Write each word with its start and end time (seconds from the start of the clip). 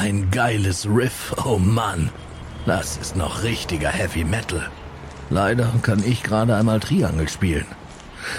Ein 0.00 0.30
geiles 0.30 0.86
Riff, 0.86 1.34
oh 1.44 1.58
Mann. 1.58 2.08
Das 2.64 2.96
ist 2.96 3.16
noch 3.16 3.42
richtiger 3.42 3.90
Heavy 3.90 4.24
Metal. 4.24 4.66
Leider 5.28 5.70
kann 5.82 6.02
ich 6.02 6.22
gerade 6.22 6.56
einmal 6.56 6.80
Triangel 6.80 7.28
spielen. 7.28 7.66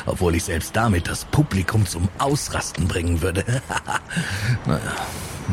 Obwohl 0.07 0.33
ich 0.33 0.45
selbst 0.45 0.75
damit 0.75 1.07
das 1.07 1.23
Publikum 1.25 1.85
zum 1.85 2.09
Ausrasten 2.17 2.87
bringen 2.87 3.21
würde. 3.21 3.45
naja, 4.65 4.81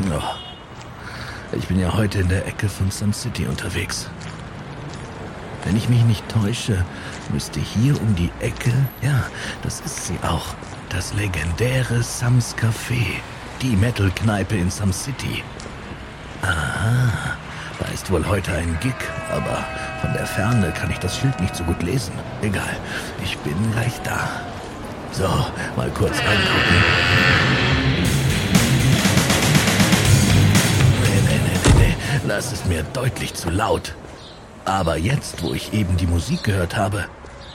ja. 0.09 0.35
Ich 1.51 1.67
bin 1.67 1.79
ja 1.79 1.93
heute 1.93 2.21
in 2.21 2.29
der 2.29 2.47
Ecke 2.47 2.69
von 2.69 2.89
Sun 2.89 3.13
City 3.13 3.45
unterwegs. 3.45 4.09
Wenn 5.63 5.77
ich 5.77 5.89
mich 5.89 6.03
nicht 6.05 6.27
täusche, 6.27 6.83
müsste 7.31 7.59
hier 7.59 8.01
um 8.01 8.15
die 8.15 8.31
Ecke, 8.39 8.73
ja, 9.03 9.25
das 9.61 9.81
ist 9.81 10.07
sie 10.07 10.17
auch, 10.23 10.55
das 10.89 11.13
legendäre 11.13 12.01
Sams 12.01 12.55
Café, 12.55 13.05
die 13.61 13.75
Metal-Kneipe 13.75 14.55
in 14.55 14.71
Sam 14.71 14.91
City. 14.91 15.43
Aha, 16.41 17.37
da 17.79 17.85
ist 17.93 18.09
wohl 18.11 18.25
heute 18.25 18.53
ein 18.53 18.77
Gig, 18.81 18.95
aber 19.31 19.65
von 20.01 20.13
der 20.13 20.25
Ferne 20.25 20.71
kann 20.71 20.89
ich 20.89 20.99
das 20.99 21.17
Schild 21.17 21.39
nicht 21.39 21.55
so 21.55 21.63
gut 21.63 21.81
lesen. 21.83 22.13
Egal, 22.41 22.75
ich 23.23 23.37
bin 23.39 23.71
gleich 23.71 23.99
da. 24.03 24.29
So, 25.11 25.27
mal 25.75 25.89
kurz 25.91 26.17
reingucken. 26.19 26.77
Nee, 31.03 31.21
nee, 31.25 31.39
nee, 31.43 31.59
nee, 31.75 31.95
nee, 32.23 32.27
das 32.27 32.53
ist 32.53 32.65
mir 32.67 32.83
deutlich 32.93 33.33
zu 33.33 33.49
laut. 33.49 33.95
Aber 34.65 34.97
jetzt, 34.97 35.41
wo 35.43 35.53
ich 35.53 35.73
eben 35.73 35.97
die 35.97 36.07
Musik 36.07 36.43
gehört 36.43 36.77
habe, 36.77 37.05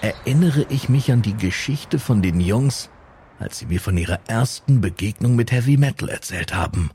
erinnere 0.01 0.67
ich 0.69 0.89
mich 0.89 1.13
an 1.13 1.23
die 1.23 1.37
Geschichte 1.37 1.99
von 1.99 2.23
den 2.23 2.41
Jungs, 2.41 2.91
als 3.39 3.59
sie 3.59 3.67
mir 3.67 3.81
von 3.81 3.97
ihrer 3.97 4.19
ersten 4.27 4.81
Begegnung 4.81 5.37
mit 5.37 5.53
Heavy 5.53 5.77
Metal 5.77 6.09
erzählt 6.09 6.55
haben. 6.55 6.91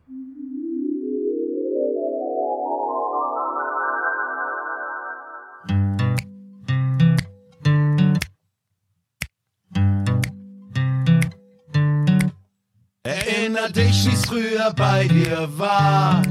Wie's 14.05 14.25
früher 14.25 14.73
bei 14.75 15.07
dir 15.07 15.49
war. 15.57 16.21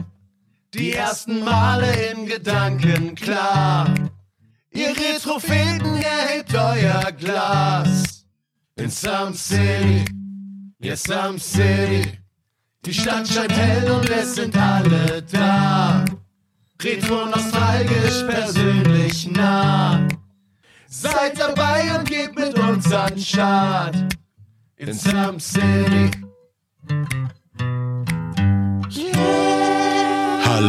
Die 0.72 0.92
ersten 0.92 1.44
Male 1.44 2.10
in 2.10 2.26
Gedanken 2.26 3.14
klar. 3.14 3.92
Ihr 4.70 4.88
Retropheten 4.96 5.96
erhebt 5.96 6.54
euer 6.54 7.12
Glas. 7.12 8.24
In 8.76 8.90
Some 8.90 9.34
City, 9.34 10.04
ja 10.78 10.96
Some 10.96 11.38
City. 11.38 12.18
Die 12.86 12.94
Stadt 12.94 13.28
scheint 13.28 13.52
hell 13.52 13.90
und 13.90 14.08
es 14.08 14.36
sind 14.36 14.56
alle 14.56 15.22
da. 15.30 16.04
Retro 16.80 17.26
nostalgisch 17.26 18.22
persönlich 18.28 19.30
nah. 19.30 20.08
Seid 20.86 21.38
dabei 21.38 21.98
und 21.98 22.08
gebt 22.08 22.38
mit 22.38 22.58
uns 22.58 22.90
an 22.92 23.18
Start. 23.18 23.96
In 24.76 24.94
Some 24.94 25.38
City. 25.38 26.10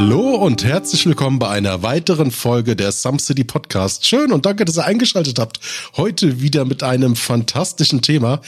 Hallo 0.02 0.36
und 0.36 0.64
herzlich 0.64 1.06
willkommen 1.06 1.40
bei 1.40 1.50
einer 1.50 1.84
weiteren 1.84 2.32
Folge 2.32 2.78
der 2.78 2.94
Some 2.94 3.20
City 3.20 3.44
Podcast. 3.44 4.08
Schön 4.08 4.32
und 4.32 4.46
danke, 4.46 4.64
dass 4.64 4.78
ihr 4.78 4.86
eingeschaltet 4.86 5.40
habt. 5.40 5.60
Heute 5.98 6.40
wieder 6.40 6.64
mit 6.64 6.84
einem 6.84 7.18
fantastischen 7.18 8.02
Thema. 8.02 8.40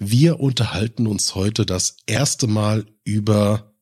Wir 0.00 0.40
unterhalten 0.40 1.06
uns 1.06 1.36
heute 1.36 1.64
das 1.64 1.98
erste 2.06 2.48
Mal 2.48 2.86
über 3.04 3.72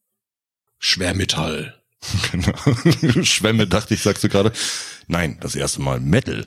Schwermetall. 0.79 1.75
Genau. 2.31 3.25
Schwämme, 3.25 3.67
dachte 3.67 3.95
ich, 3.95 4.03
sagst 4.03 4.23
du 4.23 4.29
gerade. 4.29 4.53
Nein, 5.07 5.39
das 5.41 5.57
erste 5.57 5.81
Mal 5.81 6.01
Metal. 6.01 6.45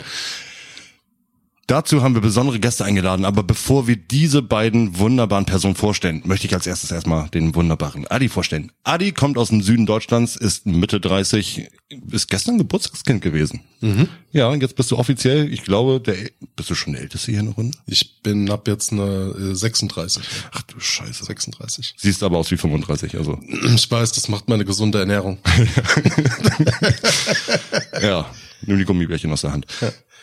Dazu 1.68 2.02
haben 2.02 2.14
wir 2.14 2.22
besondere 2.22 2.62
Gäste 2.62 2.86
eingeladen, 2.86 3.26
aber 3.26 3.44
bevor 3.44 3.88
wir 3.88 3.98
diese 3.98 4.42
beiden 4.42 4.98
wunderbaren 5.00 5.44
Personen 5.46 5.76
vorstellen, 5.76 6.22
möchte 6.24 6.48
ich 6.48 6.54
als 6.54 6.66
erstes 6.66 6.92
erstmal 6.92 7.28
den 7.28 7.56
wunderbaren 7.56 8.08
Adi 8.08 8.30
vorstellen. 8.30 8.72
Adi 8.86 9.12
kommt 9.12 9.38
aus 9.38 9.50
dem 9.50 9.62
Süden 9.62 9.86
Deutschlands, 9.86 10.38
ist 10.38 10.66
Mitte 10.66 11.02
30, 11.02 11.68
ist 12.10 12.30
gestern 12.30 12.58
Geburtstagskind 12.58 13.22
gewesen. 13.22 13.64
Mhm. 13.82 14.08
Ja, 14.32 14.48
und 14.48 14.62
jetzt 14.62 14.78
bist 14.78 14.92
du 14.92 14.98
offiziell, 14.98 15.52
ich 15.52 15.64
glaube, 15.64 16.00
der 16.00 16.16
bist 16.56 16.70
du 16.70 16.76
schon 16.76 16.94
der 16.94 17.02
Älteste 17.02 17.32
hier 17.32 17.42
in 17.42 17.48
der 17.48 17.56
Runde? 17.56 17.78
Ich 17.86 18.22
bin 18.24 18.50
ab 18.50 18.66
jetzt 18.70 18.94
eine 18.94 19.36
äh, 19.38 19.54
36. 19.54 20.24
Ach 20.54 20.62
du 20.62 20.80
Scheiße. 20.80 21.26
36. 21.26 21.96
Siehst 21.98 22.24
aber 22.24 22.38
aus 22.38 22.50
wie 22.50 22.58
35, 22.58 23.18
also. 23.18 23.40
Ich 23.76 23.92
weiß, 23.92 24.14
das 24.14 24.30
macht 24.30 24.48
meine 24.48 24.64
gesunde 24.64 25.00
Ernährung. 25.00 25.38
Ja, 28.02 28.30
nimm 28.62 28.78
die 28.78 28.86
Gummibärchen 28.86 29.32
aus 29.32 29.42
der 29.42 29.52
Hand. 29.52 29.66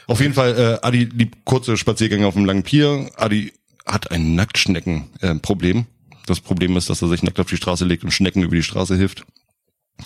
Auf 0.07 0.21
jeden 0.21 0.35
Fall, 0.35 0.79
äh, 0.83 0.87
Adi 0.87 1.05
liebt 1.05 1.45
kurze 1.45 1.77
Spaziergänge 1.77 2.27
auf 2.27 2.35
dem 2.35 2.45
langen 2.45 2.63
Pier. 2.63 3.11
Adi 3.17 3.53
hat 3.87 4.11
ein 4.11 4.35
Nacktschnecken-Problem. 4.35 5.87
das 6.27 6.41
Problem 6.41 6.77
ist, 6.77 6.89
dass 6.89 7.03
er 7.03 7.09
sich 7.09 7.23
nackt 7.23 7.39
auf 7.39 7.49
die 7.49 7.57
Straße 7.57 7.85
legt 7.85 8.03
und 8.03 8.11
Schnecken 8.11 8.43
über 8.43 8.57
die 8.57 8.63
Straße 8.63 8.97
hilft. 8.97 9.25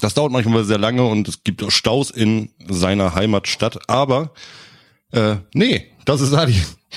Das 0.01 0.15
dauert 0.15 0.33
manchmal 0.33 0.65
sehr 0.65 0.79
lange 0.79 1.05
und 1.05 1.29
es 1.29 1.45
gibt 1.45 1.63
auch 1.63 1.71
Staus 1.71 2.11
in 2.11 2.51
seiner 2.69 3.15
Heimatstadt. 3.15 3.89
Aber 3.89 4.33
äh, 5.13 5.37
nee, 5.55 5.87
das 6.09 6.23
ist 6.23 6.33
Adi. 6.33 6.55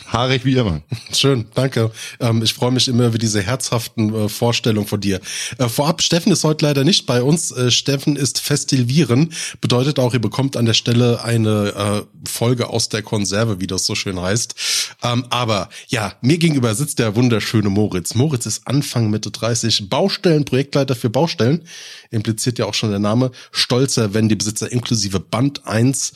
Haarig 0.08 0.46
wie 0.46 0.56
immer. 0.56 0.82
Schön, 1.12 1.48
danke. 1.54 1.92
Ähm, 2.22 2.42
ich 2.44 2.54
freue 2.54 2.72
mich 2.72 2.88
immer 2.88 3.08
über 3.08 3.18
diese 3.18 3.42
herzhaften 3.42 4.14
äh, 4.14 4.30
Vorstellungen 4.30 4.88
von 4.88 5.02
dir. 5.02 5.20
Äh, 5.58 5.68
vorab, 5.68 6.02
Steffen 6.02 6.32
ist 6.32 6.46
heute 6.46 6.66
leider 6.66 6.86
nicht 6.86 7.06
bei 7.06 7.22
uns. 7.22 7.52
Äh, 7.52 7.72
Steffen 7.72 8.16
ist 8.16 8.40
Festilvieren. 8.40 9.34
Bedeutet 9.60 10.00
auch, 10.00 10.14
ihr 10.14 10.22
bekommt 10.22 10.56
an 10.56 10.66
der 10.66 10.76
Stelle 10.76 11.24
eine 11.26 12.06
äh, 12.06 12.30
Folge 12.30 12.70
aus 12.70 12.88
der 12.88 13.04
Konserve, 13.04 13.60
wie 13.60 13.68
das 13.68 13.86
so 13.86 13.94
schön 13.94 14.20
heißt. 14.20 14.56
Ähm, 15.04 15.26
aber 15.30 15.68
ja, 15.90 16.14
mir 16.22 16.38
gegenüber 16.38 16.74
sitzt 16.74 17.00
der 17.00 17.18
wunderschöne 17.18 17.70
Moritz. 17.70 18.16
Moritz 18.16 18.46
ist 18.46 18.66
Anfang 18.68 19.10
Mitte 19.10 19.30
30, 19.30 19.90
Baustellen, 19.90 20.46
Projektleiter 20.46 20.96
für 20.96 21.10
Baustellen. 21.10 21.66
Impliziert 22.12 22.60
ja 22.60 22.66
auch 22.66 22.74
schon 22.74 22.92
der 22.92 23.00
Name. 23.00 23.32
Stolzer 23.52 24.14
Wendebesitzer 24.14 24.72
inklusive 24.72 25.20
Band 25.20 25.68
1. 25.68 26.14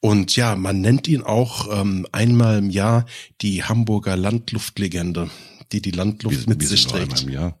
Und 0.00 0.36
ja, 0.36 0.54
man 0.54 0.80
nennt 0.80 1.08
ihn 1.08 1.22
auch 1.22 1.80
ähm, 1.80 2.06
einmal 2.36 2.58
im 2.58 2.70
Jahr 2.70 3.06
die 3.40 3.64
Hamburger 3.64 4.16
Landluftlegende, 4.16 5.30
die 5.72 5.80
die 5.80 5.90
Landluft 5.90 6.46
mit 6.46 6.62
sich 6.62 6.82
sind 6.82 6.90
trägt. 6.90 7.04
einmal 7.04 7.22
im 7.22 7.28
Jahr. 7.30 7.58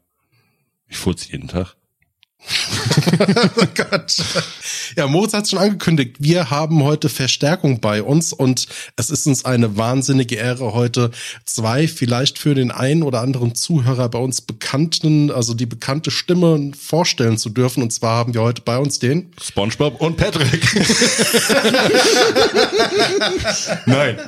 Ich 0.86 0.98
furze 0.98 1.32
jeden 1.32 1.48
Tag. 1.48 1.74
oh 3.56 3.64
Gott. 3.74 4.14
Ja, 4.94 5.08
Moritz 5.08 5.32
hat 5.32 5.48
schon 5.48 5.58
angekündigt, 5.58 6.16
wir 6.20 6.50
haben 6.50 6.84
heute 6.84 7.08
Verstärkung 7.08 7.80
bei 7.80 8.02
uns 8.02 8.32
und 8.32 8.68
es 8.96 9.10
ist 9.10 9.26
uns 9.26 9.44
eine 9.44 9.76
wahnsinnige 9.76 10.36
Ehre, 10.36 10.72
heute 10.74 11.10
zwei 11.44 11.88
vielleicht 11.88 12.38
für 12.38 12.54
den 12.54 12.70
einen 12.70 13.02
oder 13.02 13.22
anderen 13.22 13.56
Zuhörer 13.56 14.08
bei 14.10 14.18
uns 14.18 14.42
bekannten, 14.42 15.32
also 15.32 15.54
die 15.54 15.66
bekannte 15.66 16.12
Stimme 16.12 16.70
vorstellen 16.78 17.38
zu 17.38 17.48
dürfen. 17.48 17.82
Und 17.82 17.92
zwar 17.92 18.18
haben 18.18 18.34
wir 18.34 18.42
heute 18.42 18.62
bei 18.62 18.78
uns 18.78 19.00
den 19.00 19.32
SpongeBob 19.42 20.00
und 20.00 20.16
Patrick. 20.16 20.64
Nein. 23.86 24.18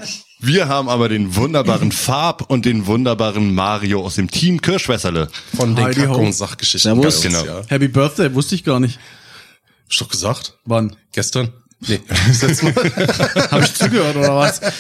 Wir 0.41 0.69
haben 0.69 0.89
aber 0.89 1.09
den 1.09 1.35
wunderbaren 1.35 1.91
Farb 1.91 2.49
und 2.49 2.65
den 2.65 2.87
wunderbaren 2.87 3.55
Mario 3.55 4.05
aus 4.05 4.15
dem 4.15 4.31
Team 4.31 4.61
Kirschwässerle. 4.61 5.29
von 5.57 5.75
den 5.75 5.85
Heidi 5.85 6.01
Ho. 6.03 6.13
Kack- 6.13 6.19
und 6.19 6.33
Sachgeschichten. 6.33 6.95
Servus. 6.95 7.23
Genau. 7.23 7.45
Ja. 7.45 7.63
Happy 7.67 7.89
Birthday, 7.89 8.33
wusste 8.35 8.55
ich 8.55 8.65
gar 8.65 8.79
nicht. 8.79 8.97
Hab 8.97 9.91
ich 9.91 9.99
doch 9.99 10.09
gesagt? 10.09 10.55
Wann? 10.65 10.95
Gestern? 11.13 11.53
Nee, 11.81 12.01
das 12.29 12.43
letzte 12.43 12.65
Mal. 12.67 12.75
Habe 13.51 13.65
ich 13.65 13.75
zugehört 13.75 14.17
oder 14.17 14.37
was? 14.37 14.61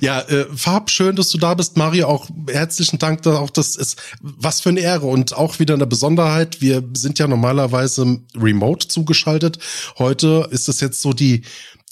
Ja, 0.00 0.20
äh, 0.20 0.46
Farb, 0.54 0.90
schön, 0.90 1.16
dass 1.16 1.28
du 1.30 1.38
da 1.38 1.54
bist, 1.54 1.76
Mario. 1.76 2.06
Auch 2.06 2.28
herzlichen 2.48 3.00
Dank, 3.00 3.22
dass 3.22 3.34
auch 3.34 3.50
das 3.50 3.74
ist 3.74 4.00
was 4.20 4.60
für 4.60 4.68
eine 4.68 4.78
Ehre 4.78 5.06
und 5.06 5.36
auch 5.36 5.58
wieder 5.58 5.74
eine 5.74 5.88
Besonderheit. 5.88 6.60
Wir 6.60 6.84
sind 6.94 7.18
ja 7.18 7.26
normalerweise 7.26 8.20
remote 8.36 8.86
zugeschaltet. 8.86 9.58
Heute 9.98 10.46
ist 10.52 10.68
es 10.68 10.80
jetzt 10.80 11.02
so 11.02 11.12
die 11.12 11.42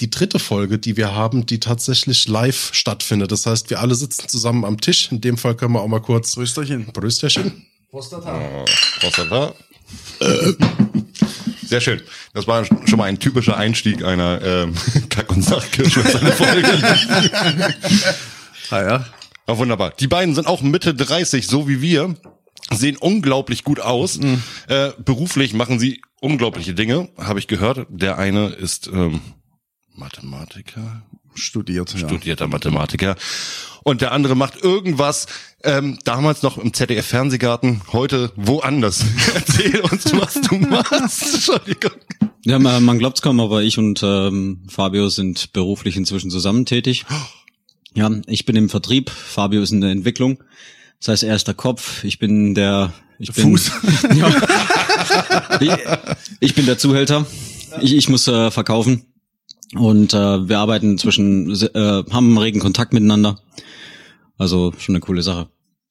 die 0.00 0.10
dritte 0.10 0.38
Folge, 0.38 0.78
die 0.78 0.96
wir 0.96 1.14
haben, 1.14 1.46
die 1.46 1.60
tatsächlich 1.60 2.28
live 2.28 2.70
stattfindet. 2.72 3.32
Das 3.32 3.46
heißt, 3.46 3.70
wir 3.70 3.81
alle 3.81 3.94
sitzen 3.94 4.28
zusammen 4.28 4.64
am 4.64 4.81
Tisch. 4.81 5.10
In 5.10 5.20
dem 5.20 5.38
Fall 5.38 5.54
können 5.54 5.72
wir 5.72 5.81
auch 5.81 5.88
mal 5.88 6.00
kurz 6.00 6.34
Prösterchen. 6.34 6.87
Brüsterchen. 6.93 7.66
Prostata. 9.00 9.54
Sehr 11.66 11.81
schön. 11.81 12.02
Das 12.34 12.46
war 12.46 12.64
schon 12.64 12.98
mal 12.98 13.04
ein 13.04 13.19
typischer 13.19 13.56
Einstieg 13.56 14.04
einer 14.04 14.40
ähm, 14.43 14.75
Kack- 15.08 15.31
und 15.31 15.43
Sachkirschwässerle-Folge. 15.43 16.69
Ah 18.70 18.82
ja. 18.82 19.06
Ja, 19.46 19.58
wunderbar. 19.58 19.93
Die 19.93 20.08
beiden 20.08 20.34
sind 20.34 20.48
auch 20.48 20.60
Mitte 20.60 20.93
30, 20.93 21.46
so 21.46 21.69
wie 21.69 21.81
wir. 21.81 22.16
Sehen 22.72 22.96
unglaublich 22.96 23.62
gut 23.62 23.78
aus. 23.78 24.19
Äh, 24.66 24.90
beruflich 24.98 25.54
machen 25.54 25.78
sie 25.78 26.02
unglaubliche 26.20 26.75
Dinge, 26.75 27.08
habe 27.16 27.38
ich 27.38 27.46
gehört. 27.46 27.87
Der 27.88 28.19
eine 28.19 28.48
ist 28.48 28.88
ähm, 28.88 29.20
Mathematiker, 29.96 31.02
Studiert, 31.34 31.93
ja. 31.93 31.98
studierter 32.08 32.46
Mathematiker. 32.46 33.16
Und 33.82 34.00
der 34.00 34.12
andere 34.12 34.34
macht 34.34 34.62
irgendwas, 34.62 35.26
ähm, 35.62 35.98
damals 36.04 36.43
noch 36.43 36.58
im 36.58 36.72
ZDF-Fernsehgarten, 36.72 37.82
heute 37.93 38.32
woanders. 38.37 39.04
Erzähl 39.34 39.81
uns, 39.81 40.12
was 40.12 40.40
du 40.40 40.56
machst. 40.56 41.34
Entschuldigung. 41.34 41.93
Ja, 42.44 42.58
man, 42.58 42.82
man 42.84 42.98
glaubt's 42.98 43.22
kaum, 43.22 43.40
aber 43.40 43.62
ich 43.62 43.78
und 43.78 44.02
ähm, 44.02 44.62
Fabio 44.69 45.08
sind 45.08 45.52
beruflich 45.52 45.96
inzwischen 45.96 46.31
zusammen 46.31 46.66
tätig. 46.66 47.04
Ja, 47.94 48.10
ich 48.26 48.44
bin 48.44 48.56
im 48.56 48.69
Vertrieb, 48.69 49.08
Fabio 49.08 49.62
ist 49.62 49.72
in 49.72 49.81
der 49.81 49.88
Entwicklung. 49.88 50.44
Das 50.98 51.08
heißt, 51.08 51.22
er 51.22 51.34
ist 51.34 51.46
der 51.46 51.54
Kopf, 51.54 52.04
ich 52.04 52.19
bin 52.19 52.54
der 52.54 52.93
ich 53.19 53.32
bin, 53.32 53.44
Fuß. 53.44 53.72
Ja. 54.14 54.31
ich, 55.58 55.70
ich 56.40 56.54
bin 56.54 56.66
der 56.66 56.76
Zuhälter. 56.76 57.25
Ich, 57.81 57.96
ich 57.96 58.10
muss 58.10 58.28
äh, 58.28 58.50
verkaufen. 58.50 59.06
Und 59.75 60.15
äh, 60.15 60.49
wir 60.49 60.59
arbeiten 60.59 60.99
zwischen, 60.99 61.51
äh, 61.51 62.05
haben 62.11 62.39
regen 62.39 62.61
Kontakt 62.61 62.93
miteinander. 62.93 63.41
Also 64.39 64.73
schon 64.79 64.95
eine 64.95 65.01
coole 65.01 65.23
Sache. 65.23 65.49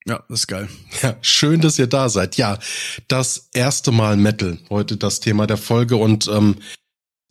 Ja, 0.07 0.23
ist 0.29 0.47
geil. 0.47 0.69
Ja, 1.01 1.17
schön, 1.21 1.61
dass 1.61 1.79
ihr 1.79 1.87
da 1.87 2.09
seid. 2.09 2.37
Ja, 2.37 2.59
das 3.07 3.49
erste 3.53 3.91
Mal 3.91 4.17
Metal, 4.17 4.59
heute 4.69 4.97
das 4.97 5.19
Thema 5.19 5.47
der 5.47 5.57
Folge 5.57 5.95
und 5.95 6.27
ähm, 6.27 6.55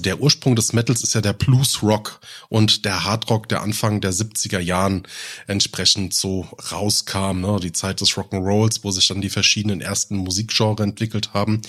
der 0.00 0.20
Ursprung 0.20 0.56
des 0.56 0.72
Metals 0.72 1.04
ist 1.04 1.14
ja 1.14 1.20
der 1.20 1.32
Blues 1.32 1.80
Rock 1.80 2.20
und 2.48 2.84
der 2.84 3.04
Hard 3.04 3.30
Rock 3.30 3.48
der 3.48 3.62
Anfang 3.62 4.00
der 4.00 4.12
70er 4.12 4.58
Jahren 4.58 5.04
entsprechend 5.46 6.14
so 6.14 6.48
rauskam, 6.72 7.40
ne? 7.40 7.60
die 7.62 7.70
Zeit 7.70 8.00
des 8.00 8.10
Rock'n'Rolls, 8.10 8.80
wo 8.82 8.90
sich 8.90 9.06
dann 9.06 9.20
die 9.20 9.30
verschiedenen 9.30 9.80
ersten 9.80 10.16
Musikgenre 10.16 10.82
entwickelt 10.82 11.32
haben. 11.32 11.62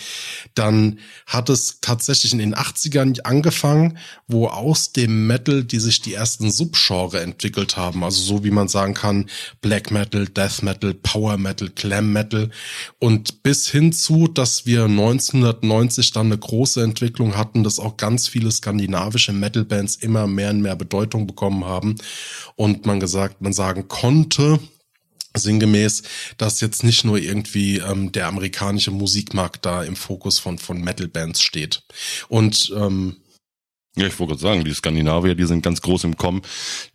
Dann 0.55 0.99
hat 1.27 1.49
es 1.49 1.81
tatsächlich 1.81 2.33
in 2.33 2.39
den 2.39 2.55
80ern 2.55 3.21
angefangen, 3.21 3.99
wo 4.27 4.47
aus 4.47 4.91
dem 4.91 5.27
Metal 5.27 5.63
die 5.63 5.79
sich 5.79 6.01
die 6.01 6.15
ersten 6.15 6.49
Subgenre 6.49 7.21
entwickelt 7.21 7.77
haben, 7.77 8.03
also 8.03 8.21
so 8.21 8.43
wie 8.43 8.51
man 8.51 8.67
sagen 8.67 8.95
kann, 8.95 9.29
Black 9.61 9.91
Metal, 9.91 10.27
Death 10.27 10.63
Metal, 10.63 10.95
Power 10.95 11.37
Metal, 11.37 11.69
Glam 11.69 12.11
Metal 12.11 12.49
und 12.97 13.43
bis 13.43 13.69
hin 13.69 13.93
zu, 13.93 14.27
dass 14.27 14.65
wir 14.65 14.85
1990 14.85 16.11
dann 16.11 16.25
eine 16.25 16.39
große 16.39 16.81
Entwicklung 16.81 17.37
hatten, 17.37 17.63
dass 17.63 17.79
auch 17.79 17.97
ganz 17.97 18.14
viele 18.19 18.51
skandinavische 18.51 19.33
Metal-Bands 19.33 19.97
immer 19.97 20.27
mehr 20.27 20.49
und 20.51 20.61
mehr 20.61 20.75
Bedeutung 20.75 21.27
bekommen 21.27 21.65
haben 21.65 21.95
und 22.55 22.85
man 22.85 22.99
gesagt, 22.99 23.41
man 23.41 23.53
sagen 23.53 23.87
konnte, 23.87 24.59
sinngemäß, 25.37 26.03
dass 26.37 26.61
jetzt 26.61 26.83
nicht 26.83 27.03
nur 27.03 27.17
irgendwie 27.17 27.77
ähm, 27.79 28.11
der 28.11 28.27
amerikanische 28.27 28.91
Musikmarkt 28.91 29.65
da 29.65 29.83
im 29.83 29.95
Fokus 29.97 30.39
von 30.39 30.57
von 30.59 30.81
Metal-Bands 30.81 31.41
steht. 31.41 31.83
Und 32.29 32.71
ähm, 32.75 33.17
Ja, 33.97 34.07
ich 34.07 34.19
wollte 34.19 34.31
gerade 34.31 34.41
sagen, 34.41 34.65
die 34.65 34.73
Skandinavier, 34.73 35.35
die 35.35 35.45
sind 35.45 35.61
ganz 35.63 35.81
groß 35.81 36.03
im 36.03 36.17
Kommen. 36.17 36.41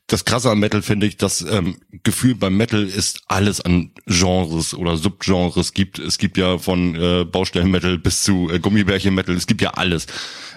Das 0.06 0.24
Krasse 0.24 0.50
am 0.50 0.60
Metal 0.60 0.82
finde 0.82 1.06
ich, 1.06 1.16
das 1.16 1.40
ähm, 1.42 1.76
Gefühl 2.02 2.34
beim 2.34 2.56
Metal 2.56 2.82
ist 2.82 3.22
alles 3.28 3.60
an 3.60 3.92
Genres 4.06 4.74
oder 4.74 4.96
Subgenres 4.96 5.72
gibt. 5.72 5.98
Es 5.98 6.18
gibt 6.18 6.36
ja 6.36 6.58
von 6.58 6.94
äh, 6.96 7.24
Baustellen-Metal 7.24 7.98
bis 7.98 8.22
zu 8.22 8.50
äh, 8.50 8.58
Gummibärchen-Metal, 8.58 9.34
es 9.34 9.46
gibt 9.46 9.62
ja 9.62 9.70
alles. 9.70 10.06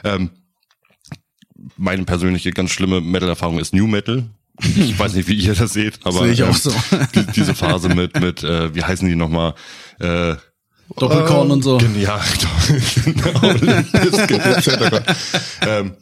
Ähm, 0.04 0.32
meine 1.78 2.04
persönliche 2.04 2.52
ganz 2.52 2.72
schlimme 2.72 3.02
Metal-Erfahrung 3.02 3.60
ist 3.60 3.74
New 3.74 3.88
Metal. 3.88 4.26
Ich 4.60 4.98
weiß 5.00 5.14
nicht, 5.14 5.28
wie 5.28 5.36
ihr 5.36 5.56
das 5.56 5.74
seht, 5.74 6.00
aber 6.04 6.20
Sehe 6.20 6.32
ich 6.32 6.44
auch 6.44 6.50
ähm, 6.50 6.54
so. 6.54 6.72
die, 7.16 7.26
diese 7.36 7.56
Phase 7.56 7.90
mit, 7.90 8.20
mit 8.20 8.44
äh, 8.44 8.74
wie 8.76 8.84
heißen 8.84 9.08
die 9.08 9.16
nochmal? 9.16 9.56
Äh, 10.00 10.36
Doppelkorn 10.98 11.50
und 11.50 11.64
so. 11.64 11.80
Ja, 12.00 12.22
genau. 13.06 15.00
Ähm, 15.62 15.94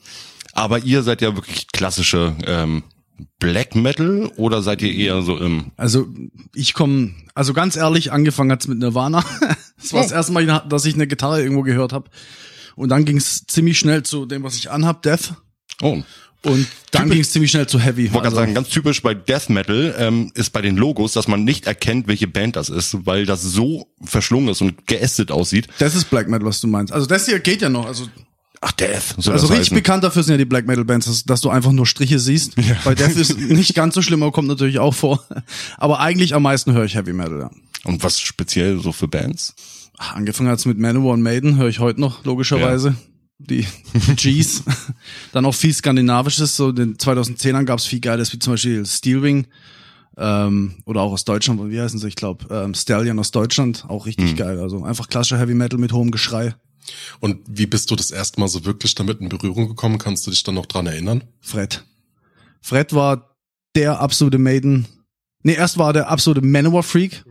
aber 0.53 0.79
ihr 0.79 1.03
seid 1.03 1.21
ja 1.21 1.35
wirklich 1.35 1.67
klassische 1.71 2.35
ähm, 2.45 2.83
Black 3.39 3.75
Metal 3.75 4.29
oder 4.35 4.61
seid 4.61 4.81
ihr 4.81 4.93
eher 4.93 5.21
so 5.21 5.37
im 5.37 5.71
Also 5.77 6.07
ich 6.53 6.73
komme, 6.73 7.13
also 7.35 7.53
ganz 7.53 7.75
ehrlich, 7.75 8.11
angefangen 8.11 8.51
hat's 8.51 8.67
mit 8.67 8.79
Nirvana. 8.79 9.23
Das 9.81 9.93
war 9.93 10.03
das 10.03 10.11
erste 10.11 10.31
Mal, 10.31 10.45
dass 10.69 10.85
ich 10.85 10.93
eine 10.93 11.07
Gitarre 11.07 11.41
irgendwo 11.41 11.63
gehört 11.63 11.91
habe. 11.91 12.07
Und 12.75 12.89
dann 12.89 13.03
ging's 13.03 13.47
ziemlich 13.47 13.79
schnell 13.79 14.03
zu 14.03 14.27
dem, 14.27 14.43
was 14.43 14.55
ich 14.55 14.69
anhab, 14.69 15.01
Death. 15.01 15.33
Oh, 15.81 16.01
Und 16.43 16.67
dann 16.89 17.03
Typisch- 17.03 17.13
ging's 17.15 17.31
ziemlich 17.31 17.51
schnell 17.51 17.67
zu 17.67 17.79
Heavy. 17.79 18.05
Ich 18.05 18.13
wollte 18.13 18.25
Also- 18.29 18.37
sagen, 18.37 18.53
ganz 18.55 18.69
typisch 18.69 19.01
bei 19.03 19.13
Death 19.13 19.49
Metal 19.49 19.93
ähm, 19.99 20.31
ist 20.33 20.49
bei 20.51 20.61
den 20.61 20.75
Logos, 20.75 21.13
dass 21.13 21.27
man 21.27 21.43
nicht 21.43 21.67
erkennt, 21.67 22.07
welche 22.07 22.27
Band 22.27 22.55
das 22.55 22.69
ist, 22.69 23.05
weil 23.05 23.25
das 23.27 23.43
so 23.43 23.87
verschlungen 24.03 24.49
ist 24.49 24.61
und 24.61 24.87
geästet 24.87 25.29
aussieht. 25.31 25.67
das 25.77 25.93
ist 25.95 26.09
Black 26.09 26.27
Metal, 26.29 26.47
was 26.47 26.59
du 26.61 26.67
meinst. 26.67 26.91
Also 26.93 27.05
das 27.05 27.25
hier 27.27 27.39
geht 27.39 27.61
ja 27.61 27.69
noch. 27.69 27.85
Also, 27.85 28.07
Ach, 28.63 28.71
Death. 28.73 29.15
Also 29.17 29.31
richtig 29.31 29.49
heißen. 29.59 29.75
bekannt 29.75 30.03
dafür 30.03 30.21
sind 30.23 30.33
ja 30.33 30.37
die 30.37 30.45
Black 30.45 30.67
Metal 30.67 30.85
Bands, 30.85 31.07
dass, 31.07 31.23
dass 31.23 31.41
du 31.41 31.49
einfach 31.49 31.71
nur 31.71 31.85
Striche 31.87 32.19
siehst. 32.19 32.53
Bei 32.85 32.93
Death 32.95 33.15
ist 33.15 33.37
nicht 33.39 33.73
ganz 33.75 33.95
so 33.95 34.01
schlimm, 34.03 34.21
aber 34.23 34.31
kommt 34.31 34.47
natürlich 34.47 34.77
auch 34.79 34.93
vor. 34.93 35.23
Aber 35.77 35.99
eigentlich 35.99 36.33
am 36.35 36.43
meisten 36.43 36.73
höre 36.73 36.85
ich 36.85 36.93
Heavy 36.95 37.13
Metal, 37.13 37.39
ja. 37.39 37.51
Und 37.85 38.03
was 38.03 38.19
speziell 38.19 38.79
so 38.79 38.91
für 38.91 39.07
Bands? 39.07 39.55
Ach, 39.97 40.15
Angefangen 40.15 40.49
hat's 40.49 40.65
mit 40.65 40.77
Manowar 40.79 41.13
und 41.13 41.21
Maiden, 41.23 41.57
höre 41.57 41.69
ich 41.69 41.79
heute 41.79 41.99
noch, 42.01 42.23
logischerweise. 42.25 42.95
Die 43.49 43.65
Gs. 44.15 44.63
Dann 45.31 45.45
auch 45.45 45.55
viel 45.55 45.73
Skandinavisches, 45.73 46.55
so 46.55 46.69
in 46.69 46.75
den 46.75 46.97
2010ern 46.97 47.63
gab's 47.65 47.85
viel 47.85 47.99
Geiles, 47.99 48.31
wie 48.33 48.39
zum 48.39 48.53
Beispiel 48.53 48.85
Steelwing. 48.85 49.47
Ähm, 50.17 50.75
oder 50.85 51.01
auch 51.01 51.13
aus 51.13 51.23
Deutschland, 51.25 51.59
wie 51.71 51.79
heißen 51.79 51.97
sie? 51.99 52.07
Ich 52.07 52.15
glaube, 52.15 52.45
ähm, 52.53 52.73
Stallion 52.73 53.17
aus 53.17 53.31
Deutschland, 53.31 53.85
auch 53.87 54.05
richtig 54.05 54.35
geil. 54.35 54.59
Also 54.59 54.83
einfach 54.83 55.07
klassischer 55.07 55.39
Heavy 55.39 55.53
Metal 55.53 55.79
mit 55.79 55.93
hohem 55.93 56.11
Geschrei. 56.11 56.53
und 57.21 57.39
wie 57.47 57.65
bist 57.65 57.89
du 57.91 57.95
das 57.95 58.11
erste 58.11 58.39
Mal 58.39 58.47
so 58.49 58.65
wirklich 58.65 58.93
damit 58.95 59.21
in 59.21 59.29
Berührung 59.29 59.67
gekommen? 59.69 59.97
Kannst 59.97 60.27
du 60.27 60.31
dich 60.31 60.43
dann 60.43 60.55
noch 60.55 60.65
dran 60.65 60.85
erinnern? 60.87 61.23
Fred. 61.39 61.83
Fred 62.61 62.93
war 62.93 63.35
der 63.75 63.99
absolute 64.01 64.37
Maiden. 64.37 64.85
Nee, 65.43 65.53
erst 65.53 65.77
war 65.77 65.93
der 65.93 66.09
absolute 66.09 66.41
Manowar-Freak. 66.45 67.23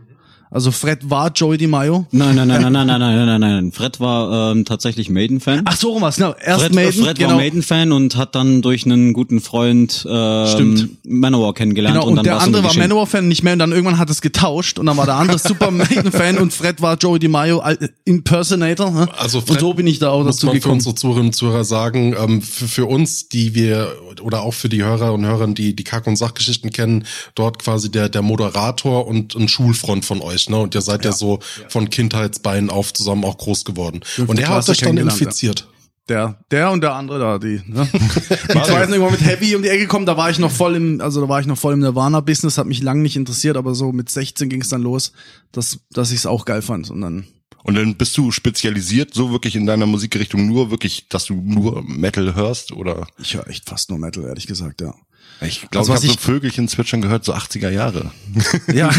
Also 0.53 0.71
Fred 0.71 1.09
war 1.09 1.31
Joey 1.33 1.57
DiMaio. 1.57 2.07
Nein, 2.11 2.35
nein, 2.35 2.45
nein, 2.49 2.61
nein, 2.61 2.73
nein, 2.73 2.87
nein, 2.87 2.99
nein, 2.99 3.25
nein, 3.25 3.39
nein. 3.39 3.71
Fred 3.71 4.01
war 4.01 4.51
ähm, 4.51 4.65
tatsächlich 4.65 5.09
Maiden-Fan. 5.09 5.61
Ach 5.63 5.77
so, 5.77 6.01
was, 6.01 6.17
genau. 6.17 6.33
Erst 6.43 6.61
Fred, 6.65 6.75
Maiden, 6.75 7.03
Fred 7.05 7.17
genau. 7.17 7.29
war 7.29 7.35
Maiden-Fan 7.37 7.93
und 7.93 8.17
hat 8.17 8.35
dann 8.35 8.61
durch 8.61 8.85
einen 8.85 9.13
guten 9.13 9.39
Freund 9.39 10.05
ähm, 10.09 10.47
Stimmt. 10.47 10.89
Manowar 11.05 11.53
kennengelernt. 11.53 11.95
Genau, 11.95 12.07
und, 12.11 12.17
und, 12.17 12.25
der 12.25 12.41
andere 12.41 12.65
war. 12.65 12.75
Manowar-Fan 12.75 13.29
nicht 13.29 13.43
mehr 13.43 13.53
und 13.53 13.59
dann 13.59 13.71
irgendwann 13.71 13.97
hat 13.97 14.09
es 14.09 14.19
getauscht 14.19 14.77
und 14.77 14.87
dann 14.87 14.97
war 14.97 15.05
der 15.05 15.15
andere 15.15 15.39
super 15.39 15.71
Maiden-Fan 15.71 16.37
und 16.37 16.53
Fred 16.53 16.81
war 16.81 16.97
Joey 16.97 17.19
DiMaio 17.19 17.59
Al- 17.59 17.89
Impersonator. 18.03 18.91
ne? 18.91 19.07
Also 19.17 19.39
und 19.39 19.47
Fred- 19.47 19.59
so 19.61 19.73
bin 19.73 19.87
ich 19.87 19.99
da 19.99 20.09
auch 20.09 20.23
muss 20.23 20.35
dazu 20.35 20.47
man 20.47 20.55
für 20.55 20.59
gekommen. 20.59 20.75
unsere 20.75 20.95
Zuhörerinnen 20.95 21.29
und 21.29 21.33
Zuhörer 21.33 21.63
sagen, 21.63 22.13
ähm, 22.21 22.41
für, 22.41 22.67
für 22.67 22.85
uns, 22.87 23.29
die 23.29 23.55
wir, 23.55 23.93
oder 24.21 24.41
auch 24.41 24.53
für 24.53 24.69
die 24.69 24.83
Hörer 24.83 25.13
und 25.13 25.25
Hörerinnen, 25.25 25.55
die 25.55 25.75
die 25.75 25.83
Kack- 25.83 26.07
und 26.07 26.17
Sachgeschichten 26.17 26.71
kennen, 26.71 27.05
dort 27.35 27.59
quasi 27.59 27.89
der, 27.89 28.09
der 28.09 28.21
Moderator 28.21 29.07
und 29.07 29.35
ein 29.35 29.47
Schulfront 29.47 30.05
von 30.05 30.21
euch, 30.21 30.40
ne? 30.49 30.57
Und 30.57 30.75
ihr 30.75 30.81
seid 30.81 31.05
ja, 31.05 31.11
so 31.11 31.39
von 31.69 31.89
Kindheitsbeinen 31.89 32.69
auf 32.69 32.93
zusammen 32.93 33.23
auch 33.23 33.37
groß 33.37 33.65
geworden. 33.65 34.01
Und 34.27 34.39
er 34.39 34.49
hat 34.49 34.69
euch 34.69 34.79
dann 34.79 34.97
ja. 34.97 35.03
infiziert. 35.03 35.67
Der, 36.09 36.43
der 36.49 36.71
und 36.71 36.81
der 36.81 36.95
andere 36.95 37.19
da, 37.19 37.37
die, 37.37 37.61
ne? 37.65 37.87
die 37.93 38.61
zwei 38.63 38.81
sind 38.81 38.93
irgendwann 38.93 39.11
mit 39.11 39.21
Heavy 39.21 39.55
um 39.55 39.61
die 39.61 39.69
Ecke 39.69 39.83
gekommen, 39.83 40.05
da 40.05 40.17
war 40.17 40.29
ich 40.29 40.39
noch 40.39 40.51
voll 40.51 40.75
im, 40.75 40.99
also 40.99 41.21
da 41.21 41.29
war 41.29 41.39
ich 41.39 41.45
noch 41.45 41.57
voll 41.57 41.73
im 41.73 41.79
Nirvana-Business, 41.79 42.57
hat 42.57 42.65
mich 42.65 42.81
lange 42.81 43.01
nicht 43.01 43.15
interessiert, 43.15 43.55
aber 43.55 43.75
so 43.75 43.91
mit 43.91 44.09
16 44.09 44.49
ging 44.49 44.61
es 44.61 44.69
dann 44.69 44.81
los, 44.81 45.13
dass, 45.51 45.79
dass 45.91 46.11
ich 46.11 46.17
es 46.17 46.25
auch 46.25 46.43
geil 46.45 46.63
fand 46.63 46.89
und 46.89 47.01
dann, 47.01 47.27
Und 47.63 47.75
dann 47.75 47.95
bist 47.95 48.17
du 48.17 48.31
spezialisiert 48.31 49.13
so 49.13 49.31
wirklich 49.31 49.55
in 49.55 49.67
deiner 49.67 49.85
Musikrichtung 49.85 50.47
nur 50.47 50.71
wirklich, 50.71 51.07
dass 51.07 51.25
du 51.25 51.35
nur 51.35 51.83
Metal 51.83 52.35
hörst 52.35 52.71
oder? 52.71 53.07
ich 53.19 53.35
höre 53.35 53.47
echt 53.47 53.69
fast 53.69 53.89
nur 53.89 53.99
Metal, 53.99 54.25
ehrlich 54.25 54.47
gesagt, 54.47 54.81
ja. 54.81 54.95
Ich 55.43 55.61
glaube, 55.71 55.91
Also, 55.91 56.05
ich 56.05 56.11
habe 56.11 56.19
so 56.21 56.25
Vögelchen 56.25 56.67
zwitschern 56.67 57.01
gehört, 57.01 57.25
so 57.25 57.33
80er 57.33 57.69
Jahre. 57.69 58.11
Ja, 58.73 58.91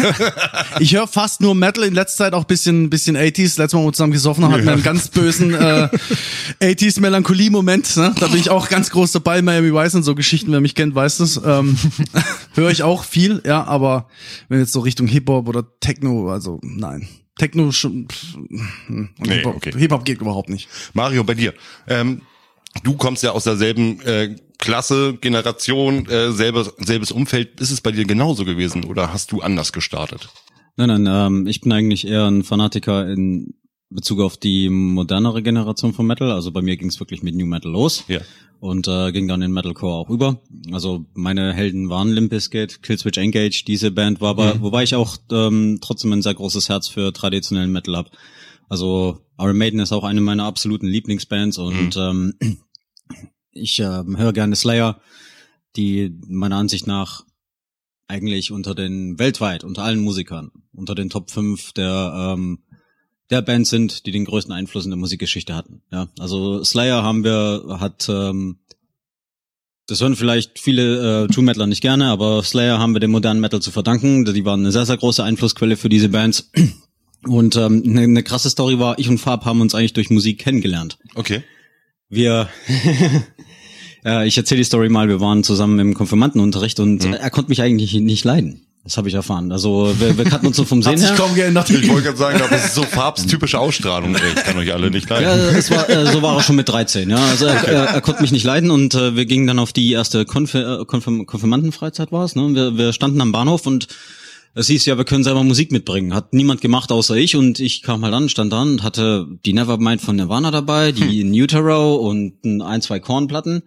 ich 0.81 0.95
höre 0.95 1.07
fast 1.07 1.41
nur 1.41 1.55
Metal, 1.55 1.85
in 1.85 1.95
letzter 1.95 2.25
Zeit 2.25 2.35
auch 2.35 2.45
bisschen 2.45 2.91
bisschen 2.91 3.17
80s. 3.17 3.59
Letztes 3.59 3.73
Mal, 3.75 3.81
wo 3.81 3.87
wir 3.87 3.93
zusammen 3.93 4.13
gesoffen 4.13 4.45
haben, 4.45 4.53
hatten 4.53 4.65
wir 4.65 4.73
einen 4.73 4.83
ganz 4.83 5.09
bösen 5.09 5.55
äh, 5.55 5.89
80s 6.61 7.01
Melancholie-Moment. 7.01 7.97
Ne? 7.97 8.15
Da 8.19 8.27
bin 8.27 8.41
ich 8.41 8.51
auch 8.51 8.69
ganz 8.69 8.91
groß 8.91 9.13
dabei, 9.13 9.41
Miami 9.41 9.73
Vice 9.73 9.95
und 9.95 10.03
so 10.03 10.15
Geschichten, 10.15 10.51
wer 10.53 10.61
mich 10.61 10.75
kennt, 10.75 10.95
weiß 10.95 11.19
das. 11.19 11.41
Ähm, 11.45 11.77
höre 12.55 12.71
ich 12.71 12.83
auch 12.83 13.05
viel, 13.05 13.41
ja, 13.47 13.65
aber 13.65 14.09
wenn 14.49 14.59
jetzt 14.59 14.73
so 14.73 14.81
Richtung 14.81 15.07
Hip-Hop 15.07 15.49
oder 15.49 15.65
Techno, 15.81 16.31
also 16.31 16.61
nein. 16.63 17.09
Techno 17.39 17.71
schon, 17.73 18.09
hm, 18.87 19.11
Nee, 19.19 19.37
Hip-Hop 19.37 19.57
okay. 19.57 19.73
Hip-Hop 19.77 20.05
geht 20.05 20.21
überhaupt 20.21 20.51
nicht. 20.51 20.69
Mario, 20.93 21.25
bei 21.25 21.35
dir. 21.35 21.55
Ähm, 21.87 22.23
du 22.83 22.95
kommst 22.95 23.23
ja 23.23 23.33
aus 23.33 23.45
derselben 23.45 24.01
äh, 24.03 24.37
Klasse, 24.59 25.15
Generation, 25.21 26.07
äh, 26.09 26.33
selbes, 26.33 26.73
selbes 26.79 27.11
Umfeld. 27.13 27.61
Ist 27.61 27.71
es 27.71 27.81
bei 27.81 27.93
dir 27.93 28.05
genauso 28.05 28.45
gewesen 28.45 28.85
oder 28.85 29.13
hast 29.13 29.33
du 29.33 29.41
anders 29.41 29.73
gestartet? 29.73 30.29
Nein, 30.77 30.89
nein, 30.89 31.07
ähm, 31.09 31.47
ich 31.47 31.61
bin 31.61 31.73
eigentlich 31.73 32.07
eher 32.07 32.27
ein 32.27 32.45
Fanatiker 32.45 33.07
in 33.09 33.55
Bezug 33.91 34.21
auf 34.21 34.37
die 34.37 34.69
modernere 34.69 35.43
Generation 35.43 35.93
von 35.93 36.07
Metal. 36.07 36.31
Also 36.31 36.51
bei 36.51 36.63
mir 36.63 36.77
ging 36.77 36.89
es 36.89 36.99
wirklich 36.99 37.23
mit 37.23 37.35
New 37.35 37.47
Metal 37.47 37.71
los. 37.71 38.05
Ja. 38.09 38.21
Und 38.61 38.87
äh, 38.87 39.11
ging 39.11 39.27
dann 39.27 39.43
in 39.43 39.53
Metalcore 39.53 39.95
auch 39.95 40.09
über. 40.09 40.41
Also 40.71 41.05
meine 41.15 41.53
Helden 41.53 41.91
waren 41.91 42.13
Limp 42.13 42.31
Bizkit, 42.31 42.83
Killswitch 42.83 43.19
Engage, 43.19 43.65
diese 43.67 43.91
Band 43.91 44.21
war 44.21 44.31
aber, 44.31 44.61
wobei 44.61 44.85
ich 44.85 44.95
auch 44.95 45.17
ähm, 45.33 45.79
trotzdem 45.83 46.13
ein 46.13 46.23
sehr 46.23 46.35
großes 46.35 46.69
Herz 46.69 46.87
für 46.87 47.13
traditionellen 47.13 47.73
Metal 47.73 47.97
habe. 47.97 48.11
Also 48.73 49.21
Iron 49.39 49.59
Maiden 49.59 49.81
ist 49.81 49.93
auch 49.93 50.03
eine 50.03 50.23
meiner 50.23 50.45
absoluten 50.45 50.87
Lieblingsbands 50.87 51.59
und 51.59 51.95
ähm, 51.99 52.33
ich 53.53 53.79
äh, 53.81 54.03
höre 54.17 54.33
gerne 54.33 54.57
Slayer, 54.57 54.99
die 55.77 56.19
meiner 56.27 56.57
Ansicht 56.57 56.87
nach 56.87 57.27
eigentlich 58.09 58.51
unter 58.51 58.75
den 58.75 59.19
weltweit, 59.19 59.63
unter 59.63 59.83
allen 59.83 60.01
Musikern, 60.01 60.53
unter 60.73 60.95
den 60.95 61.11
Top 61.11 61.31
5 61.31 61.75
der 61.75 62.15
ähm, 62.17 62.61
der 63.29 63.43
Bands 63.43 63.69
sind, 63.69 64.07
die 64.07 64.11
den 64.11 64.25
größten 64.25 64.55
Einfluss 64.55 64.87
in 64.87 64.91
der 64.91 64.99
Musikgeschichte 64.99 65.55
hatten. 65.55 65.83
Ja, 65.93 66.09
also 66.19 66.65
Slayer 66.65 67.03
haben 67.03 67.25
wir 67.25 67.77
hat 67.79 68.09
ähm, 68.09 68.61
das 69.87 70.01
hören 70.01 70.17
vielleicht 70.17 70.59
viele 70.59 71.25
äh, 71.25 71.27
True 71.27 71.45
Metaler 71.45 71.67
nicht 71.67 71.83
gerne, 71.83 72.07
aber 72.07 72.43
Slayer 72.43 72.79
haben 72.79 72.95
wir 72.95 73.01
dem 73.01 73.11
modernen 73.11 73.41
Metal 73.41 73.61
zu 73.61 73.71
verdanken. 73.71 74.25
Die 74.25 74.47
waren 74.47 74.61
eine 74.61 74.73
sehr, 74.73 74.87
sehr 74.87 74.97
große 74.97 75.23
Einflussquelle 75.23 75.77
für 75.77 75.91
diese 75.91 76.09
Bands. 76.09 76.51
Und 77.27 77.57
ähm, 77.57 77.83
eine, 77.87 78.03
eine 78.03 78.23
krasse 78.23 78.51
Story 78.51 78.79
war, 78.79 78.99
ich 78.99 79.09
und 79.09 79.19
Farb 79.19 79.45
haben 79.45 79.61
uns 79.61 79.75
eigentlich 79.75 79.93
durch 79.93 80.11
Musik 80.11 80.39
kennengelernt. 80.41 80.99
Okay. 81.15 81.43
Wir, 82.09 82.49
äh, 84.05 84.27
ich 84.27 84.37
erzähle 84.37 84.59
die 84.59 84.65
Story 84.65 84.89
mal, 84.89 85.09
wir 85.09 85.21
waren 85.21 85.45
zusammen 85.45 85.79
im 85.79 85.95
Konfirmandenunterricht 85.95 86.81
und 86.81 87.05
Mhm. 87.05 87.15
er 87.15 87.31
konnte 87.31 87.51
mich 87.51 87.63
eigentlich 87.63 87.95
nicht 87.95 88.25
leiden. 88.25 88.67
Das 88.85 88.97
habe 88.97 89.07
ich 89.09 89.15
erfahren. 89.15 89.53
Also 89.53 89.95
wir, 90.01 90.19
wir 90.19 90.25
kannten 90.25 90.49
uns 90.49 90.57
so 90.57 90.65
vom 90.65 90.83
Sehen 90.83 90.99
her. 90.99 91.15
kaum 91.17 91.33
geändert. 91.37 91.71
Ich 91.71 91.89
wollte 91.89 92.03
gerade 92.07 92.19
sagen, 92.19 92.43
das 92.51 92.65
ist 92.67 92.75
so 92.75 92.83
farbstypische 92.83 93.57
Ausstrahlung. 93.61 94.17
Ich 94.17 94.43
kann 94.43 94.59
euch 94.59 94.73
alle 94.73 94.91
nicht 94.91 95.09
leiden. 95.09 95.25
Ja, 95.25 95.37
es 95.57 95.71
war, 95.71 95.89
äh, 95.89 96.11
so 96.11 96.21
war 96.21 96.35
er 96.37 96.43
schon 96.43 96.57
mit 96.57 96.69
13, 96.69 97.09
ja. 97.09 97.17
Also 97.17 97.47
er, 97.47 97.63
er, 97.69 97.85
er 97.85 98.01
konnte 98.01 98.23
mich 98.23 98.33
nicht 98.33 98.43
leiden 98.43 98.73
und 98.73 98.95
äh, 98.97 99.15
wir 99.15 99.25
gingen 99.27 99.47
dann 99.47 99.61
auf 99.61 99.73
die 99.73 99.93
erste 99.93 100.25
Konf 100.25 100.55
äh, 100.55 100.85
Konfirm 100.85 101.27
Konfirmandenfreizeit 101.27 102.11
war 102.11 102.25
es, 102.25 102.35
ne? 102.35 102.53
Wir, 102.57 102.77
wir 102.77 102.93
standen 102.93 103.21
am 103.21 103.31
Bahnhof 103.31 103.69
und 103.69 103.87
es 104.55 104.67
hieß 104.67 104.85
ja, 104.87 104.99
wir 104.99 105.05
können 105.05 105.25
selber 105.25 105.43
Musik 105.45 105.73
mitbringen. 105.73 106.15
Hat 106.15 106.35
niemand 106.35 106.61
gemacht 106.61 106.93
außer 106.93 107.17
ich 107.17 107.37
und 107.37 107.59
ich 107.59 107.83
kam 107.83 108.05
halt 108.05 108.13
an, 108.13 108.29
stand 108.29 108.53
dann 108.53 108.73
und 108.73 108.83
hatte 108.83 109.27
die 109.47 109.55
Nevermind 109.55 110.03
von 110.03 110.17
Nirvana 110.17 110.51
dabei, 110.51 110.93
die 110.93 111.23
in 111.23 111.33
Utero 111.33 111.97
und 111.97 112.45
ein, 112.45 112.61
ein 112.61 112.83
zwei 112.83 113.01
Kornplatten. 113.01 113.63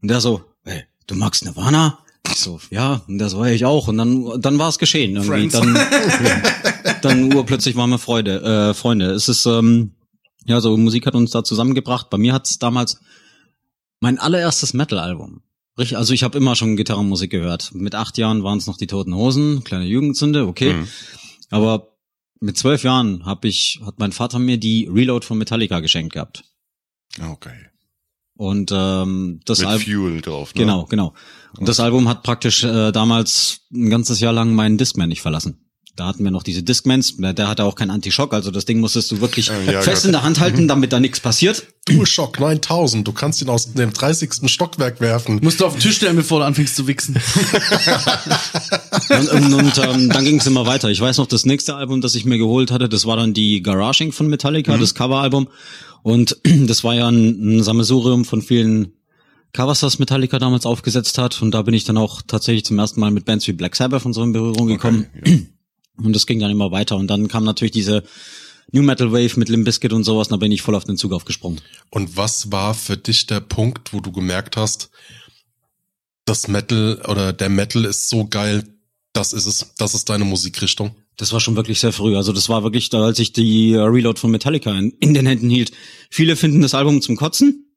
Und 0.00 0.08
der 0.08 0.20
so, 0.20 0.42
hey, 0.64 0.84
du 1.06 1.16
magst 1.16 1.44
Nirvana? 1.44 1.98
Ich 2.28 2.36
so, 2.36 2.60
ja, 2.70 3.02
und 3.08 3.18
das 3.18 3.36
war 3.36 3.50
ich 3.50 3.64
auch. 3.64 3.88
Und 3.88 3.98
dann, 3.98 4.40
dann 4.40 4.58
war 4.58 4.68
es 4.68 4.78
geschehen. 4.78 5.16
Irgendwie. 5.16 5.50
Friends. 5.50 5.54
Dann, 5.54 5.76
dann 7.02 7.34
urplötzlich 7.34 7.74
waren 7.74 7.90
wir 7.90 7.98
Freude, 7.98 8.42
äh, 8.42 8.74
Freunde. 8.74 9.10
Es 9.10 9.28
ist, 9.28 9.44
ähm, 9.46 9.92
ja, 10.46 10.60
so 10.60 10.76
Musik 10.76 11.06
hat 11.06 11.16
uns 11.16 11.32
da 11.32 11.42
zusammengebracht. 11.42 12.10
Bei 12.10 12.18
mir 12.18 12.32
hat 12.32 12.48
es 12.48 12.60
damals 12.60 13.00
mein 13.98 14.18
allererstes 14.18 14.72
Metal-Album. 14.72 15.42
Richtig, 15.78 15.96
also 15.96 16.12
ich 16.12 16.22
habe 16.22 16.36
immer 16.36 16.54
schon 16.54 16.76
Gitarrenmusik 16.76 17.30
gehört. 17.30 17.74
Mit 17.74 17.94
acht 17.94 18.18
Jahren 18.18 18.42
waren 18.42 18.58
es 18.58 18.66
noch 18.66 18.76
die 18.76 18.86
Toten 18.86 19.14
Hosen, 19.14 19.64
kleine 19.64 19.86
Jugendsünde, 19.86 20.46
okay. 20.46 20.74
Mhm. 20.74 20.88
Aber 21.50 21.96
mit 22.40 22.58
zwölf 22.58 22.82
Jahren 22.82 23.24
hab 23.24 23.44
ich, 23.44 23.80
hat 23.84 23.98
mein 23.98 24.12
Vater 24.12 24.38
mir 24.38 24.58
die 24.58 24.88
Reload 24.92 25.24
von 25.24 25.38
Metallica 25.38 25.80
geschenkt 25.80 26.12
gehabt. 26.12 26.44
Okay. 27.20 27.66
Und 28.34 28.72
ähm, 28.74 29.40
das 29.44 29.62
Album. 29.62 29.84
Fuel 29.84 30.20
drauf. 30.20 30.54
Ne? 30.54 30.62
Genau, 30.62 30.84
genau. 30.86 31.14
Und 31.58 31.68
das 31.68 31.80
Album 31.80 32.08
hat 32.08 32.22
praktisch 32.22 32.64
äh, 32.64 32.90
damals 32.90 33.60
ein 33.72 33.90
ganzes 33.90 34.20
Jahr 34.20 34.32
lang 34.32 34.54
meinen 34.54 34.78
Discman 34.78 35.08
nicht 35.08 35.22
verlassen. 35.22 35.61
Da 35.94 36.06
hatten 36.06 36.24
wir 36.24 36.30
noch 36.30 36.42
diese 36.42 36.62
Discmans, 36.62 37.18
der 37.18 37.34
der 37.34 37.48
hatte 37.48 37.64
auch 37.64 37.74
keinen 37.74 37.90
Anti-Schock, 37.90 38.32
also 38.32 38.50
das 38.50 38.64
Ding 38.64 38.80
musstest 38.80 39.10
du 39.10 39.20
wirklich 39.20 39.48
ja, 39.48 39.82
fest 39.82 40.02
Gott. 40.02 40.04
in 40.06 40.12
der 40.12 40.22
Hand 40.22 40.40
halten, 40.40 40.66
damit 40.66 40.90
da 40.90 41.00
nichts 41.00 41.20
passiert. 41.20 41.66
DualShock 41.84 42.40
9000, 42.40 43.06
du 43.06 43.12
kannst 43.12 43.42
ihn 43.42 43.50
aus 43.50 43.74
dem 43.74 43.92
30. 43.92 44.48
Stockwerk 44.50 45.00
werfen. 45.02 45.40
Musst 45.42 45.60
du 45.60 45.66
auf 45.66 45.74
den 45.74 45.80
Tisch 45.80 45.96
stellen, 45.96 46.16
bevor 46.16 46.38
du 46.38 46.46
anfängst 46.46 46.76
zu 46.76 46.86
wichsen. 46.86 47.16
Und, 49.10 49.28
und, 49.32 49.54
und 49.54 49.78
ähm, 49.78 50.08
dann 50.08 50.24
ging 50.24 50.38
es 50.38 50.46
immer 50.46 50.64
weiter. 50.64 50.88
Ich 50.88 51.00
weiß 51.00 51.18
noch, 51.18 51.26
das 51.26 51.44
nächste 51.44 51.74
Album, 51.74 52.00
das 52.00 52.14
ich 52.14 52.24
mir 52.24 52.38
geholt 52.38 52.70
hatte, 52.70 52.88
das 52.88 53.04
war 53.04 53.16
dann 53.16 53.34
die 53.34 53.62
Garaging 53.62 54.12
von 54.12 54.28
Metallica, 54.28 54.78
das 54.78 54.94
Coveralbum. 54.94 55.48
Und 56.02 56.38
das 56.66 56.84
war 56.84 56.94
ja 56.94 57.08
ein, 57.08 57.58
ein 57.58 57.62
Sammelsurium 57.62 58.24
von 58.24 58.40
vielen 58.40 58.92
Covers, 59.52 59.80
das 59.80 59.98
Metallica 59.98 60.38
damals 60.38 60.64
aufgesetzt 60.64 61.18
hat. 61.18 61.42
Und 61.42 61.50
da 61.50 61.60
bin 61.62 61.74
ich 61.74 61.84
dann 61.84 61.98
auch 61.98 62.22
tatsächlich 62.22 62.64
zum 62.64 62.78
ersten 62.78 63.00
Mal 63.00 63.10
mit 63.10 63.26
Bands 63.26 63.46
wie 63.46 63.52
Black 63.52 63.76
Sabbath 63.76 64.06
und 64.06 64.14
so 64.14 64.22
in 64.22 64.32
Berührung 64.32 64.68
gekommen. 64.68 65.06
Und 65.96 66.14
das 66.14 66.26
ging 66.26 66.40
dann 66.40 66.50
immer 66.50 66.70
weiter. 66.70 66.96
Und 66.96 67.08
dann 67.08 67.28
kam 67.28 67.44
natürlich 67.44 67.72
diese 67.72 68.02
New 68.70 68.82
Metal 68.82 69.12
Wave 69.12 69.38
mit 69.38 69.48
Limp 69.48 69.64
Bizkit 69.64 69.92
und 69.92 70.04
sowas. 70.04 70.28
Und 70.28 70.32
da 70.32 70.36
bin 70.38 70.52
ich 70.52 70.62
voll 70.62 70.74
auf 70.74 70.84
den 70.84 70.96
Zug 70.96 71.12
aufgesprungen. 71.12 71.60
Und 71.90 72.16
was 72.16 72.50
war 72.50 72.74
für 72.74 72.96
dich 72.96 73.26
der 73.26 73.40
Punkt, 73.40 73.92
wo 73.92 74.00
du 74.00 74.12
gemerkt 74.12 74.56
hast, 74.56 74.90
das 76.24 76.48
Metal 76.48 77.02
oder 77.08 77.32
der 77.32 77.48
Metal 77.48 77.84
ist 77.84 78.08
so 78.08 78.26
geil, 78.26 78.64
das 79.12 79.32
ist 79.32 79.46
es, 79.46 79.74
das 79.76 79.94
ist 79.94 80.08
deine 80.08 80.24
Musikrichtung? 80.24 80.94
Das 81.16 81.32
war 81.32 81.40
schon 81.40 81.56
wirklich 81.56 81.80
sehr 81.80 81.92
früh. 81.92 82.16
Also 82.16 82.32
das 82.32 82.48
war 82.48 82.62
wirklich, 82.62 82.88
da, 82.88 83.04
als 83.04 83.18
ich 83.18 83.32
die 83.32 83.74
Reload 83.74 84.18
von 84.18 84.30
Metallica 84.30 84.76
in, 84.76 84.92
in 85.00 85.12
den 85.12 85.26
Händen 85.26 85.50
hielt. 85.50 85.72
Viele 86.08 86.36
finden 86.36 86.62
das 86.62 86.74
Album 86.74 87.02
zum 87.02 87.16
Kotzen. 87.16 87.71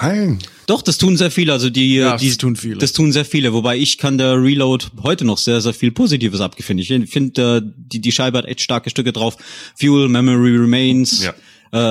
Nein. 0.00 0.38
Doch, 0.66 0.82
das 0.82 0.98
tun 0.98 1.16
sehr 1.16 1.30
viele. 1.30 1.52
Also 1.52 1.70
die, 1.70 1.96
Ja, 1.96 2.16
die 2.16 2.28
das 2.28 2.38
tun 2.38 2.56
viele. 2.56 2.78
Das 2.78 2.92
tun 2.92 3.12
sehr 3.12 3.24
viele. 3.24 3.52
Wobei 3.52 3.76
ich 3.76 3.98
kann 3.98 4.16
der 4.18 4.40
Reload 4.42 4.86
heute 5.02 5.24
noch 5.24 5.38
sehr, 5.38 5.60
sehr 5.60 5.74
viel 5.74 5.90
Positives 5.90 6.40
abgefinden. 6.40 7.02
Ich 7.02 7.10
finde, 7.10 7.62
äh, 7.64 7.72
die, 7.76 8.00
die 8.00 8.12
Scheibe 8.12 8.38
hat 8.38 8.46
echt 8.46 8.60
starke 8.60 8.90
Stücke 8.90 9.12
drauf. 9.12 9.36
Fuel, 9.78 10.08
Memory 10.08 10.56
Remains. 10.56 11.24
Ja. 11.24 11.34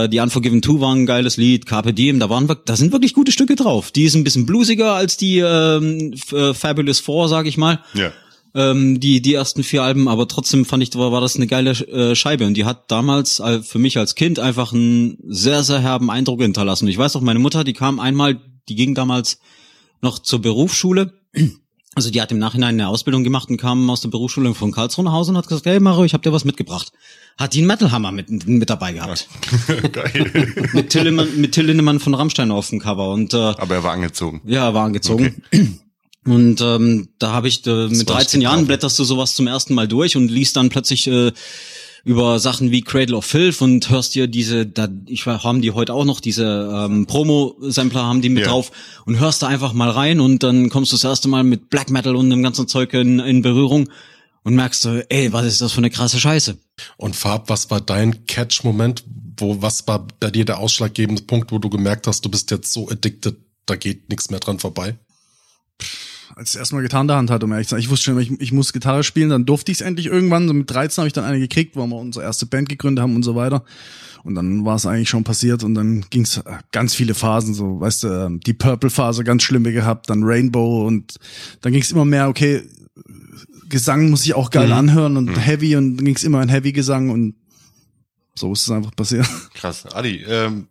Äh, 0.03 0.09
die 0.09 0.19
Unforgiven 0.19 0.61
2 0.61 0.79
waren 0.79 0.99
ein 0.99 1.05
geiles 1.05 1.37
Lied, 1.37 1.65
Carpe 1.65 1.93
Diem, 1.93 2.19
da 2.19 2.29
waren 2.29 2.47
da 2.65 2.75
sind 2.75 2.91
wirklich 2.91 3.13
gute 3.13 3.31
Stücke 3.31 3.55
drauf. 3.55 3.91
Die 3.91 4.03
ist 4.03 4.15
ein 4.15 4.23
bisschen 4.23 4.45
bluesiger 4.45 4.93
als 4.93 5.17
die 5.17 5.39
ähm, 5.39 6.13
äh, 6.31 6.53
Fabulous 6.53 6.99
Four, 6.99 7.27
sag 7.29 7.47
ich 7.47 7.57
mal 7.57 7.83
Ja. 7.95 8.11
Ähm, 8.53 8.99
die 8.99 9.21
die 9.21 9.33
ersten 9.33 9.63
vier 9.63 9.83
Alben, 9.83 10.07
aber 10.07 10.27
trotzdem 10.27 10.65
fand 10.65 10.83
ich 10.83 10.93
war, 10.95 11.11
war 11.11 11.21
das 11.21 11.35
eine 11.35 11.47
geile 11.47 11.71
äh, 11.71 12.15
Scheibe 12.15 12.45
und 12.45 12.55
die 12.55 12.65
hat 12.65 12.91
damals 12.91 13.39
äh, 13.39 13.61
für 13.61 13.79
mich 13.79 13.97
als 13.97 14.15
Kind 14.15 14.39
einfach 14.39 14.73
einen 14.73 15.17
sehr 15.27 15.63
sehr 15.63 15.79
herben 15.79 16.09
Eindruck 16.09 16.41
hinterlassen. 16.41 16.87
Ich 16.87 16.97
weiß 16.97 17.13
noch, 17.13 17.21
meine 17.21 17.39
Mutter, 17.39 17.63
die 17.63 17.73
kam 17.73 17.99
einmal, 17.99 18.39
die 18.69 18.75
ging 18.75 18.93
damals 18.95 19.39
noch 20.01 20.19
zur 20.19 20.41
Berufsschule. 20.41 21.13
Also 21.93 22.09
die 22.09 22.21
hat 22.21 22.31
im 22.31 22.39
Nachhinein 22.39 22.75
eine 22.75 22.87
Ausbildung 22.87 23.25
gemacht 23.25 23.49
und 23.49 23.57
kam 23.57 23.89
aus 23.89 23.99
der 23.99 24.07
Berufsschule 24.07 24.53
von 24.53 24.71
Karlsruhe 24.71 25.03
nach 25.03 25.11
Hause 25.11 25.31
und 25.31 25.37
hat 25.37 25.47
gesagt, 25.47 25.65
hey 25.65 25.77
Mario, 25.81 26.05
ich 26.05 26.13
habe 26.13 26.23
dir 26.23 26.31
was 26.31 26.45
mitgebracht. 26.45 26.93
Hat 27.37 27.53
die 27.53 27.57
einen 27.59 27.67
Metalhammer 27.67 28.13
mit, 28.13 28.29
mit 28.47 28.69
dabei 28.69 28.93
gehabt. 28.93 29.27
Geil. 29.91 30.69
mit, 30.73 30.89
Till 30.89 31.03
Lindemann, 31.03 31.41
mit 31.41 31.51
Till 31.51 31.65
Lindemann 31.65 31.99
von 31.99 32.13
Rammstein 32.13 32.49
auf 32.51 32.69
dem 32.69 32.79
Cover 32.79 33.11
und 33.11 33.33
äh, 33.33 33.37
Aber 33.37 33.75
er 33.75 33.83
war 33.83 33.91
angezogen. 33.91 34.41
ja, 34.45 34.73
war 34.73 34.85
angezogen. 34.85 35.43
Und 36.25 36.61
ähm, 36.61 37.09
da 37.17 37.31
habe 37.31 37.47
ich 37.47 37.65
äh, 37.65 37.87
mit 37.87 38.07
war 38.07 38.17
13 38.17 38.41
ich 38.41 38.43
Jahren 38.43 38.67
blätterst 38.67 38.97
du 38.99 39.03
sowas 39.03 39.35
zum 39.35 39.47
ersten 39.47 39.73
Mal 39.73 39.87
durch 39.87 40.15
und 40.15 40.29
liest 40.29 40.55
dann 40.55 40.69
plötzlich 40.69 41.07
äh, 41.07 41.31
über 42.03 42.39
Sachen 42.39 42.71
wie 42.71 42.81
Cradle 42.81 43.15
of 43.15 43.25
Filth 43.25 43.61
und 43.61 43.89
hörst 43.89 44.15
dir 44.15 44.27
diese, 44.27 44.65
da, 44.65 44.87
ich 45.07 45.25
haben 45.25 45.61
die 45.61 45.71
heute 45.71 45.93
auch 45.93 46.05
noch 46.05 46.19
diese 46.19 46.69
ähm, 46.73 47.05
Promo-Sampler 47.05 48.03
haben 48.03 48.21
die 48.21 48.29
mit 48.29 48.43
Ja. 48.43 48.49
drauf 48.49 48.71
und 49.05 49.19
hörst 49.19 49.41
da 49.43 49.47
einfach 49.47 49.73
mal 49.73 49.89
rein 49.89 50.19
und 50.19 50.43
dann 50.43 50.69
kommst 50.69 50.91
du 50.91 50.95
das 50.95 51.03
erste 51.03 51.27
Mal 51.27 51.43
mit 51.43 51.69
Black 51.69 51.89
Metal 51.89 52.15
und 52.15 52.29
dem 52.29 52.43
ganzen 52.43 52.67
Zeug 52.67 52.93
in, 52.93 53.19
in 53.19 53.41
Berührung 53.41 53.89
und 54.43 54.55
merkst 54.55 54.85
du, 54.85 55.05
ey, 55.09 55.31
was 55.31 55.45
ist 55.45 55.61
das 55.61 55.71
für 55.73 55.79
eine 55.79 55.91
krasse 55.91 56.19
Scheiße? 56.19 56.57
Und 56.97 57.15
Farb, 57.15 57.49
was 57.49 57.69
war 57.69 57.81
dein 57.81 58.25
Catch-Moment? 58.25 59.03
Wo, 59.37 59.61
was 59.61 59.87
war 59.87 60.07
bei 60.19 60.31
dir 60.31 60.45
der 60.45 60.59
ausschlaggebende 60.59 61.23
Punkt, 61.23 61.51
wo 61.51 61.59
du 61.59 61.69
gemerkt 61.69 62.07
hast, 62.07 62.25
du 62.25 62.29
bist 62.29 62.49
jetzt 62.51 62.73
so 62.73 62.89
addicted, 62.89 63.37
da 63.65 63.75
geht 63.75 64.09
nichts 64.09 64.29
mehr 64.31 64.39
dran 64.39 64.59
vorbei? 64.59 64.97
Als 66.41 66.55
ich 66.55 66.57
erstmal 66.57 66.81
Gitarre 66.81 67.03
in 67.03 67.07
der 67.07 67.17
Hand 67.17 67.29
hatte, 67.29 67.45
um 67.45 67.51
ehrlich 67.51 67.67
zu 67.67 67.75
sein. 67.75 67.81
Ich 67.81 67.89
wusste 67.91 68.05
schon, 68.05 68.19
ich, 68.19 68.31
ich 68.41 68.51
muss 68.51 68.73
Gitarre 68.73 69.03
spielen, 69.03 69.29
dann 69.29 69.45
durfte 69.45 69.71
ich 69.71 69.77
es 69.77 69.81
endlich 69.85 70.07
irgendwann. 70.07 70.47
So 70.47 70.55
mit 70.55 70.71
13 70.71 71.03
habe 71.03 71.07
ich 71.07 71.13
dann 71.13 71.23
eine 71.23 71.39
gekriegt, 71.39 71.75
wo 71.75 71.85
wir 71.85 71.95
unsere 71.95 72.25
erste 72.25 72.47
Band 72.47 72.67
gegründet 72.67 73.03
haben 73.03 73.15
und 73.15 73.21
so 73.21 73.35
weiter. 73.35 73.63
Und 74.23 74.33
dann 74.33 74.65
war 74.65 74.75
es 74.75 74.87
eigentlich 74.87 75.09
schon 75.09 75.23
passiert 75.23 75.63
und 75.63 75.75
dann 75.75 76.03
ging 76.09 76.23
es 76.23 76.41
ganz 76.71 76.95
viele 76.95 77.13
Phasen, 77.13 77.53
so, 77.53 77.79
weißt 77.79 78.03
du, 78.03 78.07
ähm, 78.07 78.39
die 78.39 78.53
Purple-Phase 78.53 79.23
ganz 79.23 79.43
schlimme 79.43 79.71
gehabt, 79.71 80.09
dann 80.09 80.23
Rainbow 80.23 80.87
und 80.87 81.15
dann 81.61 81.73
ging 81.73 81.81
es 81.81 81.91
immer 81.91 82.05
mehr, 82.05 82.27
okay, 82.27 82.63
Gesang 83.69 84.09
muss 84.09 84.25
ich 84.25 84.33
auch 84.33 84.49
geil 84.49 84.71
anhören 84.71 85.17
und 85.17 85.29
Heavy 85.35 85.75
und 85.75 85.97
dann 85.97 86.05
ging 86.05 86.15
es 86.15 86.23
immer 86.23 86.41
in 86.41 86.49
Heavy-Gesang 86.49 87.09
und 87.09 87.35
so 88.35 88.51
ist 88.53 88.63
es 88.63 88.71
einfach 88.71 88.95
passiert. 88.95 89.27
Krass. 89.53 89.85
Adi, 89.93 90.23
ähm, 90.27 90.67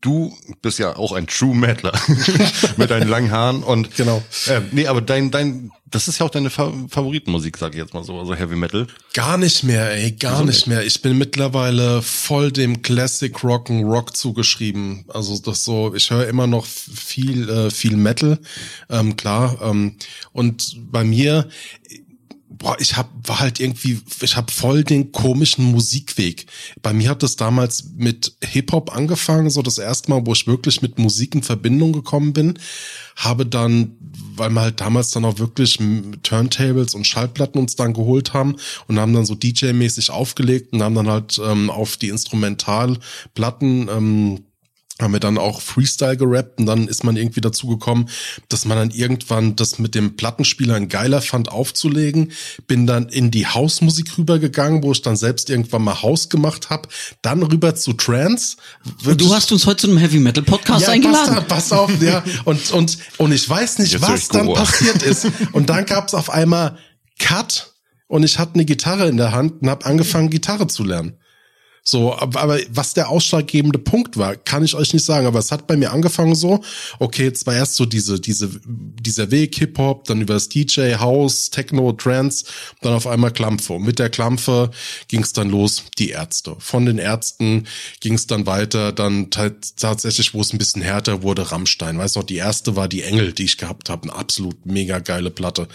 du 0.00 0.36
bist 0.62 0.78
ja 0.78 0.96
auch 0.96 1.12
ein 1.12 1.26
True 1.26 1.54
Metaler 1.54 1.92
mit 2.76 2.90
deinen 2.90 3.08
langen 3.08 3.30
Haaren 3.30 3.62
und 3.62 3.94
Genau. 3.96 4.22
Äh, 4.46 4.60
nee, 4.72 4.86
aber 4.86 5.00
dein, 5.00 5.30
dein, 5.30 5.70
das 5.90 6.08
ist 6.08 6.18
ja 6.18 6.26
auch 6.26 6.30
deine 6.30 6.50
Fa 6.50 6.72
Favoritenmusik, 6.88 7.56
sag 7.56 7.72
ich 7.72 7.78
jetzt 7.78 7.94
mal 7.94 8.02
so, 8.02 8.18
also 8.18 8.34
Heavy 8.34 8.56
Metal. 8.56 8.86
Gar 9.12 9.38
nicht 9.38 9.62
mehr, 9.62 9.92
ey, 9.92 10.12
gar 10.12 10.34
Wieso 10.34 10.44
nicht 10.44 10.66
mehr. 10.66 10.84
Ich 10.84 11.02
bin 11.02 11.18
mittlerweile 11.18 12.02
voll 12.02 12.50
dem 12.50 12.82
Classic 12.82 13.34
Rock'n 13.36 13.84
Rock 13.84 14.16
zugeschrieben. 14.16 15.04
Also 15.08 15.38
das 15.38 15.64
so, 15.64 15.94
ich 15.94 16.10
höre 16.10 16.26
immer 16.26 16.46
noch 16.46 16.66
viel, 16.66 17.48
äh, 17.48 17.70
viel 17.70 17.96
Metal, 17.96 18.38
ähm, 18.90 19.16
klar. 19.16 19.58
Ähm, 19.62 19.96
und 20.32 20.76
bei 20.90 21.04
mir, 21.04 21.48
boah, 22.58 22.76
ich 22.78 22.96
hab, 22.96 23.10
war 23.26 23.40
halt 23.40 23.60
irgendwie, 23.60 24.00
ich 24.20 24.36
hab 24.36 24.50
voll 24.50 24.84
den 24.84 25.12
komischen 25.12 25.64
Musikweg. 25.64 26.46
Bei 26.82 26.92
mir 26.92 27.10
hat 27.10 27.22
es 27.22 27.36
damals 27.36 27.84
mit 27.96 28.34
Hip-Hop 28.42 28.94
angefangen, 28.94 29.50
so 29.50 29.62
das 29.62 29.78
erste 29.78 30.10
Mal, 30.10 30.24
wo 30.26 30.32
ich 30.32 30.46
wirklich 30.46 30.82
mit 30.82 30.98
Musik 30.98 31.34
in 31.34 31.42
Verbindung 31.42 31.92
gekommen 31.92 32.32
bin. 32.32 32.58
Habe 33.16 33.46
dann, 33.46 33.96
weil 34.34 34.50
wir 34.50 34.60
halt 34.60 34.80
damals 34.80 35.10
dann 35.10 35.24
auch 35.24 35.38
wirklich 35.38 35.78
Turntables 36.22 36.94
und 36.94 37.06
Schallplatten 37.06 37.60
uns 37.60 37.76
dann 37.76 37.92
geholt 37.92 38.32
haben 38.32 38.56
und 38.88 38.98
haben 38.98 39.14
dann 39.14 39.26
so 39.26 39.34
DJ-mäßig 39.34 40.10
aufgelegt 40.10 40.72
und 40.72 40.82
haben 40.82 40.94
dann 40.94 41.08
halt 41.08 41.40
ähm, 41.44 41.70
auf 41.70 41.96
die 41.96 42.08
Instrumentalplatten 42.08 43.88
ähm, 43.88 44.44
haben 45.00 45.12
wir 45.12 45.18
dann 45.18 45.38
auch 45.38 45.60
Freestyle 45.60 46.16
gerappt 46.16 46.60
und 46.60 46.66
dann 46.66 46.86
ist 46.86 47.02
man 47.02 47.16
irgendwie 47.16 47.40
dazu 47.40 47.66
gekommen, 47.66 48.08
dass 48.48 48.64
man 48.64 48.78
dann 48.78 48.90
irgendwann 48.90 49.56
das 49.56 49.80
mit 49.80 49.96
dem 49.96 50.14
Plattenspieler 50.16 50.76
ein 50.76 50.88
geiler 50.88 51.20
fand 51.20 51.50
aufzulegen. 51.50 52.30
Bin 52.68 52.86
dann 52.86 53.08
in 53.08 53.32
die 53.32 53.46
Hausmusik 53.46 54.16
rübergegangen, 54.16 54.84
wo 54.84 54.92
ich 54.92 55.02
dann 55.02 55.16
selbst 55.16 55.50
irgendwann 55.50 55.82
mal 55.82 56.02
Haus 56.02 56.28
gemacht 56.28 56.70
habe. 56.70 56.88
Dann 57.22 57.42
rüber 57.42 57.74
zu 57.74 57.94
Trance. 57.94 58.56
Und 59.04 59.20
du 59.20 59.34
hast 59.34 59.50
uns 59.50 59.66
heute 59.66 59.78
zu 59.78 59.88
einem 59.88 59.98
Heavy 59.98 60.20
Metal 60.20 60.44
Podcast 60.44 60.82
ja, 60.82 60.90
eingeladen. 60.90 61.34
Pass, 61.48 61.68
pass 61.68 61.72
auf, 61.72 61.90
ja. 62.00 62.22
Und, 62.44 62.70
und, 62.72 62.98
und 63.18 63.32
ich 63.32 63.48
weiß 63.48 63.78
nicht, 63.78 63.92
Jetzt 63.92 64.02
was 64.02 64.28
dann 64.28 64.52
passiert 64.52 65.02
ist. 65.02 65.26
Und 65.52 65.70
dann 65.70 65.86
gab 65.86 66.08
es 66.08 66.14
auf 66.14 66.30
einmal 66.30 66.78
Cut 67.18 67.74
und 68.06 68.22
ich 68.22 68.38
hatte 68.38 68.54
eine 68.54 68.64
Gitarre 68.64 69.08
in 69.08 69.16
der 69.16 69.32
Hand 69.32 69.62
und 69.62 69.70
habe 69.70 69.86
angefangen, 69.86 70.30
Gitarre 70.30 70.66
zu 70.66 70.84
lernen. 70.84 71.18
So, 71.86 72.16
aber, 72.16 72.58
was 72.70 72.94
der 72.94 73.10
ausschlaggebende 73.10 73.78
Punkt 73.78 74.16
war, 74.16 74.36
kann 74.36 74.64
ich 74.64 74.74
euch 74.74 74.94
nicht 74.94 75.04
sagen. 75.04 75.26
Aber 75.26 75.38
es 75.38 75.52
hat 75.52 75.66
bei 75.66 75.76
mir 75.76 75.92
angefangen 75.92 76.34
so, 76.34 76.62
okay, 76.98 77.26
es 77.26 77.46
war 77.46 77.54
erst 77.54 77.76
so 77.76 77.84
diese, 77.84 78.18
diese, 78.18 78.48
dieser 78.64 79.30
Weg 79.30 79.54
Hip-Hop, 79.56 80.04
dann 80.04 80.22
über 80.22 80.32
das 80.32 80.48
DJ, 80.48 80.94
House, 80.94 81.50
Techno, 81.50 81.92
Trance, 81.92 82.46
dann 82.80 82.94
auf 82.94 83.06
einmal 83.06 83.32
Klampfe. 83.32 83.74
Und 83.74 83.82
mit 83.84 83.98
der 83.98 84.08
Klampfe 84.08 84.70
ging 85.08 85.22
es 85.22 85.34
dann 85.34 85.50
los, 85.50 85.84
die 85.98 86.08
Ärzte. 86.08 86.56
Von 86.58 86.86
den 86.86 86.96
Ärzten 86.96 87.64
ging 88.00 88.14
es 88.14 88.26
dann 88.26 88.46
weiter, 88.46 88.90
dann 88.92 89.28
tat- 89.28 89.76
tatsächlich, 89.76 90.32
wo 90.32 90.40
es 90.40 90.54
ein 90.54 90.58
bisschen 90.58 90.80
härter 90.80 91.22
wurde, 91.22 91.52
Rammstein. 91.52 91.98
Weißt 91.98 92.16
du 92.16 92.20
noch, 92.20 92.26
die 92.26 92.36
erste 92.36 92.76
war 92.76 92.88
die 92.88 93.02
Engel, 93.02 93.32
die 93.34 93.44
ich 93.44 93.58
gehabt 93.58 93.90
habe. 93.90 94.04
Eine 94.04 94.14
absolut 94.18 94.64
mega 94.64 95.00
geile 95.00 95.30
Platte. 95.30 95.68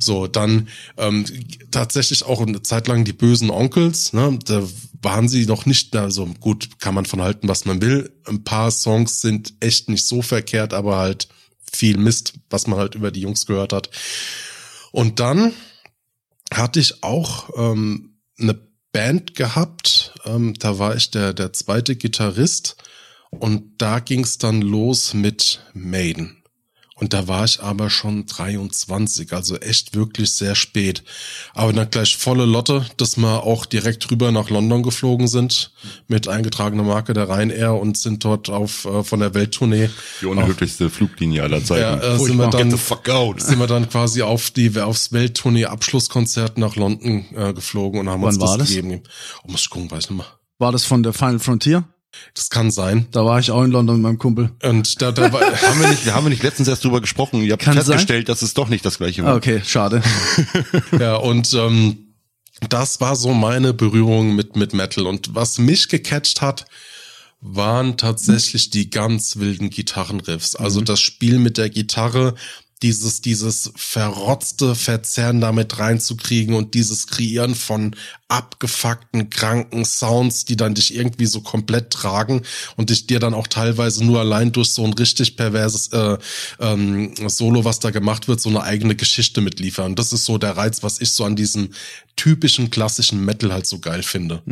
So, 0.00 0.26
dann 0.26 0.66
ähm, 0.96 1.24
tatsächlich 1.70 2.24
auch 2.24 2.40
eine 2.40 2.62
Zeit 2.62 2.88
lang 2.88 3.04
die 3.04 3.12
bösen 3.12 3.50
Onkels, 3.50 4.12
ne? 4.12 4.36
Da 4.44 4.62
waren 5.02 5.28
sie 5.28 5.46
noch 5.46 5.66
nicht, 5.66 5.94
also 5.96 6.26
gut, 6.40 6.78
kann 6.78 6.94
man 6.94 7.06
von 7.06 7.20
halten, 7.20 7.48
was 7.48 7.64
man 7.64 7.82
will. 7.82 8.16
Ein 8.26 8.44
paar 8.44 8.70
Songs 8.70 9.20
sind 9.20 9.54
echt 9.60 9.88
nicht 9.88 10.06
so 10.06 10.22
verkehrt, 10.22 10.72
aber 10.72 10.96
halt 10.96 11.28
viel 11.72 11.98
Mist, 11.98 12.34
was 12.50 12.66
man 12.66 12.78
halt 12.78 12.94
über 12.94 13.10
die 13.10 13.20
Jungs 13.20 13.46
gehört 13.46 13.72
hat. 13.72 13.90
Und 14.92 15.20
dann 15.20 15.52
hatte 16.52 16.80
ich 16.80 17.02
auch 17.02 17.50
ähm, 17.56 18.18
eine 18.38 18.58
Band 18.92 19.34
gehabt, 19.34 20.12
ähm, 20.24 20.54
da 20.58 20.78
war 20.78 20.94
ich 20.94 21.10
der, 21.10 21.32
der 21.32 21.52
zweite 21.52 21.96
Gitarrist 21.96 22.76
und 23.30 23.80
da 23.80 24.00
ging's 24.00 24.36
dann 24.38 24.60
los 24.60 25.14
mit 25.14 25.60
Maiden. 25.72 26.41
Und 27.02 27.12
da 27.12 27.26
war 27.26 27.44
ich 27.44 27.60
aber 27.60 27.90
schon 27.90 28.26
23, 28.26 29.32
also 29.32 29.56
echt 29.56 29.96
wirklich 29.96 30.30
sehr 30.34 30.54
spät. 30.54 31.02
Aber 31.52 31.72
dann 31.72 31.90
gleich 31.90 32.16
volle 32.16 32.44
Lotte, 32.44 32.86
dass 32.96 33.16
wir 33.16 33.42
auch 33.42 33.66
direkt 33.66 34.08
rüber 34.12 34.30
nach 34.30 34.50
London 34.50 34.84
geflogen 34.84 35.26
sind 35.26 35.72
mit 36.06 36.28
eingetragener 36.28 36.84
Marke 36.84 37.12
der 37.12 37.28
Ryanair 37.28 37.74
und 37.74 37.98
sind 37.98 38.24
dort 38.24 38.50
auf 38.50 38.84
äh, 38.84 39.02
von 39.02 39.18
der 39.18 39.34
Welttournee. 39.34 39.90
Die 40.20 40.26
unglücklichste 40.26 40.90
Fluglinie 40.90 41.42
aller 41.42 41.58
Ja, 41.58 41.64
Zeiten. 41.64 42.02
äh, 42.02 42.18
sind 42.20 42.36
wir 42.36 42.50
dann 42.50 42.70
sind 42.70 43.58
wir 43.58 43.66
dann 43.66 43.88
quasi 43.88 44.22
auf 44.22 44.52
die 44.52 44.78
aufs 44.78 45.10
Welttournee 45.10 45.64
Abschlusskonzert 45.64 46.56
nach 46.56 46.76
London 46.76 47.24
äh, 47.34 47.52
geflogen 47.52 47.98
und 47.98 48.10
haben 48.10 48.22
Wann 48.22 48.28
uns 48.28 48.38
das, 48.38 48.58
das? 48.58 48.68
gegeben. 48.68 49.02
Oh, 49.42 49.50
muss 49.50 49.62
ich 49.62 49.70
gucken, 49.70 49.90
weiß 49.90 50.08
nicht 50.08 50.18
mehr. 50.18 50.26
War 50.60 50.70
das 50.70 50.84
von 50.84 51.02
der 51.02 51.12
Final 51.14 51.40
Frontier? 51.40 51.82
Das 52.34 52.50
kann 52.50 52.70
sein. 52.70 53.06
Da 53.10 53.24
war 53.24 53.38
ich 53.38 53.50
auch 53.50 53.62
in 53.62 53.70
London 53.70 53.96
mit 53.96 54.02
meinem 54.02 54.18
Kumpel. 54.18 54.50
Und 54.62 55.00
da, 55.00 55.12
da 55.12 55.32
war, 55.32 55.40
haben 55.62 55.80
wir 55.80 55.88
nicht, 55.88 56.12
haben 56.12 56.24
wir 56.24 56.30
nicht 56.30 56.42
letztens 56.42 56.68
erst 56.68 56.84
drüber 56.84 57.00
gesprochen? 57.00 57.42
Ihr 57.42 57.52
habt 57.52 57.62
Kann 57.62 57.74
festgestellt, 57.74 58.28
dass 58.28 58.42
es 58.42 58.54
doch 58.54 58.68
nicht 58.68 58.84
das 58.84 58.98
gleiche 58.98 59.24
war. 59.24 59.36
Okay, 59.36 59.62
schade. 59.64 60.02
Ja, 60.98 61.16
und 61.16 61.52
ähm, 61.54 62.14
das 62.68 63.00
war 63.00 63.16
so 63.16 63.32
meine 63.32 63.72
Berührung 63.72 64.34
mit, 64.34 64.56
mit 64.56 64.72
Metal. 64.72 65.06
Und 65.06 65.34
was 65.34 65.58
mich 65.58 65.88
gecatcht 65.88 66.40
hat, 66.40 66.66
waren 67.40 67.96
tatsächlich 67.96 68.70
die 68.70 68.90
ganz 68.90 69.36
wilden 69.36 69.70
Gitarrenriffs. 69.70 70.54
Also 70.54 70.80
das 70.80 71.00
Spiel 71.00 71.38
mit 71.38 71.58
der 71.58 71.70
Gitarre, 71.70 72.34
dieses, 72.82 73.20
dieses 73.20 73.72
verrotzte 73.76 74.74
Verzerren 74.74 75.40
damit 75.40 75.78
reinzukriegen 75.78 76.54
und 76.54 76.74
dieses 76.74 77.06
Kreieren 77.06 77.54
von 77.54 77.94
abgefuckten, 78.28 79.30
kranken 79.30 79.84
Sounds, 79.84 80.44
die 80.44 80.56
dann 80.56 80.74
dich 80.74 80.94
irgendwie 80.94 81.26
so 81.26 81.40
komplett 81.40 81.90
tragen 81.90 82.42
und 82.76 82.90
dich 82.90 83.06
dir 83.06 83.20
dann 83.20 83.34
auch 83.34 83.46
teilweise 83.46 84.04
nur 84.04 84.20
allein 84.20 84.52
durch 84.52 84.70
so 84.70 84.84
ein 84.84 84.94
richtig 84.94 85.36
perverses 85.36 85.88
äh, 85.88 86.18
ähm, 86.58 87.14
Solo, 87.28 87.64
was 87.64 87.78
da 87.78 87.90
gemacht 87.90 88.28
wird, 88.28 88.40
so 88.40 88.48
eine 88.48 88.62
eigene 88.62 88.96
Geschichte 88.96 89.40
mitliefern. 89.40 89.94
Das 89.94 90.12
ist 90.12 90.24
so 90.24 90.38
der 90.38 90.56
Reiz, 90.56 90.82
was 90.82 91.00
ich 91.00 91.10
so 91.10 91.24
an 91.24 91.36
diesem 91.36 91.70
typischen 92.16 92.70
klassischen 92.70 93.24
Metal 93.24 93.52
halt 93.52 93.66
so 93.66 93.78
geil 93.78 94.02
finde. 94.02 94.42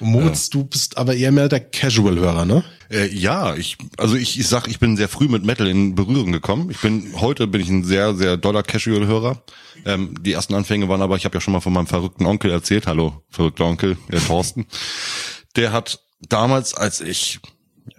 Moritz, 0.00 0.50
du 0.50 0.64
bist 0.64 0.98
aber 0.98 1.14
eher 1.14 1.32
mehr 1.32 1.48
der 1.48 1.60
Casual-Hörer, 1.60 2.44
ne? 2.44 2.64
Äh, 2.90 3.08
ja, 3.14 3.54
ich, 3.54 3.78
also 3.96 4.14
ich, 4.14 4.38
ich 4.38 4.46
sag, 4.46 4.68
ich 4.68 4.78
bin 4.78 4.96
sehr 4.96 5.08
früh 5.08 5.28
mit 5.28 5.44
Metal 5.44 5.66
in 5.66 5.94
Berührung 5.94 6.32
gekommen. 6.32 6.70
Ich 6.70 6.80
bin, 6.80 7.12
heute 7.20 7.46
bin 7.46 7.60
ich 7.60 7.68
ein 7.68 7.84
sehr, 7.84 8.14
sehr 8.14 8.36
doller 8.36 8.62
Casual-Hörer. 8.62 9.42
Ähm, 9.84 10.14
die 10.22 10.32
ersten 10.32 10.54
Anfänge 10.54 10.88
waren 10.88 11.02
aber, 11.02 11.16
ich 11.16 11.24
habe 11.24 11.34
ja 11.34 11.40
schon 11.40 11.52
mal 11.52 11.60
von 11.60 11.72
meinem 11.72 11.86
verrückten 11.86 12.26
Onkel 12.26 12.50
erzählt. 12.50 12.86
Hallo, 12.86 13.22
verrückter 13.30 13.64
Onkel, 13.64 13.96
der 14.10 14.24
Thorsten. 14.24 14.66
Der 15.56 15.72
hat 15.72 16.00
damals, 16.28 16.74
als 16.74 17.00
ich 17.00 17.40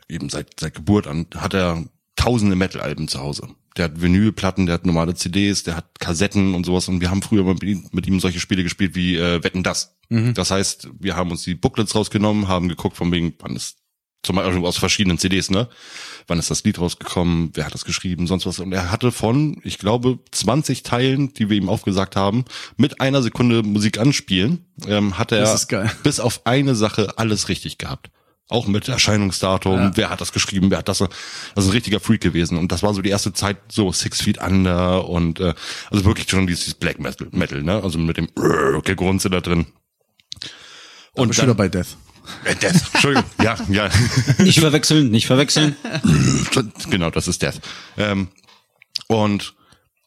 eben 0.08 0.30
seit, 0.30 0.60
seit 0.60 0.76
Geburt 0.76 1.08
an, 1.08 1.28
hat 1.36 1.54
er 1.54 1.84
tausende 2.16 2.56
Metal-Alben 2.56 3.08
zu 3.08 3.20
Hause. 3.20 3.50
Der 3.78 3.86
hat 3.86 4.02
Vinylplatten, 4.02 4.66
der 4.66 4.74
hat 4.74 4.86
normale 4.86 5.13
CDs, 5.13 5.63
der 5.63 5.78
hat 5.78 6.00
Kassetten 6.00 6.56
und 6.56 6.66
sowas. 6.66 6.88
Und 6.88 7.00
wir 7.02 7.10
haben 7.10 7.22
früher 7.22 7.44
mit 7.44 7.63
ihm, 7.63 7.88
mit 7.92 8.08
ihm 8.08 8.20
solche 8.20 8.40
Spiele 8.40 8.63
gespielt 8.63 8.96
wie 8.96 9.16
äh, 9.16 9.44
Wetten 9.44 9.63
das. 9.63 9.96
Das 10.34 10.52
heißt, 10.52 10.90
wir 11.00 11.16
haben 11.16 11.32
uns 11.32 11.44
die 11.44 11.56
Booklets 11.56 11.94
rausgenommen, 11.96 12.48
haben 12.48 12.70
geguckt 12.70 12.98
von 12.98 13.12
wegen, 13.12 13.34
wann 13.40 13.56
ist 13.56 13.78
zum 14.24 14.36
Beispiel 14.36 14.66
aus 14.66 14.78
verschiedenen 14.78 15.18
CDs, 15.18 15.50
ne? 15.50 15.70
Wann 16.28 16.40
ist 16.40 16.52
das 16.52 16.63
Lied 16.63 16.80
rausgekommen? 16.80 17.52
Wer 17.54 17.66
hat 17.66 17.74
das 17.74 17.86
geschrieben? 17.86 18.28
Sonst 18.28 18.46
was. 18.46 18.60
Und 18.60 18.74
er 18.74 18.92
hatte 18.92 19.12
von, 19.12 19.62
ich 19.63 19.78
glaube, 19.78 20.20
20 20.32 20.84
Teilen, 20.84 21.34
die 21.34 21.50
wir 21.50 21.56
ihm 21.56 21.70
aufgesagt 21.70 22.16
haben, 22.16 22.44
mit 22.76 23.00
einer 23.00 23.22
Sekunde 23.22 23.63
Musik 23.63 23.98
anspielen, 24.00 24.66
ähm, 24.86 25.18
hat 25.18 25.32
er 25.32 25.44
bis 26.04 26.20
auf 26.20 26.42
eine 26.46 26.76
Sache 26.76 27.18
alles 27.18 27.48
richtig 27.48 27.78
gehabt. 27.78 28.10
Auch 28.50 28.66
mit 28.68 28.88
Erscheinungsdatum, 28.88 29.74
Ja. 29.78 29.92
wer 29.96 30.10
hat 30.10 30.22
das 30.22 30.32
geschrieben, 30.32 30.72
wer 30.72 30.78
hat 30.78 30.88
das. 30.88 31.00
Das 31.00 31.10
ist 31.56 31.66
ein 31.66 31.72
richtiger 31.72 32.00
Freak 32.00 32.22
gewesen. 32.22 32.58
Und 32.58 32.72
das 32.72 32.82
war 32.82 32.94
so 32.94 33.02
die 33.02 33.10
erste 33.10 33.34
Zeit, 33.34 33.58
so 33.70 33.92
Six 33.92 34.22
Feet 34.22 34.38
Under 34.38 35.08
und 35.10 35.40
äh, 35.42 35.54
also 35.92 36.06
wirklich 36.06 36.30
schon 36.30 36.48
dieses 36.48 36.74
Black 36.74 37.00
Metal, 37.00 37.28
Metal 37.32 37.62
ne? 37.62 37.84
Also 37.84 37.98
mit 38.00 38.16
dem 38.16 38.30
Gegrunze 38.86 39.30
da 39.30 39.42
drin. 39.42 39.66
Und 41.14 41.36
schon 41.36 41.46
wieder 41.46 41.56
bei 41.56 41.68
Death. 41.68 41.98
Äh, 42.46 42.56
Death, 42.56 42.84
Entschuldigung, 42.94 43.30
ja, 43.44 43.58
ja. 43.70 43.90
Nicht 44.38 44.60
verwechseln, 44.60 45.10
nicht 45.12 45.28
verwechseln. 45.28 45.76
genau, 46.90 47.10
das 47.10 47.28
ist 47.28 47.42
Death. 47.42 47.60
Ähm, 47.98 48.30
und 49.08 49.56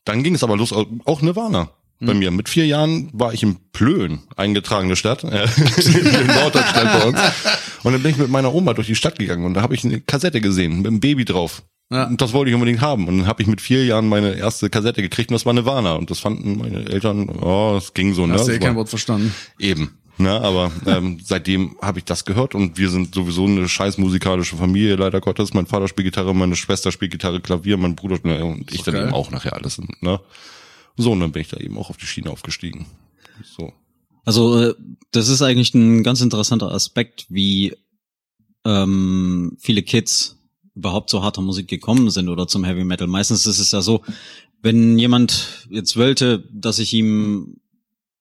dann 0.05 0.23
ging 0.23 0.35
es 0.35 0.43
aber 0.43 0.57
los, 0.57 0.73
auch 0.73 1.21
Nirvana. 1.23 1.71
Bei 2.01 2.15
mir. 2.15 2.31
Mit 2.31 2.49
vier 2.49 2.67
Jahren 2.67 3.11
war 3.13 3.35
ich 3.35 3.43
in 3.43 3.57
Plön, 3.73 4.21
eingetragene 4.35 4.97
Stadt, 4.97 5.23
äh, 5.23 5.45
in 5.85 6.27
Norddeutschland 6.27 6.93
bei 6.93 7.05
uns. 7.07 7.19
Und 7.83 7.93
dann 7.93 8.03
bin 8.03 8.13
ich 8.13 8.17
mit 8.17 8.31
meiner 8.31 8.55
Oma 8.55 8.73
durch 8.73 8.87
die 8.87 8.95
Stadt 8.95 9.19
gegangen 9.19 9.45
und 9.45 9.55
da 9.55 9.63
habe 9.63 9.75
ich 9.75 9.85
eine 9.85 10.01
Kassette 10.01 10.41
gesehen 10.41 10.79
mit 10.79 10.87
einem 10.87 11.01
Baby 11.01 11.27
drauf. 11.27 11.63
Ja. 11.93 12.07
Und 12.07 12.21
das 12.23 12.33
wollte 12.33 12.51
ich 12.51 12.55
unbedingt 12.55 12.81
haben. 12.81 13.09
Und 13.09 13.19
dann 13.19 13.27
habe 13.27 13.43
ich 13.43 13.49
mit 13.49 13.61
vier 13.61 13.85
Jahren 13.85 14.09
meine 14.09 14.35
erste 14.35 14.71
Kassette 14.71 15.03
gekriegt 15.03 15.31
und 15.31 15.35
das 15.35 15.45
war 15.45 15.53
Nirvana. 15.53 15.95
Und 15.95 16.11
das 16.11 16.21
fanden 16.21 16.59
meine 16.59 16.89
Eltern, 16.89 17.29
oh, 17.29 17.77
es 17.77 17.93
ging 17.95 18.15
so, 18.15 18.27
ne? 18.27 18.35
Hast 18.35 18.49
du 18.49 18.53
eh 18.53 18.59
kein 18.59 18.77
Wort 18.77 18.89
verstanden. 18.89 19.35
Eben. 19.59 19.97
Ne, 20.21 20.39
aber 20.39 20.71
ähm, 20.87 21.19
seitdem 21.25 21.77
habe 21.81 21.99
ich 21.99 22.05
das 22.05 22.27
gehört 22.27 22.55
und 22.55 22.77
wir 22.77 22.91
sind 22.91 23.15
sowieso 23.15 23.47
eine 23.47 23.67
scheiß 23.67 23.97
musikalische 23.97 24.55
Familie, 24.55 24.97
leider 24.97 25.19
Gottes. 25.19 25.55
Mein 25.55 25.65
Vater 25.65 25.89
spielt 25.89 26.09
Gitarre, 26.09 26.35
meine 26.35 26.57
Schwester 26.57 26.93
spielt 26.93 27.13
Gitarre, 27.13 27.41
Klavier, 27.41 27.79
mein 27.79 27.97
Bruder 27.97 28.19
ne, 28.23 28.45
und 28.45 28.71
ich 28.71 28.83
dann 28.83 28.95
geil. 28.95 29.05
eben 29.05 29.15
auch 29.15 29.31
nachher 29.31 29.55
alles. 29.55 29.81
Ne? 30.01 30.21
So, 30.97 31.13
und 31.13 31.21
dann 31.21 31.33
bin 31.33 31.43
ich 31.43 31.49
da 31.49 31.57
eben 31.59 31.79
auch 31.79 31.91
auf 31.91 31.97
die 31.97 32.07
Schiene 32.07 32.31
aufgestiegen. 32.31 32.87
So. 33.57 33.73
Also 34.25 34.61
äh, 34.61 34.75
das 35.13 35.29
ist 35.29 35.43
eigentlich 35.43 35.75
ein 35.75 36.03
ganz 36.03 36.21
interessanter 36.21 36.71
Aspekt, 36.73 37.27
wie 37.29 37.75
ähm, 38.65 39.57
viele 39.59 39.83
Kids 39.83 40.39
überhaupt 40.75 41.11
zu 41.11 41.23
harter 41.23 41.43
Musik 41.43 41.69
gekommen 41.69 42.11
sind 42.11 42.29
oder 42.29 42.47
zum 42.47 42.65
Heavy 42.65 42.85
Metal. 42.85 43.07
Meistens 43.07 43.47
ist 43.47 43.59
es 43.59 43.73
ja 43.73 43.83
so, 43.83 44.03
wenn 44.63 44.99
jemand 44.99 45.67
jetzt 45.71 45.97
wollte, 45.97 46.45
dass 46.53 46.79
ich 46.79 46.93
ihm 46.93 47.61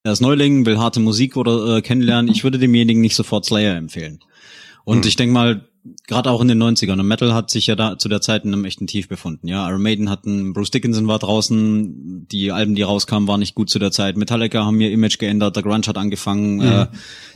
er 0.03 0.13
ist 0.13 0.21
Neuling, 0.21 0.65
will 0.65 0.79
harte 0.79 0.99
Musik 0.99 1.35
oder 1.35 1.77
äh, 1.77 1.81
kennenlernen, 1.81 2.31
ich 2.31 2.43
würde 2.43 2.57
demjenigen 2.57 3.01
nicht 3.01 3.15
sofort 3.15 3.45
Slayer 3.45 3.75
empfehlen. 3.75 4.19
Und 4.85 5.05
ich 5.05 5.17
denke 5.17 5.33
mal, 5.33 5.68
gerade 6.07 6.29
auch 6.31 6.41
in 6.41 6.47
den 6.47 6.61
90ern, 6.61 6.99
und 6.99 7.07
Metal 7.07 7.33
hat 7.33 7.49
sich 7.49 7.67
ja 7.67 7.75
da 7.75 7.97
zu 7.97 8.09
der 8.09 8.21
Zeit 8.21 8.43
in 8.45 8.53
einem 8.53 8.65
echten 8.65 8.87
Tief 8.87 9.07
befunden. 9.07 9.47
Ja, 9.47 9.67
Iron 9.69 9.81
Maiden 9.81 10.09
hatten, 10.09 10.53
Bruce 10.53 10.71
Dickinson 10.71 11.07
war 11.07 11.19
draußen, 11.19 12.27
die 12.27 12.51
Alben, 12.51 12.75
die 12.75 12.81
rauskamen, 12.81 13.27
waren 13.27 13.39
nicht 13.39 13.55
gut 13.55 13.69
zu 13.69 13.79
der 13.79 13.91
Zeit. 13.91 14.17
Metallica 14.17 14.65
haben 14.65 14.79
ihr 14.81 14.91
Image 14.91 15.19
geändert, 15.19 15.55
der 15.55 15.63
Grunge 15.63 15.87
hat 15.87 15.97
angefangen, 15.97 16.61
äh, 16.61 16.87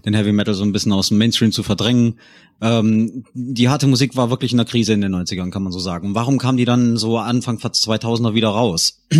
den 0.05 0.13
Heavy 0.13 0.33
Metal 0.33 0.53
so 0.53 0.63
ein 0.63 0.71
bisschen 0.71 0.91
aus 0.91 1.09
dem 1.09 1.17
Mainstream 1.17 1.51
zu 1.51 1.63
verdrängen. 1.63 2.19
Ähm, 2.61 3.23
die 3.33 3.69
harte 3.69 3.87
Musik 3.87 4.15
war 4.15 4.29
wirklich 4.29 4.51
in 4.51 4.57
der 4.57 4.65
Krise 4.65 4.93
in 4.93 5.01
den 5.01 5.15
90ern, 5.15 5.49
kann 5.49 5.63
man 5.63 5.71
so 5.71 5.79
sagen. 5.79 6.09
Und 6.09 6.15
warum 6.15 6.37
kam 6.37 6.57
die 6.57 6.65
dann 6.65 6.97
so 6.97 7.17
Anfang 7.17 7.57
2000er 7.57 8.33
wieder 8.33 8.49
raus? 8.49 9.05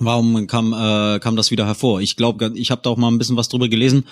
Warum 0.00 0.46
kam, 0.46 0.72
äh, 0.72 1.18
kam 1.18 1.34
das 1.34 1.50
wieder 1.50 1.66
hervor? 1.66 2.00
Ich 2.00 2.14
glaube, 2.14 2.52
ich 2.54 2.70
habe 2.70 2.82
da 2.84 2.90
auch 2.90 2.96
mal 2.96 3.08
ein 3.08 3.18
bisschen 3.18 3.36
was 3.36 3.48
drüber 3.48 3.68
gelesen. 3.68 4.04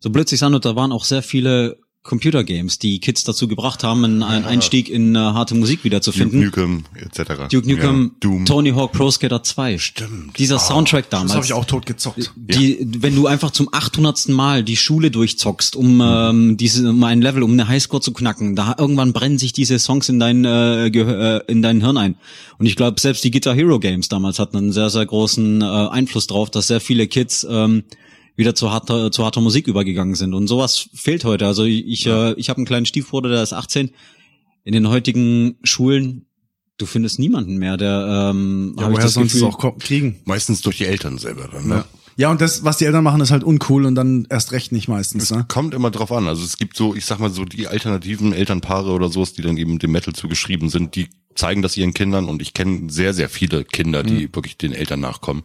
So 0.00 0.10
blöd 0.10 0.28
sich's 0.28 0.42
anhört, 0.42 0.64
da 0.64 0.74
waren 0.74 0.90
auch 0.90 1.04
sehr 1.04 1.22
viele 1.22 1.78
Computergames, 2.02 2.80
die 2.80 2.98
Kids 2.98 3.22
dazu 3.22 3.46
gebracht 3.46 3.84
haben, 3.84 4.04
einen, 4.04 4.22
einen 4.24 4.44
Einstieg 4.44 4.88
in 4.88 5.14
äh, 5.14 5.18
harte 5.18 5.54
Musik 5.54 5.84
wiederzufinden. 5.84 6.42
Duke 6.42 6.60
Nukem 6.60 6.84
etc. 6.96 7.48
Duke 7.48 7.68
Nukem, 7.70 8.02
Ja, 8.04 8.10
Doom. 8.18 8.44
Tony 8.44 8.70
Hawk 8.70 8.90
Pro 8.90 9.08
Skater 9.10 9.44
2. 9.44 9.78
Stimmt. 9.78 10.36
Dieser 10.36 10.58
Soundtrack 10.58 11.10
damals. 11.10 11.28
Das 11.28 11.36
habe 11.36 11.46
ich 11.46 11.52
auch 11.52 11.64
tot 11.64 11.86
gezockt. 11.86 12.32
die, 12.34 12.78
wenn 12.98 13.14
du 13.14 13.28
einfach 13.28 13.52
zum 13.52 13.68
800. 13.72 14.30
Mal 14.30 14.64
die 14.64 14.76
Schule 14.76 15.12
durchzockst, 15.12 15.76
um 15.76 16.00
ähm, 16.04 16.56
diese 16.56 16.90
um 16.90 17.04
ein 17.04 17.22
Level, 17.22 17.44
um 17.44 17.52
eine 17.52 17.68
Highscore 17.68 18.02
zu 18.02 18.12
knacken, 18.12 18.56
da 18.56 18.74
irgendwann 18.76 19.12
brennen 19.12 19.38
sich 19.38 19.52
diese 19.52 19.78
Songs 19.78 20.08
in 20.08 20.18
dein 20.18 20.44
äh, 20.44 20.90
Gehör, 20.90 21.48
äh, 21.48 21.52
in 21.52 21.62
dein 21.62 21.80
Hirn 21.82 21.96
ein. 21.98 22.16
Und 22.58 22.66
ich 22.66 22.74
glaube, 22.74 23.00
selbst 23.00 23.22
die 23.22 23.30
Guitar 23.30 23.54
Hero 23.54 23.78
Games 23.78 24.08
damals 24.08 24.40
hatten 24.40 24.56
einen 24.56 24.72
sehr 24.72 24.90
sehr 24.90 25.06
großen 25.06 25.62
äh, 25.62 25.64
Einfluss 25.64 26.26
drauf, 26.26 26.50
dass 26.50 26.66
sehr 26.66 26.80
viele 26.80 27.06
Kids 27.06 27.46
ähm, 27.48 27.84
wieder 28.36 28.54
zu 28.54 28.70
harter 28.70 29.10
zu 29.10 29.24
harter 29.24 29.40
Musik 29.40 29.66
übergegangen 29.66 30.14
sind. 30.14 30.34
Und 30.34 30.46
sowas 30.48 30.88
fehlt 30.94 31.24
heute. 31.24 31.46
Also 31.46 31.64
ich 31.64 31.86
ich, 31.86 32.06
äh, 32.06 32.32
ich 32.34 32.48
habe 32.48 32.58
einen 32.58 32.66
kleinen 32.66 32.86
Stiefbruder, 32.86 33.28
der 33.28 33.42
ist 33.42 33.52
18. 33.52 33.90
In 34.64 34.72
den 34.72 34.88
heutigen 34.88 35.56
Schulen 35.64 36.26
Du 36.78 36.86
findest 36.86 37.18
niemanden 37.20 37.58
mehr, 37.58 37.76
der 37.76 38.30
ähm, 38.32 38.74
Ja, 38.78 38.90
woher 38.90 39.04
das 39.04 39.14
sonst 39.14 39.34
es 39.34 39.40
Gefühl, 39.40 39.48
auch 39.54 39.78
kriegen? 39.78 40.18
Meistens 40.24 40.62
durch 40.62 40.78
die 40.78 40.86
Eltern 40.86 41.18
selber 41.18 41.48
dann, 41.52 41.68
ne? 41.68 41.84
Ja, 42.16 42.30
und 42.30 42.40
das, 42.40 42.64
was 42.64 42.78
die 42.78 42.86
Eltern 42.86 43.04
machen, 43.04 43.20
ist 43.20 43.30
halt 43.30 43.44
uncool 43.44 43.86
und 43.86 43.94
dann 43.94 44.26
erst 44.28 44.52
recht 44.52 44.72
nicht 44.72 44.88
meistens. 44.88 45.30
Ne? 45.30 45.44
Kommt 45.48 45.74
immer 45.74 45.90
drauf 45.90 46.10
an. 46.10 46.26
Also 46.26 46.44
es 46.44 46.56
gibt 46.56 46.76
so, 46.76 46.94
ich 46.96 47.04
sag 47.04 47.20
mal 47.20 47.30
so, 47.30 47.44
die 47.44 47.68
alternativen 47.68 48.32
Elternpaare 48.32 48.90
oder 48.90 49.08
sowas, 49.10 49.32
die 49.32 49.42
dann 49.42 49.56
eben 49.58 49.78
dem 49.78 49.92
Metal 49.92 50.12
zugeschrieben 50.12 50.68
sind, 50.70 50.96
die 50.96 51.08
zeigen 51.34 51.62
das 51.62 51.76
ihren 51.76 51.94
Kindern 51.94 52.28
und 52.28 52.42
ich 52.42 52.52
kenne 52.52 52.90
sehr, 52.90 53.14
sehr 53.14 53.28
viele 53.28 53.64
Kinder, 53.64 54.02
die 54.02 54.26
Mhm. 54.26 54.34
wirklich 54.34 54.56
den 54.56 54.72
Eltern 54.72 55.00
nachkommen. 55.00 55.42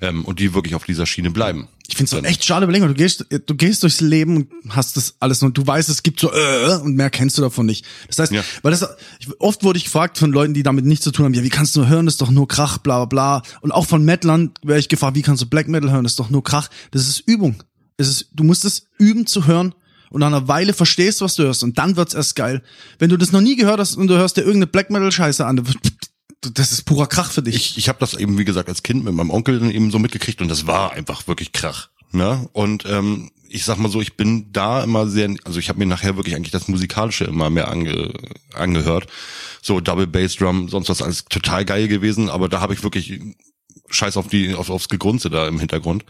Ähm, 0.00 0.24
und 0.24 0.38
die 0.38 0.54
wirklich 0.54 0.74
auf 0.74 0.84
dieser 0.84 1.06
Schiene 1.06 1.30
bleiben. 1.30 1.68
Ich 1.88 1.96
finde 1.96 2.18
es 2.18 2.24
echt 2.24 2.44
schade, 2.44 2.66
mal, 2.66 2.78
du 2.80 2.94
gehst, 2.94 3.24
du 3.30 3.54
gehst 3.54 3.82
durchs 3.82 4.00
Leben 4.00 4.36
und 4.36 4.48
hast 4.68 4.96
das 4.96 5.14
alles 5.20 5.42
und 5.42 5.56
du 5.56 5.66
weißt, 5.66 5.88
es 5.88 6.02
gibt 6.02 6.20
so 6.20 6.30
äh, 6.32 6.76
und 6.82 6.94
mehr 6.94 7.08
kennst 7.10 7.38
du 7.38 7.42
davon 7.42 7.64
nicht. 7.66 7.84
Das 8.08 8.18
heißt, 8.18 8.32
Ja. 8.32 8.44
weil 8.62 8.70
das 8.72 8.86
oft 9.38 9.64
wurde 9.64 9.78
ich 9.78 9.84
gefragt 9.84 10.18
von 10.18 10.30
Leuten, 10.30 10.52
die 10.54 10.62
damit 10.62 10.84
nichts 10.84 11.02
zu 11.04 11.10
tun 11.12 11.24
haben, 11.24 11.34
ja, 11.34 11.42
wie 11.42 11.48
kannst 11.48 11.74
du 11.76 11.86
hören, 11.86 12.04
das 12.06 12.14
ist 12.14 12.20
doch 12.20 12.30
nur 12.30 12.46
Krach, 12.46 12.78
bla 12.78 13.04
bla 13.06 13.40
bla. 13.40 13.58
Und 13.62 13.72
auch 13.72 13.86
von 13.86 14.04
Metlern 14.04 14.52
wäre 14.62 14.78
ich 14.78 14.88
gefragt, 14.88 15.16
wie 15.16 15.22
kannst 15.22 15.42
du 15.42 15.46
Black 15.46 15.66
Metal 15.66 15.90
hören, 15.90 16.04
das 16.04 16.12
ist 16.12 16.20
doch 16.20 16.30
nur 16.30 16.44
Krach. 16.44 16.68
Das 16.90 17.08
ist 17.08 17.20
Übung. 17.26 17.62
Es 17.96 18.06
ist, 18.08 18.28
du 18.34 18.44
musst 18.44 18.64
es 18.66 18.84
üben 18.98 19.26
zu 19.26 19.46
hören 19.46 19.74
und 20.10 20.20
nach 20.20 20.28
einer 20.28 20.46
Weile 20.46 20.74
verstehst, 20.74 21.20
was 21.22 21.34
du 21.36 21.44
hörst 21.44 21.62
und 21.62 21.78
dann 21.78 21.96
wird's 21.96 22.14
erst 22.14 22.36
geil. 22.36 22.62
Wenn 22.98 23.10
du 23.10 23.16
das 23.16 23.32
noch 23.32 23.40
nie 23.40 23.56
gehört 23.56 23.80
hast 23.80 23.96
und 23.96 24.08
du 24.08 24.16
hörst 24.16 24.36
dir 24.36 24.42
irgendeine 24.42 24.66
Black 24.68 24.90
Metal 24.90 25.10
Scheiße 25.10 25.44
an, 25.44 25.62
das 26.40 26.72
ist 26.72 26.82
purer 26.84 27.06
Krach 27.06 27.32
für 27.32 27.42
dich. 27.42 27.56
Ich, 27.56 27.78
ich 27.78 27.88
habe 27.88 27.98
das 27.98 28.14
eben, 28.14 28.38
wie 28.38 28.44
gesagt, 28.44 28.68
als 28.68 28.82
Kind 28.82 29.04
mit 29.04 29.14
meinem 29.14 29.30
Onkel 29.30 29.58
dann 29.58 29.70
eben 29.70 29.90
so 29.90 29.98
mitgekriegt 29.98 30.40
und 30.40 30.48
das 30.48 30.66
war 30.66 30.92
einfach 30.92 31.26
wirklich 31.26 31.52
Krach. 31.52 31.88
Ne? 32.12 32.48
Und 32.52 32.84
ähm, 32.86 33.30
ich 33.48 33.64
sag 33.64 33.78
mal 33.78 33.90
so, 33.90 34.00
ich 34.00 34.16
bin 34.16 34.52
da 34.52 34.84
immer 34.84 35.08
sehr, 35.08 35.34
also 35.44 35.58
ich 35.58 35.68
habe 35.68 35.78
mir 35.78 35.86
nachher 35.86 36.16
wirklich 36.16 36.36
eigentlich 36.36 36.52
das 36.52 36.68
Musikalische 36.68 37.24
immer 37.24 37.50
mehr 37.50 37.68
ange, 37.68 38.12
angehört. 38.54 39.06
So 39.62 39.80
Double 39.80 40.06
Bass 40.06 40.36
Drum, 40.36 40.68
sonst 40.68 40.88
was 40.88 41.02
alles 41.02 41.24
total 41.24 41.64
geil 41.64 41.88
gewesen, 41.88 42.28
aber 42.28 42.48
da 42.48 42.60
habe 42.60 42.74
ich 42.74 42.82
wirklich 42.82 43.20
Scheiß 43.90 44.16
auf 44.16 44.28
die, 44.28 44.54
auf, 44.54 44.70
aufs 44.70 44.88
Gegrunze 44.88 45.30
da 45.30 45.48
im 45.48 45.58
Hintergrund. 45.58 46.04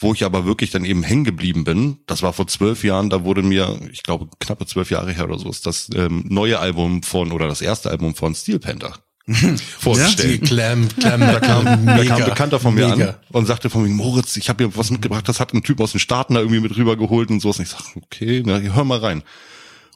Wo 0.00 0.14
ich 0.14 0.24
aber 0.24 0.44
wirklich 0.44 0.70
dann 0.70 0.84
eben 0.84 1.02
hängen 1.02 1.24
geblieben 1.24 1.64
bin, 1.64 1.98
das 2.06 2.22
war 2.22 2.32
vor 2.32 2.46
zwölf 2.46 2.84
Jahren, 2.84 3.10
da 3.10 3.24
wurde 3.24 3.42
mir, 3.42 3.80
ich 3.90 4.04
glaube, 4.04 4.28
knappe 4.38 4.64
zwölf 4.64 4.92
Jahre 4.92 5.12
her 5.12 5.24
oder 5.24 5.40
so, 5.40 5.50
ist 5.50 5.66
das 5.66 5.90
ähm, 5.92 6.24
neue 6.28 6.60
Album 6.60 7.02
von, 7.02 7.32
oder 7.32 7.48
das 7.48 7.60
erste 7.60 7.90
Album 7.90 8.14
von 8.14 8.32
Steel 8.36 8.60
Panther 8.60 8.94
vorgestellt. 9.78 10.42
Die 10.42 10.46
Clam, 10.46 10.88
Clam, 11.00 11.20
Da 11.20 11.40
kam, 11.40 11.64
da 11.64 12.04
kam 12.04 12.18
ein 12.18 12.24
Bekannter 12.24 12.60
von 12.60 12.74
mir 12.74 12.88
mega. 12.88 13.08
an 13.08 13.14
und 13.32 13.46
sagte 13.46 13.70
von 13.70 13.82
mir, 13.82 13.88
Moritz, 13.90 14.36
ich 14.36 14.48
habe 14.48 14.64
hier 14.64 14.76
was 14.76 14.90
mitgebracht, 14.90 15.28
das 15.28 15.40
hat 15.40 15.52
ein 15.54 15.62
Typ 15.62 15.80
aus 15.80 15.92
den 15.92 16.00
Staaten 16.00 16.34
da 16.34 16.40
irgendwie 16.40 16.60
mit 16.60 16.76
rübergeholt 16.76 17.30
und 17.30 17.40
so. 17.40 17.48
Und 17.48 17.60
ich 17.60 17.68
sag, 17.68 17.82
okay, 17.96 18.42
na, 18.44 18.58
hör 18.58 18.84
mal 18.84 18.98
rein. 18.98 19.22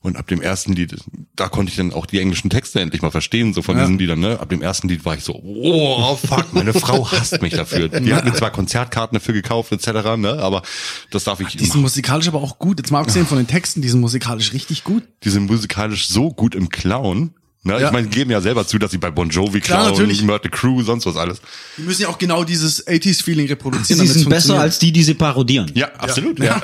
Und 0.05 0.17
ab 0.17 0.27
dem 0.27 0.43
ersten 0.43 0.73
Lied, 0.73 0.97
da 1.37 1.49
konnte 1.49 1.71
ich 1.71 1.77
dann 1.77 1.93
auch 1.93 2.07
die 2.07 2.19
englischen 2.19 2.51
Texte 2.51 2.81
endlich 2.81 3.03
mal 3.03 3.13
verstehen, 3.13 3.55
so 3.55 3.63
von 3.63 3.79
diesen 3.79 4.01
Liedern, 4.01 4.19
ne? 4.19 4.41
Ab 4.41 4.49
dem 4.49 4.61
ersten 4.61 4.89
Lied 4.89 5.05
war 5.05 5.15
ich 5.15 5.23
so, 5.23 5.41
oh, 5.45 6.17
fuck, 6.17 6.53
meine 6.53 6.73
Frau 6.73 7.09
hasst 7.13 7.41
mich 7.41 7.55
dafür. 7.55 7.89
Die 7.89 8.13
hat 8.13 8.25
mir 8.25 8.35
zwar 8.35 8.51
Konzertkarten 8.51 9.17
dafür 9.17 9.33
gekauft, 9.33 9.71
etc., 9.71 10.17
ne? 10.17 10.41
Aber 10.41 10.63
das 11.11 11.23
darf 11.23 11.39
ich 11.39 11.57
die 11.57 11.67
sind 11.67 11.81
musikalisch 11.83 12.27
aber 12.27 12.43
auch 12.43 12.59
gut. 12.59 12.81
Jetzt 12.81 12.91
mal 12.91 12.99
abgesehen 12.99 13.27
von 13.27 13.39
den 13.39 13.47
Texten, 13.47 13.81
die 13.81 13.89
sind 13.89 14.01
musikalisch 14.01 14.53
richtig 14.53 14.83
gut. 14.83 15.05
die 15.23 15.31
sind 15.31 15.47
musikalisch 15.49 16.09
so 16.09 16.31
gut 16.31 16.57
im 16.57 16.69
Clown. 16.69 17.35
Ne? 17.65 17.81
Ja. 17.81 17.87
Ich 17.87 17.93
meine, 17.93 18.09
die 18.09 18.15
geben 18.15 18.31
ja 18.33 18.41
selber 18.41 18.67
zu, 18.67 18.79
dass 18.79 18.91
sie 18.91 18.99
bei 18.99 19.13
Bon 19.13 19.29
Jovi 19.29 19.61
Klar, 19.61 19.83
klauen, 19.83 19.93
natürlich. 19.93 20.23
Mördle 20.23 20.51
Crew, 20.51 20.83
sonst 20.83 21.07
was 21.07 21.17
alles. 21.17 21.41
Die 21.79 21.83
müssen 21.83 22.03
ja 22.03 22.09
auch 22.09 22.19
genau 22.19 22.43
dieses 22.43 22.85
80s-Feeling 22.89 23.47
reproduzieren. 23.47 24.05
Sie 24.05 24.13
sind 24.13 24.29
besser 24.29 24.59
als 24.59 24.81
die, 24.81 24.91
die 24.91 25.05
sie 25.05 25.15
parodieren. 25.15 25.71
Ja, 25.75 25.93
absolut. 25.99 26.41
Ja. 26.41 26.61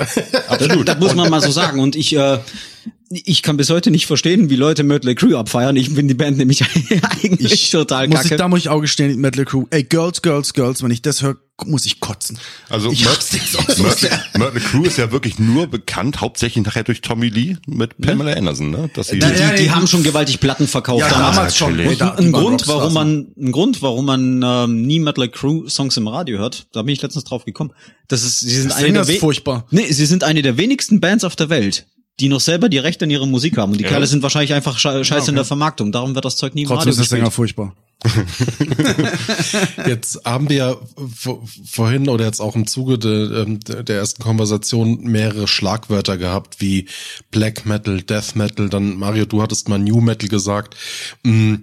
Absolut. 0.48 0.88
Das 0.88 0.98
muss 0.98 1.14
man 1.14 1.30
mal 1.30 1.40
so 1.40 1.52
sagen. 1.52 1.78
Und 1.78 1.94
ich, 1.94 2.16
äh, 2.16 2.38
ich 3.10 3.42
kann 3.42 3.56
bis 3.56 3.70
heute 3.70 3.90
nicht 3.90 4.06
verstehen, 4.06 4.50
wie 4.50 4.56
Leute 4.56 4.82
Mötley 4.82 5.14
Crew 5.14 5.36
abfeiern. 5.36 5.76
Ich 5.76 5.86
finde 5.86 6.08
die 6.08 6.14
Band 6.14 6.36
nämlich 6.36 6.62
eigentlich 7.22 7.70
total 7.70 8.06
muss 8.08 8.18
ich, 8.18 8.22
kacke. 8.24 8.36
da 8.36 8.48
muss 8.48 8.60
ich 8.60 8.68
auch 8.68 8.80
gestehen, 8.80 9.18
Metal 9.18 9.44
Crew. 9.46 9.64
Ey, 9.70 9.82
Girls, 9.82 10.20
Girls, 10.20 10.52
Girls, 10.52 10.82
wenn 10.82 10.90
ich 10.90 11.00
das 11.00 11.22
höre, 11.22 11.36
muss 11.64 11.86
ich 11.86 12.00
kotzen. 12.00 12.38
Also 12.68 12.92
ich. 12.92 13.04
Mötley 13.04 14.60
Crew 14.60 14.84
ist 14.84 14.98
ja 14.98 15.10
wirklich 15.10 15.38
nur 15.38 15.66
bekannt, 15.68 16.20
hauptsächlich 16.20 16.64
nachher 16.64 16.84
durch 16.84 17.00
Tommy 17.00 17.28
Lee 17.28 17.56
mit 17.66 17.96
Pamela 17.98 18.34
Anderson, 18.34 18.70
ne? 18.70 18.90
Dass 18.92 19.08
sie 19.08 19.18
die, 19.18 19.26
Ja, 19.26 19.52
die 19.52 19.64
ja, 19.64 19.74
haben 19.74 19.86
schon 19.86 20.02
gewaltig 20.02 20.38
Platten 20.38 20.68
verkauft. 20.68 21.00
Ja, 21.00 21.08
damals. 21.08 21.36
damals 21.36 21.56
schon. 21.56 21.80
Und 21.80 22.02
ein 22.02 22.26
die 22.26 22.32
Grund, 22.32 22.68
warum 22.68 22.92
man, 22.92 23.28
ein 23.38 23.52
Grund, 23.52 23.80
warum 23.80 24.04
man 24.04 24.42
ähm, 24.44 24.82
nie 24.82 25.00
Metal 25.00 25.28
Crew 25.28 25.66
Songs 25.68 25.96
im 25.96 26.08
Radio 26.08 26.38
hört, 26.38 26.66
da 26.72 26.82
bin 26.82 26.92
ich 26.92 27.00
letztens 27.00 27.24
drauf 27.24 27.46
gekommen. 27.46 27.72
Das 28.08 28.22
ist, 28.22 28.40
sie 28.40 28.50
sind 28.50 28.70
Das 28.70 28.78
eine 28.78 29.04
der 29.04 29.04
furchtbar. 29.16 29.66
Nee, 29.70 29.90
sie 29.90 30.06
sind 30.06 30.24
eine 30.24 30.42
der 30.42 30.58
wenigsten 30.58 31.00
Bands 31.00 31.24
auf 31.24 31.36
der 31.36 31.48
Welt, 31.48 31.86
die 32.20 32.28
noch 32.28 32.40
selber 32.40 32.68
die 32.68 32.78
Rechte 32.78 33.04
an 33.04 33.10
ihrer 33.10 33.26
Musik 33.26 33.56
haben. 33.58 33.72
Und 33.72 33.78
die 33.78 33.84
Kerle 33.84 34.06
sind 34.06 34.22
wahrscheinlich 34.22 34.52
einfach 34.52 34.78
sche 34.78 35.04
scheiße 35.04 35.30
in 35.30 35.36
der 35.36 35.44
Vermarktung. 35.44 35.92
Darum 35.92 36.14
wird 36.14 36.24
das 36.24 36.36
Zeug 36.36 36.54
nie 36.54 36.64
Trotzdem 36.64 36.90
ist 36.90 36.98
der 36.98 37.04
Sänger 37.06 37.30
furchtbar. 37.30 37.74
Jetzt 39.86 40.24
haben 40.24 40.48
wir 40.48 40.56
ja 40.56 40.76
vor- 41.16 41.42
vorhin 41.64 42.08
oder 42.08 42.24
jetzt 42.26 42.40
auch 42.40 42.54
im 42.54 42.66
Zuge 42.66 42.98
de, 42.98 43.42
ähm, 43.42 43.60
der 43.60 43.96
ersten 43.96 44.22
Konversation 44.22 45.00
mehrere 45.02 45.48
Schlagwörter 45.48 46.16
gehabt, 46.16 46.60
wie 46.60 46.86
Black 47.30 47.66
Metal, 47.66 48.00
Death 48.02 48.36
Metal, 48.36 48.68
dann 48.68 48.96
Mario, 48.98 49.24
du 49.24 49.42
hattest 49.42 49.68
mal 49.68 49.78
New 49.78 50.00
Metal 50.00 50.28
gesagt. 50.28 50.76
Mm, 51.24 51.56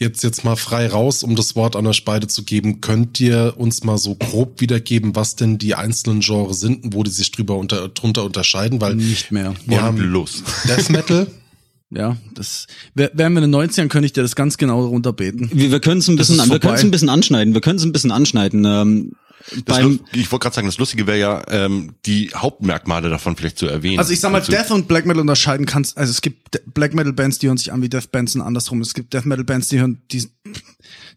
Jetzt, 0.00 0.22
jetzt 0.24 0.44
mal 0.44 0.56
frei 0.56 0.86
raus, 0.88 1.22
um 1.22 1.36
das 1.36 1.54
Wort 1.56 1.76
an 1.76 1.86
euch 1.86 2.06
beide 2.06 2.26
zu 2.26 2.42
geben. 2.42 2.80
Könnt 2.80 3.20
ihr 3.20 3.52
uns 3.58 3.84
mal 3.84 3.98
so 3.98 4.14
grob 4.14 4.60
wiedergeben, 4.62 5.14
was 5.14 5.36
denn 5.36 5.58
die 5.58 5.74
einzelnen 5.74 6.20
Genres 6.20 6.58
sind 6.60 6.82
und 6.84 6.94
wo 6.94 7.02
die 7.02 7.10
sich 7.10 7.30
drüber 7.32 7.56
unter, 7.58 7.88
drunter 7.88 8.24
unterscheiden? 8.24 8.80
Weil 8.80 8.94
Nicht 8.94 9.30
mehr. 9.30 9.54
wir 9.66 9.76
Und 9.78 9.82
haben 9.84 9.98
los. 9.98 10.42
Death 10.66 10.88
Metal, 10.90 11.26
Ja, 11.92 12.16
das 12.34 12.66
wär- 12.94 13.10
wären 13.14 13.32
wir 13.34 13.42
in 13.42 13.50
den 13.50 13.60
90ern, 13.60 13.88
könnte 13.88 14.06
ich 14.06 14.12
dir 14.12 14.22
das 14.22 14.36
ganz 14.36 14.56
genau 14.56 14.86
runterbeten. 14.86 15.50
Wir, 15.52 15.72
wir 15.72 15.80
können 15.80 15.98
es 15.98 16.06
ein 16.08 16.14
bisschen, 16.16 16.38
wir 16.38 16.60
können 16.60 16.74
es 16.76 16.84
ein 16.84 16.92
bisschen 16.92 17.08
anschneiden. 17.08 17.52
Wir 17.52 17.60
können 17.60 17.78
es 17.78 17.84
ein 17.84 17.90
bisschen 17.92 18.12
anschneiden. 18.12 18.64
Ähm, 18.64 19.12
ich 20.12 20.30
wollte 20.30 20.42
gerade 20.44 20.54
sagen, 20.54 20.66
das 20.66 20.78
Lustige 20.78 21.06
wäre 21.06 21.18
ja, 21.18 21.42
ähm, 21.48 21.94
die 22.06 22.30
Hauptmerkmale 22.34 23.08
davon 23.08 23.36
vielleicht 23.36 23.58
zu 23.58 23.66
erwähnen. 23.66 23.98
Also 23.98 24.12
ich 24.12 24.20
sag 24.20 24.30
mal, 24.32 24.38
Also, 24.38 24.52
Death 24.52 24.70
und 24.70 24.86
Black 24.88 25.06
Metal 25.06 25.20
unterscheiden 25.20 25.66
kannst. 25.66 25.96
Also 25.96 26.10
es 26.10 26.20
gibt 26.20 26.54
De- 26.54 26.60
Black 26.72 26.94
Metal 26.94 27.12
Bands, 27.12 27.38
die 27.38 27.48
hören 27.48 27.56
sich 27.56 27.72
an 27.72 27.82
wie 27.82 27.88
Death 27.88 28.10
Bands 28.12 28.34
und 28.34 28.42
andersrum. 28.42 28.80
Es 28.80 28.94
gibt 28.94 29.12
Death 29.14 29.24
Metal 29.26 29.44
Bands, 29.44 29.68
die 29.68 29.80
hören, 29.80 30.02
die, 30.12 30.26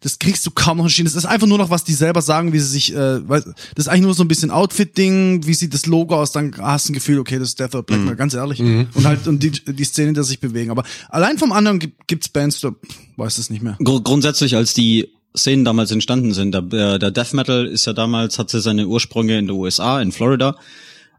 das 0.00 0.18
kriegst 0.18 0.44
du 0.46 0.50
kaum 0.50 0.78
noch 0.78 0.84
entschieden. 0.84 1.06
Das 1.06 1.14
ist 1.14 1.26
einfach 1.26 1.46
nur 1.46 1.58
noch, 1.58 1.70
was 1.70 1.84
die 1.84 1.94
selber 1.94 2.22
sagen, 2.22 2.52
wie 2.52 2.58
sie 2.60 2.66
sich, 2.68 2.94
äh, 2.94 3.28
weil, 3.28 3.42
das 3.42 3.86
ist 3.86 3.88
eigentlich 3.88 4.02
nur 4.02 4.14
so 4.14 4.24
ein 4.24 4.28
bisschen 4.28 4.50
Outfit-Ding, 4.50 5.46
wie 5.46 5.54
sieht 5.54 5.74
das 5.74 5.86
Logo 5.86 6.14
aus, 6.20 6.32
dann 6.32 6.54
hast 6.58 6.88
du 6.88 6.92
ein 6.92 6.94
Gefühl, 6.94 7.18
okay, 7.18 7.38
das 7.38 7.48
ist 7.50 7.60
Death 7.60 7.74
oder 7.74 7.82
Black 7.82 8.00
Metal, 8.00 8.16
ganz 8.16 8.34
ehrlich. 8.34 8.60
Und 8.60 9.04
halt, 9.04 9.26
und 9.28 9.42
die, 9.42 9.50
die 9.50 9.84
Szene, 9.84 10.12
der 10.12 10.24
sich 10.24 10.40
bewegen. 10.40 10.70
Aber 10.70 10.84
allein 11.08 11.38
vom 11.38 11.52
anderen 11.52 11.78
gibt, 11.78 12.06
gibt's 12.08 12.28
Bands, 12.28 12.60
da 12.60 12.72
weiß 13.16 13.38
es 13.38 13.50
nicht 13.50 13.62
mehr. 13.62 13.76
Gr 13.82 14.00
grundsätzlich, 14.02 14.56
als 14.56 14.74
die 14.74 15.08
Szenen 15.36 15.64
damals 15.64 15.90
entstanden 15.90 16.32
sind, 16.32 16.52
der, 16.52 16.62
äh, 16.94 16.98
der 16.98 17.10
Death 17.10 17.32
Metal 17.32 17.66
ist 17.66 17.86
ja 17.86 17.92
damals, 17.92 18.38
hatte 18.38 18.60
seine 18.60 18.86
Ursprünge 18.86 19.38
in 19.38 19.46
den 19.46 19.56
USA, 19.56 20.00
in 20.00 20.12
Florida. 20.12 20.56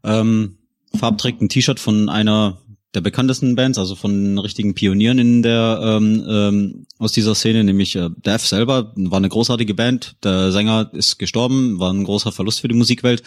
Ähm, 0.04 0.58
Farb 0.98 1.18
trägt 1.18 1.42
ein 1.42 1.50
T-Shirt 1.50 1.80
von 1.80 2.08
einer 2.08 2.58
der 2.94 3.02
bekanntesten 3.02 3.56
Bands, 3.56 3.78
also 3.78 3.96
von 3.96 4.40
richtigen 4.40 4.74
Pionieren 4.74 5.20
in 5.20 5.44
der 5.44 5.80
ähm, 5.84 6.26
ähm, 6.28 6.86
aus 6.98 7.12
dieser 7.12 7.36
Szene, 7.36 7.64
nämlich 7.66 7.96
äh, 7.98 8.10
Death 8.26 8.42
selber, 8.42 8.94
war 8.96 9.18
eine 9.18 9.30
großartige 9.30 9.74
Band. 9.74 10.16
Der 10.24 10.54
Sänger 10.54 10.90
ist 10.94 11.18
gestorben, 11.18 11.80
war 11.80 11.92
ein 11.92 12.06
großer 12.06 12.32
Verlust 12.32 12.62
für 12.62 12.70
die 12.70 12.76
Musikwelt. 12.76 13.22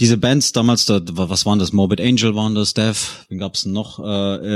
Diese 0.00 0.16
Bands 0.16 0.52
damals, 0.52 0.86
da, 0.86 1.00
was 1.04 1.46
waren 1.46 1.58
das? 1.58 1.72
Morbid 1.72 2.00
Angel 2.00 2.34
waren 2.34 2.54
das, 2.54 2.74
Death, 2.74 2.96
wen 3.28 3.38
gab's 3.38 3.62
denn 3.62 3.72
noch 3.72 3.98
äh, 3.98 4.04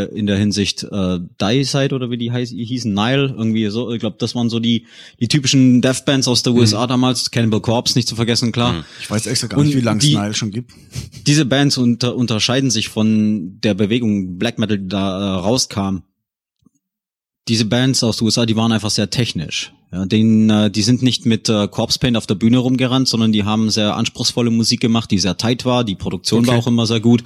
äh, 0.05 0.18
in 0.18 0.27
der 0.27 0.37
Hinsicht? 0.37 0.83
Äh, 0.85 1.18
Dyside 1.40 1.94
oder 1.94 2.11
wie 2.11 2.18
die 2.18 2.33
heiß, 2.33 2.51
hießen, 2.51 2.92
Nile, 2.92 3.35
irgendwie 3.37 3.66
so, 3.68 3.92
ich 3.92 4.01
glaube, 4.01 4.16
das 4.18 4.35
waren 4.35 4.51
so 4.51 4.59
die 4.61 4.87
die 5.20 5.29
typischen 5.29 5.81
Death 5.81 6.05
Bands 6.05 6.27
aus 6.29 6.42
der 6.42 6.53
USA 6.55 6.87
damals, 6.87 7.31
Cannibal 7.31 7.61
Corpse 7.61 7.96
nicht 7.96 8.09
zu 8.09 8.16
vergessen, 8.16 8.53
klar. 8.53 8.85
Ich 9.01 9.11
weiß 9.11 9.27
extra 9.27 9.46
gar 9.48 9.62
nicht, 9.62 9.74
Und 9.74 9.81
wie 9.81 9.85
lange 9.85 10.01
die- 10.01 10.12
es 10.14 10.18
Nile 10.20 10.35
schon 10.35 10.51
gibt. 10.51 10.72
Diese 11.27 11.44
Bands 11.44 11.79
unter, 11.79 12.16
unterscheiden 12.16 12.70
sich 12.70 12.88
von 12.88 13.61
der 13.62 13.74
Bewegung 13.74 14.38
Black 14.38 14.59
Metal, 14.59 14.79
die 14.79 14.88
da 14.88 15.37
äh, 15.37 15.40
rauskam. 15.40 16.03
Diese 17.48 17.64
Bands 17.64 18.02
aus 18.04 18.18
den 18.18 18.26
USA, 18.26 18.46
die 18.46 18.56
waren 18.56 18.72
einfach 18.72 18.90
sehr 18.90 19.11
technisch. 19.11 19.72
Ja, 19.90 20.04
denen, 20.04 20.50
äh, 20.50 20.70
die 20.70 20.82
sind 20.82 21.02
nicht 21.02 21.24
mit 21.24 21.48
äh, 21.48 21.66
Corpse 21.66 21.98
Paint 21.98 22.16
auf 22.18 22.26
der 22.26 22.34
Bühne 22.34 22.58
rumgerannt, 22.58 23.08
sondern 23.08 23.32
die 23.32 23.44
haben 23.44 23.70
sehr 23.70 23.96
anspruchsvolle 23.96 24.50
Musik 24.50 24.80
gemacht, 24.80 25.11
die 25.11 25.18
sehr 25.18 25.38
tight 25.38 25.64
war. 25.64 25.82
Die 25.82 25.94
Produktion 25.94 26.46
war 26.46 26.54
Okay. 26.54 26.62
auch 26.62 26.66
immer 26.66 26.87
sehr 26.87 27.00
gut. 27.00 27.24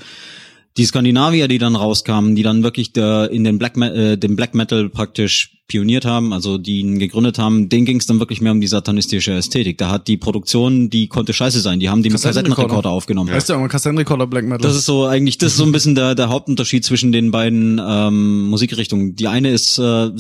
Die 0.77 0.85
Skandinavier, 0.87 1.49
die 1.49 1.59
dann 1.59 1.77
rauskamen, 1.77 2.35
die 2.35 2.43
dann 2.43 2.63
wirklich 2.63 2.93
der, 2.93 3.31
in 3.31 3.45
den 3.45 3.59
Black, 3.59 3.77
äh, 3.77 4.17
den 4.17 4.37
Black 4.37 4.55
Metal 4.55 4.89
praktisch 4.89 5.59
pioniert 5.69 6.05
haben, 6.05 6.33
also 6.35 6.59
die 6.59 6.81
ihn 6.81 6.99
gegründet 6.99 7.39
haben, 7.39 7.69
denen 7.69 7.87
ging 7.87 7.99
es 7.99 8.05
dann 8.05 8.19
wirklich 8.19 8.41
mehr 8.43 8.53
um 8.53 8.61
die 8.61 8.67
satanistische 8.67 9.33
Ästhetik. 9.33 9.79
Da 9.79 9.91
hat 9.91 10.07
die 10.07 10.19
Produktion, 10.19 10.91
die 10.91 11.07
konnte 11.09 11.33
scheiße 11.33 11.61
sein. 11.61 11.81
Die 11.81 11.89
haben 11.89 12.03
die 12.03 12.11
mit 12.11 12.21
Kassettenrekorder. 12.21 12.91
Aufgenommen. 12.91 13.31
Weißt 13.33 13.49
du, 13.49 13.69
Kassettenrekorder 13.69 14.27
Black 14.27 14.45
Metal. 14.45 14.59
Das 14.59 14.77
ist 14.77 14.85
so 14.85 15.07
eigentlich, 15.07 15.39
das 15.39 15.53
ist 15.53 15.59
so 15.59 15.65
ein 15.65 15.73
bisschen 15.73 15.95
der, 15.95 16.15
der 16.15 16.29
Hauptunterschied 16.29 16.85
zwischen 16.85 17.11
den 17.13 17.31
beiden 17.31 17.81
ähm, 17.83 18.43
Musikrichtungen. 18.49 19.17
Die 19.17 19.29
eine 19.29 19.51
ist, 19.51 19.79
äh, 19.79 20.11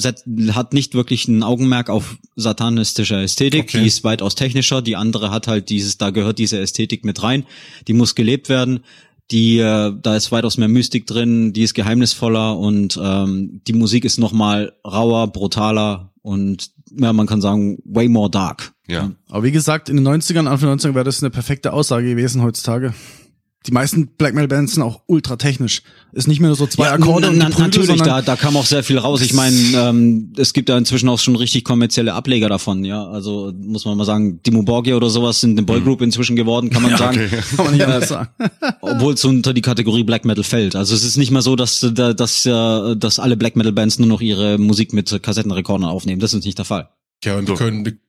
hat 0.52 0.72
nicht 0.72 0.94
wirklich 0.94 1.28
ein 1.28 1.42
Augenmerk 1.42 1.90
auf 1.90 2.16
satanistische 2.36 3.16
Ästhetik, 3.16 3.64
Okay. 3.64 3.80
die 3.80 3.86
ist 3.86 4.04
weitaus 4.04 4.34
technischer. 4.34 4.80
Die 4.80 4.96
andere 4.96 5.30
hat 5.30 5.48
halt 5.48 5.68
dieses, 5.68 5.98
da 5.98 6.10
gehört 6.10 6.38
diese 6.38 6.60
Ästhetik 6.60 7.04
mit 7.04 7.22
rein. 7.22 7.44
Die 7.88 7.92
muss 7.92 8.14
gelebt 8.14 8.48
werden. 8.48 8.80
Die, 9.30 9.58
äh, 9.58 9.92
da 10.00 10.16
ist 10.16 10.32
weitaus 10.32 10.58
mehr 10.58 10.68
Mystik 10.68 11.06
drin, 11.06 11.52
die 11.52 11.62
ist 11.62 11.74
geheimnisvoller 11.74 12.58
und 12.58 12.98
ähm, 13.02 13.62
die 13.66 13.72
Musik 13.72 14.04
ist 14.04 14.18
nochmal 14.18 14.72
rauer, 14.84 15.28
brutaler 15.28 16.12
und 16.22 16.70
ja, 16.98 17.12
man 17.12 17.26
kann 17.26 17.40
sagen, 17.40 17.78
way 17.84 18.08
more 18.08 18.30
dark. 18.30 18.72
Ja. 18.86 19.12
Aber 19.30 19.44
wie 19.44 19.52
gesagt, 19.52 19.88
in 19.88 19.96
den 19.96 20.06
90ern, 20.06 20.46
Anfang 20.46 20.76
der 20.76 20.90
90er 20.90 20.94
wäre 20.94 21.04
das 21.04 21.22
eine 21.22 21.30
perfekte 21.30 21.72
Aussage 21.72 22.08
gewesen 22.08 22.42
heutzutage. 22.42 22.92
Die 23.66 23.70
meisten 23.72 24.08
Black 24.18 24.34
Metal 24.34 24.48
Bands 24.48 24.74
sind 24.74 24.82
auch 24.82 25.02
ultra 25.06 25.36
technisch. 25.36 25.82
Ist 26.12 26.26
nicht 26.26 26.40
mehr 26.40 26.48
nur 26.48 26.56
so 26.56 26.66
zwei 26.66 26.86
Ja, 26.86 26.92
Akkorde 26.94 27.28
und 27.30 27.38
na, 27.38 27.44
Prügel, 27.46 27.62
natürlich, 27.62 28.02
da, 28.02 28.20
da 28.20 28.34
kam 28.36 28.56
auch 28.56 28.66
sehr 28.66 28.82
viel 28.82 28.98
raus. 28.98 29.20
Ich 29.22 29.32
meine, 29.34 29.56
ähm, 29.74 30.32
es 30.36 30.52
gibt 30.52 30.68
ja 30.68 30.76
inzwischen 30.76 31.08
auch 31.08 31.20
schon 31.20 31.36
richtig 31.36 31.62
kommerzielle 31.64 32.12
Ableger 32.14 32.48
davon, 32.48 32.84
ja. 32.84 33.06
Also 33.06 33.52
muss 33.56 33.84
man 33.84 33.96
mal 33.96 34.04
sagen, 34.04 34.40
Dimo 34.42 34.62
Borgia 34.62 34.96
oder 34.96 35.10
sowas 35.10 35.40
sind 35.40 35.52
eine 35.52 35.62
Boygroup 35.62 36.02
inzwischen 36.02 36.34
geworden, 36.34 36.70
kann 36.70 36.82
man 36.82 36.96
sagen. 36.96 37.30
kann 37.56 37.64
man 37.66 37.74
nicht 37.74 37.84
anders 37.84 38.08
sagen. 38.08 38.30
Obwohl 38.80 39.14
es 39.14 39.24
unter 39.24 39.54
die 39.54 39.62
Kategorie 39.62 40.02
Black 40.02 40.24
Metal 40.24 40.42
fällt. 40.44 40.74
Also 40.74 40.94
es 40.94 41.04
ist 41.04 41.16
nicht 41.16 41.30
mehr 41.30 41.42
so, 41.42 41.54
dass, 41.54 41.86
da- 41.94 42.12
dass, 42.14 42.44
äh, 42.44 42.96
dass 42.96 43.18
alle 43.20 43.36
Black 43.36 43.54
Metal 43.56 43.72
Bands 43.72 43.98
nur 43.98 44.08
noch 44.08 44.20
ihre 44.20 44.58
Musik 44.58 44.92
mit 44.92 45.22
Kassettenrekordern 45.22 45.88
aufnehmen. 45.88 46.20
Das 46.20 46.34
ist 46.34 46.44
nicht 46.44 46.58
der 46.58 46.64
Fall. 46.64 46.88
Ja, 47.24 47.36
und 47.38 47.46
wir 47.48 47.56
So. 47.56 47.64
können, 47.64 48.00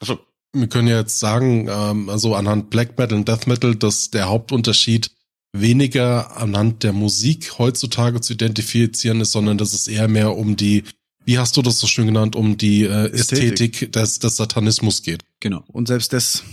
Achso. 0.00 0.18
Wir 0.52 0.66
können 0.68 0.88
ja 0.88 0.98
jetzt 0.98 1.18
sagen, 1.18 1.68
ähm, 1.70 2.08
also 2.08 2.34
anhand 2.34 2.70
Black 2.70 2.98
Metal 2.98 3.16
und 3.16 3.28
Death 3.28 3.46
Metal, 3.46 3.74
dass 3.74 4.10
der 4.10 4.28
Hauptunterschied 4.28 5.10
weniger 5.52 6.36
anhand 6.36 6.82
der 6.82 6.92
Musik 6.92 7.58
heutzutage 7.58 8.20
zu 8.20 8.34
identifizieren 8.34 9.20
ist, 9.20 9.32
sondern 9.32 9.58
dass 9.58 9.72
es 9.72 9.88
eher 9.88 10.08
mehr 10.08 10.36
um 10.36 10.56
die, 10.56 10.84
wie 11.24 11.38
hast 11.38 11.56
du 11.56 11.62
das 11.62 11.78
so 11.78 11.86
schön 11.86 12.06
genannt, 12.06 12.36
um 12.36 12.56
die 12.56 12.84
äh, 12.84 13.10
Ästhetik. 13.10 13.52
Ästhetik 13.52 13.92
des, 13.92 14.18
des 14.20 14.36
Satanismus 14.36 15.02
geht. 15.02 15.22
Genau. 15.40 15.64
Und 15.68 15.88
selbst 15.88 16.12
das 16.12 16.44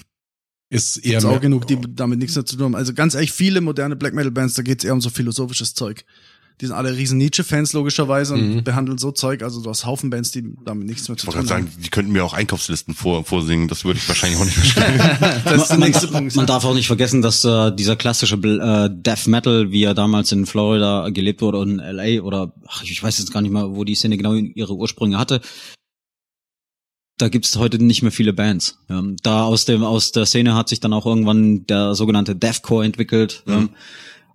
Ist 0.70 0.98
eher 0.98 1.20
ist 1.20 1.26
auch 1.26 1.42
genug, 1.42 1.68
die 1.68 1.78
damit 1.90 2.20
nichts 2.20 2.36
mehr 2.36 2.46
zu 2.46 2.56
tun 2.56 2.66
haben. 2.66 2.76
Also 2.76 2.94
ganz 2.94 3.14
ehrlich, 3.14 3.32
viele 3.32 3.62
moderne 3.62 3.96
Black 3.96 4.14
Metal 4.14 4.32
Bands, 4.32 4.56
da 4.56 4.64
geht's 4.64 4.84
eher 4.84 4.94
um 4.94 5.02
so 5.02 5.10
philosophisches 5.10 5.74
Zeug. 5.74 6.04
Die 6.60 6.66
sind 6.66 6.76
alle 6.76 6.98
riesen 6.98 7.20
Nietzsche-Fans 7.20 7.74
logischerweise 7.74 8.34
und 8.34 8.56
Mhm. 8.56 8.64
behandeln 8.64 8.98
so 8.98 9.12
Zeug, 9.12 9.44
also 9.44 9.62
du 9.62 9.70
hast 9.70 9.86
Haufen 9.86 10.10
Bands, 10.10 10.32
die 10.32 10.44
damit 10.66 10.88
nichts 10.88 11.08
mehr 11.08 11.16
Ich 11.16 11.22
zu 11.22 11.28
wollte 11.28 11.40
tun 11.40 11.46
gerade 11.48 11.62
haben. 11.62 11.68
sagen, 11.72 11.82
die 11.84 11.90
könnten 11.90 12.12
mir 12.12 12.26
auch 12.26 12.34
Einkaufslisten 12.34 12.96
vor, 12.96 13.24
vorsingen, 13.26 13.68
das 13.68 13.86
würde 13.86 14.00
ich 14.00 14.08
wahrscheinlich 14.08 14.40
auch 14.40 14.46
nicht 14.46 14.58
verstehen. 14.58 14.98
Das 15.46 15.62
ist 15.62 15.68
der 15.70 15.78
man, 15.78 15.88
nächste 15.88 16.06
man, 16.08 16.14
Punkt. 16.24 16.36
man 16.36 16.48
darf 16.48 16.66
auch 16.66 16.74
nicht 16.74 16.88
vergessen, 16.88 17.22
dass 17.22 17.46
äh, 17.46 17.72
dieser 17.76 17.96
klassische 17.96 18.36
äh, 18.38 18.90
Death 18.92 19.28
Metal, 19.28 19.72
wie 19.72 19.84
er 19.84 19.94
damals 19.94 20.32
in 20.32 20.48
Florida 20.48 21.10
gelebt 21.10 21.42
wurde 21.42 21.60
und 21.60 21.78
in 21.78 21.96
LA 21.96 22.22
oder 22.24 22.54
ach, 22.68 22.82
ich 22.82 23.04
weiß 23.04 23.20
jetzt 23.20 23.32
gar 23.32 23.42
nicht 23.42 23.52
mal, 23.52 23.76
wo 23.76 23.84
die 23.84 23.94
Szene 23.94 24.18
genau 24.18 24.34
ihre 24.34 24.74
Ursprünge 24.76 25.20
hatte. 25.20 25.42
Da 27.20 27.30
gibt's 27.30 27.56
heute 27.58 27.84
nicht 27.84 28.04
mehr 28.04 28.12
viele 28.12 28.32
Bands. 28.34 28.80
Ja, 28.90 29.04
da 29.24 29.44
aus 29.44 29.66
dem 29.66 29.84
aus 29.84 30.12
der 30.12 30.26
Szene 30.28 30.54
hat 30.56 30.70
sich 30.70 30.80
dann 30.80 30.94
auch 30.94 31.06
irgendwann 31.06 31.66
der 31.66 31.96
sogenannte 31.96 32.36
Deathcore 32.36 32.86
entwickelt. 32.86 33.44
Ja. 33.48 33.58
Ähm, 33.58 33.70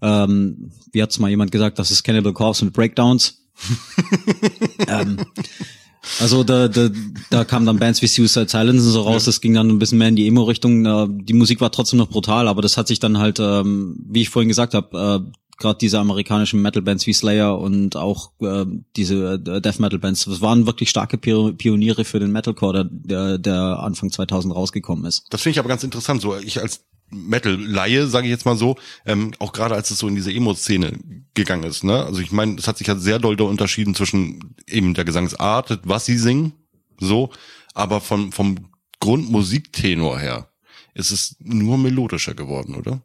wie 0.06 1.02
hat's 1.02 1.18
mal 1.18 1.30
jemand 1.30 1.52
gesagt, 1.52 1.78
das 1.78 1.90
ist 1.90 2.02
Cannibal 2.02 2.32
Corpse 2.32 2.64
mit 2.64 2.74
Breakdowns. 2.74 3.38
ähm, 4.88 5.18
also 6.20 6.42
da, 6.42 6.66
da, 6.68 6.88
da 7.30 7.44
kamen 7.44 7.64
dann 7.66 7.78
Bands 7.78 8.02
wie 8.02 8.08
Suicide 8.08 8.48
Silence 8.48 8.84
und 8.86 8.92
so 8.92 9.02
raus, 9.02 9.24
das 9.24 9.40
ging 9.40 9.54
dann 9.54 9.68
ein 9.68 9.78
bisschen 9.78 9.98
mehr 9.98 10.08
in 10.08 10.16
die 10.16 10.26
Emo-Richtung. 10.26 10.84
Äh, 10.84 11.06
Die 11.24 11.32
Musik 11.34 11.60
war 11.60 11.70
trotzdem 11.70 11.98
noch 11.98 12.08
brutal, 12.08 12.48
aber 12.48 12.60
das 12.62 12.76
hat 12.76 12.88
sich 12.88 12.98
dann 12.98 13.18
halt, 13.18 13.38
ähm, 13.38 13.96
wie 14.08 14.22
ich 14.22 14.28
vorhin 14.28 14.48
gesagt 14.48 14.74
habe, 14.74 15.24
äh, 15.28 15.32
gerade 15.58 15.78
diese 15.78 16.00
amerikanischen 16.00 16.60
Metal-Bands 16.60 17.06
wie 17.06 17.12
Slayer 17.12 17.56
und 17.56 17.94
auch 17.94 18.32
äh, 18.40 18.64
diese 18.96 19.34
äh, 19.34 19.60
Death-Metal-Bands, 19.60 20.24
das 20.24 20.40
waren 20.40 20.66
wirklich 20.66 20.90
starke 20.90 21.18
Pio- 21.18 21.52
Pioniere 21.52 22.04
für 22.04 22.18
den 22.18 22.32
Metalcore, 22.32 22.88
der, 22.90 23.38
der 23.38 23.78
Anfang 23.78 24.10
2000 24.10 24.52
rausgekommen 24.52 25.04
ist. 25.04 25.26
Das 25.30 25.42
finde 25.42 25.52
ich 25.52 25.58
aber 25.60 25.68
ganz 25.68 25.84
interessant. 25.84 26.20
So, 26.20 26.36
ich 26.36 26.60
als 26.60 26.84
Metal-Laie, 27.12 28.06
sage 28.06 28.26
ich 28.26 28.30
jetzt 28.30 28.46
mal 28.46 28.56
so, 28.56 28.76
ähm, 29.06 29.32
auch 29.38 29.52
gerade 29.52 29.74
als 29.74 29.90
es 29.90 29.98
so 29.98 30.08
in 30.08 30.14
diese 30.14 30.32
Emo-Szene 30.32 30.98
gegangen 31.34 31.64
ist. 31.64 31.84
Ne? 31.84 32.04
Also 32.04 32.20
ich 32.20 32.32
meine, 32.32 32.56
es 32.56 32.66
hat 32.66 32.78
sich 32.78 32.86
ja 32.86 32.96
sehr 32.96 33.18
doll 33.18 33.36
da 33.36 33.44
unterschieden 33.44 33.94
zwischen 33.94 34.54
eben 34.66 34.94
der 34.94 35.04
Gesangsart, 35.04 35.80
was 35.84 36.06
sie 36.06 36.18
singen, 36.18 36.52
so, 36.98 37.30
aber 37.74 38.00
vom, 38.00 38.32
vom 38.32 38.68
Grundmusiktenor 39.00 40.18
her 40.18 40.48
ist 40.94 41.10
es 41.10 41.36
nur 41.40 41.78
melodischer 41.78 42.34
geworden, 42.34 42.74
oder? 42.74 43.02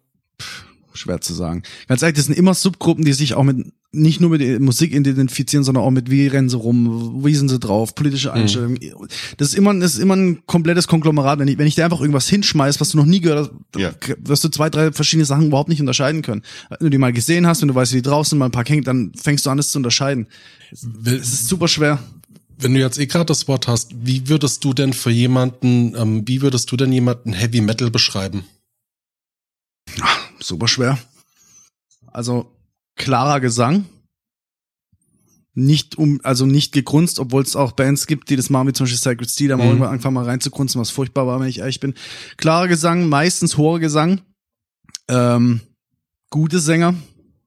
Schwer 0.98 1.22
zu 1.22 1.34
sagen. 1.34 1.64
Ganz 1.88 2.02
ehrlich, 2.02 2.18
das 2.18 2.26
sind 2.26 2.38
immer 2.38 2.54
Subgruppen, 2.54 3.06
die 3.06 3.14
sich 3.14 3.34
auch 3.36 3.44
mit 3.44 3.58
nicht 3.94 4.20
nur 4.20 4.32
mit 4.32 4.60
Musik 4.60 4.94
identifizieren, 4.94 5.64
sondern 5.64 5.84
auch 5.84 5.92
mit 5.92 6.12
wie 6.12 6.28
rennen 6.28 6.50
sie 6.50 6.58
rum, 6.58 7.24
wie 7.24 7.34
sind 7.34 7.48
sie 7.50 7.58
drauf, 7.58 7.96
politische 7.96 8.34
Einstellungen. 8.34 8.78
Das 9.38 9.48
ist 9.50 9.54
immer, 9.56 9.74
das 9.80 9.94
ist 9.94 10.00
immer 10.00 10.16
ein 10.16 10.46
komplettes 10.46 10.88
Konglomerat. 10.88 11.40
Wenn 11.40 11.48
ich, 11.48 11.58
wenn 11.58 11.68
ich 11.68 11.76
dir 11.76 11.86
einfach 11.86 12.02
irgendwas 12.02 12.28
hinschmeiß, 12.28 12.82
was 12.82 12.90
du 12.90 12.98
noch 12.98 13.06
nie 13.06 13.22
gehört 13.22 13.50
hast, 13.74 13.82
Ja. 13.82 13.94
wirst 14.20 14.44
du 14.44 14.50
zwei, 14.50 14.70
drei 14.70 14.92
verschiedene 14.92 15.26
Sachen 15.26 15.48
überhaupt 15.48 15.70
nicht 15.70 15.80
unterscheiden 15.80 16.22
können. 16.22 16.42
Wenn 16.70 16.78
du 16.86 16.90
die 16.90 16.98
mal 16.98 17.14
gesehen 17.14 17.48
hast, 17.48 17.62
wenn 17.62 17.70
du 17.70 17.76
weißt, 17.76 17.94
wie 17.94 17.98
die 17.98 18.02
draußen 18.02 18.38
mal 18.38 18.46
ein 18.46 18.52
paar 18.52 18.66
hängt, 18.66 18.88
dann 18.88 19.14
fängst 19.16 19.46
du 19.46 19.50
an, 19.52 19.58
es 19.58 19.72
zu 19.72 19.80
unterscheiden. 19.80 20.28
Es 20.72 20.84
ist 20.84 21.48
super 21.48 21.70
schwer. 21.70 22.00
Wenn 22.60 22.74
du 22.74 22.80
jetzt 22.80 23.00
eh 23.00 23.06
gerade 23.06 23.26
das 23.26 23.48
Wort 23.48 23.68
hast, 23.68 23.92
wie 24.04 24.28
würdest 24.28 24.64
du 24.66 24.74
denn 24.74 24.92
für 24.92 25.12
jemanden, 25.12 25.96
ähm, 25.96 26.24
wie 26.28 26.42
würdest 26.42 26.72
du 26.72 26.76
denn 26.76 26.92
jemanden 26.92 27.32
Heavy 27.34 27.62
Metal 27.62 27.90
beschreiben? 27.92 28.44
Super 30.40 30.68
schwer. 30.68 30.98
Also 32.08 32.52
klarer 32.96 33.40
Gesang. 33.40 33.86
Nicht 35.60 35.98
um, 35.98 36.20
also 36.24 36.46
nicht 36.46 36.72
gegrunzt, 36.72 37.18
obwohl 37.20 37.42
es 37.42 37.56
auch 37.56 37.72
Bands 37.72 38.06
gibt, 38.06 38.30
die 38.30 38.36
das 38.36 38.52
machen, 38.52 38.68
wie 38.68 38.74
zum 38.74 38.84
Beispiel 38.86 39.00
Sacred 39.00 39.30
Steel, 39.30 39.48
da 39.50 39.58
Mhm. 39.58 39.64
irgendwann 39.64 39.90
angefangen 39.90 40.14
mal 40.14 40.26
reinzugrunzen, 40.26 40.80
was 40.80 40.92
furchtbar 40.92 41.26
war, 41.26 41.40
wenn 41.40 41.48
ich 41.48 41.60
ehrlich 41.60 41.80
bin. 41.80 41.96
Klarer 42.38 42.68
Gesang, 42.68 43.10
meistens 43.10 43.58
hoher 43.58 43.80
Gesang. 43.80 44.22
Ähm, 45.08 45.62
gute 46.30 46.60
Sänger, 46.60 46.94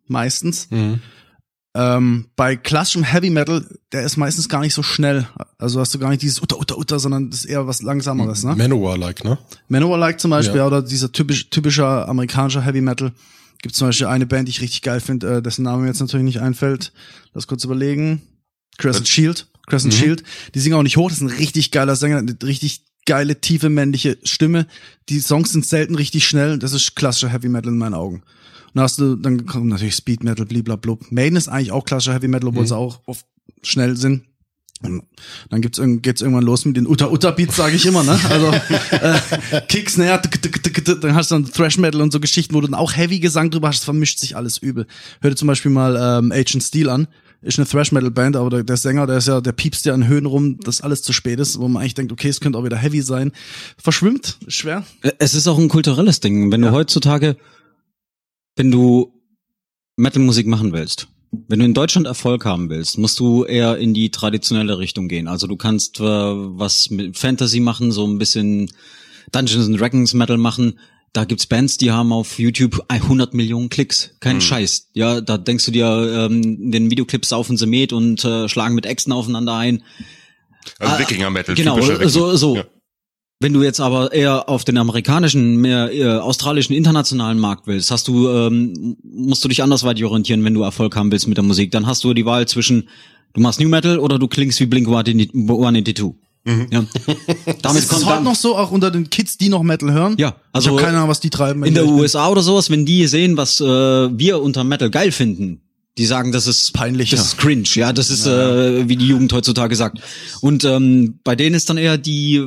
meistens. 0.09 0.69
Ähm, 1.73 2.27
bei 2.35 2.57
klassischem 2.57 3.05
Heavy 3.05 3.31
Metal, 3.31 3.65
der 3.93 4.03
ist 4.03 4.17
meistens 4.17 4.49
gar 4.49 4.61
nicht 4.61 4.75
so 4.75 4.83
schnell. 4.83 5.29
Also 5.57 5.79
hast 5.81 5.95
du 5.95 6.01
gar 6.01 6.11
nicht 6.11 6.23
dieses 6.23 6.43
Utter, 6.43 6.59
Utter, 6.59 6.77
Utter, 6.77 6.99
sondern 6.99 7.31
das 7.31 7.41
ist 7.41 7.45
eher 7.45 7.67
was 7.69 7.81
Langsameres, 7.83 8.43
ne? 8.43 8.57
Manowar-like, 8.57 9.23
ne? 9.25 9.39
Manowar-like 9.69 10.19
zum 10.21 10.33
Beispiel, 10.33 10.57
Ja. 10.59 10.67
oder 10.67 10.83
dieser 10.83 11.13
typisch, 11.13 11.49
typischer 11.51 12.09
amerikanischer 12.09 12.63
Heavy 12.63 12.81
Metal. 12.81 13.13
Gibt 13.63 13.77
zum 13.77 13.89
Beispiel 13.89 14.07
eine 14.09 14.27
Band, 14.27 14.49
die 14.49 14.51
ich 14.51 14.63
richtig 14.63 14.83
geil 14.83 15.01
finde, 15.01 15.37
äh, 15.37 15.43
dessen 15.43 15.63
Name 15.63 15.83
mir 15.83 15.89
jetzt 15.89 16.01
natürlich 16.01 16.25
nicht 16.25 16.41
einfällt. 16.41 16.93
Lass 17.35 17.47
kurz 17.47 17.63
überlegen. 17.63 18.23
Crescent 18.79 19.07
Shield. 19.07 19.47
Crescent 19.67 19.95
Shield. 19.95 20.25
Die 20.55 20.61
singen 20.61 20.75
auch 20.77 20.83
nicht 20.83 20.97
hoch, 20.97 21.09
das 21.11 21.19
ist 21.19 21.23
ein 21.23 21.37
richtig 21.37 21.71
geiler 21.71 21.95
Sänger, 21.95 22.19
eine 22.19 22.37
richtig 22.43 22.85
geile, 23.07 23.41
tiefe 23.41 23.69
männliche 23.69 24.19
Stimme. 24.25 24.67
Die 25.09 25.21
Songs 25.21 25.53
sind 25.53 25.65
selten 25.67 25.95
richtig 25.95 26.27
schnell, 26.27 26.59
das 26.59 26.73
ist 26.73 26.97
klassischer 26.97 27.29
Heavy 27.29 27.49
Metal 27.49 27.71
in 27.71 27.79
meinen 27.79 27.95
Augen. 27.95 28.23
Dann 28.75 28.85
hast 28.85 28.99
du, 28.99 29.17
dann 29.17 29.47
kommt 29.47 29.67
natürlich 29.67 29.95
Speed 29.95 30.25
Metal, 30.25 30.47
bliblablub. 30.47 31.11
Maiden 31.11 31.37
ist 31.37 31.49
eigentlich 31.49 31.73
auch 31.73 31.85
klassischer 31.85 32.15
Heavy 32.15 32.29
Metal, 32.29 32.49
obwohl 32.49 32.67
sie 32.67 32.77
auch 32.77 33.01
oft 33.07 33.27
schnell 33.63 33.97
sind. 33.97 34.25
Und 34.83 35.03
dann 35.51 35.61
gibt's 35.61 35.79
geht's 35.83 36.23
irgendwann 36.23 36.45
los 36.45 36.65
mit 36.65 36.77
den 36.77 36.87
Uta 36.87 37.11
Uta 37.11 37.33
Beats, 37.33 37.57
sage 37.57 37.77
ich 37.77 37.85
immer, 37.85 38.03
ne? 38.03 38.19
Also 38.31 38.47
äh, 38.93 39.61
Kick, 39.69 39.91
Snare, 39.91 40.23
tick, 40.23 40.41
tick, 40.41 40.63
tick, 40.63 40.85
tick, 40.85 41.01
dann 41.03 41.15
hast 41.15 41.31
du 41.31 41.35
dann 41.35 41.45
Thrash 41.45 41.77
Metal 41.77 42.01
und 42.01 42.13
so 42.13 42.21
Geschichten, 42.21 42.55
wo 42.55 42.63
du 42.63 42.67
dann 42.67 42.79
auch 42.79 42.97
Heavy 42.97 43.21
Gesang 43.21 43.51
drüber 43.51 43.69
hast, 43.69 43.85
vermischt 43.85 44.19
sich 44.19 44.37
alles 44.37 44.57
übel. 44.57 44.87
Hör 45.21 45.31
dir 45.31 45.37
zum 45.37 45.49
Beispiel 45.49 45.71
mal 45.71 45.97
ähm, 45.97 46.33
Agent 46.33 46.63
Steel 46.63 46.89
an, 46.89 47.09
ist 47.43 47.59
eine 47.59 47.69
Thrash 47.69 47.93
Metal 47.93 48.11
Band, 48.11 48.37
aber 48.37 48.49
der, 48.49 48.63
der 48.65 48.79
Sänger, 48.79 49.07
der 49.07 49.19
ist 49.19 49.29
ja, 49.29 49.43
der 49.43 49.53
piepst 49.53 49.85
ja 49.85 49.93
an 49.93 50.07
Höhen 50.07 50.25
rum, 50.25 50.59
dass 50.61 50.81
alles 50.81 51.03
zu 51.03 51.13
spät 51.13 51.41
ist, 51.41 51.59
wo 51.59 51.69
man 51.69 51.83
eigentlich 51.83 51.95
denkt, 51.95 52.13
okay, 52.13 52.29
es 52.29 52.41
könnte 52.41 52.59
auch 52.59 52.65
wieder 52.65 52.79
Heavy 52.79 53.03
sein. 53.03 53.33
Verschwimmt, 53.77 54.39
schwer. 54.49 54.85
Es 55.19 55.35
ist 55.35 55.47
auch 55.47 55.59
ein 55.59 55.69
kulturelles 55.69 56.21
Ding. 56.21 56.51
Wenn 56.51 56.63
du 56.63 56.71
heutzutage, 56.71 57.37
wenn 58.57 58.71
du 58.71 59.13
Metalmusik 59.97 60.47
machen 60.47 60.73
willst, 60.73 61.09
wenn 61.49 61.61
du 61.61 61.65
in 61.65 61.75
Deutschland 61.75 62.07
Erfolg 62.07 62.45
haben 62.45 62.71
willst, 62.71 62.99
musst 62.99 63.21
du 63.21 63.45
eher 63.45 63.79
in 63.79 63.95
die 63.95 64.11
traditionelle 64.11 64.79
Richtung 64.79 65.09
gehen. 65.09 65.29
Also 65.29 65.47
du 65.47 65.57
kannst 65.57 66.01
äh, 66.01 66.03
was 66.03 66.91
mit 66.91 67.17
Fantasy 67.17 67.61
machen, 67.61 67.93
so 67.93 68.07
ein 68.07 68.19
bisschen 68.19 68.71
Dungeons 69.31 69.67
and 69.67 69.81
Dragons 69.81 70.13
Metal 70.15 70.39
machen. 70.39 70.79
Da 71.13 71.25
gibt's 71.25 71.47
Bands, 71.47 71.77
die 71.77 71.91
haben 71.91 72.13
auf 72.13 72.39
YouTube 72.39 72.85
100 72.89 73.35
Millionen 73.35 73.69
Klicks. 73.69 74.11
Kein 74.21 74.41
Scheiß. 74.41 74.91
Ja, 74.93 75.21
da 75.21 75.39
denkst 75.39 75.67
du 75.67 75.71
dir, 75.73 76.29
ähm, 76.31 76.71
den 76.71 76.91
Videoclips 76.91 77.29
saufen 77.31 77.57
sie 77.57 77.67
Met 77.67 77.93
und 77.93 78.25
äh, 78.25 78.49
schlagen 78.49 78.75
mit 78.77 78.87
Äxten 78.87 79.13
aufeinander 79.13 79.55
ein. 79.55 79.83
Also 80.79 80.95
Ah. 80.95 80.99
Genau, 81.55 81.77
Wikinger. 81.77 82.09
so, 82.09 82.37
so. 82.37 82.57
Ja. 82.57 82.65
Wenn 83.43 83.55
du 83.55 83.63
jetzt 83.63 83.81
aber 83.81 84.13
eher 84.13 84.51
auf 84.51 84.65
den 84.65 84.77
amerikanischen, 84.77 85.57
mehr 85.57 85.91
eher 85.91 86.23
australischen, 86.23 86.77
internationalen 86.77 87.39
Markt 87.39 87.67
willst, 87.67 87.91
hast 87.91 88.07
du, 88.07 88.29
ähm, 88.29 88.99
musst 89.03 89.43
du 89.43 89.49
dich 89.49 89.63
andersweitig 89.63 90.05
orientieren, 90.05 90.45
wenn 90.45 90.53
du 90.53 90.63
Erfolg 90.63 90.95
haben 90.95 91.11
willst 91.11 91.27
mit 91.27 91.39
der 91.39 91.45
Musik. 91.45 91.71
Dann 91.71 91.87
hast 91.87 92.05
du 92.05 92.13
die 92.13 92.27
Wahl 92.27 92.47
zwischen, 92.47 92.91
du 93.33 93.41
machst 93.41 93.59
New 93.59 93.71
Metal 93.71 93.99
oder 93.99 94.19
du 94.19 94.29
klingst 94.29 94.61
wie 94.61 94.67
Blink 94.67 94.89
182. 94.89 96.13
Mhm. 96.45 96.67
Ja. 96.71 96.85
Damit 97.63 97.83
Ist 97.83 97.91
das 97.91 98.01
kommt 98.01 98.07
heute 98.13 98.25
noch 98.25 98.35
so, 98.35 98.59
auch 98.59 98.73
unter 98.73 98.91
den 98.91 99.09
Kids, 99.09 99.39
die 99.39 99.49
noch 99.49 99.63
Metal 99.63 99.91
hören? 99.91 100.17
Ja, 100.19 100.37
Also 100.53 100.69
ich 100.69 100.75
habe 100.75 100.85
keine 100.85 100.99
Ahnung, 100.99 101.09
was 101.09 101.21
die 101.21 101.31
treiben. 101.31 101.65
in 101.65 101.73
der 101.73 101.87
USA 101.87 102.29
oder 102.29 102.43
sowas, 102.43 102.69
wenn 102.69 102.85
die 102.85 103.07
sehen, 103.07 103.39
was 103.39 103.59
äh, 103.59 103.65
wir 103.65 104.43
unter 104.43 104.65
Metal 104.65 104.91
geil 104.91 105.13
finden, 105.13 105.63
die 105.97 106.05
sagen, 106.05 106.31
das 106.31 106.47
ist 106.47 106.75
Peinlich, 106.75 107.09
das 107.09 107.21
ja. 107.21 107.25
ist 107.25 107.39
cringe, 107.39 107.69
ja, 107.73 107.95
das 107.95 108.11
ist 108.11 108.27
äh, 108.27 108.87
wie 108.87 108.97
die 108.97 109.07
Jugend 109.07 109.33
heutzutage 109.33 109.77
sagt. 109.77 110.01
Und 110.43 110.65
ähm, 110.65 111.21
bei 111.25 111.37
denen 111.37 111.55
ist 111.55 111.71
dann 111.71 111.79
eher 111.79 111.97
die 111.97 112.47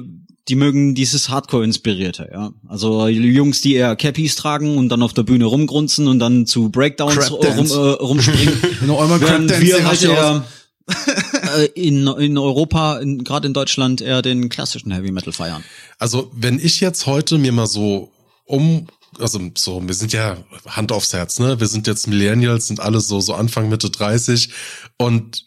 die 0.49 0.55
mögen 0.55 0.93
dieses 0.93 1.29
Hardcore-inspirierte, 1.29 2.29
ja. 2.31 2.51
Also 2.67 3.07
Jungs, 3.07 3.61
die 3.61 3.75
eher 3.75 3.95
Cappies 3.95 4.35
tragen 4.35 4.77
und 4.77 4.89
dann 4.89 5.01
auf 5.01 5.13
der 5.13 5.23
Bühne 5.23 5.45
rumgrunzen 5.45 6.07
und 6.07 6.19
dann 6.19 6.45
zu 6.45 6.69
Breakdowns 6.69 7.31
rum, 7.31 7.41
äh, 7.41 7.91
rumspringen. 7.93 8.61
Wenn 8.79 8.87
du 8.87 8.97
einmal 8.97 9.21
Während 9.21 9.61
wir 9.61 9.87
halt 9.87 10.03
eher 10.03 10.45
äh, 11.57 11.65
in, 11.75 12.07
in 12.07 12.37
Europa, 12.37 12.97
in, 12.97 13.23
gerade 13.23 13.47
in 13.47 13.53
Deutschland, 13.53 14.01
eher 14.01 14.21
den 14.21 14.49
klassischen 14.49 14.91
Heavy 14.91 15.11
Metal 15.11 15.31
feiern. 15.31 15.63
Also, 15.97 16.29
wenn 16.33 16.59
ich 16.59 16.81
jetzt 16.81 17.05
heute 17.05 17.37
mir 17.37 17.53
mal 17.53 17.67
so 17.67 18.11
um, 18.45 18.87
also 19.19 19.39
so, 19.57 19.81
wir 19.87 19.93
sind 19.93 20.11
ja 20.11 20.37
Hand 20.67 20.91
aufs 20.91 21.13
Herz, 21.13 21.39
ne? 21.39 21.59
Wir 21.59 21.67
sind 21.67 21.87
jetzt 21.87 22.07
Millennials, 22.07 22.67
sind 22.67 22.81
alle 22.81 22.99
so, 22.99 23.21
so 23.21 23.33
Anfang, 23.33 23.69
Mitte 23.69 23.89
30 23.89 24.49
und 24.97 25.45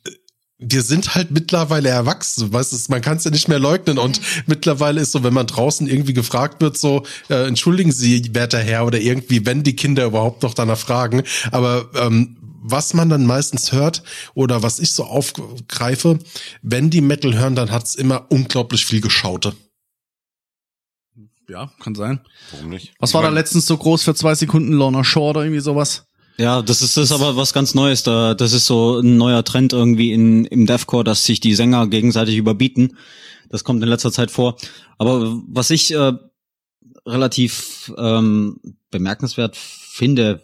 wir 0.58 0.82
sind 0.82 1.14
halt 1.14 1.30
mittlerweile 1.30 1.90
erwachsen, 1.90 2.52
weißt 2.52 2.72
du, 2.72 2.78
man 2.90 3.02
kann 3.02 3.18
es 3.18 3.24
ja 3.24 3.30
nicht 3.30 3.48
mehr 3.48 3.58
leugnen 3.58 3.98
und 3.98 4.20
mittlerweile 4.46 5.02
ist 5.02 5.12
so, 5.12 5.22
wenn 5.22 5.34
man 5.34 5.46
draußen 5.46 5.86
irgendwie 5.86 6.14
gefragt 6.14 6.62
wird, 6.62 6.78
so, 6.78 7.04
äh, 7.28 7.46
entschuldigen 7.46 7.92
Sie, 7.92 8.34
werter 8.34 8.60
Herr, 8.60 8.86
oder 8.86 8.98
irgendwie, 8.98 9.44
wenn 9.44 9.62
die 9.62 9.76
Kinder 9.76 10.06
überhaupt 10.06 10.42
noch 10.42 10.54
danach 10.54 10.78
fragen, 10.78 11.22
aber 11.52 11.90
ähm, 11.94 12.38
was 12.68 12.94
man 12.94 13.08
dann 13.08 13.26
meistens 13.26 13.72
hört 13.72 14.02
oder 14.34 14.62
was 14.62 14.80
ich 14.80 14.92
so 14.92 15.04
aufgreife, 15.04 16.18
wenn 16.62 16.90
die 16.90 17.00
Metal 17.00 17.34
hören, 17.38 17.54
dann 17.54 17.70
hat's 17.70 17.94
immer 17.94 18.26
unglaublich 18.30 18.86
viel 18.86 19.00
Geschaute. 19.00 19.54
Ja, 21.48 21.70
kann 21.80 21.94
sein. 21.94 22.20
Warum 22.50 22.70
nicht? 22.70 22.94
Was 22.98 23.14
war 23.14 23.22
da 23.22 23.28
letztens 23.28 23.66
so 23.66 23.76
groß 23.76 24.02
für 24.02 24.16
zwei 24.16 24.34
Sekunden? 24.34 24.72
Lorna 24.72 25.04
Shore 25.04 25.30
oder 25.30 25.42
irgendwie 25.42 25.60
sowas? 25.60 26.05
Ja, 26.38 26.60
das 26.60 26.82
ist 26.82 26.96
das 26.96 27.04
ist 27.04 27.12
aber 27.12 27.36
was 27.36 27.54
ganz 27.54 27.74
Neues. 27.74 28.02
Da, 28.02 28.34
das 28.34 28.52
ist 28.52 28.66
so 28.66 28.98
ein 28.98 29.16
neuer 29.16 29.42
Trend 29.44 29.72
irgendwie 29.72 30.12
in, 30.12 30.44
im 30.44 30.66
Deathcore, 30.66 31.04
dass 31.04 31.24
sich 31.24 31.40
die 31.40 31.54
Sänger 31.54 31.86
gegenseitig 31.86 32.36
überbieten. 32.36 32.96
Das 33.48 33.64
kommt 33.64 33.82
in 33.82 33.88
letzter 33.88 34.12
Zeit 34.12 34.30
vor. 34.30 34.56
Aber 34.98 35.40
was 35.46 35.70
ich 35.70 35.92
äh, 35.94 36.12
relativ 37.06 37.92
ähm, 37.96 38.60
bemerkenswert 38.90 39.56
finde, 39.56 40.42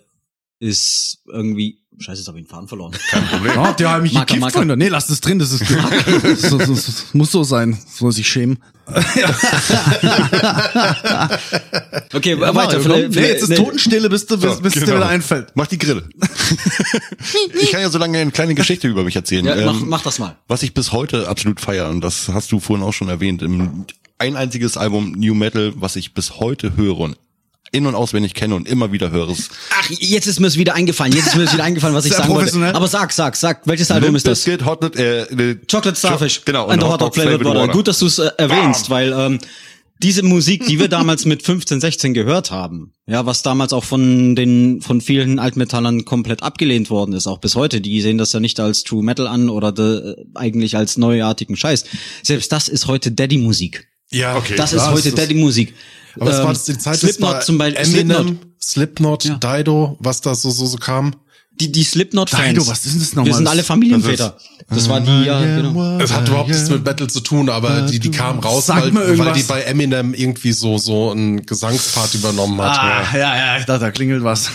ist 0.60 1.22
irgendwie. 1.26 1.81
Scheiße, 1.98 2.20
jetzt 2.20 2.28
habe 2.28 2.38
ich 2.40 2.46
den 2.46 2.50
Faden 2.50 2.68
verloren. 2.68 2.92
Kein 3.10 3.26
Problem. 3.26 3.54
Ja, 3.54 3.72
der 3.72 3.92
hat 3.92 4.02
mich 4.02 4.12
Marker, 4.12 4.26
gekifft, 4.26 4.40
Marker. 4.40 4.58
Freunde. 4.58 4.76
Nee, 4.76 4.88
lass 4.88 5.06
das 5.06 5.20
drin, 5.20 5.38
das 5.38 5.52
ist 5.52 5.62
das, 5.62 6.40
das, 6.40 6.50
das, 6.50 6.68
das 6.68 7.04
muss 7.12 7.30
so 7.30 7.44
sein. 7.44 7.78
Soll 7.86 8.12
sich 8.12 8.28
schämen. 8.28 8.58
Okay, 12.14 12.38
Ja, 12.38 12.54
weiter. 12.54 12.80
Vielleicht, 12.80 13.10
nee, 13.10 13.20
jetzt 13.20 13.42
ist 13.44 13.48
nee. 13.48 13.56
Totenstille, 13.56 14.10
bis, 14.10 14.26
du, 14.26 14.36
bis, 14.38 14.60
bis 14.60 14.74
dir 14.74 14.80
genau. 14.80 14.96
wieder 14.96 15.08
einfällt. 15.08 15.48
Mach 15.54 15.66
die 15.66 15.78
Grille. 15.78 16.08
ich 17.60 17.70
kann 17.70 17.80
ja 17.80 17.88
so 17.88 17.98
lange 17.98 18.18
eine 18.18 18.30
kleine 18.30 18.54
Geschichte 18.54 18.86
über 18.88 19.02
mich 19.02 19.16
erzählen. 19.16 19.44
Ja, 19.44 19.56
mach, 19.64 19.80
Ähm, 19.80 19.88
mach 19.88 20.02
das 20.02 20.18
mal. 20.18 20.36
Was 20.48 20.62
ich 20.62 20.74
bis 20.74 20.92
heute 20.92 21.28
absolut 21.28 21.60
feiere, 21.60 21.88
und 21.88 22.02
das 22.02 22.28
hast 22.28 22.52
du 22.52 22.60
vorhin 22.60 22.84
auch 22.84 22.92
schon 22.92 23.08
erwähnt, 23.08 23.40
im, 23.42 23.86
ein 24.18 24.36
einziges 24.36 24.76
Album 24.76 25.12
New 25.12 25.34
Metal, 25.34 25.72
was 25.76 25.96
ich 25.96 26.12
bis 26.12 26.38
heute 26.38 26.76
höre 26.76 26.98
und 26.98 27.16
in- 27.70 27.86
und 27.86 27.94
auswendig 27.94 28.34
kenne 28.34 28.54
und 28.54 28.68
immer 28.68 28.92
wieder 28.92 29.10
höre, 29.10 29.30
ist 29.30 29.50
Ach, 29.70 29.90
jetzt 29.90 30.26
ist 30.26 30.40
mir 30.40 30.46
es 30.46 30.58
wieder 30.58 30.74
eingefallen. 30.74 31.12
Jetzt 31.12 31.28
ist 31.28 31.36
mir 31.36 31.44
es 31.44 31.52
wieder 31.52 31.64
eingefallen, 31.64 31.94
was 31.94 32.04
ich 32.04 32.12
sagen 32.12 32.32
wollte. 32.34 32.74
Aber 32.74 32.86
sag, 32.86 33.12
sag, 33.12 33.34
sag, 33.36 33.66
welches 33.66 33.90
Album 33.90 34.14
ist 34.14 34.26
das? 34.26 34.44
Biscuit, 34.44 34.66
Hot, 34.66 34.96
äh, 34.96 35.22
äh, 35.22 35.58
Chocolate 35.70 35.98
Starfish. 35.98 36.44
Genau. 36.44 36.66
And 36.66 36.82
the 36.82 36.88
Hot 36.88 37.00
Dog 37.00 37.14
Flavored 37.14 37.44
Water. 37.44 37.68
Gut, 37.68 37.88
dass 37.88 37.98
du 37.98 38.06
es 38.06 38.18
äh, 38.18 38.30
erwähnst, 38.36 38.90
weil 38.90 39.12
ähm, 39.12 39.38
diese 40.02 40.22
Musik, 40.22 40.66
die 40.66 40.78
wir 40.80 40.88
damals 40.88 41.24
mit 41.24 41.42
15, 41.42 41.80
16 41.80 42.12
gehört 42.12 42.50
haben, 42.50 42.92
ja, 43.06 43.24
was 43.24 43.42
damals 43.42 43.72
auch 43.72 43.84
von 43.84 44.34
den 44.34 44.82
von 44.82 45.00
vielen 45.00 45.38
Altmetallern 45.38 46.04
komplett 46.04 46.42
abgelehnt 46.42 46.90
worden 46.90 47.14
ist, 47.14 47.26
auch 47.26 47.38
bis 47.38 47.54
heute, 47.54 47.80
die 47.80 48.00
sehen 48.00 48.18
das 48.18 48.32
ja 48.32 48.40
nicht 48.40 48.58
als 48.58 48.82
True 48.82 49.04
Metal 49.04 49.26
an 49.26 49.48
oder 49.48 49.72
de, 49.72 50.16
eigentlich 50.34 50.76
als 50.76 50.98
neuartigen 50.98 51.56
Scheiß. 51.56 51.84
Selbst 52.22 52.50
das 52.52 52.68
ist 52.68 52.86
heute 52.86 53.12
Daddy-Musik. 53.12 53.88
Ja, 54.12 54.36
Okay. 54.36 54.54
Das 54.56 54.72
ist 54.72 54.80
Ja, 54.82 54.92
heute 54.92 55.08
es 55.08 55.14
Daddy-Musik. 55.14 55.74
Aber 56.20 56.30
es 56.30 56.38
Ähm, 56.38 56.44
war 56.44 56.52
das 56.52 56.64
die 56.64 56.78
Zeit, 56.78 56.98
Slipknot 56.98 57.42
zum 57.42 57.58
Beispiel. 57.58 57.84
Eminem, 58.00 58.38
Slipknot. 58.62 59.22
Slipknot, 59.22 59.42
Dido, 59.42 59.96
was 60.00 60.20
da 60.20 60.34
so, 60.34 60.50
so, 60.50 60.66
so 60.66 60.76
kam. 60.76 61.14
Die, 61.60 61.70
die 61.70 61.84
Slipknot-Fans. 61.84 62.48
Dido, 62.48 62.66
was 62.66 62.86
ist 62.86 62.92
denn 62.94 63.00
das 63.00 63.08
nochmal? 63.10 63.26
Wir 63.26 63.34
sind 63.34 63.46
alle 63.46 63.62
Familienväter. 63.62 64.36
Das 64.70 64.88
war 64.88 65.00
die, 65.00 65.24
ja, 65.24 65.38
genau. 65.40 65.98
Es 65.98 66.10
hat 66.12 66.26
überhaupt 66.26 66.48
nichts 66.48 66.70
mit 66.70 66.82
Metal 66.84 67.08
zu 67.10 67.20
tun, 67.20 67.50
aber 67.50 67.82
die, 67.82 67.98
die 67.98 68.10
kamen 68.10 68.40
raus, 68.40 68.68
weil, 68.68 68.94
weil 69.18 69.32
die 69.34 69.42
bei 69.42 69.60
Eminem 69.62 70.14
irgendwie 70.14 70.52
so, 70.52 70.78
so 70.78 71.10
einen 71.10 71.44
Gesangspart 71.44 72.14
übernommen 72.14 72.60
hat. 72.62 72.78
Ah, 72.78 73.16
ja, 73.16 73.36
ja, 73.36 73.58
ich 73.58 73.66
dachte, 73.66 73.80
da 73.80 73.90
klingelt 73.90 74.24
was. 74.24 74.50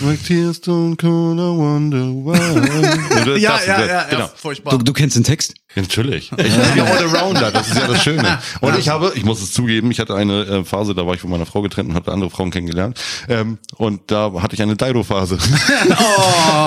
Ja, 3.36 3.36
ja, 3.36 3.56
das, 3.56 3.66
ja, 3.66 4.04
genau. 4.04 4.20
ja, 4.20 4.30
furchtbar. 4.34 4.76
Du, 4.78 4.84
du 4.84 4.92
kennst 4.92 5.16
den 5.16 5.24
Text? 5.24 5.54
Natürlich. 5.74 6.30
Ich 6.38 6.54
bin 6.54 6.76
ja 6.76 6.84
Allrounder, 6.84 7.50
das 7.50 7.68
ist 7.68 7.76
ja 7.76 7.86
das 7.86 8.02
Schöne. 8.02 8.38
Und 8.60 8.78
ich 8.78 8.88
habe, 8.88 9.12
ich 9.14 9.24
muss 9.24 9.42
es 9.42 9.52
zugeben, 9.52 9.90
ich 9.90 10.00
hatte 10.00 10.14
eine 10.14 10.44
äh, 10.44 10.64
Phase, 10.64 10.94
da 10.94 11.06
war 11.06 11.14
ich 11.14 11.20
von 11.20 11.30
meiner 11.30 11.46
Frau 11.46 11.60
getrennt 11.62 11.90
und 11.90 11.94
habe 11.94 12.10
andere 12.10 12.30
Frauen 12.30 12.50
kennengelernt. 12.50 12.98
Ähm, 13.28 13.58
und 13.76 14.10
da 14.10 14.32
hatte 14.40 14.54
ich 14.54 14.62
eine 14.62 14.76
Dido-Phase. 14.76 15.38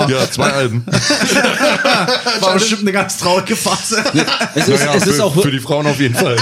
ja, 0.08 0.30
zwei 0.30 0.52
Alben. 0.52 0.86
war 2.40 2.54
bestimmt 2.54 2.82
eine 2.82 2.92
ganz 2.92 3.18
traurige 3.18 3.56
Phase. 3.56 4.04
Es 4.54 4.68
ist, 4.68 4.80
Naja, 4.80 4.94
es 4.94 5.06
ist 5.06 5.16
für, 5.16 5.24
auch, 5.24 5.42
für 5.42 5.50
die 5.50 5.58
Frauen 5.60 5.86
auf 5.86 5.98
jeden 5.98 6.14
Fall. 6.14 6.36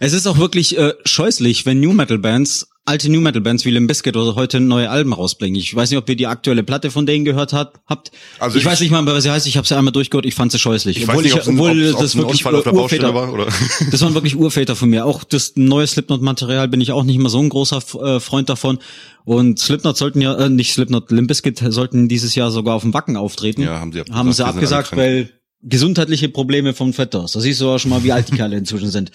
es 0.00 0.12
ist 0.12 0.26
auch 0.26 0.38
wirklich 0.38 0.78
äh, 0.78 0.94
scheußlich, 1.04 1.66
wenn 1.66 1.80
New 1.80 1.92
Metal 1.92 2.18
Bands, 2.18 2.68
alte 2.84 3.10
New 3.10 3.20
Metal 3.20 3.40
Bands 3.40 3.64
wie 3.64 3.70
Limp 3.70 3.86
Bizkit 3.88 4.16
oder 4.16 4.34
heute 4.34 4.58
neue 4.58 4.90
Alben 4.90 5.12
rausbringen. 5.12 5.54
Ich 5.60 5.74
weiß 5.74 5.90
nicht, 5.90 5.98
ob 5.98 6.08
ihr 6.08 6.16
die 6.16 6.26
aktuelle 6.26 6.62
Platte 6.64 6.90
von 6.90 7.06
denen 7.06 7.24
gehört 7.24 7.52
hat, 7.52 7.74
habt. 7.86 8.10
Also 8.40 8.56
ich, 8.58 8.64
ich- 8.64 8.70
weiß 8.70 8.80
nicht 8.80 8.90
mal, 8.90 9.06
was 9.06 9.22
sie 9.22 9.30
heißt. 9.30 9.46
Ich 9.46 9.56
habe 9.56 9.66
sie 9.66 9.76
einmal 9.76 9.92
durchgehört. 9.92 10.26
Ich 10.26 10.34
fand 10.34 10.50
sie 10.50 10.58
scheußlich. 10.58 10.96
Ich 10.98 11.06
weiß 11.06 11.20
nicht, 11.20 11.34
ob's- 11.34 11.46
ob's 11.48 12.44
ein 12.44 12.54
auf 12.54 12.64
der 12.64 12.72
Baustelle 12.72 13.14
war, 13.14 13.32
oder? 13.32 13.46
Das 13.90 14.00
waren 14.02 14.14
wirklich 14.14 14.36
Urväter 14.36 14.74
von 14.74 14.90
mir. 14.90 15.06
Auch 15.06 15.22
das 15.24 15.52
neue 15.54 15.86
Slipknot-Material 15.86 16.66
bin 16.68 16.80
ich 16.80 16.90
auch 16.92 17.04
nicht 17.04 17.18
mehr 17.18 17.30
so 17.30 17.38
ein 17.38 17.48
großer 17.48 17.82
äh, 18.02 18.20
Freund 18.20 18.48
davon. 18.48 18.78
Und 19.24 19.60
Slipknot 19.60 19.96
sollten 19.96 20.20
ja, 20.20 20.34
äh, 20.36 20.48
nicht 20.48 20.72
Slipknot, 20.72 21.10
Limp 21.12 21.28
Bizkit 21.28 21.62
sollten 21.68 22.08
dieses 22.08 22.34
Jahr 22.34 22.50
sogar 22.50 22.74
auf 22.74 22.82
dem 22.82 22.92
Wacken 22.94 23.16
auftreten. 23.16 23.62
Ja, 23.62 23.78
haben 23.78 23.92
sie 23.92 24.00
abgesagt. 24.00 24.18
Haben 24.18 24.32
sie 24.32 24.42
abgesagt, 24.44 24.96
weil 24.96 25.30
gesundheitliche 25.62 26.28
Probleme 26.28 26.74
vom 26.74 26.92
Fetters. 26.92 27.32
Da 27.32 27.40
siehst 27.40 27.60
du 27.60 27.68
auch 27.68 27.78
schon 27.78 27.90
mal, 27.90 28.02
wie 28.02 28.10
alt 28.10 28.28
die 28.32 28.36
Kerle 28.36 28.56
inzwischen 28.56 28.90
sind. 28.90 29.12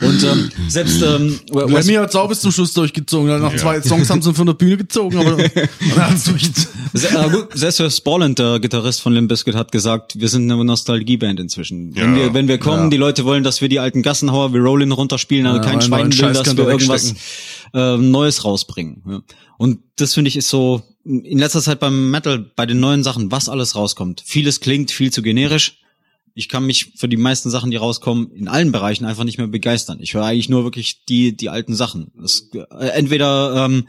Und 0.00 0.22
ähm, 0.22 0.50
selbst 0.68 1.02
ähm, 1.02 1.40
Lemmy 1.52 1.94
hat 1.94 2.12
sau 2.12 2.28
bis 2.28 2.40
zum 2.40 2.52
Schluss 2.52 2.72
durchgezogen. 2.72 3.40
Nach 3.40 3.54
zwei 3.56 3.80
Songs 3.82 4.08
haben 4.10 4.22
sie 4.22 4.30
ihn 4.30 4.34
von 4.34 4.46
der 4.46 4.54
Bühne 4.54 4.76
gezogen, 4.76 5.18
aber. 5.18 5.36
Se- 6.94 7.08
äh, 7.08 7.30
gut, 7.30 7.48
selbst 7.54 7.80
Wes 7.80 8.00
Borland, 8.00 8.38
der 8.38 8.60
Gitarrist 8.60 9.00
von 9.02 9.12
Limp 9.12 9.28
Bizkit, 9.28 9.54
hat 9.54 9.72
gesagt, 9.72 10.18
wir 10.20 10.28
sind 10.28 10.50
eine 10.50 10.64
Nostalgieband 10.64 11.40
inzwischen. 11.40 11.94
Wenn 11.94 12.14
Ja. 12.16 12.22
wir, 12.26 12.34
wenn 12.34 12.48
wir 12.48 12.58
kommen, 12.58 12.90
die 12.90 12.96
Leute 12.96 13.24
wollen, 13.24 13.42
dass 13.44 13.60
wir 13.60 13.68
die 13.68 13.80
alten 13.80 14.02
Gassenhauer, 14.02 14.52
wir 14.52 14.60
Rollin 14.60 14.92
runterspielen, 14.92 15.46
aber 15.46 15.58
Ja, 15.58 15.64
kein 15.70 15.80
Schwein 15.82 16.06
will, 16.06 16.12
Scheiß 16.12 16.42
dass 16.42 16.56
wir 16.56 16.68
irgendwas 16.68 17.14
äh, 17.74 17.96
Neues 17.96 18.44
rausbringen. 18.44 19.02
Ja. 19.08 19.20
Und 19.58 19.80
das 19.96 20.14
finde 20.14 20.28
ich 20.28 20.36
ist 20.36 20.48
so, 20.48 20.82
in 21.04 21.38
letzter 21.38 21.60
Zeit 21.60 21.80
beim 21.80 22.10
Metal, 22.10 22.38
bei 22.54 22.66
den 22.66 22.80
neuen 22.80 23.02
Sachen, 23.02 23.30
was 23.32 23.48
alles 23.48 23.74
rauskommt. 23.74 24.22
Vieles 24.24 24.60
klingt 24.60 24.90
viel 24.90 25.12
zu 25.12 25.22
generisch. 25.22 25.78
Ich 26.34 26.48
kann 26.48 26.66
mich 26.66 26.92
für 26.96 27.08
die 27.08 27.16
meisten 27.16 27.50
Sachen, 27.50 27.70
die 27.70 27.76
rauskommen, 27.76 28.30
in 28.32 28.48
allen 28.48 28.72
Bereichen 28.72 29.04
einfach 29.04 29.24
nicht 29.24 29.38
mehr 29.38 29.46
begeistern. 29.46 29.98
Ich 30.00 30.14
höre 30.14 30.24
eigentlich 30.24 30.48
nur 30.48 30.64
wirklich 30.64 31.04
die, 31.06 31.36
die 31.36 31.48
alten 31.48 31.74
Sachen. 31.74 32.10
Das, 32.20 32.48
äh, 32.52 32.88
entweder 32.88 33.64
ähm, 33.64 33.88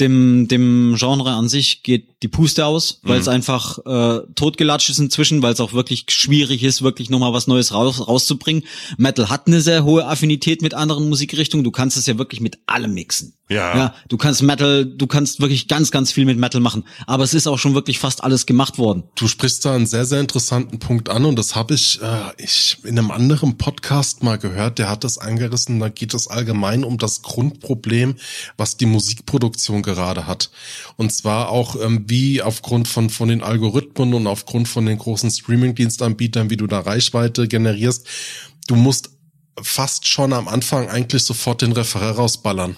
dem, 0.00 0.48
dem 0.48 0.96
Genre 0.98 1.32
an 1.32 1.48
sich 1.48 1.84
geht 1.84 2.22
die 2.22 2.28
Puste 2.28 2.66
aus, 2.66 3.00
weil 3.02 3.20
es 3.20 3.28
einfach 3.28 3.78
äh, 3.86 4.26
totgelatscht 4.34 4.90
ist 4.90 4.98
inzwischen, 4.98 5.40
weil 5.42 5.52
es 5.52 5.60
auch 5.60 5.72
wirklich 5.72 6.06
schwierig 6.08 6.64
ist, 6.64 6.82
wirklich 6.82 7.10
nochmal 7.10 7.32
was 7.32 7.46
Neues 7.46 7.72
raus, 7.72 8.06
rauszubringen. 8.06 8.64
Metal 8.96 9.30
hat 9.30 9.46
eine 9.46 9.60
sehr 9.60 9.84
hohe 9.84 10.06
Affinität 10.06 10.62
mit 10.62 10.74
anderen 10.74 11.08
Musikrichtungen. 11.08 11.62
Du 11.62 11.70
kannst 11.70 11.96
es 11.96 12.06
ja 12.06 12.18
wirklich 12.18 12.40
mit 12.40 12.58
allem 12.66 12.92
mixen. 12.92 13.34
Ja. 13.48 13.76
ja. 13.76 13.94
Du 14.08 14.16
kannst 14.16 14.42
Metal, 14.42 14.86
du 14.86 15.06
kannst 15.06 15.38
wirklich 15.38 15.68
ganz, 15.68 15.90
ganz 15.90 16.10
viel 16.10 16.24
mit 16.24 16.38
Metal 16.38 16.62
machen. 16.62 16.84
Aber 17.06 17.24
es 17.24 17.34
ist 17.34 17.46
auch 17.46 17.58
schon 17.58 17.74
wirklich 17.74 17.98
fast 17.98 18.24
alles 18.24 18.46
gemacht 18.46 18.78
worden. 18.78 19.04
Du 19.16 19.28
sprichst 19.28 19.64
da 19.64 19.74
einen 19.74 19.86
sehr, 19.86 20.06
sehr 20.06 20.20
interessanten 20.20 20.78
Punkt 20.78 21.10
an 21.10 21.26
und 21.26 21.38
das 21.38 21.54
habe 21.54 21.74
ich, 21.74 22.00
äh, 22.00 22.42
ich 22.42 22.78
in 22.84 22.98
einem 22.98 23.10
anderen 23.10 23.58
Podcast 23.58 24.22
mal 24.22 24.38
gehört, 24.38 24.78
der 24.78 24.88
hat 24.88 25.04
das 25.04 25.18
angerissen, 25.18 25.78
da 25.78 25.90
geht 25.90 26.14
es 26.14 26.26
allgemein 26.26 26.84
um 26.84 26.96
das 26.96 27.20
Grundproblem, 27.20 28.16
was 28.56 28.78
die 28.78 28.86
Musikproduktion 28.86 29.82
gerade 29.82 30.26
hat. 30.26 30.50
Und 30.96 31.12
zwar 31.12 31.50
auch, 31.50 31.76
ähm, 31.80 32.04
wie 32.06 32.40
aufgrund 32.40 32.88
von, 32.88 33.10
von 33.10 33.28
den 33.28 33.42
Algorithmen 33.42 34.14
und 34.14 34.26
aufgrund 34.26 34.68
von 34.68 34.86
den 34.86 34.96
großen 34.96 35.30
Streaming-Dienstanbietern, 35.30 36.48
wie 36.48 36.56
du 36.56 36.66
da 36.66 36.80
Reichweite 36.80 37.46
generierst. 37.46 38.06
Du 38.68 38.76
musst 38.76 39.10
fast 39.60 40.06
schon 40.06 40.32
am 40.32 40.48
Anfang 40.48 40.88
eigentlich 40.88 41.24
sofort 41.24 41.60
den 41.60 41.72
Referer 41.72 42.12
rausballern. 42.12 42.76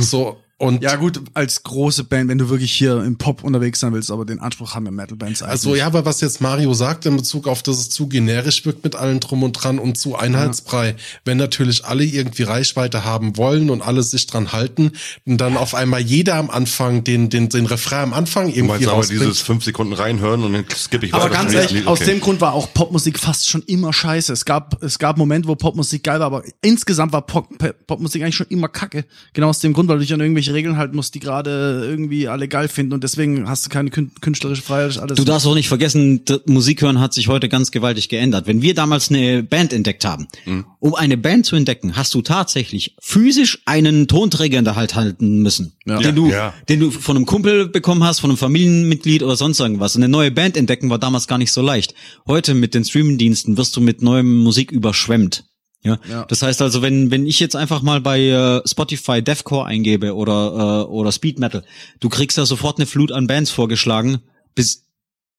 So, 0.00 0.43
und 0.64 0.82
Ja 0.82 0.96
gut, 0.96 1.20
als 1.34 1.62
große 1.62 2.04
Band, 2.04 2.28
wenn 2.30 2.38
du 2.38 2.48
wirklich 2.48 2.72
hier 2.72 3.02
im 3.04 3.16
Pop 3.18 3.44
unterwegs 3.44 3.80
sein 3.80 3.92
willst, 3.92 4.10
aber 4.10 4.24
den 4.24 4.40
Anspruch 4.40 4.74
haben 4.74 4.86
ja 4.86 4.90
Metal-Bands 4.90 5.42
eigentlich. 5.42 5.50
Also 5.52 5.74
ja, 5.74 5.86
aber 5.86 6.04
was 6.04 6.20
jetzt 6.20 6.40
Mario 6.40 6.72
sagt 6.74 7.06
in 7.06 7.16
Bezug 7.16 7.46
auf, 7.46 7.62
dass 7.62 7.78
es 7.78 7.90
zu 7.90 8.08
generisch 8.08 8.64
wirkt 8.64 8.82
mit 8.84 8.96
allem 8.96 9.20
drum 9.20 9.42
und 9.42 9.52
dran 9.52 9.78
und 9.78 9.98
zu 9.98 10.16
Einheitsbrei, 10.16 10.96
wenn 11.24 11.36
natürlich 11.36 11.84
alle 11.84 12.04
irgendwie 12.04 12.44
Reichweite 12.44 13.04
haben 13.04 13.36
wollen 13.36 13.68
und 13.70 13.82
alle 13.82 14.02
sich 14.02 14.26
dran 14.26 14.52
halten 14.52 14.92
und 15.26 15.38
dann 15.38 15.56
auf 15.56 15.74
einmal 15.74 16.00
jeder 16.00 16.36
am 16.36 16.50
Anfang 16.50 17.04
den 17.04 17.28
den 17.28 17.48
den 17.48 17.66
Refrain 17.66 18.04
am 18.04 18.12
Anfang 18.14 18.46
Du 18.50 18.56
irgendwie 18.56 18.86
meinst 18.86 18.88
aber 18.88 19.06
dieses 19.06 19.40
fünf 19.40 19.64
Sekunden 19.64 19.92
reinhören 19.92 20.42
und 20.44 20.52
dann 20.54 20.64
skippe 20.74 21.06
ich 21.06 21.14
Aber 21.14 21.24
weiter 21.24 21.34
ganz 21.34 21.50
zum 21.52 21.60
nächsten 21.60 21.74
ehrlich, 21.74 21.84
Lied. 21.84 21.86
aus 21.88 22.00
Okay. 22.00 22.10
dem 22.10 22.20
Grund 22.20 22.40
war 22.40 22.54
auch 22.54 22.72
Popmusik 22.72 23.18
fast 23.18 23.48
schon 23.50 23.62
immer 23.62 23.92
scheiße. 23.92 24.32
Es 24.32 24.44
gab, 24.44 24.82
es 24.82 24.98
gab 24.98 25.18
Momente, 25.18 25.48
wo 25.48 25.54
Popmusik 25.56 26.04
geil 26.04 26.20
war, 26.20 26.26
aber 26.26 26.42
insgesamt 26.62 27.12
war 27.12 27.22
Pop, 27.22 27.48
Popmusik 27.86 28.22
eigentlich 28.22 28.36
schon 28.36 28.46
immer 28.48 28.68
kacke. 28.68 29.04
Genau 29.32 29.48
aus 29.48 29.58
dem 29.60 29.72
Grund, 29.72 29.88
weil 29.88 29.96
du 29.98 30.02
dich 30.02 30.12
an 30.14 30.20
irgendwelche 30.20 30.53
Regeln 30.54 30.76
halten 30.78 30.96
musst, 30.96 31.14
die 31.14 31.20
gerade 31.20 31.84
irgendwie 31.86 32.28
alle 32.28 32.48
geil 32.48 32.68
finden 32.68 32.94
und 32.94 33.04
deswegen 33.04 33.46
hast 33.48 33.66
du 33.66 33.70
keine 33.70 33.90
kün- 33.90 34.10
künstlerische 34.20 34.62
Freiheit, 34.62 34.98
alles. 34.98 35.16
Du 35.16 35.24
darfst 35.24 35.46
auch 35.46 35.54
nicht 35.54 35.68
vergessen, 35.68 36.22
Musik 36.46 36.80
hören 36.82 37.00
hat 37.00 37.12
sich 37.12 37.28
heute 37.28 37.48
ganz 37.50 37.70
gewaltig 37.70 38.08
geändert. 38.08 38.46
Wenn 38.46 38.62
wir 38.62 38.74
damals 38.74 39.10
eine 39.10 39.42
Band 39.42 39.72
entdeckt 39.72 40.04
haben, 40.04 40.26
um 40.80 40.94
eine 40.94 41.16
Band 41.16 41.44
zu 41.44 41.56
entdecken, 41.56 41.96
hast 41.96 42.14
du 42.14 42.22
tatsächlich 42.22 42.96
physisch 43.02 43.60
einen 43.66 44.08
Tonträger 44.08 44.58
in 44.58 44.64
der 44.64 44.76
Hand 44.76 44.94
halten 44.94 45.42
müssen, 45.42 45.72
den 45.86 46.14
du, 46.14 46.30
Ja. 46.30 46.54
den 46.68 46.80
du 46.80 46.90
von 46.90 47.16
einem 47.16 47.26
Kumpel 47.26 47.68
bekommen 47.68 48.04
hast, 48.04 48.20
von 48.20 48.30
einem 48.30 48.36
Familienmitglied 48.38 49.22
oder 49.22 49.36
sonst 49.36 49.60
irgendwas. 49.60 49.96
Und 49.96 50.02
eine 50.02 50.10
neue 50.10 50.30
Band 50.30 50.56
entdecken 50.56 50.88
war 50.90 50.98
damals 50.98 51.26
gar 51.26 51.38
nicht 51.38 51.52
so 51.52 51.60
leicht. 51.62 51.94
Heute 52.26 52.54
mit 52.54 52.74
den 52.74 52.84
Streamingdiensten 52.84 53.56
wirst 53.56 53.76
du 53.76 53.80
mit 53.80 54.02
neuem 54.02 54.38
Musik 54.42 54.70
überschwemmt. 54.72 55.44
Ja? 55.84 55.98
Ja. 56.08 56.24
Das 56.24 56.42
heißt 56.42 56.62
also, 56.62 56.82
wenn, 56.82 57.10
wenn 57.10 57.26
ich 57.26 57.38
jetzt 57.40 57.54
einfach 57.54 57.82
mal 57.82 58.00
bei 58.00 58.20
äh, 58.20 58.62
Spotify 58.66 59.22
Deathcore 59.22 59.66
eingebe 59.66 60.14
oder, 60.14 60.86
äh, 60.88 60.90
oder 60.90 61.12
Speed 61.12 61.38
Metal, 61.38 61.62
du 62.00 62.08
kriegst 62.08 62.38
da 62.38 62.46
sofort 62.46 62.78
eine 62.78 62.86
Flut 62.86 63.12
an 63.12 63.26
Bands 63.26 63.50
vorgeschlagen, 63.50 64.20
bis 64.54 64.83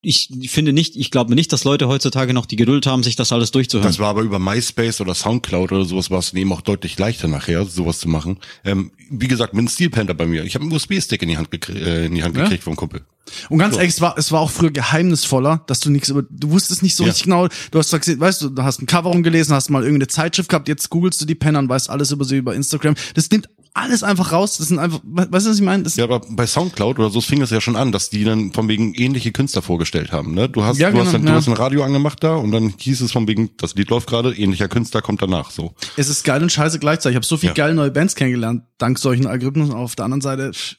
ich 0.06 0.50
finde 0.50 0.72
nicht, 0.72 0.94
ich 0.96 1.10
glaube 1.10 1.34
nicht, 1.34 1.52
dass 1.52 1.64
Leute 1.64 1.88
heutzutage 1.88 2.32
noch 2.32 2.46
die 2.46 2.54
Geduld 2.56 2.86
haben, 2.86 3.02
sich 3.02 3.16
das 3.16 3.32
alles 3.32 3.50
durchzuhören. 3.50 3.88
Das 3.88 3.98
war 3.98 4.08
aber 4.08 4.22
über 4.22 4.38
MySpace 4.38 5.00
oder 5.00 5.14
Soundcloud 5.14 5.72
oder 5.72 5.84
sowas 5.84 6.10
war 6.10 6.20
es 6.20 6.32
eben 6.32 6.52
auch 6.52 6.60
deutlich 6.60 6.96
leichter 6.98 7.26
nachher, 7.26 7.64
sowas 7.64 7.98
zu 7.98 8.08
machen. 8.08 8.38
Ähm, 8.64 8.92
wie 9.10 9.26
gesagt, 9.28 9.52
mit 9.52 9.60
einem 9.60 9.68
Steel 9.68 9.90
Panther 9.90 10.14
bei 10.14 10.26
mir. 10.26 10.44
Ich 10.44 10.54
habe 10.54 10.64
einen 10.64 10.72
USB-Stick 10.72 11.22
in 11.22 11.28
die 11.28 11.36
Hand, 11.36 11.50
gekrie 11.50 11.78
äh, 11.78 12.06
in 12.06 12.14
die 12.14 12.22
Hand 12.22 12.36
Ja? 12.36 12.44
gekriegt 12.44 12.62
vom 12.62 12.76
Kumpel. 12.76 13.02
Und 13.48 13.58
ganz 13.58 13.74
ehrlich, 13.74 13.90
es 13.94 14.00
war, 14.00 14.16
es 14.16 14.30
war 14.30 14.40
auch 14.40 14.50
früher 14.52 14.70
geheimnisvoller, 14.70 15.64
dass 15.66 15.80
du 15.80 15.90
nichts 15.90 16.08
über, 16.10 16.22
du 16.30 16.50
wusstest 16.50 16.84
nicht 16.84 16.94
so 16.94 17.02
Ja. 17.02 17.08
richtig 17.08 17.24
genau, 17.24 17.48
du 17.72 17.78
hast 17.78 17.90
gesagt, 17.90 18.20
weißt 18.20 18.42
du, 18.42 18.48
du 18.50 18.62
hast 18.62 18.80
ein 18.80 18.86
Cover 18.86 19.10
rumgelesen, 19.10 19.52
hast 19.54 19.68
mal 19.70 19.82
irgendeine 19.82 20.06
Zeitschrift 20.06 20.48
gehabt, 20.48 20.68
jetzt 20.68 20.88
googelst 20.90 21.20
du 21.20 21.24
die 21.26 21.34
Penner 21.34 21.58
und 21.58 21.68
weißt 21.68 21.90
alles 21.90 22.12
über 22.12 22.24
sie 22.24 22.36
über 22.36 22.54
Instagram. 22.54 22.94
Das 23.14 23.28
nimmt 23.30 23.48
alles 23.76 24.02
einfach 24.02 24.32
raus, 24.32 24.56
das 24.58 24.68
sind 24.68 24.78
einfach, 24.78 25.00
we- 25.04 25.26
weißt 25.30 25.46
du, 25.46 25.50
was 25.50 25.56
ich 25.58 25.62
meine? 25.64 25.82
Das, 25.82 25.96
Ja, 25.96 26.04
aber 26.04 26.20
bei 26.30 26.46
Soundcloud 26.46 26.98
oder 26.98 27.10
so 27.10 27.20
fing 27.20 27.42
es 27.42 27.50
ja 27.50 27.60
schon 27.60 27.76
an, 27.76 27.92
dass 27.92 28.10
die 28.10 28.24
dann 28.24 28.52
von 28.52 28.68
wegen 28.68 28.94
ähnliche 28.94 29.32
Künstler 29.32 29.62
vorgestellt 29.62 30.12
haben. 30.12 30.34
Ne? 30.34 30.48
Du 30.48 30.64
hast, 30.64 30.78
Ja, 30.78 30.90
du, 30.90 30.98
hast 30.98 31.06
genau, 31.06 31.12
dann, 31.12 31.22
du 31.22 31.28
ja. 31.28 31.34
hast 31.34 31.46
ein 31.48 31.52
Radio 31.54 31.84
angemacht 31.84 32.24
da 32.24 32.34
und 32.36 32.50
dann 32.52 32.74
hieß 32.78 33.00
es 33.02 33.12
von 33.12 33.28
wegen, 33.28 33.50
das 33.58 33.74
Lied 33.74 33.90
läuft 33.90 34.08
gerade, 34.08 34.34
ähnlicher 34.34 34.68
Künstler 34.68 35.02
kommt 35.02 35.20
danach. 35.22 35.50
So. 35.50 35.74
Es 35.96 36.08
ist 36.08 36.24
geil 36.24 36.42
und 36.42 36.50
scheiße 36.50 36.78
gleichzeitig. 36.78 37.14
Ich 37.14 37.16
habe 37.16 37.26
so 37.26 37.36
viel 37.36 37.48
Ja. 37.48 37.54
geile 37.54 37.74
neue 37.74 37.90
Bands 37.90 38.14
kennengelernt, 38.14 38.62
dank 38.78 38.98
solchen 38.98 39.26
Algorithmen. 39.26 39.72
Auf 39.72 39.94
der 39.94 40.06
anderen 40.06 40.22
Seite, 40.22 40.52
pff, 40.52 40.76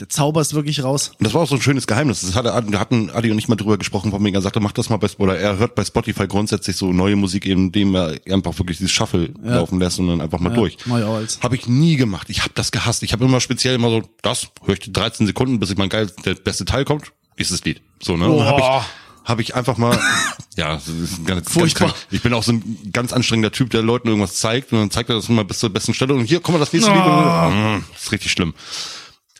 der 0.00 0.08
Zauber 0.08 0.40
ist 0.40 0.54
wirklich 0.54 0.82
raus. 0.84 1.12
Und 1.18 1.26
das 1.26 1.34
war 1.34 1.42
auch 1.42 1.48
so 1.48 1.56
ein 1.56 1.60
schönes 1.60 1.86
Geheimnis. 1.86 2.20
Das 2.20 2.34
hatte, 2.36 2.48
da 2.70 2.78
hatten 2.78 3.10
Adi 3.10 3.30
und 3.32 3.38
ich 3.38 3.48
mal 3.48 3.56
drüber 3.56 3.78
gesprochen, 3.78 4.10
von 4.12 4.24
wegen, 4.24 4.34
er 4.36 4.42
sagte, 4.42 4.60
mach 4.60 4.72
das 4.72 4.90
mal 4.90 4.96
bei, 4.96 5.08
oder 5.18 5.38
er 5.38 5.58
hört 5.58 5.74
bei 5.74 5.84
Spotify 5.84 6.26
grundsätzlich 6.28 6.76
so 6.76 6.92
neue 6.92 7.16
Musik, 7.16 7.46
indem 7.46 7.94
er 7.96 8.18
einfach 8.30 8.56
wirklich 8.58 8.78
dieses 8.78 8.92
Shuffle 8.92 9.32
laufen 9.42 9.80
lässt 9.80 9.98
und 9.98 10.08
dann 10.08 10.20
einfach 10.20 10.38
mal 10.38 10.54
durch. 10.54 10.76
auch 10.88 11.16
als. 11.16 11.40
Habe 11.42 11.56
ich 11.56 11.66
nie 11.66 11.96
gemacht. 11.96 12.30
Ich 12.30 12.40
habe 12.42 12.52
das 12.54 12.70
gehasst. 12.70 13.02
Ich 13.02 13.12
habe 13.12 13.24
immer 13.24 13.40
speziell 13.40 13.74
immer 13.74 13.90
so, 13.90 14.02
das 14.22 14.48
höre 14.64 14.74
ich 14.74 14.92
13 14.92 15.26
Sekunden, 15.26 15.58
bis 15.58 15.70
ich 15.70 15.76
mein 15.76 15.88
geil, 15.88 16.10
der 16.24 16.34
beste 16.34 16.64
Teil 16.64 16.84
kommt, 16.84 17.12
nächstes 17.36 17.64
Lied. 17.64 17.80
So, 18.00 18.16
ne? 18.16 18.28
Und 18.28 18.44
habe 18.44 18.60
ich, 18.60 19.28
hab 19.28 19.40
ich 19.40 19.54
einfach 19.56 19.78
mal, 19.78 19.98
ja, 20.56 20.74
das 20.74 20.86
ist 20.88 21.16
ganz, 21.26 21.44
ganz 21.44 21.52
Furchtbar. 21.52 21.88
krank. 21.88 22.06
Ich 22.12 22.22
bin 22.22 22.32
auch 22.34 22.42
so 22.44 22.52
ein 22.52 22.90
ganz 22.92 23.12
anstrengender 23.12 23.50
Typ, 23.50 23.70
der 23.70 23.82
Leuten 23.82 24.06
irgendwas 24.08 24.34
zeigt 24.36 24.72
und 24.72 24.78
dann 24.78 24.90
zeigt 24.92 25.10
er 25.10 25.16
das 25.16 25.28
immer 25.28 25.42
bis 25.44 25.58
zur 25.58 25.70
besten 25.70 25.92
Stelle 25.92 26.14
und 26.14 26.24
hier, 26.24 26.38
komm 26.40 26.54
mal, 26.54 26.58
das 26.60 26.72
nächste 26.72 26.92
Lied. 26.92 27.00
Mm, 27.04 27.84
Das 27.92 28.04
ist 28.04 28.12
richtig 28.12 28.30
schlimm. 28.30 28.54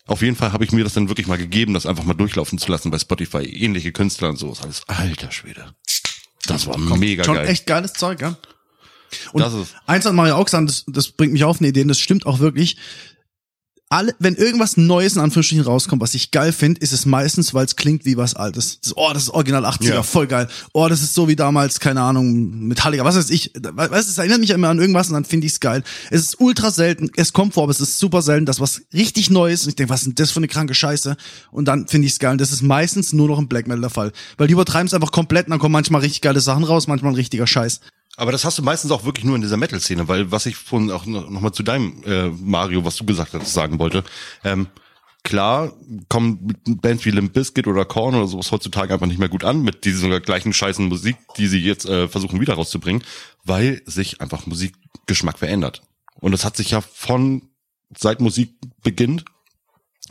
Auf 0.09 0.23
jeden 0.23 0.37
Fall 0.37 0.53
habe 0.53 0.65
ich 0.65 0.73
mir 0.73 0.85
das 0.85 0.95
dann 0.95 1.09
wirklich 1.09 1.27
mal 1.27 1.39
gegeben, 1.39 1.75
das 1.75 1.87
einfach 1.87 2.05
mal 2.05 2.15
durchlaufen 2.15 2.59
zu 2.59 2.71
lassen 2.71 2.91
bei 2.91 2.99
Spotify. 2.99 3.39
Ähnliche 3.45 3.93
Künstler 3.93 4.31
und 4.31 4.37
so. 4.39 4.51
Ist 4.51 4.63
alles 4.65 4.83
alter 4.89 5.31
Schwede. 5.31 5.75
Das 6.47 6.67
war 6.67 6.79
mega 6.79 7.25
Schon 7.25 7.35
geil. 7.37 7.49
echt 7.49 7.67
geiles 7.67 7.93
Zeug, 7.93 8.21
ja. 8.23 8.37
Und 9.33 9.41
Das 9.43 9.53
ist- 9.55 9.75
eins 9.87 10.05
hat 10.07 10.15
Mario 10.15 10.37
auch 10.37 10.45
gesagt, 10.47 10.69
das, 10.69 10.85
das 10.87 11.09
bringt 11.11 11.33
mich 11.33 11.45
auf 11.45 11.61
eine 11.61 11.69
Idee, 11.69 11.83
und 11.83 11.89
das 11.89 11.99
stimmt 11.99 12.27
auch 12.27 12.39
wirklich. 12.41 12.77
Alle, 13.91 14.15
wenn 14.19 14.35
irgendwas 14.35 14.77
Neues 14.77 15.17
in 15.17 15.23
Anführungsstrichen 15.23 15.65
rauskommt, 15.65 16.03
was 16.03 16.13
ich 16.13 16.31
geil 16.31 16.53
finde, 16.53 16.79
ist 16.83 16.93
es 16.93 17.07
meistens, 17.07 17.55
weil 17.55 17.65
es 17.65 17.75
klingt 17.75 18.05
wie 18.05 18.19
was 18.19 18.35
Altes. 18.35 18.81
Das, 18.83 18.95
oh, 18.97 19.11
das 19.15 19.23
ist 19.23 19.31
Original 19.31 19.65
80er, 19.65 19.95
Ja. 19.95 20.03
voll 20.03 20.27
geil. 20.27 20.47
Oh, 20.75 20.89
das 20.89 21.03
ist 21.03 21.15
so 21.15 21.27
wie 21.27 21.37
damals, 21.37 21.81
keine 21.81 22.03
Ahnung, 22.03 22.69
Metallica, 22.69 23.03
was 23.05 23.17
weiß 23.17 23.31
ich. 23.31 23.51
Weißt 23.55 24.09
es 24.11 24.19
erinnert 24.19 24.41
mich 24.41 24.51
immer 24.51 24.69
an 24.69 24.79
irgendwas 24.79 25.09
und 25.09 25.15
dann 25.15 25.25
finde 25.25 25.47
ich 25.47 25.55
es 25.55 25.61
geil. 25.61 25.83
Es 26.11 26.21
ist 26.21 26.39
ultra 26.39 26.71
selten, 26.71 27.11
es 27.17 27.33
kommt 27.33 27.55
vor, 27.55 27.63
aber 27.63 27.73
es 27.73 27.81
ist 27.81 27.99
super 27.99 28.21
selten, 28.21 28.45
dass 28.45 28.61
was 28.61 28.83
richtig 28.93 29.31
Neues, 29.31 29.63
und 29.63 29.71
ich 29.71 29.77
denke, 29.77 29.91
was 29.91 30.01
ist 30.03 30.07
denn 30.09 30.15
das 30.17 30.33
für 30.33 30.41
eine 30.41 30.49
kranke 30.49 30.75
Scheiße? 30.75 31.17
Und 31.51 31.65
dann 31.67 31.89
finde 31.89 32.07
ich 32.07 32.13
es 32.13 32.19
geil. 32.19 32.33
Und 32.33 32.41
das 32.43 32.53
ist 32.53 32.61
meistens 32.63 33.15
nur 33.15 33.29
noch 33.29 33.39
im 33.39 33.49
Black 33.49 33.69
Metal 33.69 33.81
der 33.81 33.91
Fall. 33.91 34.13
Weil 34.37 34.49
die 34.49 34.53
übertreiben 34.53 34.87
es 34.87 34.93
einfach 34.93 35.13
komplett 35.13 35.47
und 35.47 35.53
dann 35.53 35.61
kommen 35.61 35.73
manchmal 35.73 36.03
richtig 36.03 36.21
geile 36.21 36.41
Sachen 36.41 36.65
raus, 36.65 36.89
manchmal 36.89 37.13
ein 37.13 37.17
richtiger 37.17 37.47
Scheiß. 37.47 37.81
Aber 38.19 38.33
das 38.33 38.45
hast 38.45 38.59
du 38.59 38.63
meistens 38.65 38.91
auch 38.91 39.05
wirklich 39.05 39.25
nur 39.25 39.37
in 39.37 39.43
dieser 39.43 39.57
Metal-Szene, 39.57 40.09
weil 40.09 40.33
was 40.33 40.45
ich 40.47 40.57
vorhin 40.57 40.91
auch 40.91 41.07
noch 41.07 41.31
noch 41.31 41.41
mal 41.41 41.53
zu 41.53 41.63
deinem 41.63 42.03
äh, 42.05 42.29
Mario, 42.31 42.85
was 42.85 42.97
du 42.97 43.07
gesagt 43.07 43.33
hast, 43.33 43.55
sagen 43.55 43.79
wollte. 43.79 44.03
Ähm, 44.43 44.67
klar 45.23 45.73
kommen 46.09 46.57
Bands 46.67 47.05
wie 47.05 47.13
Limp 47.13 47.33
Bizkit 47.33 47.69
oder 47.69 47.85
Korn 47.85 48.17
oder 48.17 48.27
sowas 48.27 48.51
heutzutage 48.51 48.93
einfach 48.93 49.07
nicht 49.07 49.21
mehr 49.21 49.29
gut 49.29 49.45
an 49.45 49.63
mit 49.63 49.85
dieser 49.85 50.19
gleichen 50.19 50.53
scheißen 50.53 50.89
Musik, 50.89 51.17
die 51.37 51.47
sie 51.47 51.61
jetzt 51.61 51.87
äh, 51.87 52.09
versuchen 52.09 52.41
wieder 52.41 52.55
rauszubringen, 52.55 53.05
weil 53.45 53.83
sich 53.87 54.21
einfach 54.21 54.47
Musikgeschmack 54.47 55.39
verändert. 55.39 55.83
Und 56.15 56.33
das 56.33 56.45
hat 56.45 56.57
sich 56.57 56.73
ja 56.73 56.81
von 56.81 57.51
seit 57.97 58.21
Musik 58.21 58.57
beginnt, 58.83 59.25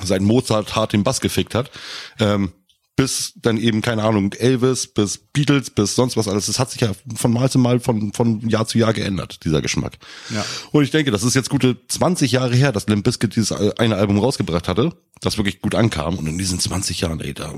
seit 0.01 0.21
Mozart 0.21 0.77
hart 0.77 0.93
den 0.93 1.03
Bass 1.03 1.19
gefickt 1.19 1.55
hat, 1.55 1.71
ähm, 2.19 2.53
bis 2.97 3.33
dann 3.35 3.57
eben, 3.57 3.81
keine 3.81 4.03
Ahnung, 4.03 4.33
Elvis, 4.33 4.87
bis 4.87 5.19
Beatles, 5.19 5.69
bis 5.69 5.95
sonst 5.95 6.17
was 6.17 6.27
alles. 6.27 6.47
Das 6.47 6.59
hat 6.59 6.71
sich 6.71 6.81
ja 6.81 6.91
von 7.15 7.31
Mal 7.31 7.49
zu 7.49 7.59
Mal, 7.59 7.79
von, 7.79 8.11
von 8.11 8.49
Jahr 8.49 8.67
zu 8.67 8.79
Jahr 8.79 8.91
geändert, 8.91 9.45
dieser 9.45 9.61
Geschmack. 9.61 9.99
Ja. 10.33 10.43
Und 10.71 10.83
ich 10.83 10.89
denke, 10.89 11.11
das 11.11 11.23
ist 11.23 11.35
jetzt 11.35 11.49
gute 11.49 11.77
20 11.87 12.31
Jahre 12.31 12.55
her, 12.55 12.71
dass 12.71 12.87
Limp 12.87 13.03
Bizkit 13.03 13.35
dieses 13.35 13.51
eine 13.51 13.95
Album 13.95 14.17
rausgebracht 14.17 14.67
hatte, 14.67 14.93
das 15.21 15.37
wirklich 15.37 15.61
gut 15.61 15.75
ankam. 15.75 16.17
Und 16.17 16.25
in 16.27 16.39
diesen 16.39 16.59
20 16.59 16.99
Jahren, 16.99 17.21
ey, 17.21 17.35
da 17.35 17.53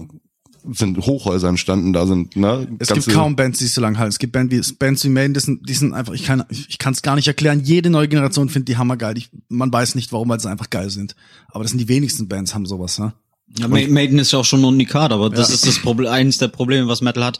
sind 0.73 0.97
Hochhäuser 0.97 1.47
entstanden, 1.47 1.93
da 1.93 2.05
sind, 2.05 2.35
ne, 2.35 2.67
Es 2.79 2.89
gibt 2.89 3.09
kaum 3.09 3.37
Bands, 3.37 3.59
die 3.59 3.67
so 3.67 3.79
lang 3.79 3.97
halten. 3.97 4.09
Es 4.09 4.19
gibt 4.19 4.33
Bands 4.33 4.53
wie, 4.53 4.73
Bands 4.73 5.05
wie 5.05 5.09
Maiden, 5.09 5.33
die 5.33 5.39
sind, 5.39 5.69
die 5.69 5.73
sind 5.73 5.93
einfach, 5.93 6.13
ich 6.13 6.23
kann 6.23 6.43
ich 6.49 6.77
kann 6.77 6.93
es 6.93 7.01
gar 7.01 7.15
nicht 7.15 7.29
erklären. 7.29 7.61
Jede 7.63 7.89
neue 7.89 8.09
Generation 8.09 8.49
findet 8.49 8.67
die 8.67 8.77
hammergeil. 8.77 9.17
Ich, 9.17 9.29
man 9.47 9.71
weiß 9.71 9.95
nicht 9.95 10.11
warum, 10.11 10.27
weil 10.27 10.41
sie 10.41 10.49
einfach 10.49 10.69
geil 10.69 10.89
sind. 10.89 11.15
Aber 11.47 11.63
das 11.63 11.71
sind 11.71 11.79
die 11.79 11.87
wenigsten 11.87 12.27
Bands, 12.27 12.53
haben 12.53 12.65
sowas, 12.65 12.99
ne? 12.99 13.13
Ja, 13.57 13.67
Ma- 13.67 13.87
Maiden 13.87 14.19
ist 14.19 14.31
ja 14.31 14.39
auch 14.39 14.45
schon 14.45 14.61
ein 14.61 14.65
Unikat, 14.65 15.11
aber 15.11 15.29
das 15.29 15.49
ist 15.49 15.65
das 15.65 15.79
Problem, 15.81 16.11
eines 16.11 16.37
der 16.37 16.49
Probleme, 16.49 16.87
was 16.87 17.01
Metal 17.01 17.23
hat. 17.23 17.39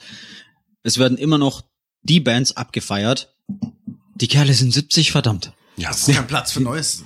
Es 0.84 0.98
werden 0.98 1.18
immer 1.18 1.38
noch 1.38 1.64
die 2.02 2.20
Bands 2.20 2.56
abgefeiert. 2.58 3.34
Die 4.16 4.28
Kerle 4.28 4.54
sind 4.54 4.74
70, 4.74 5.12
verdammt. 5.12 5.52
Ja, 5.80 5.92
ist 5.92 6.12
kein 6.12 6.28
Platz 6.28 6.52
für 6.52 6.62
Neues. 6.62 7.04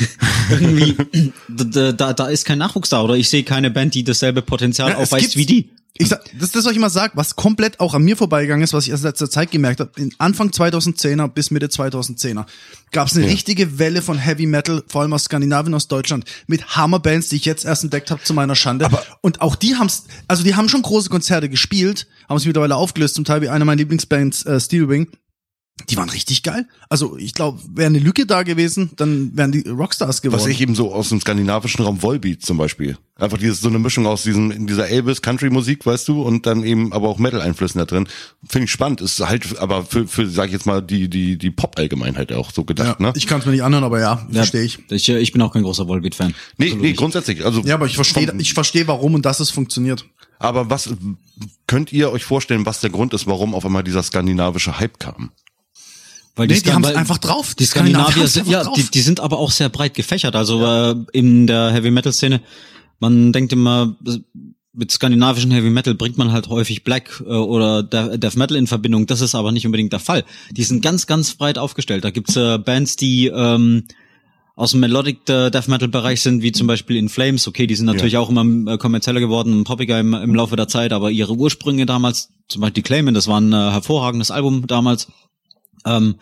Irgendwie, 0.50 0.96
da, 1.48 1.92
da, 1.92 2.12
da 2.12 2.26
ist 2.26 2.44
kein 2.44 2.58
Nachwuchs 2.58 2.88
da 2.88 3.02
oder 3.02 3.14
ich 3.14 3.28
sehe 3.28 3.44
keine 3.44 3.70
Band, 3.70 3.94
die 3.94 4.04
dasselbe 4.04 4.42
Potenzial 4.42 4.90
Ja, 4.90 4.96
es 4.96 5.12
aufweist 5.12 5.36
wie 5.36 5.46
die. 5.46 5.70
Ich 5.98 6.08
sag, 6.08 6.22
das 6.34 6.48
ist 6.48 6.56
das, 6.56 6.64
was 6.64 6.72
ich 6.72 6.76
immer 6.76 6.90
sag, 6.90 7.16
was 7.16 7.36
komplett 7.36 7.80
auch 7.80 7.94
an 7.94 8.02
mir 8.02 8.16
vorbeigegangen 8.16 8.62
ist, 8.62 8.74
was 8.74 8.84
ich 8.84 8.90
erst 8.90 9.04
in 9.04 9.08
letzter 9.08 9.30
Zeit 9.30 9.50
gemerkt 9.50 9.80
habe. 9.80 9.90
Anfang 10.18 10.50
2010er 10.50 11.28
bis 11.28 11.50
Mitte 11.50 11.68
2010er 11.68 12.44
gab 12.92 13.08
es 13.08 13.16
eine 13.16 13.26
richtige 13.26 13.78
Welle 13.78 14.02
von 14.02 14.18
Heavy 14.18 14.46
Metal, 14.46 14.82
vor 14.88 15.02
allem 15.02 15.12
aus 15.12 15.24
Skandinavien, 15.24 15.74
aus 15.74 15.88
Deutschland, 15.88 16.24
mit 16.46 16.76
Hammerbands, 16.76 17.28
die 17.28 17.36
ich 17.36 17.44
jetzt 17.44 17.64
erst 17.64 17.84
entdeckt 17.84 18.10
habe 18.10 18.22
zu 18.22 18.34
meiner 18.34 18.56
Schande. 18.56 18.88
und 19.22 19.40
auch 19.40 19.56
die 19.56 19.76
haben's, 19.76 20.04
also 20.28 20.42
die 20.42 20.54
haben 20.54 20.68
schon 20.68 20.82
große 20.82 21.08
Konzerte 21.08 21.48
gespielt, 21.48 22.06
haben 22.28 22.36
es 22.36 22.44
mittlerweile 22.44 22.76
aufgelöst, 22.76 23.14
zum 23.14 23.24
Teil 23.24 23.40
wie 23.40 23.48
eine 23.48 23.64
meiner 23.64 23.78
Lieblingsbands, 23.78 24.44
äh, 24.44 24.60
Steelwing. 24.60 25.08
Die 25.90 25.96
waren 25.98 26.08
richtig 26.08 26.42
geil. 26.42 26.66
Also 26.88 27.18
ich 27.18 27.34
glaube, 27.34 27.60
wäre 27.74 27.88
eine 27.88 27.98
Lücke 27.98 28.24
da 28.24 28.44
gewesen, 28.44 28.92
dann 28.96 29.36
wären 29.36 29.52
die 29.52 29.60
Rockstars 29.68 30.22
geworden. 30.22 30.40
Was 30.40 30.46
ich 30.48 30.60
eben 30.62 30.74
so 30.74 30.92
aus 30.92 31.10
dem 31.10 31.20
skandinavischen 31.20 31.84
Raum 31.84 32.02
Volbeat 32.02 32.42
zum 32.42 32.56
Beispiel. 32.56 32.96
Einfach 33.14 33.36
dieses 33.36 33.60
so 33.60 33.68
eine 33.68 33.78
Mischung 33.78 34.06
aus 34.06 34.22
diesem 34.22 34.50
in 34.50 34.66
dieser 34.66 34.88
Elvis 34.88 35.20
Country 35.20 35.50
Musik, 35.50 35.84
weißt 35.84 36.08
du, 36.08 36.22
und 36.22 36.46
dann 36.46 36.64
eben 36.64 36.94
aber 36.94 37.08
auch 37.08 37.18
Metal 37.18 37.42
Einflüssen 37.42 37.78
da 37.78 37.84
drin. 37.84 38.08
Finde 38.48 38.64
ich 38.64 38.70
spannend. 38.70 39.02
Ist 39.02 39.20
halt 39.20 39.58
aber 39.58 39.84
für 39.84 40.08
für 40.08 40.26
sag 40.26 40.46
ich 40.46 40.52
jetzt 40.52 40.64
mal 40.66 40.80
die 40.82 41.10
die 41.10 41.36
die 41.36 41.50
Pop 41.50 41.78
Allgemeinheit 41.78 42.32
auch 42.32 42.52
so 42.52 42.62
ja, 42.62 42.66
gedacht, 42.66 43.00
ne? 43.00 43.12
Ich 43.14 43.26
kann 43.26 43.40
es 43.40 43.46
mir 43.46 43.52
nicht 43.52 43.62
anhören, 43.62 43.84
aber 43.84 44.00
ja, 44.00 44.26
verstehe 44.32 44.62
ich. 44.62 44.78
Ich, 44.90 45.08
ich 45.08 45.32
bin 45.32 45.42
auch 45.42 45.52
kein 45.52 45.62
großer 45.62 45.86
Volbeat-Fan. 45.86 46.34
Nee, 46.56 46.64
Absolut 46.66 46.82
nee, 46.82 46.88
nicht. 46.88 46.98
grundsätzlich, 46.98 47.44
also 47.44 47.60
Ja, 47.60 47.74
aber 47.74 47.86
ich 47.86 47.96
verstehe, 47.96 48.32
ich 48.38 48.54
verstehe, 48.54 48.86
warum 48.88 49.12
und 49.14 49.26
dass 49.26 49.40
es 49.40 49.50
funktioniert. 49.50 50.06
aber 50.38 50.70
was 50.70 50.88
könnt 51.66 51.92
ihr 51.92 52.10
euch 52.10 52.24
vorstellen, 52.24 52.64
was 52.64 52.80
der 52.80 52.90
Grund 52.90 53.12
ist, 53.12 53.26
warum 53.26 53.54
auf 53.54 53.64
einmal 53.66 53.84
dieser 53.84 54.02
skandinavische 54.02 54.78
Hype 54.80 54.98
kam? 54.98 55.30
Weil 56.36 56.46
Nee, 56.48 56.54
die 56.54 56.60
Skan- 56.60 56.74
haben's 56.74 56.88
weil 56.88 56.96
einfach 56.96 57.18
drauf. 57.18 57.54
Die 57.54 57.64
Die 57.64 57.66
Skandinavier 57.66 58.26
sind, 58.28 58.46
ja, 58.46 58.62
drauf. 58.62 58.74
die, 58.76 58.84
die 58.90 59.00
sind 59.00 59.20
aber 59.20 59.38
auch 59.38 59.50
sehr 59.50 59.68
breit 59.70 59.94
gefächert. 59.94 60.36
Also 60.36 60.64
äh, 60.64 60.94
in 61.12 61.46
der 61.46 61.72
Heavy 61.72 61.90
Metal 61.90 62.12
Szene, 62.12 62.40
man 63.00 63.32
denkt 63.32 63.52
immer, 63.52 63.96
mit 64.74 64.90
skandinavischen 64.92 65.50
Heavy 65.50 65.70
Metal 65.70 65.94
bringt 65.94 66.18
man 66.18 66.32
halt 66.32 66.48
häufig 66.48 66.84
Black 66.84 67.22
äh, 67.26 67.30
oder 67.30 67.82
De- 67.82 68.18
Death 68.18 68.36
Metal 68.36 68.56
in 68.58 68.66
Verbindung. 68.66 69.06
Das 69.06 69.22
ist 69.22 69.34
aber 69.34 69.50
nicht 69.50 69.64
unbedingt 69.64 69.92
der 69.94 70.00
Fall. 70.00 70.24
Die 70.50 70.62
sind 70.64 70.82
ganz, 70.82 71.06
ganz 71.06 71.34
breit 71.34 71.56
aufgestellt. 71.56 72.04
Da 72.04 72.10
gibt's 72.10 72.36
äh, 72.36 72.58
Bands, 72.58 72.96
die 72.96 73.28
ähm, 73.28 73.84
aus 74.54 74.72
dem 74.72 74.80
Melodic 74.80 75.26
äh, 75.30 75.50
Death 75.50 75.68
Metal 75.68 75.88
Bereich 75.88 76.20
sind, 76.20 76.42
wie 76.42 76.52
zum 76.52 76.66
Beispiel 76.66 76.96
In 76.96 77.08
Flames. 77.08 77.48
Okay, 77.48 77.66
die 77.66 77.74
sind 77.74 77.86
natürlich 77.86 78.18
auch 78.18 78.28
immer 78.28 78.72
äh, 78.72 78.76
kommerzieller 78.78 79.20
geworden 79.20 79.54
und 79.54 79.64
poppiger 79.64 79.98
im, 80.00 80.12
im 80.12 80.34
Laufe 80.34 80.56
der 80.56 80.68
Zeit, 80.68 80.92
aber 80.92 81.10
ihre 81.10 81.32
Ursprünge 81.34 81.86
damals, 81.86 82.28
zum 82.48 82.60
Beispiel 82.60 82.82
die 82.82 82.82
Claimant, 82.82 83.16
das 83.16 83.26
war 83.28 83.40
ein 83.40 83.52
äh, 83.54 83.56
hervorragendes 83.72 84.30
Album 84.30 84.66
damals. 84.66 85.08
Ähm, 85.86 86.16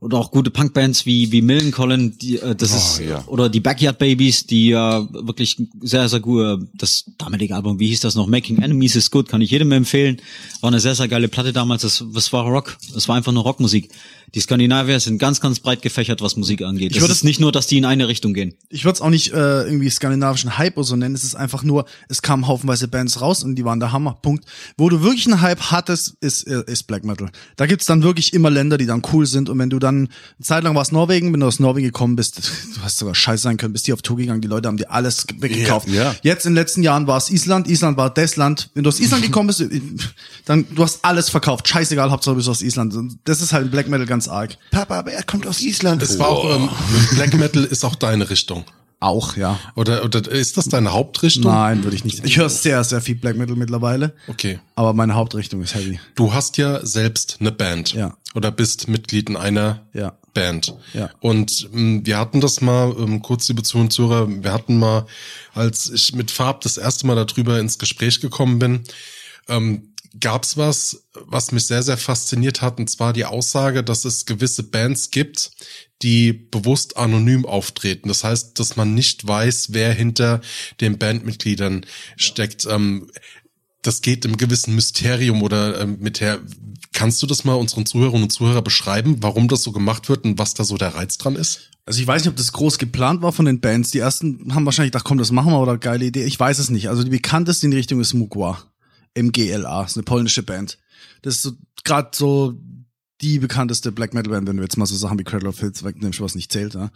oder 0.00 0.18
auch 0.18 0.30
gute 0.30 0.50
Punkbands 0.50 1.06
wie 1.06 1.32
wie 1.32 1.42
Millencolin, 1.42 2.18
die 2.18 2.38
äh, 2.38 2.54
das 2.54 2.72
ist 2.74 3.00
ja. 3.00 3.24
oder 3.26 3.48
die 3.48 3.60
Backyard 3.60 3.98
Babies, 3.98 4.46
die 4.46 4.68
ja 4.68 5.06
wirklich 5.12 5.56
sehr 5.80 6.08
sehr 6.08 6.20
gut 6.20 6.42
äh, 6.42 6.66
das 6.74 7.04
damalige 7.18 7.54
Album, 7.54 7.78
wie 7.80 7.88
hieß 7.88 8.00
das 8.00 8.14
noch? 8.14 8.26
Making 8.26 8.58
Enemies 8.58 8.96
is 8.96 9.10
Good, 9.10 9.28
kann 9.28 9.40
ich 9.40 9.50
jedem 9.50 9.72
empfehlen. 9.72 10.20
War 10.60 10.68
eine 10.68 10.80
sehr 10.80 10.94
sehr 10.94 11.08
geile 11.08 11.28
Platte 11.28 11.52
damals, 11.52 11.82
das 11.82 12.04
das 12.12 12.32
war 12.32 12.44
Rock, 12.44 12.76
es 12.96 13.08
war 13.08 13.16
einfach 13.16 13.32
nur 13.32 13.42
Rockmusik. 13.42 13.90
Die 14.34 14.40
Skandinavier 14.40 14.98
sind 15.00 15.18
ganz 15.18 15.40
ganz 15.40 15.60
breit 15.60 15.82
gefächert, 15.82 16.20
was 16.20 16.36
Musik 16.36 16.62
angeht. 16.62 16.90
Ich 16.90 16.98
Es 16.98 17.02
würde 17.02 17.12
ist 17.12 17.24
nicht 17.24 17.40
nur, 17.40 17.52
dass 17.52 17.66
die 17.66 17.78
in 17.78 17.84
eine 17.84 18.08
Richtung 18.08 18.34
gehen. 18.34 18.54
ich 18.68 18.84
würde 18.84 18.94
es 18.94 19.00
auch 19.00 19.10
nicht 19.10 19.32
äh, 19.32 19.62
irgendwie 19.62 19.88
skandinavischen 19.88 20.58
Hype 20.58 20.76
oder 20.76 20.84
so 20.84 20.96
nennen. 20.96 21.14
Es 21.14 21.24
ist 21.24 21.36
einfach 21.36 21.62
nur, 21.62 21.86
es 22.08 22.22
kamen 22.22 22.46
haufenweise 22.46 22.88
Bands 22.88 23.20
raus 23.20 23.44
und 23.44 23.54
die 23.56 23.64
waren 23.64 23.80
der 23.80 23.92
Hammer. 23.92 24.18
Punkt. 24.20 24.44
Wo 24.76 24.88
du 24.88 25.02
wirklich 25.02 25.26
einen 25.26 25.40
Hype 25.40 25.60
hattest, 25.70 26.14
ist, 26.20 26.42
äh, 26.44 26.64
ist 26.66 26.84
Black 26.84 27.04
Metal. 27.04 27.30
Da 27.56 27.66
gibt's 27.66 27.86
dann 27.86 28.02
wirklich 28.02 28.32
immer 28.32 28.50
Länder, 28.50 28.78
die 28.78 28.86
dann 28.86 29.02
cool 29.12 29.26
sind. 29.26 29.48
Und 29.48 29.58
wenn 29.58 29.70
du 29.70 29.78
dann, 29.86 29.96
eine 29.96 30.08
Zeit 30.42 30.64
lang 30.64 30.74
war 30.74 30.82
es 30.82 30.92
Norwegen, 30.92 31.32
wenn 31.32 31.40
du 31.40 31.46
aus 31.46 31.60
Norwegen 31.60 31.86
gekommen 31.86 32.16
bist, 32.16 32.38
du 32.74 32.82
hast 32.82 32.98
sogar 32.98 33.14
scheiße 33.14 33.42
sein 33.42 33.56
können, 33.56 33.72
bist 33.72 33.86
hier 33.86 33.94
auf 33.94 34.02
Tour 34.02 34.16
gegangen, 34.16 34.40
die 34.40 34.48
Leute 34.48 34.68
haben 34.68 34.76
dir 34.76 34.90
alles 34.90 35.26
weggekauft. 35.38 35.88
Ja, 35.88 36.04
ja. 36.04 36.14
Jetzt 36.22 36.44
in 36.46 36.52
den 36.52 36.56
letzten 36.56 36.82
Jahren 36.82 37.06
war 37.06 37.16
es 37.16 37.30
Island, 37.30 37.68
Island 37.68 37.96
war 37.96 38.10
das 38.10 38.36
Land. 38.36 38.70
Wenn 38.74 38.84
du 38.84 38.88
aus 38.88 39.00
Island 39.00 39.22
gekommen 39.26 39.46
bist, 39.46 39.64
dann 40.44 40.66
du 40.74 40.82
hast 40.82 41.04
alles 41.04 41.30
verkauft. 41.30 41.68
Scheißegal, 41.68 42.10
Hauptsache 42.10 42.34
du 42.34 42.38
bist 42.38 42.48
aus 42.48 42.62
Island. 42.62 42.94
Das 43.24 43.40
ist 43.40 43.52
halt 43.52 43.70
Black 43.70 43.88
Metal 43.88 44.06
ganz 44.06 44.28
arg. 44.28 44.56
Papa, 44.70 44.98
aber 44.98 45.12
er 45.12 45.22
kommt 45.22 45.46
aus 45.46 45.60
Island. 45.62 46.02
Es 46.02 46.18
war 46.18 46.28
auch, 46.28 46.56
ähm, 46.56 46.68
Black 47.12 47.34
Metal 47.34 47.64
ist 47.64 47.84
auch 47.84 47.94
deine 47.94 48.28
Richtung. 48.28 48.64
Auch, 48.98 49.36
ja. 49.36 49.58
Oder, 49.74 50.04
oder 50.04 50.26
ist 50.30 50.56
das 50.56 50.68
deine 50.68 50.92
Hauptrichtung? 50.92 51.52
Nein, 51.52 51.84
würde 51.84 51.96
ich 51.96 52.04
nicht. 52.04 52.24
Ich 52.24 52.38
höre 52.38 52.48
sehr, 52.48 52.82
sehr 52.82 53.02
viel 53.02 53.14
Black 53.16 53.36
Metal 53.36 53.54
mittlerweile. 53.54 54.14
Okay. 54.26 54.58
Aber 54.74 54.94
meine 54.94 55.14
Hauptrichtung 55.14 55.62
ist 55.62 55.74
Heavy. 55.74 56.00
Du 56.14 56.32
hast 56.32 56.56
ja 56.56 56.84
selbst 56.84 57.36
eine 57.40 57.52
Band. 57.52 57.92
Ja. 57.92 58.16
Oder 58.34 58.50
bist 58.50 58.88
Mitglied 58.88 59.28
in 59.28 59.36
einer 59.36 59.82
Ja. 59.92 60.16
Band. 60.32 60.74
Ja. 60.94 61.10
Und 61.20 61.68
ähm, 61.74 62.04
wir 62.04 62.18
hatten 62.18 62.40
das 62.40 62.60
mal, 62.60 62.94
ähm, 62.98 63.22
kurz 63.22 63.48
liebe 63.48 63.62
Zuhörer, 63.62 64.28
wir 64.28 64.52
hatten 64.52 64.78
mal, 64.78 65.06
als 65.54 65.90
ich 65.90 66.14
mit 66.14 66.30
Farb 66.30 66.62
das 66.62 66.76
erste 66.76 67.06
Mal 67.06 67.16
darüber 67.16 67.58
ins 67.58 67.78
Gespräch 67.78 68.20
gekommen 68.20 68.58
bin, 68.58 68.82
ähm, 69.48 69.92
gab's 70.20 70.56
was, 70.56 71.08
was 71.14 71.52
mich 71.52 71.66
sehr, 71.66 71.82
sehr 71.82 71.96
fasziniert 71.96 72.62
hat, 72.62 72.78
und 72.78 72.88
zwar 72.88 73.12
die 73.12 73.24
Aussage, 73.24 73.82
dass 73.82 74.04
es 74.04 74.26
gewisse 74.26 74.62
Bands 74.62 75.10
gibt, 75.10 75.50
die 76.02 76.32
bewusst 76.32 76.96
anonym 76.96 77.46
auftreten. 77.46 78.08
Das 78.08 78.24
heißt, 78.24 78.58
dass 78.58 78.76
man 78.76 78.94
nicht 78.94 79.26
weiß, 79.26 79.68
wer 79.72 79.92
hinter 79.92 80.40
den 80.80 80.98
Bandmitgliedern 80.98 81.86
steckt. 82.16 82.66
Ähm, 82.66 83.10
das 83.82 84.02
geht 84.02 84.24
im 84.24 84.36
gewissen 84.36 84.74
Mysterium 84.74 85.42
oder 85.42 85.80
ähm, 85.80 85.98
mit 86.00 86.20
der. 86.20 86.40
Kannst 86.92 87.22
du 87.22 87.26
das 87.26 87.44
mal 87.44 87.54
unseren 87.54 87.86
Zuhörerinnen 87.86 88.24
und 88.24 88.30
Zuhörern 88.30 88.64
beschreiben, 88.64 89.18
warum 89.20 89.48
das 89.48 89.62
so 89.62 89.72
gemacht 89.72 90.08
wird 90.08 90.24
und 90.24 90.38
was 90.38 90.54
da 90.54 90.64
so 90.64 90.76
der 90.76 90.94
Reiz 90.94 91.18
dran 91.18 91.36
ist? 91.36 91.70
Also 91.84 92.00
ich 92.00 92.06
weiß 92.06 92.22
nicht, 92.22 92.30
ob 92.30 92.36
das 92.36 92.52
groß 92.52 92.78
geplant 92.78 93.22
war 93.22 93.32
von 93.32 93.44
den 93.44 93.60
Bands. 93.60 93.90
Die 93.90 94.00
ersten 94.00 94.54
haben 94.54 94.64
wahrscheinlich 94.64 94.92
gedacht, 94.92 95.04
komm, 95.04 95.18
das 95.18 95.30
machen 95.30 95.52
wir 95.52 95.60
oder 95.60 95.78
geile 95.78 96.04
Idee. 96.04 96.24
Ich 96.24 96.38
weiß 96.38 96.58
es 96.58 96.70
nicht. 96.70 96.88
Also 96.88 97.04
die 97.04 97.10
bekannteste 97.10 97.66
in 97.66 97.70
die 97.70 97.76
Richtung 97.76 98.00
ist 98.00 98.12
Mugwa. 98.14 98.64
MGLA, 99.16 99.84
ist 99.84 99.96
eine 99.96 100.04
polnische 100.04 100.42
Band. 100.42 100.78
Das 101.22 101.36
ist 101.36 101.42
so 101.42 101.52
gerade 101.84 102.10
so 102.14 102.54
die 103.22 103.38
bekannteste 103.38 103.92
Black 103.92 104.12
Metal 104.12 104.30
Band, 104.30 104.46
wenn 104.46 104.58
du 104.58 104.62
jetzt 104.62 104.76
mal 104.76 104.84
so 104.84 104.94
Sachen 104.94 105.18
wie 105.18 105.24
Cradle 105.24 105.48
of 105.48 105.56
Filth 105.56 105.82
wegnimmst, 105.82 106.20
was 106.20 106.34
nicht 106.34 106.52
zählt. 106.52 106.74
Ja. 106.74 106.90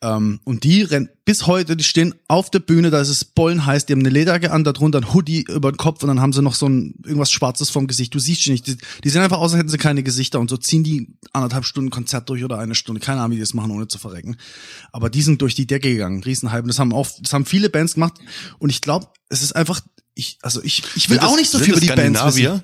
Ähm, 0.00 0.40
und 0.42 0.64
die 0.64 0.82
rennen 0.82 1.08
bis 1.24 1.46
heute, 1.46 1.76
die 1.76 1.84
stehen 1.84 2.16
auf 2.26 2.50
der 2.50 2.58
Bühne, 2.58 2.90
da 2.90 3.00
ist 3.00 3.08
es 3.08 3.24
Bollen 3.24 3.64
heiß, 3.64 3.86
die 3.86 3.92
haben 3.92 4.00
eine 4.00 4.08
Lederjacke 4.08 4.50
an, 4.50 4.64
darunter 4.64 4.98
ein 4.98 5.14
Hoodie 5.14 5.44
über 5.48 5.70
den 5.70 5.76
Kopf 5.76 6.02
und 6.02 6.08
dann 6.08 6.20
haben 6.20 6.32
sie 6.32 6.42
noch 6.42 6.56
so 6.56 6.68
ein 6.68 6.94
irgendwas 7.04 7.30
Schwarzes 7.30 7.70
vom 7.70 7.86
Gesicht. 7.86 8.12
Du 8.12 8.18
siehst 8.18 8.42
sie 8.42 8.50
nicht. 8.50 8.66
Die, 8.66 8.76
die 9.04 9.08
sehen 9.08 9.22
einfach 9.22 9.38
aus, 9.38 9.52
als 9.52 9.60
hätten 9.60 9.68
sie 9.68 9.78
keine 9.78 10.02
Gesichter 10.02 10.40
und 10.40 10.50
so 10.50 10.56
ziehen 10.56 10.82
die 10.82 11.16
anderthalb 11.32 11.64
Stunden 11.64 11.90
Konzert 11.90 12.28
durch 12.28 12.42
oder 12.42 12.58
eine 12.58 12.74
Stunde. 12.74 13.00
Keine 13.00 13.20
Ahnung, 13.20 13.32
wie 13.32 13.36
die 13.36 13.42
das 13.42 13.54
machen, 13.54 13.70
ohne 13.70 13.86
zu 13.86 13.98
verrecken. 13.98 14.36
Aber 14.90 15.10
die 15.10 15.22
sind 15.22 15.40
durch 15.42 15.54
die 15.54 15.68
Decke 15.68 15.92
gegangen, 15.92 16.24
Riesenhype. 16.24 16.66
Das 16.66 16.80
haben 16.80 16.92
auch, 16.92 17.06
das 17.20 17.32
haben 17.32 17.46
viele 17.46 17.70
Bands 17.70 17.94
gemacht. 17.94 18.14
Und 18.58 18.70
ich 18.70 18.80
glaube, 18.80 19.06
es 19.28 19.42
ist 19.42 19.54
einfach, 19.54 19.80
ich, 20.14 20.38
also 20.42 20.62
ich, 20.62 20.82
ich 20.94 21.08
will 21.10 21.16
Sind 21.18 21.24
auch 21.26 21.30
das- 21.32 21.38
nicht 21.40 21.50
so 21.50 21.58
viel 21.58 21.68
über 21.74 21.80
das 21.80 21.88
die 21.88 21.94
Bands 21.94 22.36
wissen. 22.36 22.62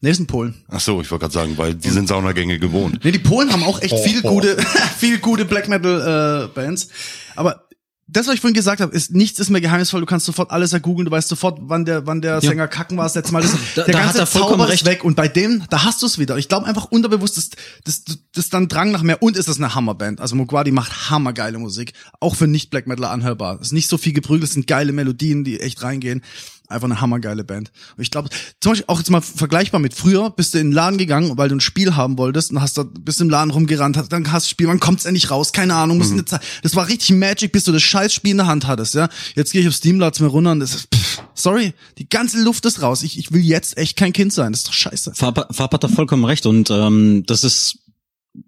Nee, 0.00 0.10
das 0.10 0.16
sind 0.18 0.26
Polen. 0.26 0.54
Ach 0.68 0.78
so, 0.80 1.00
ich 1.00 1.10
wollte 1.10 1.22
gerade 1.22 1.34
sagen, 1.34 1.58
weil 1.58 1.74
die 1.74 1.90
sind 1.90 2.06
Saunagänge 2.08 2.58
gewohnt. 2.60 3.00
Nee, 3.04 3.10
die 3.10 3.18
Polen 3.18 3.52
haben 3.52 3.64
auch 3.64 3.80
echt 3.82 3.98
viel 3.98 4.22
gute, 4.22 4.56
viel 4.98 5.18
gute 5.18 5.44
Black 5.44 5.68
Metal 5.68 6.44
äh, 6.44 6.54
Bands. 6.54 6.88
Aber 7.34 7.64
das, 8.10 8.26
was 8.28 8.34
ich 8.36 8.40
vorhin 8.40 8.54
gesagt 8.54 8.80
habe, 8.80 8.94
ist 8.94 9.12
nichts 9.12 9.38
ist 9.40 9.50
mehr 9.50 9.60
geheimnisvoll. 9.60 10.00
Du 10.00 10.06
kannst 10.06 10.24
sofort 10.24 10.50
alles 10.52 10.72
ergoogeln. 10.72 11.04
Du 11.04 11.10
weißt 11.10 11.28
sofort, 11.28 11.58
wann 11.62 11.84
der, 11.84 12.06
wann 12.06 12.22
der 12.22 12.40
Sänger 12.40 12.68
kacken 12.68 12.96
war 12.96 13.04
das 13.04 13.16
letzte 13.16 13.32
Mal. 13.32 13.42
Das, 13.42 13.52
Da- 13.74 13.82
der 13.84 13.92
da 13.92 13.98
hat 13.98 14.04
ganze 14.06 14.18
er 14.20 14.26
vollkommen 14.26 14.52
Zauber 14.60 14.64
ist 14.66 14.70
recht. 14.72 14.86
weg. 14.86 15.04
Und 15.04 15.16
bei 15.16 15.26
dem, 15.28 15.64
da 15.68 15.82
hast 15.84 16.00
du 16.00 16.06
es 16.06 16.18
wieder. 16.18 16.38
Ich 16.38 16.48
glaube 16.48 16.66
einfach 16.66 16.84
unterbewusst, 16.86 17.36
das, 17.36 17.50
das, 17.84 18.04
das 18.32 18.48
dann 18.50 18.68
Drang 18.68 18.92
nach 18.92 19.02
mehr. 19.02 19.20
Und 19.22 19.36
ist 19.36 19.48
das 19.48 19.56
eine 19.58 19.74
Hammerband. 19.74 20.20
Also 20.20 20.36
Mugwadi 20.36 20.70
macht 20.70 21.10
hammergeile 21.10 21.58
Musik. 21.58 21.92
Auch 22.20 22.36
für 22.36 22.46
nicht 22.46 22.70
Black 22.70 22.86
Metaler 22.86 23.10
anhörbar. 23.10 23.56
Es 23.60 23.68
ist 23.68 23.72
nicht 23.72 23.88
so 23.90 23.98
viel 23.98 24.12
geprügelt, 24.12 24.44
es 24.44 24.52
sind 24.54 24.66
geile 24.68 24.92
Melodien, 24.92 25.42
die 25.44 25.58
echt 25.60 25.82
reingehen. 25.82 26.22
Einfach 26.68 26.84
eine 26.84 27.00
hammergeile 27.00 27.44
Band. 27.44 27.72
Und 27.96 28.02
ich 28.02 28.10
glaube, 28.10 28.28
zum 28.60 28.72
Beispiel 28.72 28.84
auch 28.88 28.98
jetzt 28.98 29.10
mal 29.10 29.22
vergleichbar 29.22 29.80
mit 29.80 29.94
früher, 29.94 30.30
bist 30.30 30.52
du 30.52 30.58
in 30.58 30.68
den 30.68 30.72
Laden 30.72 30.98
gegangen, 30.98 31.38
weil 31.38 31.48
du 31.48 31.56
ein 31.56 31.60
Spiel 31.60 31.96
haben 31.96 32.18
wolltest 32.18 32.50
und 32.50 32.60
hast 32.60 32.76
da 32.76 32.82
bist 32.82 33.22
im 33.22 33.30
Laden 33.30 33.50
rumgerannt, 33.50 33.96
hast, 33.96 34.12
dann 34.12 34.30
hast 34.30 34.44
du 34.44 34.46
das 34.46 34.50
Spiel, 34.50 34.66
wann 34.68 34.78
kommt's 34.78 35.06
endlich 35.06 35.30
raus? 35.30 35.52
Keine 35.52 35.74
Ahnung, 35.74 36.02
Zeit. 36.26 36.42
Das 36.62 36.76
war 36.76 36.88
richtig 36.88 37.16
Magic, 37.16 37.52
bis 37.52 37.64
du 37.64 37.72
das 37.72 37.82
scheiß 37.82 38.12
Spiel 38.12 38.32
in 38.32 38.36
der 38.38 38.46
Hand 38.46 38.66
hattest, 38.66 38.94
ja. 38.94 39.08
Jetzt 39.34 39.52
gehe 39.52 39.62
ich 39.62 39.68
auf 39.68 39.74
Steam, 39.74 39.98
lad's 39.98 40.20
mir 40.20 40.26
runter 40.26 40.52
und 40.52 40.60
das 40.60 40.74
ist, 40.74 40.94
pff, 40.94 41.22
sorry, 41.34 41.72
die 41.96 42.08
ganze 42.08 42.42
Luft 42.42 42.66
ist 42.66 42.82
raus. 42.82 43.02
Ich, 43.02 43.18
ich 43.18 43.32
will 43.32 43.42
jetzt 43.42 43.78
echt 43.78 43.96
kein 43.96 44.12
Kind 44.12 44.32
sein, 44.32 44.52
das 44.52 44.60
ist 44.60 44.68
doch 44.68 44.74
scheiße. 44.74 45.12
Farb, 45.14 45.54
Farb 45.54 45.72
hat 45.72 45.84
da 45.84 45.88
vollkommen 45.88 46.24
recht 46.24 46.44
und 46.44 46.70
ähm, 46.70 47.24
das 47.26 47.44
ist 47.44 47.78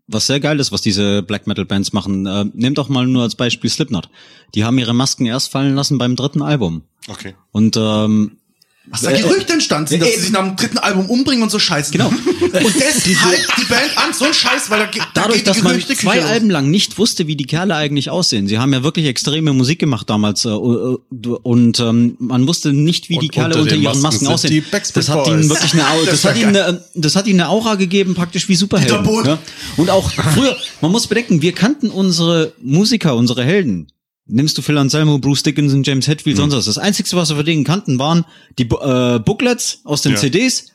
was 0.06 0.26
sehr 0.26 0.40
geil 0.40 0.60
ist, 0.60 0.72
was 0.72 0.82
diese 0.82 1.22
Black 1.22 1.46
Metal 1.46 1.64
Bands 1.64 1.92
machen. 1.92 2.26
Äh, 2.26 2.46
nehmt 2.52 2.78
doch 2.78 2.88
mal 2.88 3.06
nur 3.06 3.22
als 3.22 3.34
Beispiel 3.34 3.70
Slipknot. 3.70 4.08
Die 4.54 4.64
haben 4.64 4.78
ihre 4.78 4.94
Masken 4.94 5.26
erst 5.26 5.50
fallen 5.50 5.74
lassen 5.74 5.98
beim 5.98 6.16
dritten 6.16 6.42
Album. 6.42 6.82
Okay. 7.08 7.34
Und 7.52 7.76
ähm, 7.76 8.38
Was 8.86 9.02
da 9.02 9.12
Gerüchte 9.12 9.52
entstanden 9.52 9.88
sind, 9.88 10.02
dass 10.02 10.14
sie 10.14 10.20
sich 10.20 10.30
nach 10.30 10.42
dem 10.42 10.56
dritten 10.56 10.78
Album 10.78 11.06
umbringen 11.06 11.42
und 11.42 11.50
so 11.50 11.58
Scheiße. 11.58 11.92
Genau. 11.92 12.08
Und 12.40 12.52
das 12.52 13.04
hypt 13.04 13.58
die 13.58 13.64
Band 13.64 13.96
an, 13.96 14.12
so 14.12 14.24
ein 14.24 14.34
Scheiß, 14.34 14.70
weil 14.70 14.80
da, 14.80 14.86
da 14.86 15.06
dadurch, 15.14 15.44
geht 15.44 15.54
die 15.54 15.60
dass 15.60 15.62
man 15.62 15.80
zwei 15.80 16.16
los. 16.16 16.24
Alben 16.24 16.50
lang 16.50 16.70
nicht 16.70 16.98
wusste, 16.98 17.26
wie 17.26 17.36
die 17.36 17.44
Kerle 17.44 17.76
eigentlich 17.76 18.10
aussehen. 18.10 18.48
Sie 18.48 18.58
haben 18.58 18.72
ja 18.72 18.82
wirklich 18.82 19.06
extreme 19.06 19.52
Musik 19.52 19.78
gemacht 19.78 20.10
damals 20.10 20.44
äh, 20.44 20.48
und 20.48 21.78
ähm, 21.78 22.16
man 22.18 22.48
wusste 22.48 22.72
nicht, 22.72 23.10
wie 23.10 23.18
die 23.18 23.26
Und 23.26 23.32
Kerle 23.32 23.60
unter 23.60 23.76
ihren 23.76 24.00
Masken 24.00 24.02
Masken 24.02 24.26
aussehen. 24.28 24.64
Das 24.70 25.08
hat 25.08 25.26
ihnen 25.28 25.48
wirklich 25.48 25.74
eine, 25.74 25.84
das, 26.06 26.24
hat 26.24 26.36
ihnen 26.36 26.56
eine, 26.56 26.84
das 26.94 27.16
hat 27.16 27.26
ihnen 27.26 27.40
eine 27.40 27.50
Aura 27.50 27.74
gegeben, 27.76 28.14
praktisch 28.14 28.48
wie 28.48 28.56
Superhelden. 28.56 29.04
Ja? 29.24 29.38
Und 29.76 29.90
auch 29.90 30.10
früher, 30.10 30.56
man 30.80 30.90
muss 30.90 31.06
bedenken, 31.06 31.42
wir 31.42 31.52
kannten 31.52 31.90
unsere 31.90 32.54
Musiker, 32.60 33.14
unsere 33.14 33.44
Helden. 33.44 33.88
Nimmst 34.30 34.56
du 34.56 34.62
Phil 34.62 34.78
Anselmo, 34.78 35.18
Bruce 35.18 35.42
Dickinson, 35.42 35.82
James 35.82 36.06
Hetfield, 36.08 36.36
sonst 36.36 36.54
was. 36.54 36.66
Das 36.66 36.78
Einzige, 36.78 37.08
was 37.16 37.28
wir 37.30 37.36
von 37.36 37.44
denen 37.44 37.64
kannten, 37.64 37.98
waren 37.98 38.24
die 38.58 38.64
äh, 38.64 39.18
Booklets 39.18 39.80
aus 39.84 40.02
den 40.02 40.12
Ja. 40.12 40.18
CDs 40.18 40.66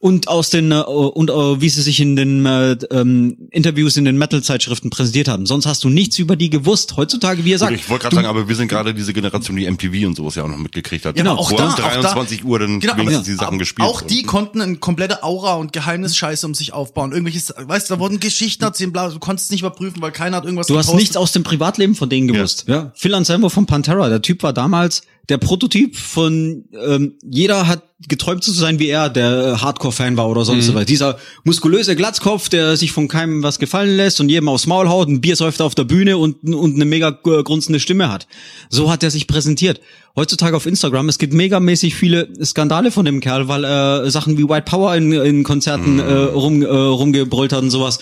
und 0.00 0.28
aus 0.28 0.48
den 0.48 0.72
äh, 0.72 0.76
und 0.76 1.28
äh, 1.28 1.60
wie 1.60 1.68
sie 1.68 1.82
sich 1.82 2.00
in 2.00 2.16
den 2.16 2.46
äh, 2.46 2.72
ähm, 2.90 3.36
Interviews 3.50 3.98
in 3.98 4.06
den 4.06 4.16
Metal-Zeitschriften 4.16 4.88
präsentiert 4.88 5.28
haben. 5.28 5.44
Sonst 5.44 5.66
hast 5.66 5.84
du 5.84 5.90
nichts 5.90 6.18
über 6.18 6.36
die 6.36 6.48
gewusst. 6.48 6.96
Heutzutage, 6.96 7.44
wie 7.44 7.50
ihr 7.50 7.58
sagt, 7.58 7.72
ich 7.74 7.88
wollte 7.90 8.04
gerade 8.04 8.16
sagen, 8.16 8.26
aber 8.26 8.48
wir 8.48 8.56
sind 8.56 8.68
gerade 8.68 8.94
diese 8.94 9.12
Generation, 9.12 9.56
die 9.56 9.70
MTV 9.70 10.06
und 10.06 10.16
sowas 10.16 10.34
ja 10.36 10.42
auch 10.44 10.48
noch 10.48 10.56
mitgekriegt 10.56 11.04
hat. 11.04 11.16
Genau, 11.16 11.36
Wo 11.36 11.40
auch 11.40 11.50
um 11.50 11.58
da, 11.58 11.68
auch 11.68 11.76
da. 11.76 11.82
23 12.00 12.44
Uhr 12.46 12.58
dann 12.58 12.80
Genau, 12.80 12.96
wenigstens 12.96 13.18
aber 13.18 13.24
die 13.26 13.34
Sachen 13.34 13.58
gespielt 13.58 13.86
Auch 13.86 14.00
die 14.00 14.22
konnten 14.22 14.62
eine 14.62 14.76
komplette 14.76 15.22
Aura 15.22 15.54
und 15.56 15.74
Geheimnisscheiße 15.74 16.46
um 16.46 16.54
sich 16.54 16.72
aufbauen. 16.72 17.12
Irgendwelches, 17.12 17.52
weißt 17.58 17.90
du, 17.90 17.94
da 17.94 18.00
wurden 18.00 18.20
Geschichten 18.20 18.64
erzählt, 18.64 18.94
bla, 18.94 19.10
du 19.10 19.18
konntest 19.18 19.48
es 19.48 19.50
nicht 19.50 19.60
überprüfen, 19.60 20.00
weil 20.00 20.12
keiner 20.12 20.38
hat 20.38 20.44
irgendwas 20.46 20.66
Du 20.66 20.78
hast 20.78 20.86
gepostet. 20.86 21.00
nichts 21.02 21.16
aus 21.18 21.32
dem 21.32 21.42
Privatleben 21.42 21.94
von 21.94 22.08
denen 22.08 22.26
gewusst. 22.26 22.64
Ja. 22.66 22.90
Phil 22.94 23.14
Anselmo 23.14 23.50
von 23.50 23.66
Pantera, 23.66 24.08
der 24.08 24.22
Typ 24.22 24.42
war 24.42 24.54
damals 24.54 25.02
der 25.28 25.38
Prototyp 25.38 25.96
von 25.96 26.64
ähm, 26.72 27.14
jeder 27.22 27.66
hat 27.66 27.82
geträumt 28.08 28.42
zu 28.42 28.50
sein 28.52 28.78
wie 28.78 28.88
er, 28.88 29.10
der 29.10 29.30
äh, 29.30 29.56
Hardcore-Fan 29.58 30.16
war 30.16 30.28
oder 30.28 30.44
sonst 30.44 30.72
was. 30.74 30.86
Dieser 30.86 31.18
muskulöse 31.44 31.94
Glatzkopf, 31.94 32.48
der 32.48 32.76
sich 32.76 32.92
von 32.92 33.08
keinem 33.08 33.42
was 33.42 33.58
gefallen 33.58 33.96
lässt 33.96 34.20
und 34.20 34.28
jedem 34.28 34.48
aufs 34.48 34.66
Maul 34.66 34.88
haut, 34.88 35.08
ein 35.08 35.20
Bier 35.20 35.36
säuft 35.36 35.60
auf 35.60 35.74
der 35.74 35.84
Bühne 35.84 36.16
und, 36.16 36.42
und 36.54 36.74
eine 36.74 36.84
mega 36.84 37.08
äh, 37.08 37.42
grunzende 37.42 37.78
Stimme 37.78 38.10
hat. 38.10 38.26
So 38.70 38.90
hat 38.90 39.02
er 39.02 39.10
sich 39.10 39.26
präsentiert. 39.26 39.80
Heutzutage 40.16 40.56
auf 40.56 40.66
Instagram, 40.66 41.08
es 41.08 41.18
gibt 41.18 41.34
megamäßig 41.34 41.94
viele 41.94 42.28
Skandale 42.42 42.90
von 42.90 43.04
dem 43.04 43.20
Kerl, 43.20 43.46
weil 43.46 43.64
er 43.64 44.10
Sachen 44.10 44.38
wie 44.38 44.48
White 44.48 44.64
Power 44.68 44.96
in, 44.96 45.12
in 45.12 45.44
Konzerten 45.44 46.00
äh, 46.00 46.12
rum, 46.12 46.62
äh, 46.62 46.66
rumgebrüllt 46.66 47.52
hat 47.52 47.62
und 47.62 47.70
sowas 47.70 48.00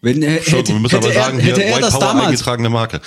Wenn 0.00 0.22
er, 0.22 0.42
Schon, 0.42 0.58
hätte, 0.58 0.72
wir 0.74 0.80
müssen 0.80 0.96
aber 0.96 1.12
sagen, 1.12 1.38
er, 1.38 1.44
hier 1.44 1.52
hätte 1.54 1.64
er 1.64 1.74
White 1.74 1.80
das 1.80 1.94
Power 1.94 2.00
damals, 2.00 2.26
eingetragene 2.26 2.70
Marke. 2.70 3.00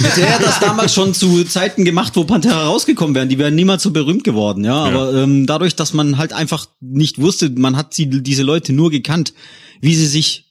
hätte 0.00 0.22
er 0.22 0.38
das 0.38 0.60
damals 0.60 0.94
schon 0.94 1.12
zu 1.12 1.44
Zeiten 1.44 1.84
gemacht, 1.84 2.14
wo 2.14 2.24
Pantera 2.24 2.66
rausgekommen 2.66 3.14
wären, 3.14 3.28
die 3.28 3.38
wären 3.38 3.54
niemals 3.54 3.82
so 3.82 3.90
berühmt 3.90 4.22
geworden, 4.22 4.64
ja. 4.64 4.76
Aber 4.76 5.12
ähm, 5.14 5.46
dadurch, 5.46 5.74
dass 5.74 5.92
man 5.92 6.18
halt 6.18 6.32
einfach 6.32 6.66
nicht 6.80 7.20
wusste, 7.20 7.50
man 7.50 7.76
hat 7.76 7.94
sie 7.94 8.06
diese 8.08 8.44
Leute 8.44 8.72
nur 8.72 8.90
gekannt, 8.90 9.34
wie 9.80 9.94
sie 9.94 10.06
sich 10.06 10.45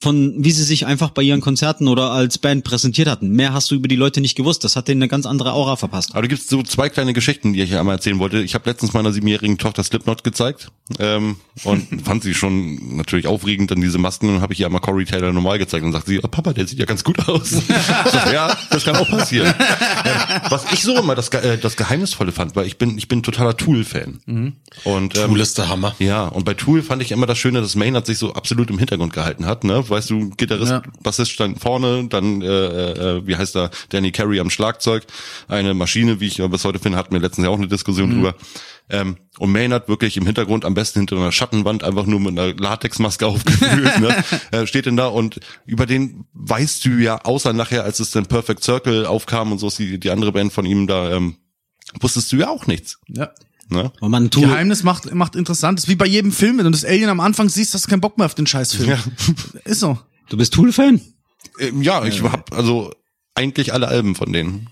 von 0.00 0.34
wie 0.38 0.52
sie 0.52 0.62
sich 0.62 0.86
einfach 0.86 1.10
bei 1.10 1.22
ihren 1.22 1.40
Konzerten 1.40 1.88
oder 1.88 2.12
als 2.12 2.38
Band 2.38 2.62
präsentiert 2.62 3.08
hatten. 3.08 3.30
Mehr 3.30 3.52
hast 3.52 3.70
du 3.70 3.74
über 3.74 3.88
die 3.88 3.96
Leute 3.96 4.20
nicht 4.20 4.36
gewusst. 4.36 4.62
Das 4.62 4.76
hat 4.76 4.86
denen 4.86 5.02
eine 5.02 5.08
ganz 5.08 5.26
andere 5.26 5.52
Aura 5.52 5.74
verpasst. 5.74 6.10
Aber 6.12 6.22
da 6.22 6.28
gibt's 6.28 6.48
so 6.48 6.62
zwei 6.62 6.88
kleine 6.88 7.12
Geschichten, 7.12 7.52
die 7.52 7.62
ich 7.62 7.70
hier 7.70 7.80
einmal 7.80 7.96
erzählen 7.96 8.20
wollte. 8.20 8.40
Ich 8.40 8.54
habe 8.54 8.70
letztens 8.70 8.92
meiner 8.92 9.12
siebenjährigen 9.12 9.58
Tochter 9.58 9.82
Slipknot 9.82 10.22
gezeigt 10.22 10.70
ähm, 11.00 11.36
und 11.64 12.02
fand 12.04 12.22
sie 12.22 12.34
schon 12.34 12.96
natürlich 12.96 13.26
aufregend 13.26 13.72
an 13.72 13.80
diese 13.80 13.98
Masken 13.98 14.36
und 14.36 14.40
habe 14.40 14.52
ich 14.52 14.60
ihr 14.60 14.66
einmal 14.66 14.80
Corey 14.80 15.04
Taylor 15.04 15.32
normal 15.32 15.58
gezeigt 15.58 15.84
und 15.84 15.90
sagte 15.90 16.10
sie, 16.10 16.20
oh, 16.22 16.28
Papa, 16.28 16.52
der 16.52 16.68
sieht 16.68 16.78
ja 16.78 16.84
ganz 16.84 17.02
gut 17.02 17.28
aus. 17.28 17.50
Sag, 18.12 18.32
ja, 18.32 18.56
das 18.70 18.84
kann 18.84 18.94
auch 18.94 19.08
passieren. 19.08 19.48
ähm, 19.48 20.40
was 20.48 20.64
ich 20.72 20.82
so 20.82 20.96
immer 20.96 21.16
das, 21.16 21.28
äh, 21.30 21.58
das 21.58 21.76
Geheimnisvolle 21.76 22.30
fand, 22.30 22.54
weil 22.54 22.66
ich 22.66 22.78
bin 22.78 22.96
ich 22.98 23.08
bin 23.08 23.24
totaler 23.24 23.56
Tool-Fan. 23.56 24.20
Und 24.84 25.18
ähm, 25.18 25.30
Tool 25.30 25.40
ist 25.40 25.58
der 25.58 25.68
Hammer. 25.68 25.96
ja, 25.98 26.26
und 26.26 26.44
bei 26.44 26.54
Tool 26.54 26.82
fand 26.82 27.02
ich 27.02 27.10
immer 27.10 27.26
das 27.26 27.38
Schöne, 27.38 27.60
dass 27.60 27.74
Maynard 27.74 28.06
sich 28.06 28.18
so 28.18 28.34
absolut 28.34 28.70
im 28.70 28.78
Hintergrund 28.78 29.12
gehalten 29.12 29.44
hat. 29.44 29.64
Ne? 29.64 29.87
Weißt 29.90 30.10
du, 30.10 30.30
Gitarrist, 30.30 30.70
Ja. 30.72 30.82
Bassist 31.02 31.30
stand 31.32 31.60
vorne, 31.60 32.06
dann, 32.08 32.42
äh, 32.42 32.46
äh, 32.46 33.26
wie 33.26 33.36
heißt 33.36 33.56
er, 33.56 33.70
Danny 33.90 34.12
Carey 34.12 34.40
am 34.40 34.50
Schlagzeug. 34.50 35.04
Eine 35.48 35.74
Maschine, 35.74 36.20
wie 36.20 36.26
ich 36.26 36.36
bis 36.36 36.64
heute 36.64 36.78
finde, 36.78 36.98
hatten 36.98 37.12
wir 37.12 37.20
letztens 37.20 37.44
ja 37.44 37.50
auch 37.50 37.58
eine 37.58 37.68
Diskussion 37.68 38.10
drüber. 38.10 38.34
Ähm, 38.90 39.16
und 39.38 39.52
Maynard 39.52 39.88
wirklich 39.88 40.16
im 40.16 40.24
Hintergrund, 40.24 40.64
am 40.64 40.74
besten 40.74 41.00
hinter 41.00 41.16
einer 41.16 41.32
Schattenwand, 41.32 41.84
einfach 41.84 42.06
nur 42.06 42.20
mit 42.20 42.38
einer 42.38 42.54
Latexmaske 42.54 43.26
aufgeführt. 43.26 44.00
ne? 44.00 44.24
äh, 44.52 44.66
steht 44.66 44.86
denn 44.86 44.96
da 44.96 45.08
und 45.08 45.40
über 45.66 45.84
den 45.86 46.24
weißt 46.32 46.84
du 46.86 46.90
ja, 46.92 47.22
außer 47.22 47.52
nachher, 47.52 47.84
als 47.84 48.00
es 48.00 48.10
dann 48.10 48.26
Perfect 48.26 48.64
Circle 48.64 49.06
aufkam 49.06 49.52
und 49.52 49.58
so, 49.58 49.68
die, 49.70 49.98
die 50.00 50.10
andere 50.10 50.32
Band 50.32 50.52
von 50.52 50.64
ihm 50.64 50.86
da, 50.86 51.12
ähm, 51.12 51.36
wusstest 52.00 52.32
du 52.32 52.36
ja 52.36 52.48
auch 52.48 52.66
nichts. 52.66 52.98
Ja. 53.08 53.30
Ne? 53.70 53.92
Und 54.00 54.10
man 54.10 54.30
tut, 54.30 54.44
Geheimnis 54.44 54.82
macht, 54.82 55.12
macht 55.14 55.36
interessant. 55.36 55.78
Das 55.78 55.84
ist 55.84 55.90
wie 55.90 55.96
bei 55.96 56.06
jedem 56.06 56.32
Film, 56.32 56.58
wenn 56.58 56.64
du 56.64 56.70
das 56.70 56.84
Alien 56.84 57.10
am 57.10 57.20
Anfang 57.20 57.48
siehst, 57.48 57.74
hast 57.74 57.86
du 57.86 57.90
keinen 57.90 58.00
Bock 58.00 58.16
mehr 58.16 58.26
auf 58.26 58.34
den 58.34 58.46
Scheißfilm. 58.46 58.88
Ja. 58.90 58.98
Ist 59.64 59.80
so. 59.80 59.98
du 60.30 60.36
bist 60.36 60.54
Tool-Fan? 60.54 61.00
Ähm, 61.60 61.82
ja, 61.82 62.04
ich 62.04 62.22
hab 62.22 62.52
also 62.54 62.92
eigentlich 63.34 63.72
alle 63.72 63.88
Alben 63.88 64.14
von 64.14 64.32
denen. 64.32 64.68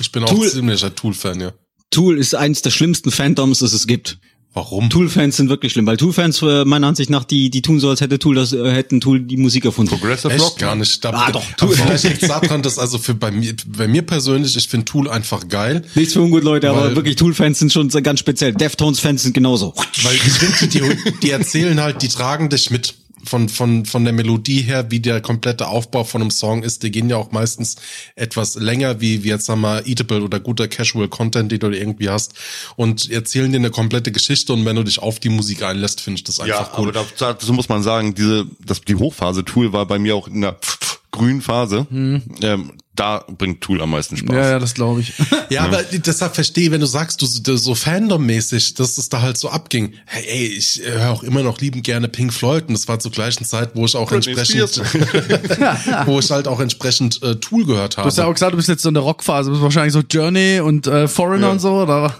Ich 0.00 0.12
bin 0.12 0.22
auch 0.24 0.28
Tool- 0.30 0.48
ziemlicher 0.48 0.94
Tool-Fan, 0.94 1.40
ja. 1.40 1.52
Tool 1.90 2.18
ist 2.18 2.34
eins 2.34 2.60
der 2.62 2.70
schlimmsten 2.70 3.10
Fandoms, 3.10 3.60
das 3.60 3.72
es 3.72 3.86
gibt. 3.86 4.18
Warum? 4.54 4.90
Tool-Fans 4.90 5.36
sind 5.36 5.50
wirklich 5.50 5.72
schlimm, 5.72 5.86
weil 5.86 5.96
Tool-Fans 5.96 6.42
äh, 6.42 6.64
meiner 6.64 6.86
Ansicht 6.88 7.10
nach 7.10 7.24
die 7.24 7.50
die 7.50 7.62
tun 7.62 7.78
so, 7.80 7.90
als 7.90 8.00
hätte 8.00 8.18
Tool 8.18 8.34
das 8.34 8.52
äh, 8.52 8.72
hätten 8.72 9.00
Tool 9.00 9.20
die 9.20 9.36
Musik 9.36 9.64
erfunden. 9.66 9.90
Progressive 9.90 10.32
Echt 10.32 10.42
Rock? 10.42 10.58
gar 10.58 10.74
nicht. 10.74 11.04
Da, 11.04 11.10
Ah, 11.10 11.30
doch. 11.30 11.44
Aber 11.60 11.72
vielleicht 11.72 12.04
liegt 12.04 12.28
daran, 12.28 12.62
dass 12.62 12.78
also 12.78 12.98
für 12.98 13.14
bei 13.14 13.30
mir, 13.30 13.54
bei 13.66 13.86
mir 13.86 14.02
persönlich, 14.02 14.56
ich 14.56 14.66
finde 14.68 14.86
Tool 14.86 15.08
einfach 15.08 15.48
geil. 15.48 15.84
Nichts 15.94 16.14
für 16.14 16.22
ungut, 16.22 16.42
Leute, 16.44 16.70
aber 16.70 16.96
wirklich 16.96 17.16
Tool-Fans 17.16 17.58
sind 17.58 17.72
schon 17.72 17.88
ganz 17.88 18.20
speziell. 18.20 18.52
Deftones-Fans 18.54 19.22
sind 19.22 19.34
genauso. 19.34 19.74
Weil 20.02 20.14
ich 20.14 20.22
finde, 20.22 20.66
die, 20.68 21.12
die 21.22 21.30
erzählen 21.30 21.80
halt, 21.80 22.02
die 22.02 22.08
tragen 22.08 22.48
dich 22.48 22.70
mit 22.70 22.94
von, 23.28 23.48
von, 23.48 23.84
von 23.84 24.04
der 24.04 24.12
Melodie 24.12 24.62
her, 24.62 24.90
wie 24.90 25.00
der 25.00 25.20
komplette 25.20 25.68
Aufbau 25.68 26.04
von 26.04 26.22
einem 26.22 26.30
Song 26.30 26.62
ist. 26.62 26.82
Die 26.82 26.90
gehen 26.90 27.08
ja 27.10 27.16
auch 27.16 27.30
meistens 27.30 27.76
etwas 28.16 28.56
länger, 28.56 29.00
wie, 29.00 29.22
wie 29.24 29.28
jetzt 29.28 29.46
sagen 29.46 29.60
wir, 29.60 29.86
Eatable 29.86 30.22
oder 30.22 30.40
guter 30.40 30.66
Casual 30.68 31.08
Content, 31.08 31.52
den 31.52 31.60
du 31.60 31.68
irgendwie 31.70 32.08
hast. 32.08 32.34
Und 32.76 33.10
erzählen 33.10 33.52
dir 33.52 33.58
eine 33.58 33.70
komplette 33.70 34.10
Geschichte 34.12 34.52
und 34.52 34.64
wenn 34.64 34.76
du 34.76 34.82
dich 34.82 34.98
auf 34.98 35.20
die 35.20 35.28
Musik 35.28 35.62
einlässt, 35.62 36.00
finde 36.00 36.18
ich 36.18 36.24
das 36.24 36.38
Ja, 36.38 36.58
einfach 36.58 36.78
cool. 36.78 36.88
aber 36.88 37.04
da, 37.18 37.32
dazu 37.32 37.52
muss 37.52 37.68
man 37.68 37.82
sagen, 37.82 38.14
diese, 38.14 38.46
das, 38.64 38.80
die 38.80 38.94
Hochphase 38.96 39.44
Tool 39.44 39.72
war 39.72 39.86
bei 39.86 39.98
mir 39.98 40.16
auch 40.16 40.28
in 40.28 40.40
der 40.40 40.56
grünen 41.10 41.42
Phase. 41.42 41.86
Ähm, 41.90 42.72
da 42.98 43.24
bringt 43.28 43.60
Tool 43.60 43.80
am 43.80 43.90
meisten 43.90 44.16
Spaß. 44.16 44.34
Ja, 44.34 44.50
ja, 44.50 44.58
das 44.58 44.74
glaube 44.74 45.00
ich. 45.00 45.12
Ja, 45.50 45.62
aber 45.62 45.82
deshalb 45.82 46.34
verstehe, 46.34 46.70
wenn 46.70 46.80
du 46.80 46.86
sagst, 46.86 47.22
du 47.22 47.56
so 47.56 47.74
Fandom-mäßig, 47.74 48.74
dass 48.74 48.98
es 48.98 49.08
da 49.08 49.22
halt 49.22 49.38
so 49.38 49.48
abging. 49.48 49.94
Hey, 50.04 50.24
ey, 50.28 50.46
ich 50.46 50.84
äh, 50.84 50.90
höre 50.90 51.10
auch 51.10 51.22
immer 51.22 51.42
noch 51.42 51.58
liebend 51.58 51.84
gerne 51.84 52.08
Pink 52.08 52.34
Floyd 52.34 52.64
und 52.68 52.74
das 52.74 52.86
war 52.86 52.98
zur 52.98 53.10
gleichen 53.10 53.44
Zeit, 53.44 53.70
wo 53.74 53.86
ich 53.86 53.96
auch 53.96 54.08
Britney 54.10 54.32
entsprechend, 54.34 54.78
wo 56.06 56.18
ich 56.18 56.30
halt 56.30 56.48
auch 56.48 56.60
entsprechend 56.60 57.22
äh, 57.22 57.36
Tool 57.36 57.64
gehört 57.64 57.96
Du 57.96 58.02
hast 58.02 58.18
ja 58.18 58.24
habe. 58.24 58.30
auch 58.30 58.34
gesagt, 58.34 58.52
du 58.52 58.56
bist 58.56 58.68
jetzt 58.68 58.82
so 58.82 58.88
in 58.88 58.94
der 58.94 59.02
Rockphase. 59.02 59.48
Du 59.48 59.52
bist 59.52 59.62
wahrscheinlich 59.62 59.94
so 59.94 60.00
Journey 60.00 60.60
und 60.60 60.86
äh, 60.86 61.08
Foreigner 61.08 61.50
und 61.50 61.60
so, 61.60 61.82
oder? 61.82 62.14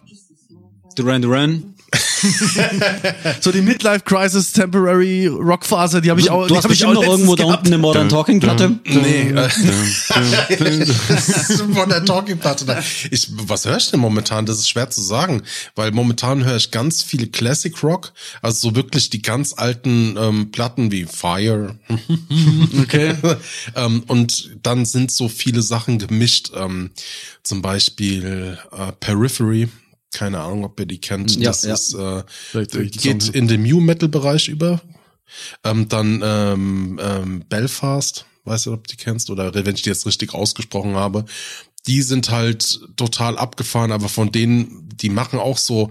Duran 0.97 1.21
Duran. 1.23 1.75
So 3.41 3.53
die 3.53 3.63
Midlife 3.63 4.01
Crisis 4.01 4.53
Temporary 4.53 5.27
Rockphase, 5.27 6.01
die 6.01 6.11
habe 6.11 6.21
ich 6.21 6.31
auch. 6.31 6.43
du 6.43 6.49
die 6.49 6.57
hast 6.57 6.65
hab 6.65 6.73
ich 6.73 6.81
bestimmt 6.81 6.97
auch 6.99 7.03
noch 7.03 7.13
irgendwo 7.13 7.37
da 7.37 7.45
unten 7.45 7.67
eine 7.69 7.79
Modern 7.79 8.09
Talking 8.09 8.41
Platte. 8.41 8.79
Nee, 8.85 9.31
äh, 9.31 9.49
der 11.89 12.05
Talking-Platte. 12.05 12.65
da. 12.65 12.83
Ich, 13.11 13.29
was 13.31 13.65
höre 13.65 13.77
ich 13.77 13.91
denn 13.91 14.01
momentan? 14.01 14.47
Das 14.47 14.59
ist 14.59 14.69
schwer 14.69 14.91
zu 14.91 15.01
sagen, 15.01 15.43
weil 15.75 15.91
momentan 15.93 16.45
höre 16.45 16.57
ich 16.57 16.71
ganz 16.71 17.03
viel 17.03 17.29
Classic 17.29 17.83
Rock, 17.83 18.13
also 18.43 18.71
so 18.71 18.77
wirklich 18.77 19.11
die 19.11 19.23
ganz 19.23 19.55
alten 19.57 20.17
ähm, 20.19 20.51
Platten 20.51 20.91
wie 20.91 21.05
Fire. 21.05 21.77
Okay. 22.83 23.15
ähm, 23.75 24.03
und 24.07 24.51
dann 24.63 24.85
sind 24.85 25.11
so 25.11 25.29
viele 25.29 25.63
Sachen 25.63 25.99
gemischt, 25.99 26.53
ähm, 26.55 26.91
zum 27.43 27.63
Beispiel 27.63 28.59
äh, 28.73 28.93
Periphery. 29.01 29.69
Keine 30.13 30.41
Ahnung, 30.41 30.65
ob 30.65 30.81
ihr 30.81 30.87
die 30.87 31.01
kennt. 31.01 31.37
Ja, 31.37 31.51
das 31.51 31.65
ja. 31.65 31.75
ist 31.75 31.95
äh, 31.95 32.25
die 32.67 32.91
geht 32.91 33.29
in 33.29 33.47
den 33.49 33.63
New 33.63 33.81
Metal 33.81 34.09
Bereich 34.09 34.49
über. 34.49 34.81
Ähm, 35.65 35.89
dann 35.89 36.23
ähm, 36.25 37.01
ähm, 37.03 37.45
Belfast, 37.49 38.25
weißt 38.45 38.67
du, 38.67 38.73
ob 38.73 38.87
du 38.87 38.97
die 38.97 39.03
kennst 39.03 39.29
oder 39.29 39.55
wenn 39.55 39.75
ich 39.75 39.83
die 39.83 39.91
jetzt 39.91 40.07
richtig 40.07 40.35
ausgesprochen 40.35 40.97
habe. 40.97 41.27
Die 41.87 42.03
sind 42.03 42.31
halt 42.31 42.81
total 42.97 43.39
abgefahren, 43.39 43.93
aber 43.93 44.09
von 44.09 44.33
denen, 44.33 44.89
die 44.95 45.11
machen 45.11 45.39
auch 45.39 45.59
so 45.59 45.91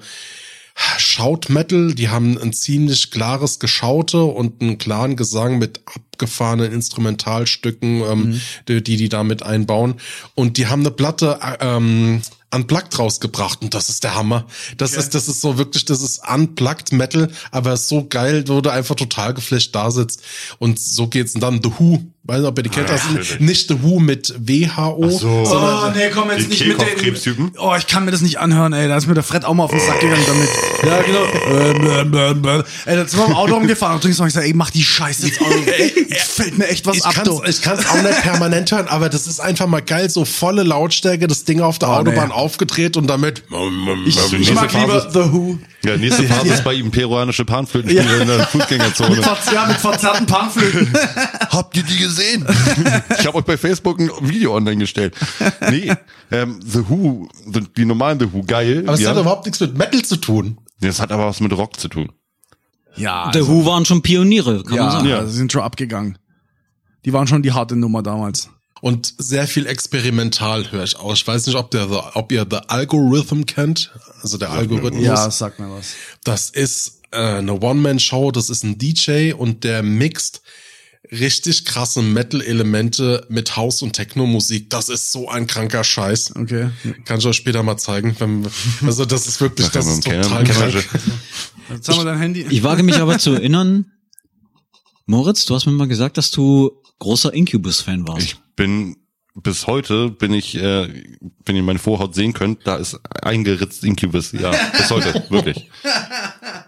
Shout 0.97 1.49
Metal, 1.49 1.95
die 1.95 2.09
haben 2.09 2.37
ein 2.37 2.53
ziemlich 2.53 3.09
klares 3.09 3.57
Geschaute 3.57 4.23
und 4.23 4.61
einen 4.61 4.77
klaren 4.77 5.15
Gesang 5.15 5.57
mit 5.57 5.81
abgefahrenen 5.85 6.71
Instrumentalstücken, 6.71 8.03
ähm, 8.03 8.41
die, 8.67 8.83
die 8.83 8.95
die 8.95 9.09
damit 9.09 9.41
einbauen. 9.41 9.95
Und 10.35 10.57
die 10.57 10.67
haben 10.67 10.81
eine 10.81 10.91
Platte 10.91 11.39
äh, 11.41 11.57
ähm, 11.61 12.21
unplugged 12.53 12.97
rausgebracht 12.97 13.61
und 13.61 13.73
das 13.73 13.89
ist 13.89 14.03
der 14.03 14.15
Hammer. 14.15 14.45
Das 14.77 14.93
ist, 14.93 15.13
das 15.15 15.27
ist 15.27 15.41
so 15.41 15.57
wirklich, 15.57 15.85
das 15.85 16.01
ist 16.01 16.21
unplugged 16.27 16.91
Metal, 16.91 17.29
aber 17.51 17.75
so 17.77 18.07
geil, 18.07 18.45
wo 18.47 18.61
du 18.61 18.69
einfach 18.69 18.95
total 18.95 19.33
geflasht 19.33 19.75
da 19.75 19.91
sitzt. 19.91 20.21
Und 20.59 20.79
so 20.79 21.07
geht's 21.07 21.35
und 21.35 21.41
dann 21.41 21.61
The 21.61 21.71
Who. 21.77 22.03
Weiß 22.27 22.39
nicht, 22.39 22.47
ob 22.49 22.59
ihr 22.59 22.63
die 22.63 22.69
kennt, 22.69 22.89
das 22.89 23.01
ist 23.05 23.39
nicht 23.39 23.69
The 23.69 23.81
Who 23.81 23.99
mit 23.99 24.33
WHO, 24.37 25.09
so. 25.09 25.27
Oh, 25.47 25.91
nee, 25.95 26.09
komm 26.13 26.29
jetzt 26.29 26.43
Die 26.43 26.65
nicht 26.67 26.67
mit 26.67 27.25
den. 27.25 27.51
Oh, 27.57 27.73
ich 27.77 27.87
kann 27.87 28.03
mir 28.03 28.11
das 28.11 28.19
nicht 28.19 28.37
anhören, 28.39 28.73
ey. 28.73 28.89
Da 28.89 28.97
ist 28.97 29.07
mir 29.07 29.13
der 29.13 29.23
Fred 29.23 29.45
auch 29.45 29.53
mal 29.53 29.63
auf 29.63 29.71
den 29.71 29.79
Sack 29.79 30.01
gegangen 30.01 30.23
damit. 30.27 30.49
Ja, 30.83 31.01
genau. 31.03 31.23
Äh, 31.23 31.73
bläh, 31.73 32.03
bläh, 32.03 32.33
bläh. 32.33 32.63
Ey, 32.85 32.97
da 32.97 33.07
sind 33.07 33.19
wir 33.19 33.27
im 33.27 33.33
Auto 33.33 33.53
rumgefahren 33.55 33.95
und 34.01 34.05
ich 34.05 34.15
sag, 34.33 34.43
ey, 34.43 34.53
mach 34.53 34.71
die 34.71 34.83
Scheiße 34.83 35.27
jetzt 35.27 35.39
aus. 35.41 35.47
Ey, 35.67 36.05
fällt 36.17 36.57
mir 36.57 36.67
echt 36.67 36.85
was 36.85 36.97
ich 36.97 37.05
ab, 37.05 37.13
kann's, 37.15 37.29
ich 37.47 37.61
kann's 37.61 37.85
auch 37.89 38.01
nicht 38.01 38.21
permanent 38.21 38.71
hören, 38.71 38.87
aber 38.89 39.07
das 39.09 39.25
ist 39.25 39.39
einfach 39.39 39.67
mal 39.67 39.81
geil, 39.81 40.09
so 40.09 40.25
volle 40.25 40.63
Lautstärke, 40.63 41.27
das 41.27 41.45
Ding 41.45 41.61
auf 41.61 41.79
der 41.79 41.89
Oh, 41.89 41.93
Autobahn 41.93 42.27
nee. 42.29 42.33
aufgedreht 42.33 42.97
und 42.97 43.07
damit. 43.07 43.43
Ich, 44.05 44.17
ich 44.17 44.31
nächste 44.33 44.53
mag 44.53 44.73
lieber 44.73 45.01
Phase- 45.01 45.09
The 45.13 45.31
Who. 45.31 45.57
Ja, 45.85 45.95
nächste 45.95 46.23
Phase 46.23 46.53
ist 46.53 46.63
bei 46.65 46.73
ihm 46.73 46.91
peruanische 46.91 47.45
Panflöten 47.45 47.89
in 47.91 48.27
der 48.27 48.47
Fußgängerzone. 48.47 49.15
Mit, 49.15 49.25
ja, 49.53 49.65
mit 49.67 49.77
verzerrten 49.77 50.25
Panflöten. 50.25 50.91
Habt 51.49 51.77
ihr 51.77 51.83
die 51.83 51.97
gesehen? 51.97 52.16
ich 53.19 53.25
habe 53.25 53.37
euch 53.37 53.45
bei 53.45 53.57
Facebook 53.57 53.99
ein 53.99 54.09
Video 54.21 54.55
online 54.55 54.77
gestellt. 54.77 55.15
Nee, 55.69 55.93
ähm, 56.31 56.59
The 56.65 56.89
Who, 56.89 57.29
the, 57.51 57.61
die 57.75 57.85
normalen 57.85 58.19
The 58.19 58.31
Who, 58.33 58.43
geil. 58.43 58.83
Aber 58.85 58.93
es 58.93 59.01
hat 59.01 59.09
haben- 59.15 59.21
überhaupt 59.21 59.45
nichts 59.45 59.59
mit 59.59 59.77
Metal 59.77 60.01
zu 60.03 60.17
tun. 60.17 60.57
das 60.81 60.99
hat 60.99 61.11
aber 61.11 61.25
was 61.27 61.39
mit 61.39 61.51
Rock 61.53 61.79
zu 61.79 61.87
tun. 61.87 62.11
Ja, 62.95 63.29
The 63.33 63.47
Who 63.47 63.65
waren 63.65 63.85
schon 63.85 64.01
Pioniere, 64.01 64.63
kann 64.63 64.77
man 64.77 64.85
ja, 64.85 64.91
sagen. 64.91 65.07
ja, 65.09 65.25
sie 65.25 65.37
sind 65.37 65.51
schon 65.51 65.61
abgegangen. 65.61 66.17
Die 67.05 67.13
waren 67.13 67.27
schon 67.27 67.43
die 67.43 67.51
harte 67.53 67.75
Nummer 67.75 68.01
damals. 68.03 68.49
Und 68.81 69.13
sehr 69.17 69.47
viel 69.47 69.65
experimental 69.65 70.71
höre 70.71 70.83
ich 70.83 70.97
auch. 70.97 71.13
Ich 71.13 71.25
weiß 71.25 71.47
nicht, 71.47 71.55
ob, 71.55 71.71
der, 71.71 71.87
The- 71.87 71.99
ob 72.13 72.31
ihr 72.31 72.45
The 72.49 72.57
Algorithm 72.67 73.45
kennt. 73.45 73.91
Also 74.21 74.37
der 74.37 74.51
Algorithmus. 74.51 75.03
Ja, 75.03 75.29
sag 75.31 75.59
mir 75.59 75.69
was. 75.71 75.93
Das 76.23 76.49
ist 76.49 77.01
äh, 77.11 77.17
eine 77.37 77.53
One-Man-Show, 77.59 78.31
das 78.31 78.49
ist 78.49 78.63
ein 78.63 78.77
DJ 78.77 79.33
und 79.33 79.63
der 79.63 79.81
mixt 79.83 80.41
richtig 81.11 81.65
krasse 81.65 82.01
Metal-Elemente 82.01 83.25
mit 83.29 83.55
House- 83.55 83.81
und 83.81 83.93
Techno-Musik. 83.93 84.69
Das 84.69 84.89
ist 84.89 85.11
so 85.11 85.29
ein 85.29 85.47
kranker 85.47 85.83
Scheiß. 85.83 86.35
Okay. 86.35 86.69
Kann 87.05 87.19
ich 87.19 87.25
euch 87.25 87.37
später 87.37 87.63
mal 87.63 87.77
zeigen. 87.77 88.15
Wenn, 88.19 88.47
also 88.85 89.05
das 89.05 89.27
ist 89.27 89.39
wirklich, 89.41 89.69
das 89.69 89.87
ist 89.87 90.03
total 90.03 90.43
krank. 90.43 90.87
Jetzt 91.69 91.89
haben 91.89 91.97
wir 91.97 92.05
dein 92.05 92.19
Handy. 92.19 92.45
Ich 92.49 92.63
wage 92.63 92.83
mich 92.83 92.97
aber 92.97 93.17
zu 93.19 93.33
erinnern, 93.33 93.91
Moritz, 95.05 95.45
du 95.45 95.55
hast 95.55 95.65
mir 95.65 95.71
mal 95.71 95.87
gesagt, 95.87 96.17
dass 96.17 96.31
du 96.31 96.71
großer 96.99 97.33
Incubus-Fan 97.33 98.07
warst. 98.07 98.25
Ich 98.25 98.35
bin 98.55 98.97
bis 99.41 99.67
heute 99.67 100.09
bin 100.09 100.33
ich, 100.33 100.55
äh, 100.55 101.03
wenn 101.45 101.55
ihr 101.55 101.63
meine 101.63 101.79
Vorhaut 101.79 102.15
sehen 102.15 102.33
könnt, 102.33 102.65
da 102.65 102.77
ist 102.77 102.99
eingeritzt 103.21 103.83
Incubus. 103.83 104.31
Ja, 104.31 104.51
bis 104.75 104.89
heute, 104.89 105.25
wirklich. 105.29 105.69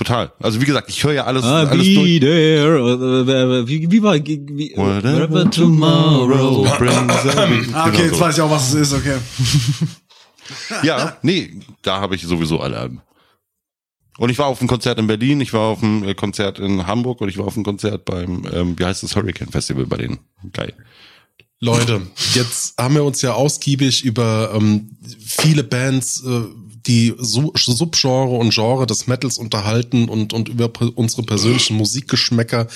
Total. 0.00 0.32
Also 0.40 0.62
wie 0.62 0.64
gesagt, 0.64 0.88
ich 0.88 1.04
höre 1.04 1.12
ja 1.12 1.24
alles, 1.24 1.44
I'll 1.44 1.66
alles 1.66 1.86
be 1.86 1.94
durch. 1.94 2.20
there. 2.20 2.78
Äh, 2.78 3.68
Wie, 3.68 3.90
wie 3.90 4.02
war 4.02 4.14
wie, 4.14 4.72
Whatever 4.74 5.50
tomorrow 5.50 6.66
brings. 6.78 7.12
Ah, 7.74 7.86
okay, 7.86 7.90
Genau 7.90 8.04
jetzt 8.04 8.14
so. 8.14 8.20
weiß 8.20 8.34
ich 8.38 8.40
auch, 8.40 8.50
was 8.50 8.72
es 8.72 8.80
ist, 8.80 8.94
okay. 8.94 9.18
Ja, 10.82 11.18
nee, 11.20 11.50
da 11.82 12.00
habe 12.00 12.14
ich 12.14 12.22
sowieso 12.22 12.60
alle 12.60 12.78
Alben. 12.78 13.02
Und 14.16 14.30
ich 14.30 14.38
war 14.38 14.46
auf 14.46 14.60
einem 14.60 14.68
Konzert 14.68 14.98
in 14.98 15.06
Berlin, 15.06 15.42
ich 15.42 15.52
war 15.52 15.68
auf 15.68 15.82
einem 15.82 16.02
äh, 16.04 16.14
Konzert 16.14 16.58
in 16.58 16.86
Hamburg 16.86 17.20
und 17.20 17.28
ich 17.28 17.36
war 17.36 17.46
auf 17.46 17.54
einem 17.56 17.64
Konzert 17.64 18.06
beim, 18.06 18.46
ähm, 18.54 18.78
wie 18.78 18.84
heißt 18.86 19.02
das, 19.02 19.14
Hurricane 19.14 19.48
Festival 19.50 19.84
bei 19.84 19.98
denen. 19.98 20.18
Geil. 20.54 20.72
Leute, 21.60 22.00
jetzt 22.32 22.78
haben 22.78 22.94
wir 22.94 23.04
uns 23.04 23.20
ja 23.20 23.34
ausgiebig 23.34 24.02
über 24.02 24.52
ähm, 24.54 24.96
viele 25.22 25.62
Bands, 25.62 26.24
äh, 26.26 26.40
die 26.86 27.14
Su 27.18 27.52
Subgenre 27.56 28.36
und 28.36 28.54
Genre 28.54 28.86
des 28.86 29.06
Metals 29.06 29.38
unterhalten 29.38 30.08
und, 30.08 30.32
und 30.32 30.48
über 30.48 30.70
unsere 30.94 31.22
persönlichen 31.22 31.76
Musikgeschmäcker 31.76 32.66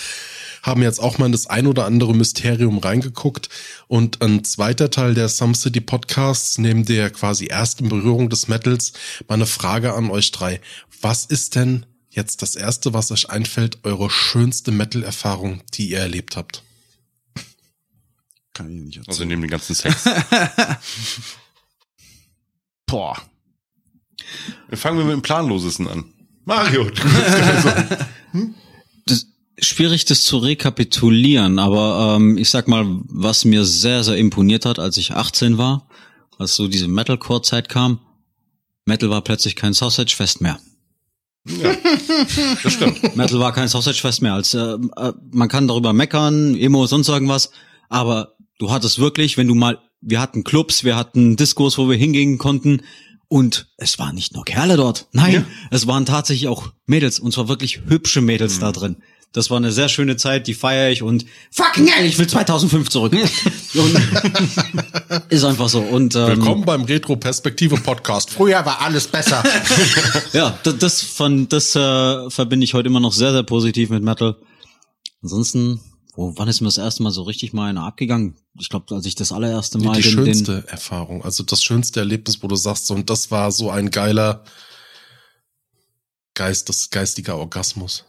haben 0.65 0.83
jetzt 0.83 0.99
auch 0.99 1.19
mal 1.19 1.27
in 1.27 1.33
das 1.33 1.47
ein 1.47 1.67
oder 1.67 1.85
andere 1.85 2.15
Mysterium 2.15 2.79
reingeguckt. 2.79 3.51
Und 3.87 4.23
ein 4.23 4.45
zweiter 4.45 4.91
Teil 4.91 5.15
der 5.15 5.29
Some 5.29 5.55
City 5.55 5.81
Podcasts, 5.81 6.59
neben 6.59 6.87
der 6.87 7.11
quasi 7.11 7.47
ersten 7.47 7.89
Berührung 7.91 8.31
des 8.31 8.49
Metals, 8.49 8.95
mal 9.29 9.35
eine 9.35 9.47
Frage 9.47 9.93
an 9.93 10.11
euch 10.11 10.33
drei. 10.33 10.61
Was 11.03 11.27
ist 11.27 11.55
denn 11.55 11.85
jetzt 12.09 12.41
das 12.41 12.57
erste, 12.57 12.95
was 12.95 13.13
euch 13.13 13.29
einfällt, 13.29 13.79
eure 13.85 14.09
schönste 14.09 14.73
Metal-Erfahrung, 14.73 15.61
die 15.75 15.91
ihr 15.91 15.99
erlebt 15.99 16.37
habt? 16.37 16.63
Kann 18.55 18.71
ich 18.71 18.85
nicht 18.85 18.97
erzählen. 18.97 19.09
Also 19.09 19.25
neben 19.25 19.43
den 19.43 19.51
ganzen 19.51 19.75
Sex. 19.75 20.05
Boah. 22.87 23.21
Fangen 24.72 24.99
wir 24.99 25.05
mit 25.05 25.14
dem 25.14 25.22
Planlosesten 25.22 25.89
an. 25.89 26.05
Mario, 26.45 26.85
du 26.85 26.91
bist 26.91 27.62
so. 28.33 28.41
das, 29.07 29.27
schwierig, 29.59 30.05
das 30.05 30.25
zu 30.25 30.39
rekapitulieren, 30.39 31.59
aber 31.59 32.16
ähm, 32.16 32.37
ich 32.37 32.51
sag 32.51 32.68
mal, 32.68 32.85
was 33.09 33.45
mir 33.45 33.64
sehr, 33.64 34.05
sehr 34.05 34.16
imponiert 34.16 34.66
hat, 34.66 34.79
als 34.79 34.97
ich 34.97 35.12
18 35.12 35.59
war, 35.59 35.89
als 36.39 36.57
so 36.57 36.68
diese 36.68 36.89
Metalcore-Zeit 36.89 37.68
kam, 37.68 38.01
Metal 38.85 39.09
war 39.09 39.22
plötzlich 39.22 39.57
kein 39.57 39.72
Sausage-Fest 39.72 40.41
mehr. 40.43 40.59
Das 42.62 42.72
stimmt. 42.72 43.03
Metal 43.16 43.39
war 43.39 43.53
kein 43.53 43.68
Sausage-Fest 43.68 44.20
mehr. 44.20 44.35
Als, 44.35 44.53
äh, 44.55 44.59
äh, 44.59 45.12
man 45.31 45.49
kann 45.49 45.68
darüber 45.68 45.93
meckern, 45.93 46.55
Emo, 46.55 46.87
sonst 46.87 47.09
irgendwas, 47.09 47.51
aber 47.89 48.37
du 48.59 48.70
hattest 48.70 48.99
wirklich, 48.99 49.39
wenn 49.39 49.49
du 49.49 49.55
mal, 49.55 49.79
wir 50.03 50.20
hatten 50.20 50.45
Clubs, 50.45 50.85
wir 50.85 50.97
hatten 50.97 51.37
Discos, 51.37 51.79
wo 51.79 51.89
wir 51.89 51.97
hingehen 51.97 52.37
konnten 52.37 52.83
und 53.35 53.66
es 53.78 53.99
waren 53.99 54.14
nicht 54.14 54.32
nur 54.32 54.45
Kerle 54.45 54.76
dort. 54.76 55.09
Nein, 55.11 55.32
Ja. 55.32 55.45
es 55.72 55.89
waren 55.89 56.07
tatsächlich 56.07 56.47
auch 56.47 56.70
Mädels 56.87 57.18
und 57.18 57.32
zwar 57.35 57.49
wirklich 57.49 57.80
hübsche 57.89 58.20
Mädels 58.20 58.61
da 58.61 58.70
drin. 58.70 58.99
Das 59.32 59.51
war 59.51 59.57
eine 59.57 59.72
sehr 59.72 59.89
schöne 59.89 60.16
Zeit, 60.16 60.47
die 60.47 60.55
feiere 60.55 60.93
ich 60.93 61.03
und 61.03 61.26
fucking 61.51 61.89
hell, 61.89 62.07
ich 62.07 62.16
will 62.16 62.28
2005 62.28 62.89
zurück. 62.91 63.12
und, 63.74 64.01
ist 65.30 65.43
einfach 65.43 65.68
so. 65.68 65.80
Und 65.80 66.14
ähm, 66.14 66.28
Willkommen 66.28 66.64
beim 66.64 66.85
Retro-Perspektive-Podcast. 66.85 68.30
Früher 68.30 68.64
war 68.64 68.80
alles 68.80 69.09
besser. 69.09 69.43
Ja, 70.32 70.57
das, 70.62 70.78
das, 70.78 71.03
von, 71.03 71.49
das 71.49 71.74
äh, 71.74 72.30
verbinde 72.30 72.62
ich 72.62 72.74
heute 72.74 72.89
immer 72.89 73.01
noch 73.01 73.12
sehr, 73.12 73.32
sehr 73.32 73.43
positiv 73.43 73.91
mit 73.91 74.05
Metal. 74.05 74.37
Ansonsten, 75.24 75.80
wo, 76.17 76.33
wann 76.37 76.49
ist 76.49 76.61
mir 76.61 76.69
das 76.69 76.79
erste 76.79 77.03
Mal 77.03 77.11
so 77.11 77.23
richtig 77.23 77.53
mal 77.53 77.69
einer 77.69 77.85
abgegangen? 77.85 78.37
Ich 78.59 78.69
glaube, 78.69 78.95
als 78.95 79.07
ich 79.07 79.15
das 79.15 79.33
allererste 79.33 79.79
Mal 79.79 79.97
die 79.97 80.03
den, 80.03 80.12
schönste 80.12 80.61
den 80.61 80.69
Erfahrung, 80.69 81.25
also 81.25 81.43
das 81.43 81.62
schönste 81.62 82.01
Erlebnis, 82.01 82.43
wo 82.43 82.49
du 82.49 82.57
sagst, 82.57 82.87
so, 82.87 82.95
und 82.95 83.11
das 83.11 83.31
war 83.31 83.51
so 83.51 83.71
ein 83.71 83.91
geiler 83.91 84.45
Geist, 86.35 86.69
das 86.69 86.91
geistiger 86.91 87.37
Orgasmus. 87.37 88.05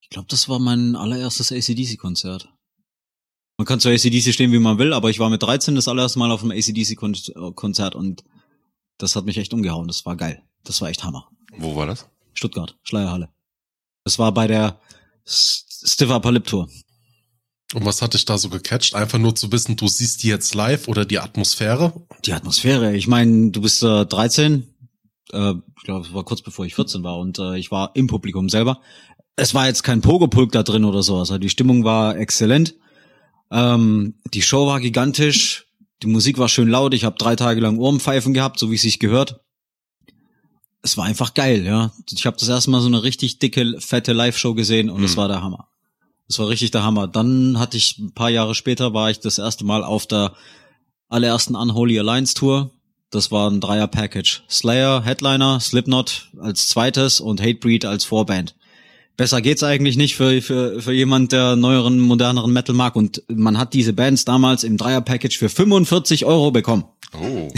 ich 0.00 0.08
glaube, 0.08 0.28
das 0.28 0.48
war 0.48 0.58
mein 0.58 0.96
allererstes 0.96 1.52
ACDC-Konzert. 1.52 2.48
Man 3.58 3.66
kann 3.66 3.80
zu 3.80 3.88
ACDC 3.88 4.32
stehen, 4.32 4.52
wie 4.52 4.58
man 4.58 4.78
will, 4.78 4.92
aber 4.92 5.08
ich 5.10 5.18
war 5.18 5.30
mit 5.30 5.42
13 5.42 5.74
das 5.74 5.88
allererste 5.88 6.18
Mal 6.18 6.30
auf 6.30 6.42
einem 6.42 6.52
ACDC-Konzert 6.52 7.94
und 7.94 8.24
das 8.98 9.16
hat 9.16 9.24
mich 9.24 9.38
echt 9.38 9.54
umgehauen. 9.54 9.88
Das 9.88 10.04
war 10.06 10.16
geil. 10.16 10.42
Das 10.64 10.80
war 10.80 10.88
echt 10.88 11.04
Hammer. 11.04 11.28
Wo 11.56 11.76
war 11.76 11.86
das? 11.86 12.06
Stuttgart, 12.34 12.76
Schleierhalle. 12.82 13.30
Das 14.04 14.18
war 14.18 14.32
bei 14.32 14.46
der 14.46 14.80
Stiff 15.24 16.10
Upper 16.10 16.32
Lip 16.32 16.46
Tour. 16.46 16.68
Und 17.74 17.84
was 17.84 18.00
hat 18.00 18.14
dich 18.14 18.24
da 18.24 18.38
so 18.38 18.48
gecatcht? 18.48 18.94
Einfach 18.94 19.18
nur 19.18 19.34
zu 19.34 19.50
wissen, 19.50 19.76
du 19.76 19.88
siehst 19.88 20.22
die 20.22 20.28
jetzt 20.28 20.54
live 20.54 20.86
oder 20.86 21.04
die 21.04 21.18
Atmosphäre? 21.18 21.92
Die 22.24 22.32
Atmosphäre. 22.32 22.94
Ich 22.96 23.08
meine, 23.08 23.50
du 23.50 23.60
bist 23.60 23.82
äh, 23.82 24.06
13. 24.06 24.66
Äh, 25.32 25.54
ich 25.76 25.82
glaube, 25.82 26.06
es 26.06 26.14
war 26.14 26.24
kurz 26.24 26.42
bevor 26.42 26.64
ich 26.64 26.76
14 26.76 27.02
war 27.02 27.18
und 27.18 27.38
äh, 27.38 27.58
ich 27.58 27.70
war 27.70 27.90
im 27.94 28.06
Publikum 28.06 28.48
selber. 28.48 28.80
Es 29.34 29.52
war 29.52 29.66
jetzt 29.66 29.82
kein 29.82 30.00
Pogopulk 30.00 30.52
da 30.52 30.62
drin 30.62 30.84
oder 30.84 31.02
so. 31.02 31.18
Also 31.18 31.38
die 31.38 31.50
Stimmung 31.50 31.84
war 31.84 32.16
exzellent. 32.16 32.76
Ähm, 33.50 34.14
die 34.32 34.42
Show 34.42 34.66
war 34.66 34.80
gigantisch. 34.80 35.66
Die 36.02 36.06
Musik 36.06 36.38
war 36.38 36.48
schön 36.48 36.68
laut. 36.68 36.94
Ich 36.94 37.04
habe 37.04 37.18
drei 37.18 37.36
Tage 37.36 37.60
lang 37.60 37.78
Ohrenpfeifen 37.78 38.32
gehabt, 38.32 38.58
so 38.58 38.70
wie 38.70 38.76
es 38.76 38.82
sich 38.82 38.98
gehört. 39.00 39.40
Es 40.82 40.96
war 40.96 41.04
einfach 41.04 41.34
geil, 41.34 41.64
ja. 41.64 41.92
Ich 42.12 42.26
habe 42.26 42.36
das 42.36 42.48
erste 42.48 42.70
Mal 42.70 42.80
so 42.80 42.86
eine 42.86 43.02
richtig 43.02 43.40
dicke, 43.40 43.80
fette 43.80 44.12
Live-Show 44.12 44.54
gesehen 44.54 44.88
und 44.88 45.02
es 45.02 45.16
war 45.16 45.26
der 45.26 45.42
Hammer. 45.42 45.68
Das 46.28 46.38
war 46.38 46.48
richtig 46.48 46.70
der 46.72 46.82
Hammer. 46.82 47.06
Dann 47.06 47.58
hatte 47.58 47.76
ich 47.76 47.98
ein 47.98 48.12
paar 48.12 48.30
Jahre 48.30 48.54
später 48.54 48.92
war 48.94 49.10
ich 49.10 49.20
das 49.20 49.38
erste 49.38 49.64
Mal 49.64 49.84
auf 49.84 50.06
der 50.06 50.32
allerersten 51.08 51.54
Unholy 51.54 51.98
Alliance 51.98 52.34
Tour. 52.34 52.70
Das 53.10 53.30
war 53.30 53.48
ein 53.48 53.60
Dreier-Package. 53.60 54.42
Slayer, 54.50 55.02
Headliner, 55.04 55.60
Slipknot 55.60 56.30
als 56.40 56.66
zweites 56.68 57.20
und 57.20 57.40
Hatebreed 57.40 57.84
als 57.84 58.04
Vorband. 58.04 58.56
Besser 59.16 59.40
geht's 59.40 59.62
eigentlich 59.62 59.96
nicht 59.96 60.16
für, 60.16 60.42
für, 60.42 60.82
für 60.82 60.92
jemand, 60.92 61.32
der 61.32 61.56
neueren, 61.56 62.00
moderneren 62.00 62.52
Metal 62.52 62.74
mag. 62.74 62.96
Und 62.96 63.22
man 63.28 63.56
hat 63.56 63.72
diese 63.72 63.92
Bands 63.92 64.24
damals 64.24 64.64
im 64.64 64.76
Dreier-Package 64.76 65.38
für 65.38 65.48
45 65.48 66.26
Euro 66.26 66.50
bekommen. 66.50 66.84
Oh. 67.18 67.48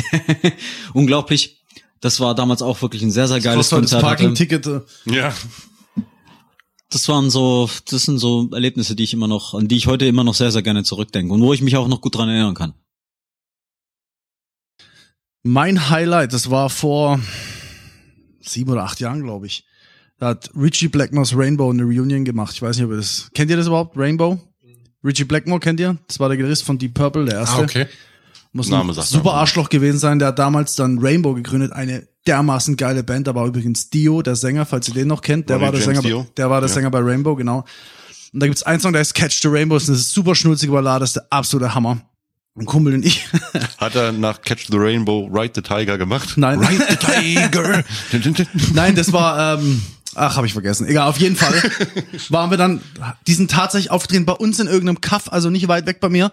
Unglaublich. 0.93 1.63
Das 2.01 2.21
war 2.21 2.35
damals 2.37 2.63
auch 2.63 2.81
wirklich 2.83 3.03
ein 3.03 3.11
sehr, 3.11 3.27
sehr 3.27 3.41
geiles 3.41 3.73
war 3.73 3.81
das 3.81 3.91
Konzert. 3.91 4.03
hatte. 4.05 4.17
Parking-Ticket? 4.17 4.67
äh, 4.67 4.81
Ja. 5.07 5.35
Das 6.91 7.09
waren 7.09 7.29
so, 7.29 7.69
das 7.91 8.05
sind 8.05 8.19
so 8.19 8.49
Erlebnisse, 8.51 8.97
die 8.97 9.05
ich 9.05 9.13
immer 9.13 9.29
noch, 9.29 9.55
an 9.55 9.69
die 9.69 9.77
ich 9.77 9.87
heute 9.87 10.07
immer 10.07 10.25
noch 10.25 10.35
sehr, 10.35 10.51
sehr 10.51 10.63
gerne 10.63 10.85
zurückdenke 10.85 11.33
und 11.33 11.43
wo 11.43 11.53
ich 11.53 11.61
mich 11.61 11.77
auch 11.77 11.89
noch 11.89 12.01
gut 12.01 12.17
dran 12.17 12.29
erinnern 12.29 12.55
kann. 12.55 12.75
Mein 15.43 15.91
Highlight, 15.91 16.33
das 16.33 16.51
war 16.51 16.71
vor 16.71 17.21
sieben 18.41 18.71
oder 18.73 18.85
acht 18.85 19.01
Jahren, 19.01 19.23
glaube 19.23 19.47
ich. 19.47 19.65
Da 20.19 20.29
hat 20.29 20.51
Richie 20.57 20.89
Blackmore's 20.89 21.37
Rainbow 21.37 21.71
eine 21.71 21.85
Reunion 21.85 22.25
gemacht. 22.25 22.55
Ich 22.55 22.63
weiß 22.63 22.77
nicht, 22.77 22.87
ob 22.87 22.91
ihr 22.93 22.97
das. 22.97 23.31
Kennt 23.35 23.51
ihr 23.51 23.57
das 23.57 23.67
überhaupt? 23.67 23.97
Rainbow? 23.97 24.39
Richie 25.05 25.25
Blackmore 25.25 25.61
kennt 25.61 25.79
ihr? 25.79 25.97
Das 26.09 26.19
war 26.19 26.29
der 26.29 26.37
Gitarrist 26.37 26.65
von 26.65 26.77
Deep 26.79 26.95
Purple, 26.95 27.25
der 27.25 27.35
erste. 27.35 27.57
Ah, 27.57 27.63
okay. 27.63 27.87
Muss 28.53 28.69
Name 28.69 28.91
ein 28.91 28.95
sagt 28.95 29.09
super. 29.09 29.35
Arschloch 29.35 29.69
gewesen 29.69 29.99
sein. 29.99 30.19
Der 30.19 30.29
hat 30.29 30.39
damals 30.39 30.75
dann 30.75 30.99
Rainbow 30.99 31.35
gegründet, 31.35 31.73
eine 31.73 32.09
dermaßen 32.29 32.77
geile 32.77 33.03
Band. 33.03 33.27
Da 33.27 33.35
war 33.35 33.47
übrigens 33.47 33.91
Dio, 33.91 34.23
der 34.23 34.37
Sänger, 34.37 34.67
falls 34.67 34.87
ihr 34.89 34.95
den 34.95 35.09
noch 35.09 35.23
kennt. 35.23 35.49
Der 35.49 35.61
war 35.61 35.73
der 35.73 35.81
Sänger, 35.81 36.03
Dio? 36.03 36.23
bei, 36.23 36.29
der 36.37 36.51
war 36.51 36.61
der 36.61 36.69
Ja. 36.69 36.75
Sänger 36.75 36.91
bei 36.91 37.01
Rainbow, 37.01 37.35
genau. 37.35 37.65
Und 38.33 38.41
da 38.41 38.47
gibt's 38.47 38.63
einen 38.63 38.81
Song, 38.81 38.93
der 38.93 39.01
heißt 39.01 39.15
Catch 39.15 39.41
the 39.43 39.49
Rainbow. 39.49 39.75
Das 39.77 39.85
ist 39.85 39.89
eine 39.89 39.99
super 39.99 40.35
schnulzige 40.35 40.71
Ballade, 40.73 41.01
das 41.01 41.11
ist 41.11 41.17
der 41.17 41.27
absolute 41.31 41.75
Hammer. 41.75 42.03
Ein 42.59 42.67
Kumpel 42.67 42.95
und 42.95 43.05
ich. 43.05 43.25
Hat 43.79 43.95
er 43.95 44.13
nach 44.13 44.43
Catch 44.43 44.67
the 44.71 44.77
Rainbow 44.77 45.27
Ride 45.33 45.53
the 45.55 45.63
Tiger 45.63 45.97
gemacht? 45.97 46.35
Nein. 46.37 46.59
Ride 46.59 46.85
the 46.91 46.97
Tiger. 46.97 47.85
Nein, 48.75 48.95
das 48.97 49.13
war, 49.13 49.59
ähm, 49.59 49.81
ach, 50.15 50.37
habe 50.37 50.47
ich 50.47 50.53
vergessen. 50.53 50.87
Egal, 50.89 51.09
auf 51.09 51.19
jeden 51.19 51.37
Fall 51.37 51.55
waren 52.31 52.51
wir 52.51 52.57
dann, 52.59 52.81
die 53.27 53.35
sind 53.35 53.51
tatsächlich 53.51 53.91
aufgetreten 53.93 54.27
bei 54.27 54.33
uns 54.33 54.59
in 54.59 54.67
irgendeinem 54.67 55.01
Kaff, 55.01 55.33
also 55.33 55.51
nicht 55.51 55.69
weit 55.69 55.87
weg 55.87 56.01
bei 56.01 56.09
mir. 56.09 56.33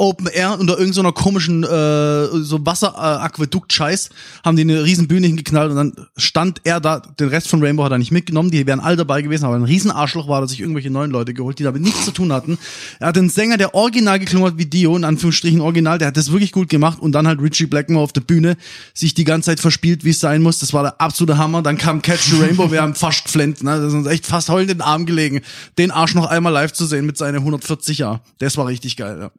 Open 0.00 0.28
Air 0.28 0.58
unter 0.58 0.78
irgendeiner 0.78 1.12
komischen 1.12 1.62
äh, 1.62 2.26
so 2.42 2.64
Wasseraquädukt-Scheiß 2.64 4.08
haben 4.42 4.56
die 4.56 4.62
eine 4.62 4.82
riesen 4.82 5.08
Bühne 5.08 5.26
hingeknallt 5.26 5.70
und 5.70 5.76
dann 5.76 5.92
stand 6.16 6.62
er 6.64 6.80
da, 6.80 7.00
den 7.00 7.28
Rest 7.28 7.48
von 7.48 7.62
Rainbow 7.62 7.84
hat 7.84 7.92
er 7.92 7.98
nicht 7.98 8.10
mitgenommen, 8.10 8.50
die 8.50 8.66
wären 8.66 8.80
alle 8.80 8.96
dabei 8.96 9.20
gewesen, 9.20 9.44
aber 9.44 9.56
ein 9.56 9.64
riesen 9.64 9.90
Arschloch 9.90 10.26
war, 10.26 10.40
dass 10.40 10.52
sich 10.52 10.60
irgendwelche 10.60 10.88
neuen 10.88 11.10
Leute 11.10 11.34
geholt, 11.34 11.58
die 11.58 11.64
damit 11.64 11.82
nichts 11.82 12.06
zu 12.06 12.12
tun 12.12 12.32
hatten. 12.32 12.56
Er 12.98 13.08
hat 13.08 13.18
einen 13.18 13.28
Sänger, 13.28 13.58
der 13.58 13.74
original 13.74 14.18
geklungen 14.18 14.46
hat 14.50 14.56
wie 14.56 14.64
Dio, 14.64 14.96
in 14.96 15.04
Anführungsstrichen 15.04 15.60
original, 15.60 15.98
der 15.98 16.08
hat 16.08 16.16
das 16.16 16.32
wirklich 16.32 16.52
gut 16.52 16.70
gemacht 16.70 16.98
und 16.98 17.12
dann 17.12 17.28
halt 17.28 17.42
Richie 17.42 17.66
Blackmore 17.66 18.02
auf 18.02 18.14
der 18.14 18.22
Bühne 18.22 18.56
sich 18.94 19.12
die 19.12 19.24
ganze 19.24 19.50
Zeit 19.50 19.60
verspielt, 19.60 20.02
wie 20.04 20.10
es 20.10 20.20
sein 20.20 20.40
muss. 20.40 20.60
Das 20.60 20.72
war 20.72 20.82
der 20.82 21.00
absolute 21.00 21.36
Hammer. 21.36 21.60
Dann 21.60 21.76
kam 21.76 22.00
Catch 22.00 22.22
the 22.30 22.40
Rainbow, 22.40 22.72
wir 22.72 22.80
haben 22.80 22.94
fast 22.94 23.24
geflennt, 23.24 23.62
ne? 23.62 23.76
Das 23.76 23.88
ist 23.88 23.94
uns 23.94 24.06
echt 24.06 24.24
fast 24.24 24.48
heulend 24.48 24.70
in 24.70 24.78
den 24.78 24.82
Arm 24.82 25.04
gelegen, 25.04 25.42
den 25.76 25.90
Arsch 25.90 26.14
noch 26.14 26.26
einmal 26.26 26.54
live 26.54 26.72
zu 26.72 26.86
sehen 26.86 27.04
mit 27.04 27.18
seinen 27.18 27.36
140 27.36 27.98
Jahren. 27.98 28.20
Das 28.38 28.56
war 28.56 28.66
richtig 28.66 28.96
geil, 28.96 29.18
ja. 29.20 29.30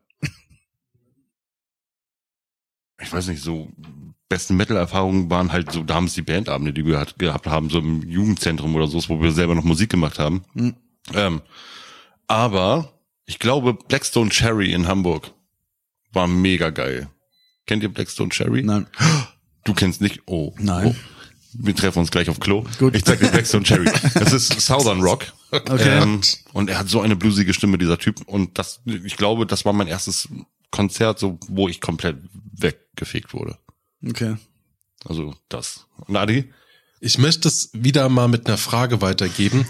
Ich 3.01 3.11
weiß 3.11 3.27
nicht, 3.27 3.41
so 3.41 3.69
besten 4.29 4.55
Metal-Erfahrungen 4.55 5.29
waren 5.29 5.51
halt 5.51 5.71
so 5.71 5.83
damals 5.83 6.13
die 6.13 6.21
Bandabende, 6.21 6.71
die 6.71 6.85
wir 6.85 6.97
halt 6.97 7.19
gehabt 7.19 7.47
haben, 7.47 7.69
so 7.69 7.79
im 7.79 8.01
Jugendzentrum 8.07 8.73
oder 8.75 8.87
so, 8.87 8.97
wo 9.09 9.21
wir 9.21 9.31
selber 9.31 9.55
noch 9.55 9.63
Musik 9.63 9.89
gemacht 9.89 10.19
haben. 10.19 10.45
Mhm. 10.53 10.75
Ähm, 11.13 11.41
aber 12.27 12.93
ich 13.25 13.39
glaube, 13.39 13.73
Blackstone 13.73 14.29
Cherry 14.29 14.71
in 14.71 14.87
Hamburg 14.87 15.33
war 16.13 16.27
mega 16.27 16.69
geil. 16.69 17.09
Kennt 17.67 17.83
ihr 17.83 17.89
Blackstone 17.89 18.29
Cherry? 18.29 18.63
Nein. 18.63 18.87
Du 19.63 19.75
kennst 19.75 20.01
nicht? 20.01 20.21
Oh. 20.25 20.55
Nein. 20.57 20.87
Oh. 20.87 20.95
wir 21.53 21.75
treffen 21.75 21.99
uns 21.99 22.09
gleich 22.09 22.29
auf 22.29 22.39
Klo. 22.39 22.65
Gut. 22.79 22.95
Ich 22.95 23.05
zeig 23.05 23.19
dir 23.19 23.27
Blackstone 23.27 23.63
Cherry. 23.63 23.85
Das 24.15 24.33
ist 24.33 24.59
Southern 24.59 25.01
Rock. 25.01 25.33
Okay. 25.51 26.01
Ähm, 26.01 26.19
und 26.51 26.71
er 26.71 26.79
hat 26.79 26.89
so 26.89 26.99
eine 26.99 27.15
bluesige 27.15 27.53
Stimme, 27.53 27.77
dieser 27.77 27.99
Typ. 27.99 28.21
Und 28.25 28.57
das, 28.57 28.81
ich 28.85 29.17
glaube, 29.17 29.45
das 29.45 29.63
war 29.63 29.71
mein 29.73 29.85
erstes 29.85 30.29
Konzert, 30.72 31.19
so, 31.19 31.38
wo 31.47 31.67
ich 31.67 31.82
komplett 31.82 32.17
weggefegt 32.53 33.34
wurde. 33.34 33.57
Okay. 34.07 34.36
Also 35.05 35.36
das. 35.49 35.88
Und 36.07 36.15
Adi? 36.15 36.51
Ich 36.99 37.17
möchte 37.17 37.47
es 37.47 37.69
wieder 37.74 38.09
mal 38.09 38.28
mit 38.28 38.47
einer 38.47 38.57
Frage 38.57 39.01
weitergeben. 39.01 39.67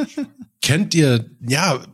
Kennt 0.60 0.94
ihr, 0.94 1.30
ja, 1.40 1.84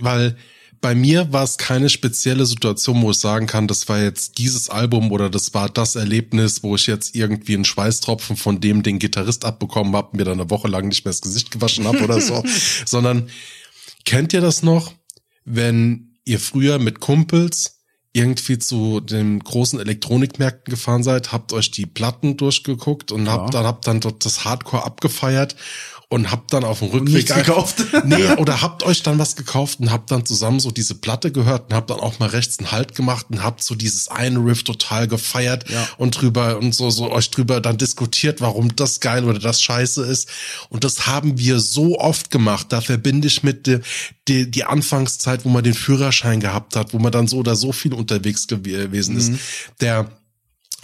weil 0.00 0.36
bei 0.84 0.94
mir 0.94 1.32
war 1.32 1.44
es 1.44 1.56
keine 1.56 1.88
spezielle 1.88 2.44
Situation, 2.44 3.00
wo 3.00 3.10
ich 3.10 3.16
sagen 3.16 3.46
kann, 3.46 3.66
das 3.66 3.88
war 3.88 4.02
jetzt 4.02 4.36
dieses 4.36 4.68
Album 4.68 5.12
oder 5.12 5.30
das 5.30 5.54
war 5.54 5.70
das 5.70 5.96
Erlebnis, 5.96 6.62
wo 6.62 6.76
ich 6.76 6.86
jetzt 6.86 7.14
irgendwie 7.14 7.54
einen 7.54 7.64
Schweißtropfen 7.64 8.36
von 8.36 8.60
dem 8.60 8.82
den 8.82 8.98
Gitarrist 8.98 9.46
abbekommen 9.46 9.96
habe, 9.96 10.14
mir 10.14 10.24
dann 10.24 10.40
eine 10.40 10.50
Woche 10.50 10.68
lang 10.68 10.88
nicht 10.88 11.06
mehr 11.06 11.12
das 11.12 11.22
Gesicht 11.22 11.50
gewaschen 11.50 11.86
habe 11.86 12.04
oder 12.04 12.20
so, 12.20 12.44
sondern 12.84 13.30
kennt 14.04 14.34
ihr 14.34 14.42
das 14.42 14.62
noch, 14.62 14.92
wenn 15.46 16.18
ihr 16.26 16.38
früher 16.38 16.78
mit 16.78 17.00
Kumpels 17.00 17.80
irgendwie 18.14 18.58
zu 18.60 19.00
den 19.00 19.40
großen 19.40 19.80
Elektronikmärkten 19.80 20.70
gefahren 20.70 21.02
seid, 21.02 21.32
habt 21.32 21.52
euch 21.52 21.72
die 21.72 21.84
Platten 21.84 22.36
durchgeguckt 22.36 23.10
und 23.10 23.28
habt 23.28 23.54
dann 23.54 23.66
habt 23.66 23.88
dann 23.88 24.00
dort 24.00 24.24
das 24.24 24.44
Hardcore 24.44 24.84
abgefeiert 24.84 25.56
und 26.08 26.30
habt 26.30 26.52
dann 26.52 26.64
auf 26.64 26.80
dem 26.80 26.88
Rückweg 26.88 27.26
gekauft? 27.26 27.84
Nee, 28.04 28.26
oder 28.38 28.60
habt 28.60 28.82
euch 28.82 29.02
dann 29.02 29.18
was 29.18 29.36
gekauft 29.36 29.80
und 29.80 29.90
habt 29.90 30.10
dann 30.10 30.26
zusammen 30.26 30.60
so 30.60 30.70
diese 30.70 30.94
Platte 30.94 31.32
gehört 31.32 31.70
und 31.70 31.74
habt 31.74 31.90
dann 31.90 32.00
auch 32.00 32.18
mal 32.18 32.28
rechts 32.28 32.58
einen 32.58 32.70
Halt 32.72 32.94
gemacht 32.94 33.26
und 33.30 33.42
habt 33.42 33.62
so 33.62 33.74
dieses 33.74 34.08
eine 34.08 34.38
Riff 34.38 34.62
total 34.64 35.08
gefeiert 35.08 35.68
Ja. 35.70 35.88
und 35.96 36.20
drüber 36.20 36.58
und 36.58 36.74
so 36.74 36.90
so 36.90 37.10
euch 37.10 37.30
drüber 37.30 37.60
dann 37.60 37.78
diskutiert, 37.78 38.40
warum 38.40 38.74
das 38.76 39.00
geil 39.00 39.24
oder 39.24 39.38
das 39.38 39.62
scheiße 39.62 40.04
ist 40.04 40.28
und 40.68 40.84
das 40.84 41.06
haben 41.06 41.38
wir 41.38 41.60
so 41.60 41.98
oft 41.98 42.30
gemacht. 42.30 42.66
Da 42.70 42.80
verbinde 42.80 43.28
ich 43.28 43.42
mit 43.42 43.66
die, 43.66 43.78
die, 44.28 44.50
die 44.50 44.64
Anfangszeit, 44.64 45.44
wo 45.44 45.48
man 45.48 45.64
den 45.64 45.74
Führerschein 45.74 46.40
gehabt 46.40 46.76
hat, 46.76 46.92
wo 46.92 46.98
man 46.98 47.12
dann 47.12 47.26
so 47.28 47.38
oder 47.38 47.56
so 47.56 47.72
viel 47.72 47.94
unterwegs 47.94 48.46
gew 48.46 48.58
gewesen 48.58 49.16
ist. 49.16 49.32
Der 49.80 50.10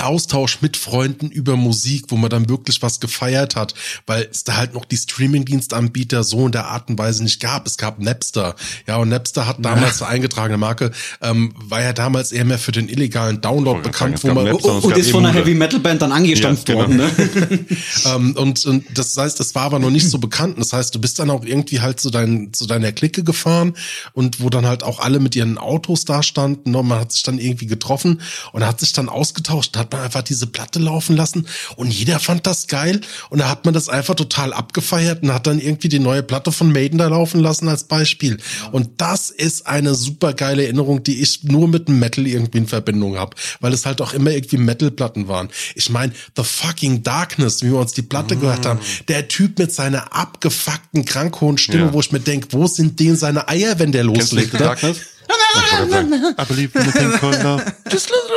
Austausch 0.00 0.60
mit 0.60 0.76
Freunden 0.76 1.30
über 1.30 1.56
Musik, 1.56 2.06
wo 2.08 2.16
man 2.16 2.30
dann 2.30 2.48
wirklich 2.48 2.82
was 2.82 3.00
gefeiert 3.00 3.56
hat, 3.56 3.74
weil 4.06 4.28
es 4.30 4.44
da 4.44 4.56
halt 4.56 4.74
noch 4.74 4.84
die 4.84 4.96
Streaming-Dienstanbieter 4.96 6.24
so 6.24 6.46
in 6.46 6.52
der 6.52 6.66
Art 6.66 6.88
und 6.88 6.98
Weise 6.98 7.22
nicht 7.22 7.40
gab. 7.40 7.66
Es 7.66 7.76
gab 7.76 7.98
Napster. 7.98 8.54
Ja, 8.86 8.96
und 8.96 9.08
Napster 9.08 9.46
hat 9.46 9.56
damals 9.60 10.02
eine 10.02 10.10
eingetragene 10.10 10.58
Marke, 10.58 10.90
ähm, 11.22 11.54
war 11.56 11.82
ja 11.82 11.92
damals 11.92 12.32
eher 12.32 12.44
mehr 12.44 12.58
für 12.58 12.72
den 12.72 12.88
illegalen 12.88 13.40
Download 13.40 13.80
bekannt, 13.80 14.18
sagen, 14.18 14.34
wo 14.34 14.42
man, 14.42 14.52
Napster. 14.52 14.74
Und, 14.76 14.84
und 14.84 14.96
ist 14.96 15.10
von 15.10 15.24
einer 15.24 15.34
Heavy 15.34 15.54
Metal 15.54 15.80
Band 15.80 16.02
dann 16.02 16.12
angestampft 16.12 16.68
Ja, 16.68 16.86
genau. 16.86 16.88
worden, 16.88 16.96
ne? 16.96 17.66
ähm, 18.06 18.36
und, 18.36 18.64
und 18.66 18.84
das 18.94 19.16
heißt, 19.16 19.38
das 19.40 19.54
war 19.54 19.62
aber 19.62 19.78
noch 19.78 19.90
nicht 19.90 20.08
so 20.08 20.18
bekannt. 20.18 20.58
Das 20.58 20.72
heißt, 20.72 20.94
du 20.94 21.00
bist 21.00 21.18
dann 21.18 21.30
auch 21.30 21.44
irgendwie 21.44 21.80
halt 21.80 22.00
zu, 22.00 22.10
dein, 22.10 22.52
zu 22.52 22.66
deiner 22.66 22.92
Clique 22.92 23.24
gefahren 23.24 23.74
und 24.12 24.40
wo 24.40 24.50
dann 24.50 24.66
halt 24.66 24.82
auch 24.82 25.00
alle 25.00 25.20
mit 25.20 25.36
ihren 25.36 25.58
Autos 25.58 26.04
da 26.04 26.22
standen 26.22 26.74
und 26.74 26.88
man 26.88 27.00
hat 27.00 27.12
sich 27.12 27.22
dann 27.22 27.38
irgendwie 27.38 27.66
getroffen 27.66 28.20
und 28.52 28.66
hat 28.66 28.80
sich 28.80 28.92
dann 28.92 29.08
ausgetauscht, 29.08 29.76
hat 29.76 29.89
man 29.92 30.02
einfach 30.02 30.22
diese 30.22 30.46
Platte 30.46 30.78
laufen 30.78 31.16
lassen 31.16 31.46
und 31.76 31.92
jeder 31.92 32.18
fand 32.20 32.46
das 32.46 32.66
geil 32.66 33.00
und 33.30 33.38
da 33.40 33.48
hat 33.48 33.64
man 33.64 33.74
das 33.74 33.88
einfach 33.88 34.14
total 34.14 34.52
abgefeiert 34.52 35.22
und 35.22 35.32
hat 35.32 35.46
dann 35.46 35.60
irgendwie 35.60 35.88
die 35.88 35.98
neue 35.98 36.22
Platte 36.22 36.52
von 36.52 36.72
Maiden 36.72 36.98
da 36.98 37.08
laufen 37.08 37.40
lassen 37.40 37.68
als 37.68 37.84
Beispiel. 37.84 38.38
Und 38.72 39.00
das 39.00 39.30
ist 39.30 39.66
eine 39.66 39.94
super 39.94 40.32
geile 40.34 40.64
Erinnerung, 40.64 41.02
die 41.02 41.20
ich 41.20 41.44
nur 41.44 41.68
mit 41.68 41.88
dem 41.88 41.98
Metal 41.98 42.26
irgendwie 42.26 42.58
in 42.58 42.66
Verbindung 42.66 43.16
habe, 43.18 43.36
weil 43.60 43.72
es 43.72 43.86
halt 43.86 44.00
auch 44.00 44.12
immer 44.12 44.30
irgendwie 44.30 44.56
Metal-Platten 44.58 45.28
waren. 45.28 45.48
Ich 45.74 45.90
meine, 45.90 46.12
The 46.36 46.42
Fucking 46.44 47.02
Darkness, 47.02 47.62
wie 47.62 47.70
wir 47.70 47.78
uns 47.78 47.92
die 47.92 48.02
Platte 48.02 48.36
gehört 48.36 48.66
haben, 48.66 48.80
der 49.08 49.28
Typ 49.28 49.58
mit 49.58 49.72
seiner 49.72 50.14
abgefuckten, 50.14 51.04
krankhohen 51.04 51.58
Stimme, 51.58 51.86
Ja. 51.86 51.92
wo 51.92 52.00
ich 52.00 52.12
mir 52.12 52.20
denk, 52.20 52.48
wo 52.50 52.66
sind 52.66 52.98
denen 53.00 53.16
seine 53.16 53.48
Eier, 53.48 53.78
wenn 53.78 53.92
der 53.92 54.04
loslegt? 54.04 54.52
Ne? 54.54 54.58
Darkness? 54.60 54.98
I 55.32 56.44
believe 56.46 56.78
in 56.78 56.84
the 56.84 57.18
called 57.18 57.42
love. 57.42 57.64
Just 57.90 58.10
little- 58.10 58.30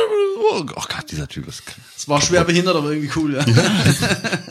Oh 0.52 0.64
Gott, 0.64 1.10
dieser 1.10 1.26
Typ 1.28 1.48
ist 1.48 1.62
Es 1.96 2.08
war 2.08 2.20
schwer 2.20 2.44
behindert, 2.44 2.76
aber 2.76 2.90
irgendwie 2.90 3.10
cool, 3.16 3.34
ja. 3.34 3.44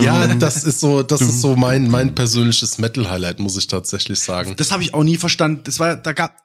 Ja, 0.00 0.26
das 0.34 0.64
ist 0.64 0.80
so, 0.80 1.02
das 1.02 1.20
ist 1.20 1.40
so 1.40 1.56
mein, 1.56 1.90
mein 1.90 2.14
persönliches 2.14 2.78
Metal-Highlight, 2.78 3.38
muss 3.40 3.56
ich 3.56 3.66
tatsächlich 3.66 4.20
sagen. 4.20 4.54
Das 4.56 4.72
habe 4.72 4.82
ich 4.82 4.94
auch 4.94 5.02
nie 5.04 5.16
verstanden. 5.16 5.60
Das 5.64 5.78
war, 5.78 5.96
da 5.96 6.12
gab, 6.12 6.36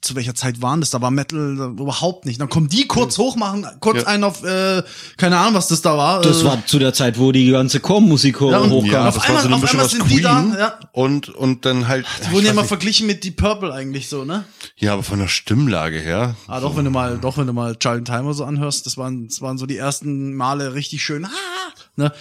zu 0.00 0.14
welcher 0.16 0.34
Zeit 0.34 0.62
waren 0.62 0.80
das? 0.80 0.90
Da 0.90 1.00
war 1.00 1.10
Metal 1.10 1.38
überhaupt 1.78 2.26
nicht. 2.26 2.40
Dann 2.40 2.48
kommen 2.48 2.68
die 2.68 2.86
kurz 2.86 3.18
hoch, 3.18 3.36
machen 3.36 3.66
kurz 3.80 4.02
Ja. 4.02 4.06
einen 4.08 4.24
auf, 4.24 4.42
äh, 4.44 4.82
keine 5.16 5.38
Ahnung, 5.38 5.54
was 5.54 5.68
das 5.68 5.82
da 5.82 5.96
war. 5.96 6.22
Das 6.22 6.42
äh, 6.42 6.44
war 6.44 6.64
zu 6.66 6.78
der 6.78 6.92
Zeit, 6.94 7.18
wo 7.18 7.32
die 7.32 7.50
ganze 7.50 7.80
Chormusik 7.80 8.40
hochkam. 8.40 8.84
Ja, 8.86 9.08
Auf 9.08 9.20
einmal- 9.20 9.34
war 9.34 9.40
so 9.42 9.46
eine 9.48 9.56
auf 9.56 9.70
einmal 9.70 9.88
sind 9.88 10.10
die 10.10 10.20
da, 10.22 10.40
Queen 10.40 10.56
ja. 10.58 10.78
und, 10.92 11.28
und 11.28 11.64
dann 11.64 11.88
halt. 11.88 12.06
Die 12.26 12.32
wurden 12.32 12.46
ja 12.46 12.52
immer 12.52 12.64
verglichen 12.64 13.06
mit 13.06 13.24
Deep 13.24 13.36
Purple 13.36 13.67
eigentlich 13.72 14.08
so, 14.08 14.24
ne? 14.24 14.44
Ja, 14.76 14.92
aber 14.94 15.02
von 15.02 15.18
der 15.18 15.28
Stimmlage 15.28 15.98
her. 15.98 16.36
Ah, 16.46 16.60
doch, 16.60 16.76
wenn 16.76 16.84
du 16.84 16.90
mal, 16.90 17.18
doch, 17.18 17.36
wenn 17.38 17.46
du 17.46 17.52
mal 17.52 17.76
Child 17.76 18.04
Timer 18.06 18.34
so 18.34 18.44
anhörst, 18.44 18.86
das 18.86 18.96
waren, 18.96 19.26
das 19.28 19.40
waren 19.40 19.58
so 19.58 19.66
die 19.66 19.76
ersten 19.76 20.34
Male 20.34 20.74
richtig 20.74 21.02
schön, 21.02 21.24
ah, 21.24 21.28
ne? 21.96 22.12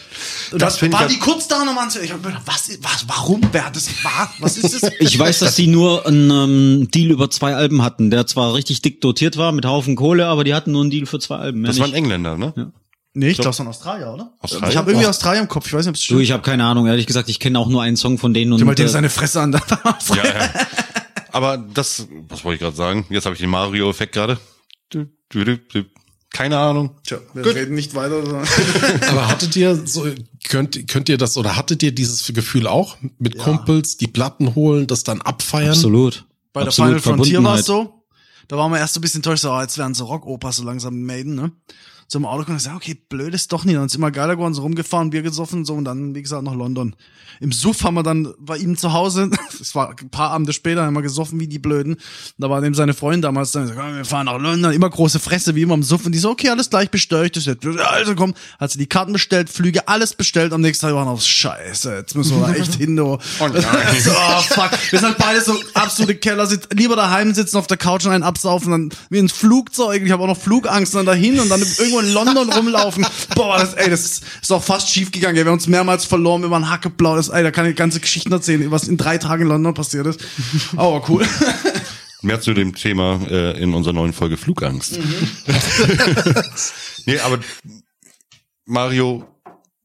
Und 0.51 0.61
Das 0.61 0.77
das 0.79 0.81
waren 0.91 1.01
ja- 1.03 1.07
die 1.07 1.19
kurz 1.19 1.47
da 1.47 1.61
und 1.61 1.75
waren 1.75 1.89
sie, 1.89 1.99
ich 1.99 2.11
hab 2.11 2.21
mir 2.21 2.29
gedacht, 2.29 2.43
was, 2.45 2.69
was, 2.81 3.05
warum, 3.07 3.41
wer 3.51 3.65
hat 3.65 3.75
das, 3.75 3.89
war, 4.03 4.31
was 4.39 4.57
ist 4.57 4.81
das? 4.81 4.91
Ich 4.99 5.17
weiß, 5.17 5.39
dass 5.39 5.55
die 5.55 5.67
nur 5.67 6.05
einen 6.05 6.29
ähm, 6.31 6.91
Deal 6.91 7.11
über 7.11 7.29
zwei 7.29 7.55
Alben 7.55 7.81
hatten, 7.83 8.09
der 8.11 8.25
zwar 8.27 8.53
richtig 8.53 8.81
dick 8.81 9.01
dotiert 9.01 9.37
war 9.37 9.51
mit 9.51 9.65
Haufen 9.65 9.95
Kohle, 9.95 10.27
aber 10.27 10.43
die 10.43 10.53
hatten 10.53 10.71
nur 10.71 10.81
einen 10.81 10.91
Deal 10.91 11.05
für 11.05 11.19
zwei 11.19 11.37
Alben. 11.37 11.63
Das 11.63 11.79
waren. 11.79 11.93
Engländer, 11.93 12.37
ne? 12.37 12.71
nee, 13.13 13.29
ich 13.29 13.37
glaube, 13.37 13.49
es 13.51 13.59
war 13.59 13.65
in 13.65 13.69
Australien, 13.71 14.09
oder? 14.09 14.33
Australien? 14.39 14.69
Ich 14.71 14.77
habe 14.77 14.91
irgendwie 14.91 15.07
Oh. 15.07 15.09
Australien 15.09 15.43
im 15.43 15.49
Kopf, 15.49 15.65
ich 15.67 15.73
weiß 15.73 15.85
nicht, 15.85 15.89
ob 15.89 15.95
es 15.95 16.01
Du, 16.01 16.05
stimmt. 16.05 16.21
ich 16.21 16.31
habe 16.31 16.43
keine 16.43 16.63
Ahnung. 16.65 16.85
Ehrlich 16.87 17.07
gesagt, 17.07 17.29
ich 17.29 17.39
kenne 17.39 17.57
auch 17.57 17.67
nur 17.67 17.81
einen 17.81 17.97
Song 17.97 18.17
von 18.19 18.33
denen 18.33 18.53
und 18.53 18.63
mal 18.63 18.75
dem 18.75 18.87
seine 18.87 19.09
Fresse 19.09 19.41
an. 19.41 19.51
Ja, 20.15 20.23
ja. 20.23 20.49
Aber 21.37 21.59
das, 21.59 22.07
was 22.29 22.43
wollte 22.43 22.55
ich 22.55 22.61
gerade 22.61 22.75
sagen? 22.75 23.05
Jetzt 23.11 23.25
habe 23.25 23.35
ich 23.35 23.39
den 23.39 23.51
Mario-Effekt 23.51 24.15
gerade. 24.15 24.39
Keine 26.31 26.57
Ahnung. 26.57 26.95
Tja, 27.05 27.19
wir 27.35 27.43
Gut. 27.43 27.53
reden 27.53 27.75
nicht 27.75 27.93
weiter. 27.93 28.23
Aber 29.07 29.27
hattet 29.27 29.55
ihr 29.55 29.75
so, 29.85 30.07
könnt, 30.49 30.87
könnt 30.87 31.09
ihr 31.09 31.19
das 31.19 31.37
oder 31.37 31.55
hattet 31.55 31.83
ihr 31.83 31.91
dieses 31.91 32.25
Gefühl 32.33 32.65
auch 32.65 32.97
mit 33.19 33.37
Kumpels, 33.37 33.97
die 33.97 34.07
Platten 34.07 34.55
holen, 34.55 34.87
das 34.87 35.03
dann 35.03 35.21
abfeiern? 35.21 35.69
absolut. 35.69 36.25
Bei 36.53 36.61
der 36.61 36.69
absolut 36.69 37.01
Final 37.01 37.17
Frontier 37.17 37.43
war 37.43 37.59
es 37.59 37.67
so. 37.67 38.03
Da 38.47 38.57
waren 38.57 38.71
wir 38.71 38.79
erst 38.79 38.95
so 38.95 38.99
ein 38.99 39.01
bisschen 39.01 39.19
enttäuscht, 39.19 39.43
so, 39.43 39.51
ah, 39.51 39.61
jetzt 39.61 39.77
werden 39.77 39.93
so 39.93 40.05
Rockopas 40.05 40.55
so 40.55 40.63
langsam 40.63 41.03
Maiden, 41.03 41.35
ne? 41.35 41.51
So 42.09 42.19
im 42.19 42.25
Auto 42.25 42.39
gekommen 42.39 42.55
und 42.55 42.63
gesagt, 42.63 42.77
okay, 42.77 42.97
blöd 43.09 43.33
ist 43.33 43.51
doch 43.51 43.65
nicht. 43.65 43.75
Dann 43.75 43.87
ist 43.87 43.95
immer 43.95 44.11
geiler 44.11 44.35
geworden, 44.35 44.53
so 44.53 44.61
rumgefahren, 44.61 45.09
Bier 45.09 45.23
gesoffen, 45.23 45.65
so 45.65 45.73
und 45.73 45.83
dann, 45.83 46.15
wie 46.15 46.21
gesagt, 46.21 46.43
nach 46.43 46.55
London. 46.55 46.95
Im 47.41 47.51
Suff 47.51 47.83
haben 47.83 47.95
wir 47.95 48.03
dann 48.03 48.33
bei 48.39 48.57
ihm 48.57 48.77
zu 48.77 48.93
Hause, 48.93 49.29
es 49.61 49.75
war 49.75 49.89
ein 49.89 50.09
paar 50.09 50.31
Abende 50.31 50.53
später, 50.53 50.85
haben 50.85 50.93
wir 50.93 51.01
gesoffen 51.01 51.39
wie 51.39 51.47
die 51.47 51.59
Blöden. 51.59 51.97
Da 52.37 52.49
war 52.49 52.61
dem 52.61 52.73
seine 52.73 52.93
Freundin 52.93 53.23
damals 53.23 53.51
dann, 53.51 53.67
gesagt, 53.67 53.95
wir 53.95 54.05
fahren 54.05 54.27
nach 54.27 54.39
London, 54.39 54.71
immer 54.71 54.89
große 54.89 55.19
Fresse, 55.19 55.53
wie 55.55 55.63
immer 55.63 55.73
im 55.73 55.83
Suff. 55.83 56.05
Und 56.05 56.13
die 56.13 56.19
so, 56.19 56.29
okay, 56.29 56.49
alles 56.49 56.69
gleich 56.69 56.89
bestellt. 56.89 57.35
Ich 57.35 57.43
so, 57.43 57.51
also 57.51 58.15
komm, 58.15 58.33
hat 58.57 58.71
sie 58.71 58.77
die 58.77 58.87
Karten 58.87 59.11
bestellt, 59.11 59.49
Flüge, 59.49 59.87
alles 59.89 60.13
bestellt. 60.13 60.53
Am 60.53 60.61
nächsten 60.61 60.85
Tag 60.85 60.95
waren 60.95 61.07
wir 61.07 61.11
auf 61.11 61.21
Scheiße, 61.21 61.93
jetzt 61.93 62.15
müssen 62.15 62.39
wir 62.39 62.47
da 62.47 62.53
echt 62.53 62.75
hin, 62.75 62.95
du. 62.95 63.17
Oh 63.39 63.47
nein. 63.47 63.61
so, 64.03 64.11
oh, 64.11 64.41
fuck. 64.41 64.71
Wir 64.89 64.99
sind 64.99 65.17
beide 65.17 65.41
so 65.41 65.53
absolute 65.73 66.15
Keller, 66.15 66.47
lieber 66.73 66.95
daheim 66.95 67.33
sitzen 67.33 67.57
auf 67.57 67.67
der 67.67 67.77
Couch 67.77 68.05
und 68.05 68.11
einen 68.11 68.23
absaufen, 68.23 68.71
dann 68.71 68.89
wie 69.09 69.19
ins 69.19 69.31
Flugzeug. 69.31 70.01
Ich 70.03 70.11
habe 70.11 70.23
auch 70.23 70.27
noch 70.27 70.37
Flugangst, 70.37 70.95
dann 70.95 71.05
dahin 71.05 71.39
und 71.39 71.49
dann 71.49 71.61
irgendwo 71.61 71.96
in 71.99 72.13
London 72.13 72.49
rumlaufen. 72.51 73.05
Boah, 73.35 73.59
das, 73.59 73.73
ey, 73.73 73.89
das 73.89 74.05
ist, 74.05 74.23
ist 74.41 74.51
auch 74.51 74.63
fast 74.63 74.89
schief 74.89 75.11
gegangen. 75.11 75.35
Ey. 75.37 75.43
Wir 75.43 75.51
haben 75.51 75.57
uns 75.57 75.67
mehrmals 75.67 76.05
verloren, 76.05 76.41
wir 76.41 76.51
waren 76.51 76.69
hackeblau. 76.69 77.15
Das, 77.15 77.29
ey, 77.29 77.43
da 77.43 77.51
kann 77.51 77.65
ich 77.65 77.75
ganze 77.75 77.99
Geschichten 77.99 78.31
erzählen, 78.31 78.69
was 78.71 78.87
in 78.87 78.97
drei 78.97 79.17
Tagen 79.17 79.43
in 79.43 79.47
London 79.49 79.73
passiert 79.73 80.07
ist. 80.07 80.19
Aber 80.75 81.07
cool. 81.09 81.25
Mehr 82.23 82.41
zu 82.41 82.53
dem 82.53 82.73
Thema 82.73 83.19
äh, 83.29 83.61
in 83.61 83.73
unserer 83.73 83.93
neuen 83.93 84.11
Folge 84.11 84.37
Flugangst. 84.37 84.99
nee, 87.05 87.19
aber 87.19 87.39
Mario, 88.65 89.23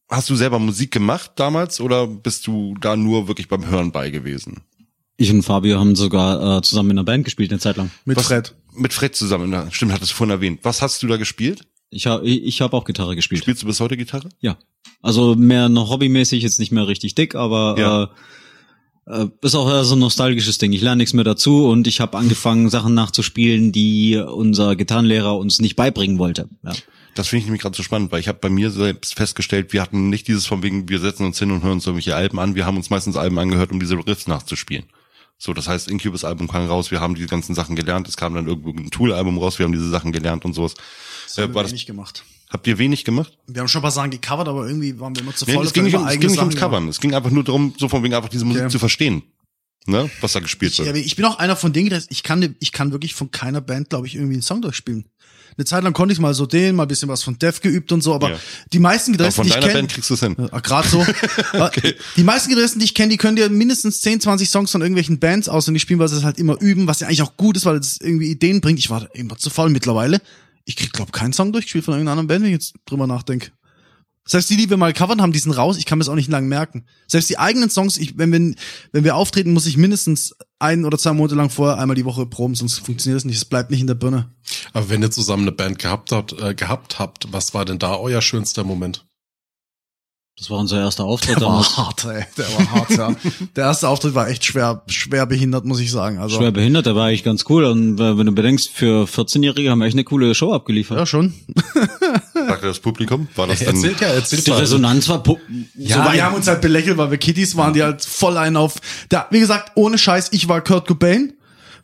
hast 0.09 0.31
du 0.31 0.35
selber 0.37 0.59
Musik 0.59 0.93
gemacht 0.93 1.33
damals 1.37 1.81
oder 1.81 2.07
bist 2.07 2.47
du 2.47 2.75
da 2.81 2.97
nur 2.97 3.29
wirklich 3.29 3.49
beim 3.49 3.67
Hören 3.67 3.93
bei 3.93 4.11
gewesen? 4.11 4.63
Ich 5.19 5.31
und 5.31 5.43
Fabio 5.43 5.79
haben 5.79 5.95
sogar 5.95 6.59
äh, 6.59 6.63
zusammen 6.63 6.91
in 6.93 6.99
einer 6.99 7.05
Band 7.05 7.25
gespielt 7.25 7.51
eine 7.53 7.61
Zeit 7.61 7.77
lang. 7.77 7.91
Mit 8.05 8.17
Was- 8.17 8.27
Fred. 8.27 8.55
Mit 8.75 8.95
Fred 8.95 9.15
zusammen, 9.15 9.53
ja, 9.53 9.71
stimmt, 9.71 9.93
hattest 9.93 10.13
du 10.13 10.17
vorhin 10.17 10.31
erwähnt. 10.31 10.61
Was 10.63 10.81
hast 10.81 11.03
du 11.03 11.07
da 11.07 11.19
gespielt? 11.19 11.67
Ich 11.93 12.07
habe 12.07 12.27
ich, 12.27 12.61
hab 12.63 12.73
auch 12.73 12.85
Gitarre 12.85 13.15
gespielt. 13.15 13.43
Spielst 13.43 13.63
du 13.63 13.67
bis 13.67 13.79
heute 13.81 13.97
Gitarre? 13.97 14.31
Ja. 14.41 14.57
Also 15.03 15.35
mehr 15.35 15.69
noch 15.69 15.91
hobbymäßig, 15.91 16.43
jetzt 16.43 16.59
nicht 16.59 16.73
mehr 16.73 16.89
richtig 16.89 17.15
dick, 17.15 17.35
aber 17.35 17.77
Ja. 17.79 18.03
äh, 18.05 19.23
äh, 19.25 19.29
ist 19.43 19.55
auch 19.55 19.69
eher 19.69 19.85
so 19.85 19.95
ein 19.95 19.99
nostalgisches 19.99 20.59
Ding. 20.59 20.73
Ich 20.73 20.81
lerne 20.81 20.99
nichts 20.99 21.13
mehr 21.13 21.25
dazu 21.25 21.67
und 21.67 21.87
ich 21.87 22.01
habe 22.01 22.17
angefangen, 22.17 22.71
Sachen 22.71 22.95
nachzuspielen, 22.95 23.73
die 23.73 24.17
unser 24.17 24.75
Gitarrenlehrer 24.77 25.37
uns 25.37 25.61
nicht 25.61 25.77
beibringen 25.77 26.19
wollte. 26.19 26.49
Ja. 26.65 26.73
Das 27.15 27.29
finde 27.29 27.41
ich 27.41 27.45
nämlich 27.47 27.61
gerade 27.63 27.77
so 27.77 27.83
spannend, 27.83 28.11
weil 28.11 28.21
ich 28.21 28.29
habe 28.29 28.39
bei 28.41 28.49
mir 28.49 28.71
selbst 28.71 29.15
festgestellt, 29.15 29.75
wir 29.75 29.83
hatten 29.83 30.09
nicht 30.09 30.29
dieses 30.29 30.47
von 30.47 30.63
wegen, 30.63 30.89
wir 30.89 30.99
setzen 30.99 31.27
uns 31.27 31.39
hin 31.39 31.51
und 31.51 31.63
hören 31.63 31.73
uns 31.75 31.87
irgendwelche 31.87 32.17
Alben 32.17 32.39
an. 32.39 32.55
Wir 32.55 32.65
haben 32.65 32.79
uns 32.79 32.89
meistens 32.89 33.17
Alben 33.17 33.39
angehört, 33.39 33.71
um 33.71 33.81
diese 33.81 33.97
Riffs 33.97 34.29
nachzuspielen. 34.29 34.85
So, 35.45 35.53
das 35.53 35.67
heißt, 35.67 35.89
Incubus 35.89 36.23
Album 36.23 36.47
kam 36.47 36.65
raus, 36.69 36.93
wir 36.93 37.01
haben 37.01 37.17
die 37.17 37.27
ganzen 37.27 37.57
Sachen 37.57 37.75
gelernt, 37.75 38.07
es 38.07 38.17
kam 38.17 38.33
dann 38.37 38.47
irgendwo 38.47 38.71
ein 38.71 38.93
Tool-Album 38.93 39.39
raus, 39.39 39.59
wir 39.59 39.65
haben 39.65 39.73
diese 39.73 39.91
Sachen 39.91 40.13
gelernt 40.13 40.45
und 40.45 40.53
sowas. 40.53 40.75
Das 41.27 41.37
Äh, 41.37 41.43
haben 41.43 41.55
war 41.55 41.65
wir 41.67 41.73
das, 41.73 41.85
gemacht. 41.85 42.25
Habt 42.49 42.65
ihr 42.69 42.79
wenig 42.79 43.05
gemacht? 43.05 43.37
Wir 43.49 43.61
haben 43.61 43.67
schon 43.67 43.81
ein 43.81 43.83
paar 43.83 43.91
Sachen 43.91 44.13
gecovert, 44.13 44.47
aber 44.47 44.69
irgendwie 44.69 45.01
waren 45.01 45.17
wir 45.17 45.23
immer 45.23 45.35
zu 45.35 45.45
Nee, 45.47 45.55
voll. 45.55 45.67
es 45.67 45.73
ging 45.73 45.83
nicht, 45.83 45.97
um, 45.97 46.07
es 46.07 46.21
ging 46.21 46.31
nicht 46.31 46.39
ums 46.39 46.55
Covern. 46.55 46.87
Es 46.87 47.01
ging 47.01 47.13
einfach 47.13 47.31
nur 47.31 47.43
darum, 47.43 47.75
so 47.77 47.89
von 47.89 48.05
wegen 48.05 48.15
einfach 48.15 48.29
diese 48.29 48.45
Musik 48.45 48.63
Okay. 48.63 48.71
zu 48.71 48.79
verstehen. 48.79 49.25
Ne? 49.87 50.09
Was 50.21 50.31
da 50.33 50.39
gespielt 50.39 50.75
Ja, 50.75 50.85
wird. 50.85 50.91
aber 50.91 50.99
ich 50.99 51.17
bin 51.17 51.25
auch 51.25 51.41
einer 51.41 51.57
von 51.57 51.73
denen, 51.73 51.91
dass 51.91 52.07
ich 52.09 52.23
kann, 52.23 52.55
ich 52.61 52.71
kann 52.71 52.93
wirklich 52.93 53.15
von 53.15 53.33
keiner 53.33 53.61
Band, 53.61 53.91
glaube 53.91 54.07
ich, 54.07 54.15
irgendwie 54.15 54.35
einen 54.35 54.43
Song 54.43 54.63
durchspielen. 54.63 55.07
Eine 55.57 55.65
Zeit 55.65 55.85
lang 55.85 55.93
konnte 55.93 56.13
ich 56.13 56.19
mal 56.19 56.33
so 56.35 56.47
den, 56.47 56.77
mal 56.77 56.85
ein 56.85 56.89
bisschen 56.89 57.09
was 57.09 57.23
von 57.23 57.39
Def 57.39 57.61
geübt 57.61 57.93
und 57.93 58.03
so, 58.03 58.15
aber 58.15 58.31
Ja. 58.31 58.37
die 58.73 58.79
meisten 58.79 59.13
Gitarristen, 59.13 59.43
die 59.43 59.49
ich 59.51 59.61
kenne, 59.61 59.87
kriegst 59.89 60.09
du 60.11 60.17
hin. 60.17 60.37
Ja, 60.39 60.61
Gerade 60.61 60.89
so. 60.89 61.05
Die 62.17 62.25
meisten 62.25 62.49
Gitarristen, 62.51 62.79
die 62.79 62.85
ich 62.87 62.95
kenne, 62.95 63.11
die 63.11 63.17
können 63.17 63.37
dir 63.37 63.49
mindestens 63.49 64.01
10, 64.01 64.21
20 64.21 64.49
Songs 64.49 64.71
von 64.71 64.81
irgendwelchen 64.81 65.19
Bands 65.19 65.49
auswendig 65.49 65.83
spielen, 65.83 65.99
weil 66.01 66.09
sie 66.09 66.15
das 66.17 66.25
halt 66.25 66.39
immer 66.39 66.61
üben, 66.61 66.87
was 66.87 67.01
ja 67.01 67.07
eigentlich 67.07 67.23
auch 67.23 67.37
gut 67.37 67.57
ist, 67.57 67.65
weil 67.67 67.77
es 67.77 68.01
irgendwie 68.01 68.31
Ideen 68.31 68.61
bringt. 68.61 68.79
Ich 68.79 68.91
war 68.91 69.09
immer 69.15 69.37
zu 69.37 69.51
faul 69.51 69.71
mittlerweile. 69.71 70.21
Ich 70.65 70.77
krieg, 70.77 70.93
glaub, 70.93 71.13
keinen 71.13 71.33
Song 71.33 71.53
durchgespielt 71.53 71.85
von 71.85 71.95
irgendeiner 71.95 72.13
anderen 72.13 72.29
Band, 72.29 72.43
wenn 72.43 72.51
ich 72.51 72.55
jetzt 72.55 72.75
drüber 72.87 73.07
nachdenke. 73.07 73.51
Selbst 74.25 74.51
die, 74.51 74.57
die 74.57 74.71
wir 74.71 74.77
mal 74.77 74.93
covern 74.93 75.21
haben, 75.21 75.33
die 75.33 75.39
sind 75.39 75.53
raus. 75.53 75.77
Ich 75.77 75.85
kann 75.85 75.99
mir 75.99 76.05
das 76.05 76.09
auch 76.09 76.15
nicht 76.15 76.31
lang 76.31 76.47
merken. 76.47 76.85
Selbst 77.09 77.29
die 77.29 77.39
eigenen 77.39 77.71
Songs, 77.71 77.99
ich, 77.99 78.19
wenn 78.19 78.33
wir, 78.33 78.55
wenn 78.93 79.05
wir 79.05 79.17
auftreten, 79.17 79.53
muss 79.53 79.67
ich 79.67 79.77
mindestens 79.77 80.37
ein 80.61 80.85
oder 80.85 80.97
zwei 80.97 81.13
Monate 81.13 81.35
lang 81.35 81.51
vorher 81.51 81.79
einmal 81.79 81.97
die 81.97 82.05
Woche 82.05 82.25
proben, 82.27 82.55
sonst 82.55 82.79
funktioniert 82.79 83.19
es 83.19 83.25
nicht. 83.25 83.37
Es 83.37 83.45
bleibt 83.45 83.71
nicht 83.71 83.81
in 83.81 83.89
der 83.89 83.95
Birne. 83.95 84.31
Aber 84.73 84.89
wenn 84.91 85.03
ihr 85.03 85.11
zusammen 85.11 85.43
eine 85.43 85.53
Band 85.53 85.81
gehabt 85.81 86.13
habt, 86.13 86.33
äh, 86.41 86.55
gehabt 86.55 87.01
habt, 87.01 87.33
was 87.33 87.53
war 87.53 87.65
denn 87.65 87.81
da 87.81 87.97
euer 87.97 88.23
schönster 88.23 88.63
Moment? 88.63 89.05
Das 90.39 90.49
war 90.51 90.59
unser 90.59 90.81
erster 90.81 91.05
Auftritt 91.05 91.37
Der 91.37 91.43
war 91.43 91.51
damals. 91.51 91.77
hart, 91.77 92.05
ey. 92.07 92.25
Der 92.39 92.47
war 92.47 92.71
hart, 92.73 92.91
ja. 92.91 93.15
Der 93.57 93.65
erste 93.67 93.87
Auftritt 93.89 94.15
war 94.15 94.29
echt 94.29 94.45
schwer, 94.45 94.83
schwer 94.89 95.27
behindert, 95.27 95.65
muss 95.67 95.79
ich 95.79 95.91
sagen. 95.91 96.19
Also, 96.19 96.39
Schwer 96.39 96.51
behindert, 96.51 96.87
der 96.87 96.97
war 96.97 97.07
eigentlich 97.07 97.23
ganz 97.23 97.45
cool. 97.51 97.65
Und 97.65 97.99
wenn 97.99 98.27
du 98.27 98.33
bedenkst, 98.33 98.71
für 98.73 99.05
14-Jährige 99.05 99.71
haben 99.71 99.79
wir 99.81 99.87
echt 99.87 99.95
eine 99.95 100.05
coole 100.05 100.35
Show 100.35 100.53
abgeliefert. 100.53 100.99
ja, 100.99 101.07
schon. 101.07 101.35
Sagte 102.35 102.67
das 102.67 102.81
Publikum? 102.81 103.29
War 103.37 103.47
das 103.47 103.61
dann? 103.61 103.75
Erzählt 103.75 104.01
ja, 104.01 104.09
erzählt 104.09 104.47
Die. 104.47 104.51
Resonanz 104.53 105.09
war 105.09 105.23
pu- 105.23 105.39
Ja, 105.77 106.07
so 106.07 106.13
wir 106.13 106.25
haben 106.25 106.35
uns 106.35 106.47
halt 106.49 106.61
belächelt, 106.63 106.97
weil 106.97 107.11
wir 107.11 107.19
Kitties 107.19 107.57
waren, 107.57 107.75
die 107.75 107.83
halt 107.83 108.03
voll 108.03 108.37
einen 108.39 108.57
auf. 108.57 108.77
Da, 109.11 109.27
wie 109.31 109.39
gesagt, 109.41 109.73
ohne 109.75 109.99
Scheiß, 109.99 110.31
ich 110.33 110.49
war 110.49 110.61
Kurt 110.63 110.89
Cobain. 110.89 111.35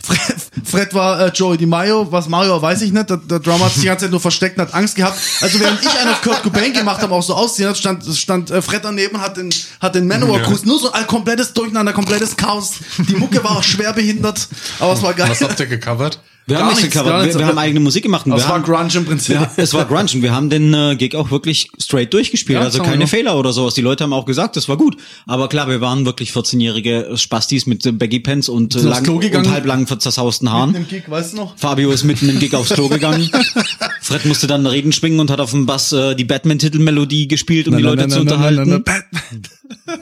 Fred, 0.01 0.37
Fred 0.65 0.95
war 0.95 1.21
äh, 1.21 1.29
Joey 1.31 1.59
DiMaio, 1.59 2.11
was 2.13 2.29
Mario 2.29 2.53
war, 2.53 2.63
weiß 2.63 2.83
ich 2.83 2.93
nicht. 2.93 3.11
Der, 3.11 3.17
der 3.17 3.41
Drummer 3.41 3.65
hat 3.65 3.73
sich 3.73 3.83
die 3.83 3.89
ganze 3.89 4.05
Zeit 4.05 4.13
nur 4.13 4.21
versteckt 4.21 4.57
und 4.57 4.67
hat 4.67 4.75
Angst 4.75 4.95
gehabt. 4.95 5.19
Also 5.41 5.59
während 5.59 5.83
ich 5.83 5.99
einen 5.99 6.11
auf 6.11 6.23
Kurt 6.23 6.43
Cobain 6.43 6.73
gemacht 6.73 7.03
habe, 7.03 7.15
auch 7.15 7.23
so 7.23 7.35
aussehen 7.35 7.69
hat, 7.69 7.77
stand, 7.77 8.05
stand 8.17 8.51
äh, 8.51 8.63
Fred 8.63 8.85
daneben 8.85 9.17
und 9.17 9.23
hat 9.23 9.37
den, 9.37 9.53
hat 9.81 9.95
den 9.95 10.07
Manowar 10.07 10.41
Gruß. 10.41 10.65
Nur 10.65 10.79
so 10.79 10.93
ein 10.93 11.07
komplettes 11.07 11.53
Durcheinander, 11.53 11.93
komplettes 11.93 12.37
Chaos. 12.37 12.75
Die 12.99 13.15
Mucke 13.15 13.43
war 13.43 13.59
auch 13.59 13.63
schwer 13.63 13.93
behindert, 13.93 14.49
aber 14.79 14.93
es 14.93 15.03
war 15.03 15.15
geil. 15.15 15.31
Was 15.31 15.41
habt 15.41 15.59
ihr 15.59 15.67
gecovert? 15.67 16.21
Wir 16.49 16.57
haben 16.57 16.63
Gar 16.63 16.69
nichts 16.71 16.83
nichts, 16.83 16.97
gecovert. 16.97 17.27
Wir, 17.27 17.39
wir 17.39 17.47
haben 17.47 17.59
eigene 17.59 17.81
Musik 17.81 18.05
gemacht. 18.05 18.25
Und 18.25 18.33
Das 18.33 18.45
wir 18.45 18.49
war 18.49 18.55
haben, 18.55 18.65
Grunge 18.65 18.95
im 18.95 19.05
Prinzip. 19.05 19.35
Ja, 19.35 19.51
es 19.57 19.75
war 19.75 19.85
Grunge 19.85 20.11
und 20.15 20.23
wir 20.23 20.35
haben 20.35 20.49
den 20.49 20.73
äh, 20.73 20.97
Gig 20.97 21.15
auch 21.15 21.31
wirklich 21.31 21.69
straight 21.79 22.15
durchgespielt. 22.15 22.59
Ja, 22.59 22.65
also 22.65 22.79
haben 22.79 22.87
keine. 22.89 23.07
Fehler 23.07 23.39
oder 23.39 23.53
sowas. 23.53 23.75
Die 23.75 23.83
Leute 23.83 24.05
haben 24.05 24.15
auch 24.15 24.25
gesagt, 24.25 24.57
das 24.57 24.67
war 24.67 24.79
gut. 24.79 24.97
Aber 25.27 25.51
klar, 25.51 25.69
wir 25.69 25.83
waren 25.83 26.07
wirklich 26.07 26.31
14-jährige 26.31 27.13
Spastis 27.17 27.67
mit 27.67 27.85
äh, 27.85 27.93
Baggy 27.93 28.21
Pants 28.21 28.49
und, 28.49 28.75
äh, 28.77 28.81
lang, 28.81 29.07
und 29.07 29.51
halblangen 29.51 29.87
zerzausten 29.87 30.51
Haaren. 30.51 30.75
Im 30.75 30.89
Gig, 30.89 31.11
weißt 31.11 31.35
du 31.35 31.37
noch? 31.37 31.59
Fabio 31.59 31.91
ist 31.91 32.05
mitten 32.05 32.31
im 32.31 32.39
Gig 32.39 32.55
aufs 32.55 32.71
Klo 32.71 32.89
gegangen. 32.89 33.31
Fred 34.01 34.25
musste 34.25 34.47
dann 34.47 34.67
Reden 34.67 34.93
schwingen 34.93 35.21
und 35.21 35.31
hat 35.31 35.41
auf 35.41 35.51
dem 35.51 35.67
Bass 35.67 35.93
äh, 35.93 36.15
die 36.15 36.25
Batman-Titelmelodie 36.25 37.29
gespielt, 37.29 37.69
um 37.69 37.77
die 37.77 37.83
Leute 37.83 38.09
zu 38.09 38.21
unterhalten. 38.21 38.85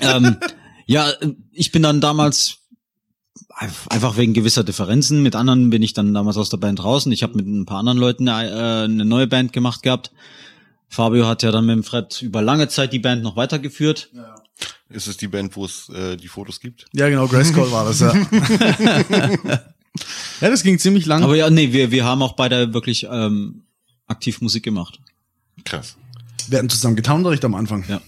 ähm, 0.01 0.37
ja, 0.87 1.13
ich 1.53 1.73
bin 1.73 1.83
dann 1.83 2.01
damals 2.01 2.59
einfach 3.57 4.17
wegen 4.17 4.35
gewisser 4.35 4.65
Differenzen. 4.65 5.23
Mit 5.23 5.35
anderen 5.35 5.71
bin 5.71 5.83
ich 5.83 5.95
dann 5.95 6.13
damals 6.13 6.37
aus 6.37 6.51
der 6.51 6.59
Band 6.59 6.79
draußen. 6.79 7.11
Ich 7.13 7.23
habe 7.23 7.35
mit 7.37 7.47
ein 7.47 7.65
paar 7.65 7.79
anderen 7.79 7.99
Leuten 7.99 8.29
eine, 8.29 8.51
äh, 8.51 8.85
eine 8.85 9.05
neue 9.05 9.27
Band 9.27 9.53
gemacht 9.53 9.83
gehabt. 9.83 10.13
Fabio 10.89 11.27
hat 11.27 11.43
ja 11.43 11.51
dann 11.51 11.67
mit 11.67 11.75
dem 11.75 11.83
Fred 11.83 12.23
über 12.23 12.43
lange 12.43 12.69
Zeit 12.69 12.93
die 12.93 12.99
Band 12.99 13.23
noch 13.23 13.37
weitergeführt. 13.37 14.11
Ist 14.89 15.09
es 15.09 15.17
die 15.17 15.29
Band, 15.29 15.57
wo 15.57 15.65
es 15.65 15.89
äh, 15.89 16.17
die 16.17 16.29
Fotos 16.29 16.61
gibt? 16.61 16.87
Ja, 16.93 17.09
genau, 17.09 17.27
Grayskull 17.27 17.71
war 17.73 17.85
das, 17.87 18.01
ja. 18.01 18.15
ja, 20.41 20.51
das 20.51 20.63
ging 20.63 20.79
ziemlich 20.79 21.07
lang. 21.07 21.25
Aber 21.25 21.35
ja, 21.35 21.51
nee, 21.51 21.73
wir, 21.73 21.91
wir 21.91 22.05
haben 22.05 22.23
auch 22.23 22.35
beide 22.35 22.73
wirklich 22.73 23.07
ähm, 23.11 23.65
aktiv 24.07 24.41
Musik 24.41 24.63
gemacht. 24.63 25.01
Krass. 25.65 25.97
wir 26.49 26.59
hatten 26.59 26.69
zusammen 26.69 26.95
Gitarrenunterricht 26.95 27.45
am 27.45 27.57
Anfang. 27.57 27.85
Ja. 27.89 28.01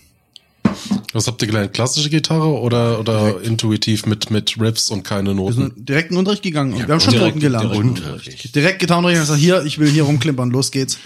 Was 1.12 1.26
habt 1.26 1.40
ihr 1.42 1.48
gelernt? 1.48 1.72
Klassische 1.72 2.10
Gitarre 2.10 2.48
oder, 2.60 3.00
oder 3.00 3.40
intuitiv 3.42 4.04
mit, 4.06 4.30
mit 4.30 4.60
Riffs 4.60 4.90
und 4.90 5.04
keine 5.04 5.30
Wir 5.30 5.34
Noten? 5.36 5.52
sind 5.54 5.88
direkt 5.88 6.10
in 6.10 6.14
den 6.16 6.18
Unterricht 6.18 6.42
gegangen. 6.42 6.74
und 6.74 6.86
wir 6.86 6.92
haben 6.92 7.00
schon 7.00 7.12
direkt- 7.14 7.28
Noten 7.36 7.40
gelernt. 7.40 7.64
direkt 7.72 7.84
Unterricht. 7.88 8.54
Direkt 8.54 8.78
Gitarrenunterricht 8.80 9.20
und 9.20 9.26
gesagt, 9.36 9.40
hier, 9.40 9.64
ich 9.64 9.78
will 9.78 9.88
hier 9.88 10.02
rumklimpern, 10.04 10.50
los 10.50 10.70
geht's. 10.70 10.98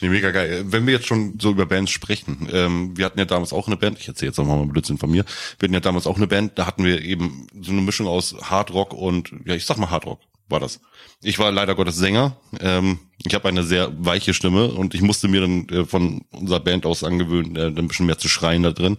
Nee, 0.00 0.08
mega 0.10 0.30
geil. 0.30 0.64
Wenn 0.68 0.86
wir 0.86 0.94
jetzt 0.94 1.06
schon 1.08 1.34
so 1.40 1.50
über 1.50 1.66
Bands 1.66 1.90
sprechen, 1.90 2.48
ähm, 2.52 2.96
wir 2.96 3.04
hatten 3.04 3.18
ja 3.18 3.24
damals 3.24 3.52
auch 3.52 3.66
eine 3.66 3.76
Band, 3.76 3.98
ich 3.98 4.06
erzähle 4.06 4.28
jetzt 4.30 4.38
nochmal 4.38 4.56
mal 4.56 4.66
Blödsinn 4.66 4.96
von 4.96 5.10
mir, 5.10 5.24
wir 5.58 5.66
hatten 5.66 5.74
ja 5.74 5.80
damals 5.80 6.06
auch 6.06 6.16
eine 6.16 6.28
Band, 6.28 6.52
da 6.56 6.66
hatten 6.66 6.84
wir 6.84 7.02
eben 7.02 7.48
so 7.60 7.72
eine 7.72 7.80
Mischung 7.82 8.06
aus 8.06 8.34
Hard 8.42 8.72
Rock 8.72 8.94
und, 8.94 9.32
ja, 9.44 9.54
ich 9.54 9.66
sag 9.66 9.76
mal 9.76 9.90
Hard 9.90 10.06
Rock 10.06 10.20
war 10.48 10.60
das. 10.60 10.80
Ich 11.22 11.38
war 11.38 11.50
leider 11.50 11.74
Gottes 11.74 11.96
Sänger, 11.96 12.36
ähm, 12.60 12.98
ich 13.24 13.34
habe 13.34 13.48
eine 13.48 13.64
sehr 13.64 13.92
weiche 13.98 14.34
Stimme 14.34 14.68
und 14.68 14.94
ich 14.94 15.02
musste 15.02 15.28
mir 15.28 15.40
dann 15.40 15.68
äh, 15.68 15.84
von 15.84 16.22
unserer 16.30 16.60
Band 16.60 16.86
aus 16.86 17.04
angewöhnen, 17.04 17.56
äh, 17.56 17.66
ein 17.66 17.88
bisschen 17.88 18.06
mehr 18.06 18.18
zu 18.18 18.28
schreien 18.28 18.62
da 18.62 18.72
drin. 18.72 18.98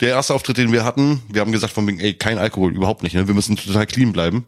Der 0.00 0.10
erste 0.10 0.34
Auftritt, 0.34 0.56
den 0.56 0.72
wir 0.72 0.84
hatten, 0.84 1.22
wir 1.28 1.40
haben 1.40 1.52
gesagt 1.52 1.72
von 1.72 1.86
wegen, 1.86 2.00
ey, 2.00 2.14
kein 2.14 2.38
Alkohol, 2.38 2.74
überhaupt 2.74 3.02
nicht, 3.02 3.14
ne? 3.14 3.28
wir 3.28 3.34
müssen 3.34 3.56
total 3.56 3.86
clean 3.86 4.12
bleiben. 4.12 4.46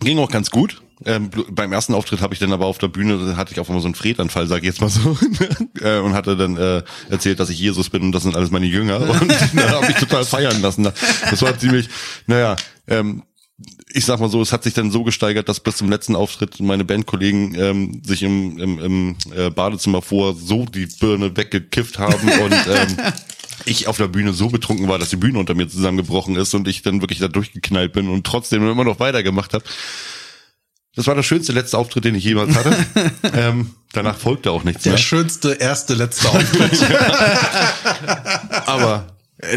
Ging 0.00 0.18
auch 0.18 0.30
ganz 0.30 0.50
gut. 0.50 0.82
Ähm, 1.04 1.30
beim 1.50 1.72
ersten 1.72 1.94
Auftritt 1.94 2.20
habe 2.20 2.34
ich 2.34 2.40
dann 2.40 2.52
aber 2.52 2.66
auf 2.66 2.76
der 2.76 2.88
Bühne, 2.88 3.36
hatte 3.36 3.52
ich 3.52 3.60
auf 3.60 3.68
einmal 3.68 3.80
so 3.80 3.88
einen 3.88 3.94
Fredanfall, 3.94 4.46
sag 4.46 4.58
ich 4.58 4.64
jetzt 4.64 4.80
mal 4.82 4.90
so, 4.90 5.16
äh, 5.80 5.98
und 5.98 6.12
hatte 6.12 6.36
dann 6.36 6.56
äh, 6.56 6.82
erzählt, 7.08 7.40
dass 7.40 7.48
ich 7.48 7.58
Jesus 7.58 7.88
bin 7.88 8.02
und 8.02 8.12
das 8.12 8.24
sind 8.24 8.36
alles 8.36 8.50
meine 8.50 8.66
Jünger. 8.66 9.00
Und 9.20 9.30
da 9.54 9.70
habe 9.70 9.90
ich 9.90 9.96
total 9.96 10.24
feiern 10.24 10.60
lassen. 10.60 10.84
Das 10.84 11.40
war 11.40 11.58
ziemlich, 11.58 11.88
naja, 12.26 12.56
ähm, 12.86 13.22
ich 13.92 14.04
sag 14.04 14.20
mal 14.20 14.30
so, 14.30 14.40
es 14.40 14.52
hat 14.52 14.62
sich 14.62 14.74
dann 14.74 14.90
so 14.90 15.02
gesteigert, 15.02 15.48
dass 15.48 15.60
bis 15.60 15.76
zum 15.76 15.90
letzten 15.90 16.16
Auftritt 16.16 16.60
meine 16.60 16.84
Bandkollegen 16.84 17.54
ähm, 17.54 18.02
sich 18.04 18.22
im, 18.22 18.58
im, 18.58 18.78
im 18.78 19.16
äh, 19.34 19.50
Badezimmer 19.50 20.02
vor 20.02 20.34
so 20.34 20.64
die 20.64 20.86
Birne 20.86 21.36
weggekifft 21.36 21.98
haben 21.98 22.28
und 22.42 22.52
ähm, 22.52 22.96
ich 23.64 23.88
auf 23.88 23.96
der 23.96 24.08
Bühne 24.08 24.32
so 24.32 24.48
betrunken 24.48 24.88
war, 24.88 24.98
dass 24.98 25.10
die 25.10 25.16
Bühne 25.16 25.38
unter 25.38 25.54
mir 25.54 25.68
zusammengebrochen 25.68 26.36
ist 26.36 26.54
und 26.54 26.68
ich 26.68 26.82
dann 26.82 27.02
wirklich 27.02 27.18
da 27.18 27.28
durchgeknallt 27.28 27.92
bin 27.92 28.08
und 28.08 28.26
trotzdem 28.26 28.66
immer 28.68 28.84
noch 28.84 29.00
weitergemacht 29.00 29.54
habe. 29.54 29.64
Das 30.96 31.06
war 31.06 31.14
der 31.14 31.22
schönste 31.22 31.52
letzte 31.52 31.78
Auftritt, 31.78 32.04
den 32.04 32.14
ich 32.14 32.24
jemals 32.24 32.56
hatte. 32.56 32.76
ähm, 33.34 33.70
danach 33.92 34.16
folgte 34.16 34.50
auch 34.50 34.64
nichts 34.64 34.82
Der 34.82 34.92
mehr. 34.92 34.98
schönste 34.98 35.52
erste, 35.52 35.94
letzte 35.94 36.28
Auftritt. 36.28 36.80
Aber 38.66 39.06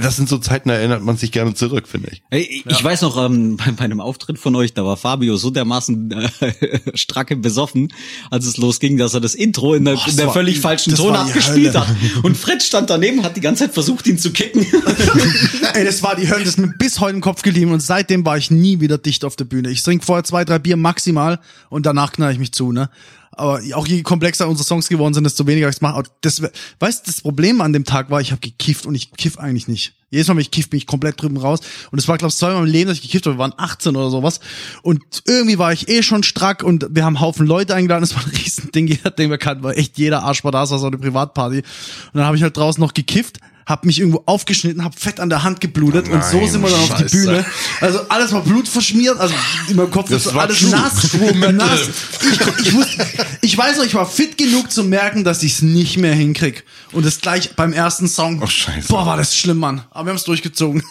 das 0.02 0.16
sind 0.16 0.30
so 0.30 0.38
Zeiten, 0.38 0.70
da 0.70 0.76
erinnert 0.76 1.04
man 1.04 1.18
sich 1.18 1.32
gerne 1.32 1.54
zurück, 1.54 1.88
finde 1.88 2.10
ich. 2.12 2.24
Ich 2.66 2.84
weiß 2.84 3.02
noch, 3.02 3.18
ähm, 3.26 3.58
bei, 3.58 3.72
bei 3.72 3.84
einem 3.86 4.00
Auftritt 4.00 4.40
von 4.40 4.56
euch, 4.56 4.74
da 4.74 4.86
war 4.86 4.98
Fabio 4.98 5.36
so 5.38 5.50
dermaßen 5.50 6.12
äh, 6.12 6.80
stracke 6.96 7.36
besoffen, 7.36 7.92
als 8.32 8.46
es 8.46 8.58
losging, 8.58 8.98
dass 8.98 9.14
er 9.14 9.22
das 9.22 9.36
Intro 9.36 9.74
in 9.74 9.86
der, 9.86 9.94
Boah, 9.96 10.08
in 10.08 10.18
der 10.18 10.30
völlig 10.30 10.58
war- 10.64 10.72
falschen 10.72 10.92
das 10.92 11.00
war 11.00 11.08
Tonart 11.08 11.30
die 11.30 11.34
gespielt 11.34 11.74
Hölle. 11.76 11.88
hat. 11.88 12.24
Und 12.24 12.38
Fred 12.38 12.64
stand 12.64 12.90
daneben, 12.90 13.24
hat 13.24 13.36
die 13.36 13.42
ganze 13.42 13.66
Zeit 13.66 13.74
versucht, 13.74 14.08
ihn 14.08 14.18
zu 14.18 14.32
kicken. 14.32 14.66
Ey, 15.74 15.86
das 15.86 16.02
war 16.04 16.16
die 16.16 16.30
Hölle, 16.30 16.42
das 16.42 16.50
ist 16.56 16.60
mir 16.60 16.74
bis 16.78 17.00
heute 17.00 17.16
im 17.16 17.22
Kopf 17.22 17.42
geblieben 17.42 17.72
und 17.72 17.82
seitdem 17.82 18.26
war 18.26 18.38
ich 18.38 18.52
nie 18.52 18.80
wieder 18.80 18.98
dicht 18.98 19.26
auf 19.26 19.36
der 19.36 19.46
Bühne. 19.46 19.70
Ich 19.70 19.84
trinke 19.84 20.06
vorher 20.06 20.24
zwei, 20.24 20.46
drei 20.46 20.60
Bier 20.60 20.78
maximal 20.78 21.40
und 21.70 21.86
danach 21.86 22.12
knall 22.14 22.32
ich 22.32 22.40
mich 22.40 22.52
zu, 22.52 22.72
ne? 22.72 22.90
Aber 23.36 23.62
auch 23.74 23.88
je 23.88 24.04
komplexer 24.04 24.48
unsere 24.48 24.66
Songs 24.66 24.88
geworden 24.90 25.14
sind, 25.14 25.24
desto 25.24 25.48
weniger 25.48 25.68
ich 25.70 25.76
es 25.76 25.82
mache. 25.82 26.04
Das, 26.22 26.42
weißt 26.80 27.08
du, 27.08 27.12
das 27.12 27.22
Problem 27.22 27.62
an 27.62 27.74
dem 27.74 27.84
Tag 27.84 28.10
war, 28.10 28.22
ich 28.22 28.32
habe 28.32 28.42
gekifft 28.42 28.86
und 28.86 28.96
ich 28.96 29.12
kiff 29.12 29.38
eigentlich 29.38 29.68
nicht. 29.68 29.94
Jedes 30.12 30.28
Mal, 30.28 30.36
wenn 30.36 30.42
ich 30.42 30.52
kiff, 30.52 30.70
bin 30.70 30.78
ich 30.78 30.86
komplett 30.86 31.20
drüben 31.20 31.38
raus. 31.38 31.62
Und 31.92 31.98
es 31.98 32.08
war, 32.08 32.18
glaube 32.20 32.30
ich, 32.30 32.36
zweimal 32.36 32.68
im 32.68 32.72
Leben, 32.72 32.90
dass 32.90 32.98
ich 32.98 33.04
gekifft 33.04 33.26
habe. 33.26 33.36
Wir 33.36 33.40
waren 33.40 33.54
18 33.58 33.96
oder 33.96 34.12
sowas. 34.12 34.40
Und 34.84 35.02
irgendwie 35.26 35.58
war 35.58 35.74
ich 35.74 35.90
eh 35.90 36.04
schon 36.04 36.22
strack 36.22 36.62
und 36.62 36.86
wir 36.92 37.04
haben 37.04 37.20
Haufen 37.20 37.48
Leute 37.48 37.74
eingeladen. 37.74 38.02
Das 38.02 38.16
war 38.16 38.24
ein 38.24 38.30
Riesending. 38.30 38.88
Jeder, 38.94 39.10
den 39.10 39.32
wir 39.32 39.40
kannten, 39.40 39.64
war 39.64 39.76
echt 39.76 39.98
jeder 39.98 40.24
Arsch 40.24 40.44
war 40.44 40.52
da. 40.52 40.64
Es 40.64 40.72
war 40.72 40.78
so 40.78 40.88
eine 40.88 41.00
Privatparty. 41.00 41.58
Und 41.58 41.66
dann 42.14 42.26
habe 42.26 42.38
ich 42.38 42.44
halt 42.44 42.56
draußen 42.56 42.80
noch 42.80 42.94
gekifft 42.94 43.40
hab 43.66 43.86
mich 43.86 44.00
irgendwo 44.00 44.24
aufgeschnitten, 44.26 44.84
hab 44.84 44.98
fett 45.00 45.20
an 45.20 45.30
der 45.30 45.44
Hand 45.44 45.62
geblutet 45.62 46.10
und 46.10 46.24
so 46.24 46.38
Nein, 46.38 46.50
sind 46.52 46.62
wir 46.62 46.70
dann 46.70 46.80
auf 46.82 46.96
die. 46.98 47.04
Bühne. 47.06 47.46
Also 47.82 48.00
alles 48.10 48.32
war 48.34 48.42
Blut 48.42 48.68
verschmiert, 48.68 49.20
also 49.20 49.34
in 49.70 49.76
meinem 49.76 49.92
Kopf 49.92 50.10
Das 50.10 50.26
ist 50.26 50.36
alles 50.36 50.60
True. 50.60 50.70
nass, 50.72 51.14
nass. 51.54 51.90
Ich, 52.22 52.68
ich, 52.68 52.74
wusste, 52.74 53.06
ich 53.42 53.58
weiß 53.58 53.78
noch, 53.78 53.86
ich 53.86 53.96
war 53.96 54.06
fit 54.06 54.38
genug 54.38 54.72
zu 54.72 54.84
merken, 54.84 55.24
dass 55.24 55.44
ich 55.44 55.54
es 55.54 55.62
nicht 55.62 55.98
mehr 55.98 56.14
hinkrieg. 56.14 56.64
Und 56.92 57.06
das 57.06 57.22
gleich 57.22 57.56
beim 57.56 57.74
ersten 57.74 58.08
Song. 58.08 58.42
Ach, 58.44 58.50
scheiße. 58.52 58.88
Boah, 58.90 59.06
war 59.06 59.18
das 59.18 59.36
schlimm, 59.38 59.58
Mann. 59.60 59.84
Aber 59.92 60.06
wir 60.06 60.10
haben 60.12 60.18
es 60.18 60.24
durchgezogen. 60.26 60.84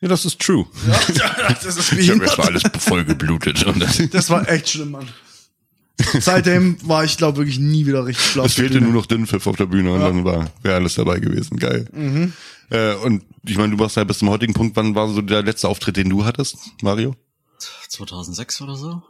Ja, 0.00 0.06
das 0.08 0.24
ist 0.24 0.38
true. 0.38 0.64
das 0.86 1.76
ist 1.76 1.92
Ich 1.92 2.08
habe 2.10 2.22
erst 2.24 2.38
mal 2.38 2.46
behindert. 2.46 2.64
alles 2.64 2.82
voll 2.84 3.04
geblutet. 3.04 3.64
Und 3.66 3.80
das, 3.80 4.00
Das 4.12 4.30
war 4.30 4.48
echt 4.48 4.70
schlimm, 4.70 4.92
Mann. 4.92 5.08
Seitdem 6.20 6.76
war 6.86 7.04
ich, 7.04 7.16
glaube 7.16 7.38
wirklich 7.38 7.58
nie 7.58 7.86
wieder 7.86 8.06
richtig 8.06 8.24
schlau. 8.26 8.44
es 8.44 8.54
fehlte 8.54 8.80
nur 8.80 8.92
noch 8.92 9.06
Dünnpfiff 9.06 9.46
auf 9.46 9.56
der 9.56 9.66
Bühne 9.66 9.92
und 9.92 10.00
dann 10.00 10.24
war 10.24 10.50
wäre 10.62 10.76
alles 10.76 10.94
dabei 10.94 11.18
gewesen. 11.18 11.58
Geil. 11.58 12.32
Äh, 12.70 12.94
und 12.96 13.24
ich 13.44 13.56
meine, 13.56 13.74
du 13.74 13.78
warst 13.78 13.96
ja 13.96 14.04
bis 14.04 14.18
zum 14.18 14.30
heutigen 14.30 14.52
Punkt, 14.52 14.76
wann 14.76 14.94
war 14.94 15.08
so 15.08 15.22
der 15.22 15.42
letzte 15.42 15.68
Auftritt, 15.68 15.96
den 15.96 16.08
du 16.08 16.24
hattest, 16.24 16.56
Mario? 16.82 17.14
2006 17.88 18.60
oder 18.60 18.76
so? 18.76 19.02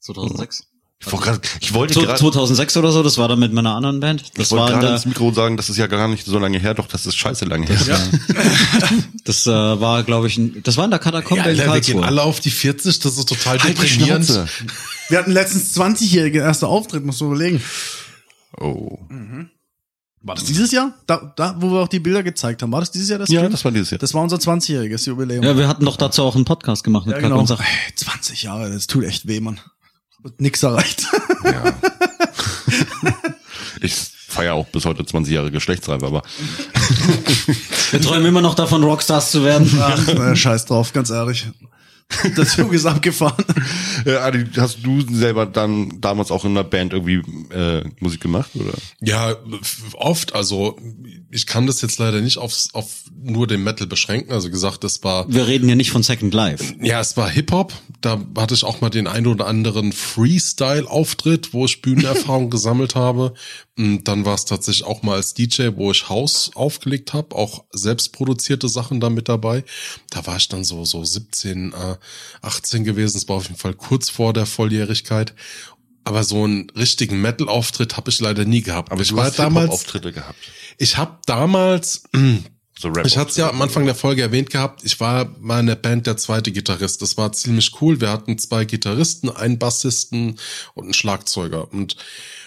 2006? 0.00 0.66
Ich, 1.00 1.12
wollte 1.12 1.24
grad, 1.26 1.50
ich 1.60 1.74
wollte 1.74 1.94
Zu- 1.94 2.00
gerade 2.00 2.18
2006 2.18 2.76
oder 2.78 2.90
so, 2.90 3.02
das 3.02 3.18
war 3.18 3.28
dann 3.28 3.38
mit 3.38 3.52
meiner 3.52 3.74
anderen 3.74 4.00
Band. 4.00 4.22
Das 4.38 4.46
ich 4.46 4.50
wollte 4.52 4.72
gerade 4.78 4.94
ins 4.94 5.04
Mikro 5.04 5.32
sagen, 5.32 5.56
das 5.58 5.68
ist 5.68 5.76
ja 5.76 5.86
gar 5.86 6.08
nicht 6.08 6.24
so 6.24 6.38
lange 6.38 6.58
her, 6.58 6.72
doch 6.72 6.86
das 6.88 7.04
ist 7.04 7.16
scheiße 7.16 7.44
lange 7.44 7.66
her. 7.66 7.76
das 9.24 9.46
äh, 9.46 9.50
war, 9.50 10.02
glaube 10.04 10.28
ich, 10.28 10.38
ein, 10.38 10.62
das 10.62 10.76
war 10.78 10.84
in 10.86 10.90
der 10.90 11.00
Katakombe 11.00 11.44
Ja, 11.44 11.50
in 11.50 11.60
Alter, 11.60 11.74
wir 11.74 11.80
gehen 11.80 11.94
Karlsruhe. 12.00 12.06
alle 12.06 12.22
auf 12.22 12.40
die 12.40 12.50
40, 12.50 13.00
das 13.00 13.18
ist 13.18 13.28
total 13.28 13.58
Halt 13.58 13.78
deprimierend. 13.78 14.28
Wir 15.10 15.18
hatten 15.18 15.32
letztens 15.32 15.76
20-jährige 15.76 16.38
erster 16.38 16.68
Auftritt, 16.68 17.04
musst 17.04 17.20
du 17.20 17.26
überlegen. 17.26 17.62
Oh. 18.58 18.98
War 20.22 20.36
das 20.36 20.44
dieses 20.44 20.72
Jahr? 20.72 20.94
Da, 21.06 21.34
da, 21.36 21.56
wo 21.58 21.70
wir 21.70 21.80
auch 21.82 21.88
die 21.88 22.00
Bilder 22.00 22.22
gezeigt 22.22 22.62
haben. 22.62 22.72
War 22.72 22.80
das 22.80 22.90
dieses 22.90 23.10
Jahr 23.10 23.18
das 23.18 23.28
Ja, 23.28 23.40
Stream? 23.40 23.52
das 23.52 23.62
war 23.64 23.72
dieses 23.72 23.90
Jahr. 23.90 23.98
Das 23.98 24.14
war 24.14 24.22
unser 24.22 24.36
20-jähriges 24.38 25.06
Jubiläum. 25.06 25.44
Ja, 25.44 25.58
wir 25.58 25.68
hatten 25.68 25.84
doch 25.84 25.98
dazu 25.98 26.22
auch 26.22 26.34
einen 26.34 26.46
Podcast 26.46 26.82
gemacht 26.82 27.04
mit 27.06 27.16
Ja, 27.16 27.20
genau. 27.20 27.40
und 27.40 27.46
Sach. 27.46 27.60
Ey, 27.60 27.94
20 27.94 28.44
Jahre, 28.44 28.70
das 28.72 28.86
tut 28.86 29.04
echt 29.04 29.26
weh, 29.28 29.40
Mann. 29.40 29.60
Und 30.24 30.40
nix 30.40 30.62
erreicht. 30.62 31.06
Ja. 31.44 31.74
ich 33.82 33.94
feiere 33.94 34.54
auch 34.54 34.66
bis 34.66 34.86
heute 34.86 35.04
20 35.04 35.34
Jahre 35.34 35.50
Geschlechtsreife, 35.50 36.06
aber 36.06 36.22
Wir 37.90 38.00
träumen 38.00 38.26
immer 38.26 38.40
noch 38.40 38.54
davon, 38.54 38.82
Rockstars 38.82 39.30
zu 39.30 39.44
werden. 39.44 39.70
Ach, 39.80 40.06
naja, 40.06 40.34
scheiß 40.34 40.64
drauf, 40.64 40.92
ganz 40.94 41.10
ehrlich. 41.10 41.46
Der 42.36 42.46
Zug 42.46 42.72
ist 42.72 42.86
abgefahren. 42.86 43.44
äh, 44.06 44.16
Adi, 44.16 44.44
hast 44.56 44.78
du 44.82 45.00
selber 45.14 45.46
dann 45.46 46.00
damals 46.00 46.30
auch 46.30 46.44
in 46.44 46.52
einer 46.52 46.64
Band 46.64 46.92
irgendwie 46.92 47.22
äh, 47.52 47.82
Musik 48.00 48.20
gemacht 48.20 48.50
oder? 48.54 48.72
Ja, 49.00 49.36
oft. 49.94 50.34
Also 50.34 50.78
ich 51.34 51.46
kann 51.46 51.66
das 51.66 51.82
jetzt 51.82 51.98
leider 51.98 52.20
nicht 52.20 52.38
aufs, 52.38 52.68
auf 52.74 53.02
nur 53.12 53.48
den 53.48 53.64
Metal 53.64 53.88
beschränken. 53.88 54.32
Also 54.32 54.50
gesagt, 54.50 54.84
das 54.84 55.02
war 55.02 55.26
Wir 55.28 55.48
reden 55.48 55.68
ja 55.68 55.74
nicht 55.74 55.90
von 55.90 56.04
Second 56.04 56.32
Life. 56.32 56.76
ja, 56.80 57.00
es 57.00 57.16
war 57.16 57.28
Hip 57.28 57.50
Hop. 57.50 57.72
Da 58.00 58.24
hatte 58.36 58.54
ich 58.54 58.62
auch 58.62 58.80
mal 58.80 58.90
den 58.90 59.08
einen 59.08 59.26
oder 59.26 59.48
anderen 59.48 59.92
Freestyle-Auftritt, 59.92 61.52
wo 61.52 61.64
ich 61.64 61.82
Bühnenerfahrung 61.82 62.50
gesammelt 62.54 62.94
habe. 62.94 63.34
Und 63.76 64.04
dann 64.04 64.24
war 64.24 64.36
es 64.36 64.44
tatsächlich 64.44 64.86
auch 64.86 65.02
mal 65.02 65.16
als 65.16 65.34
DJ, 65.34 65.70
wo 65.74 65.90
ich 65.90 66.08
Haus 66.08 66.52
aufgelegt 66.54 67.12
habe, 67.12 67.34
auch 67.34 67.64
selbst 67.72 68.12
produzierte 68.12 68.68
Sachen 68.68 69.00
da 69.00 69.10
mit 69.10 69.28
dabei. 69.28 69.64
Da 70.10 70.24
war 70.28 70.36
ich 70.36 70.48
dann 70.48 70.62
so 70.62 70.84
so 70.84 71.04
17, 71.04 71.72
äh, 71.72 71.96
18 72.42 72.84
gewesen. 72.84 73.16
Es 73.16 73.28
war 73.28 73.36
auf 73.36 73.48
jeden 73.48 73.58
Fall 73.58 73.74
kurz 73.74 74.08
vor 74.08 74.32
der 74.32 74.46
Volljährigkeit. 74.46 75.34
Aber 76.04 76.22
so 76.22 76.44
einen 76.44 76.70
richtigen 76.70 77.20
Metal-Auftritt 77.20 77.96
habe 77.96 78.10
ich 78.10 78.20
leider 78.20 78.44
nie 78.44 78.62
gehabt. 78.62 78.92
Aber 78.92 79.00
ich 79.00 79.14
war 79.14 79.30
damals, 79.30 79.70
Auftritte 79.70 80.12
gehabt. 80.12 80.38
ich 80.78 80.96
habe 80.96 81.18
damals 81.26 82.02
So 82.78 82.88
Rap 82.88 83.06
ich 83.06 83.16
hatte 83.16 83.30
es 83.30 83.36
ja 83.36 83.48
am 83.48 83.62
Anfang 83.62 83.86
der 83.86 83.94
Folge 83.94 84.22
erwähnt 84.22 84.50
gehabt, 84.50 84.84
ich 84.84 84.98
war 84.98 85.34
mal 85.40 85.60
in 85.60 85.66
der 85.66 85.76
Band 85.76 86.06
der 86.06 86.16
zweite 86.16 86.50
Gitarrist. 86.50 87.00
Das 87.02 87.16
war 87.16 87.32
ziemlich 87.32 87.80
cool. 87.80 88.00
Wir 88.00 88.10
hatten 88.10 88.36
zwei 88.36 88.64
Gitarristen, 88.64 89.30
einen 89.30 89.58
Bassisten 89.58 90.38
und 90.74 90.84
einen 90.84 90.94
Schlagzeuger. 90.94 91.72
Und 91.72 91.96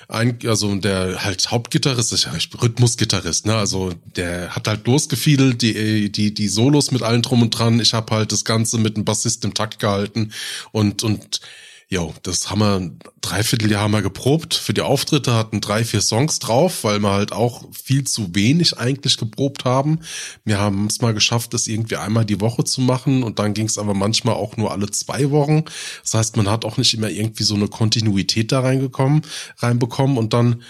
ein, 0.10 0.38
also 0.46 0.74
der 0.76 1.24
halt 1.24 1.50
Hauptgitarrist 1.50 2.14
ist 2.14 2.26
ja 2.26 2.34
Rhythmusgitarrist, 2.62 3.46
ne? 3.46 3.56
Also 3.56 3.94
der 4.16 4.56
hat 4.56 4.68
halt 4.68 4.86
losgefiedelt, 4.86 5.62
die, 5.62 6.12
die, 6.12 6.34
die 6.34 6.48
Solos 6.48 6.92
mit 6.92 7.04
allen 7.04 7.22
drum 7.22 7.42
und 7.42 7.52
dran. 7.52 7.80
Ich 7.80 7.94
habe 7.94 8.14
halt 8.14 8.32
das 8.32 8.46
Ganze 8.46 8.78
mit 8.78 8.98
dem 8.98 9.06
Bassist 9.06 9.44
im 9.46 9.54
Takt 9.54 9.80
gehalten 9.80 10.34
und, 10.72 11.04
und 11.04 11.42
Jo, 11.90 12.14
das 12.24 12.50
haben 12.50 12.60
wir 12.60 12.76
ein 12.76 13.00
Dreivierteljahr 13.22 13.84
haben 13.84 13.94
wir 13.94 14.02
geprobt. 14.02 14.54
Für 14.54 14.74
die 14.74 14.82
Auftritte 14.82 15.34
hatten 15.34 15.62
drei, 15.62 15.86
vier 15.86 16.02
Songs 16.02 16.40
drauf, 16.40 16.84
weil 16.84 17.00
wir 17.00 17.12
halt 17.12 17.32
auch 17.32 17.64
viel 17.72 18.04
zu 18.04 18.36
wenig 18.36 18.78
eigentlich 18.78 19.16
geprobt 19.16 19.64
haben. 19.64 20.00
Wir 20.44 20.60
haben 20.60 20.88
es 20.88 21.00
mal 21.00 21.14
geschafft, 21.14 21.54
das 21.54 21.66
irgendwie 21.68 21.96
einmal 21.96 22.26
die 22.26 22.42
Woche 22.42 22.66
zu 22.66 22.82
machen 22.82 23.24
und 23.24 23.40
dann 23.40 23.54
ging 23.54 23.68
es 23.68 23.78
aber 23.78 23.94
manchmal 23.94 24.36
auch 24.36 24.58
nur 24.58 24.72
alle 24.74 24.92
zwei 24.92 25.32
Wochen. 25.32 25.64
Das 26.04 26.14
heißt, 26.14 26.36
man 26.36 26.50
hat 26.50 26.66
auch 26.66 26.76
nicht 26.76 26.94
immer 26.94 27.10
irgendwie 27.10 27.44
so 27.44 27.56
eine 27.56 27.70
Kontinuität 27.70 28.52
da 28.52 28.60
reingekommen, 28.60 29.22
reinbekommen 29.60 30.18
und 30.18 30.34
dann 30.34 30.64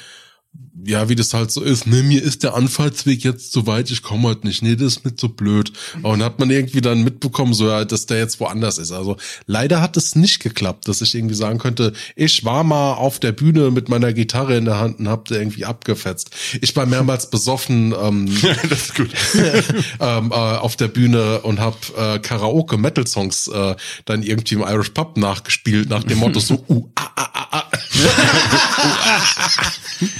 ja, 0.87 1.09
wie 1.09 1.15
das 1.15 1.33
halt 1.33 1.51
so 1.51 1.61
ist, 1.61 1.85
ne, 1.85 2.01
mir 2.01 2.23
ist 2.23 2.43
der 2.43 2.53
Anfahrtsweg 2.53 3.23
jetzt 3.23 3.51
zu 3.51 3.67
weit, 3.67 3.91
ich 3.91 4.03
komme 4.03 4.29
halt 4.29 4.45
nicht, 4.45 4.61
nee, 4.61 4.75
das 4.75 4.97
ist 4.97 5.05
mir 5.05 5.15
zu 5.15 5.29
blöd. 5.29 5.73
Aber 6.01 6.11
dann 6.11 6.23
hat 6.23 6.39
man 6.39 6.49
irgendwie 6.49 6.81
dann 6.81 7.03
mitbekommen, 7.03 7.53
so, 7.53 7.67
ja, 7.67 7.83
dass 7.83 8.05
der 8.05 8.19
jetzt 8.19 8.39
woanders 8.39 8.77
ist. 8.77 8.91
Also 8.91 9.17
leider 9.47 9.81
hat 9.81 9.97
es 9.97 10.15
nicht 10.15 10.39
geklappt, 10.39 10.87
dass 10.87 11.01
ich 11.01 11.13
irgendwie 11.13 11.35
sagen 11.35 11.59
könnte, 11.59 11.93
ich 12.15 12.45
war 12.45 12.63
mal 12.63 12.93
auf 12.93 13.19
der 13.19 13.33
Bühne 13.33 13.71
mit 13.71 13.89
meiner 13.89 14.13
Gitarre 14.13 14.55
in 14.55 14.65
der 14.65 14.79
Hand 14.79 14.99
und 14.99 15.09
hab 15.09 15.27
da 15.27 15.35
irgendwie 15.35 15.65
abgefetzt. 15.65 16.29
Ich 16.61 16.75
war 16.75 16.85
mehrmals 16.85 17.29
besoffen 17.29 17.93
ähm, 17.99 18.29
das 18.69 18.83
ist 18.83 18.95
gut. 18.95 19.09
ähm, 19.99 20.31
äh, 20.31 20.35
auf 20.35 20.77
der 20.77 20.87
Bühne 20.87 21.41
und 21.41 21.59
hab 21.59 21.75
äh, 21.97 22.19
Karaoke-Metal-Songs 22.19 23.49
äh, 23.49 23.75
dann 24.05 24.23
irgendwie 24.23 24.55
im 24.55 24.61
Irish 24.61 24.91
Pub 24.91 25.17
nachgespielt, 25.17 25.89
nach 25.89 26.03
dem 26.03 26.19
Motto 26.19 26.39
so, 26.39 26.63
uh, 26.69 26.87
ah, 26.95 27.09
ah, 27.15 27.29
ah, 27.33 27.47
ah. 27.51 27.66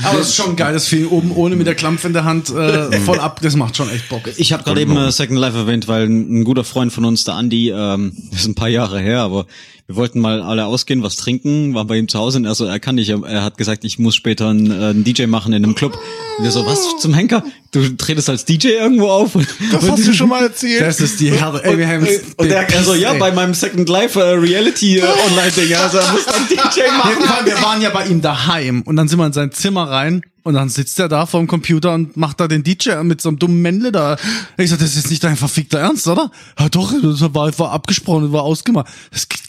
Aber 0.03 0.19
es 0.19 0.29
ist 0.29 0.35
schon 0.35 0.51
ein 0.51 0.55
geiles 0.55 0.87
Feeling, 0.87 1.09
oben 1.09 1.31
ohne 1.31 1.55
mit 1.55 1.67
der 1.67 1.75
Klampf 1.75 2.05
in 2.05 2.13
der 2.13 2.23
Hand 2.23 2.49
äh, 2.49 2.99
voll 2.99 3.19
ab. 3.19 3.39
Das 3.41 3.55
macht 3.55 3.77
schon 3.77 3.89
echt 3.89 4.09
Bock. 4.09 4.23
Ich 4.37 4.53
habe 4.53 4.63
gerade 4.63 4.81
eben 4.81 4.97
äh, 4.97 5.11
Second 5.11 5.39
Life 5.39 5.57
erwähnt, 5.57 5.87
weil 5.87 6.05
ein, 6.07 6.39
ein 6.39 6.43
guter 6.43 6.63
Freund 6.63 6.91
von 6.91 7.05
uns, 7.05 7.23
der 7.23 7.35
Andi, 7.35 7.69
ähm, 7.69 8.13
das 8.31 8.41
ist 8.41 8.47
ein 8.47 8.55
paar 8.55 8.69
Jahre 8.69 8.99
her, 8.99 9.21
aber 9.21 9.45
wir 9.87 9.95
wollten 9.95 10.19
mal 10.19 10.41
alle 10.41 10.65
ausgehen, 10.65 11.01
was 11.01 11.15
trinken, 11.15 11.73
waren 11.73 11.87
bei 11.87 11.97
ihm 11.97 12.09
zu 12.09 12.19
Hause 12.19 12.39
und 12.39 12.45
er 12.45 12.53
so, 12.55 12.65
er 12.65 12.79
kann 12.79 12.95
nicht. 12.95 13.09
Er 13.09 13.43
hat 13.43 13.57
gesagt, 13.57 13.85
ich 13.85 13.97
muss 13.99 14.15
später 14.15 14.49
einen, 14.49 14.69
äh, 14.69 14.87
einen 14.87 15.05
DJ 15.05 15.27
machen 15.27 15.53
in 15.53 15.63
einem 15.63 15.75
Club. 15.75 15.97
Und 16.37 16.43
wir 16.43 16.51
so, 16.51 16.65
was 16.65 16.97
zum 16.99 17.13
Henker? 17.13 17.41
Du 17.71 17.95
tretest 17.95 18.29
als 18.29 18.43
DJ 18.43 18.67
irgendwo 18.67 19.07
auf? 19.07 19.37
Das 19.71 19.89
hast 19.89 20.05
du 20.05 20.13
schon 20.13 20.27
mal 20.27 20.43
erzählt. 20.43 20.81
Das 20.81 20.99
ist 20.99 21.21
die 21.21 21.31
Härte. 21.31 21.63
Ey, 21.63 21.77
wir 21.77 21.87
haben 21.87 22.05
Und 22.35 22.51
er, 22.51 22.69
er 22.69 22.83
so, 22.83 22.95
ja, 22.95 23.13
bei 23.13 23.31
meinem 23.31 23.53
Second 23.53 23.87
Life 23.87 24.19
äh, 24.19 24.33
Reality 24.33 24.97
äh, 24.97 25.03
Online-Ding. 25.29 25.73
Also 25.75 25.99
er 25.99 26.11
muss 26.11 26.25
dann 26.25 26.47
DJ 26.49 26.81
machen. 26.97 27.11
Jedenfalls, 27.13 27.45
wir 27.45 27.61
waren 27.61 27.81
ja 27.81 27.89
bei 27.89 28.07
ihm 28.07 28.21
daheim 28.21 28.81
und 28.81 28.97
dann 28.97 29.07
sind 29.07 29.19
wir 29.19 29.25
in 29.25 29.33
sein 29.33 29.53
Zimmer 29.53 29.89
rein 29.89 30.21
und 30.47 30.53
dann 30.53 30.69
sitzt 30.69 30.97
er 30.97 31.09
da 31.09 31.25
vor 31.25 31.41
dem 31.41 31.47
Computer 31.47 31.93
und 31.93 32.15
macht 32.15 32.39
da 32.39 32.47
den 32.47 32.63
DJ 32.63 33.03
mit 33.03 33.19
so 33.19 33.27
einem 33.27 33.37
dummen 33.37 33.61
Männle 33.61 33.91
da. 33.91 34.15
Ich 34.57 34.69
sag, 34.69 34.79
das 34.79 34.95
ist 34.95 35.09
nicht 35.09 35.21
dein 35.21 35.35
verfickter 35.35 35.79
Ernst, 35.79 36.07
oder? 36.07 36.31
Ja 36.57 36.69
doch, 36.69 36.93
das 37.01 37.21
war, 37.33 37.59
war 37.59 37.71
abgesprochen, 37.71 38.23
das 38.23 38.31
war 38.31 38.43
ausgemacht. 38.43 38.87
Das 39.11 39.27
geht 39.27 39.41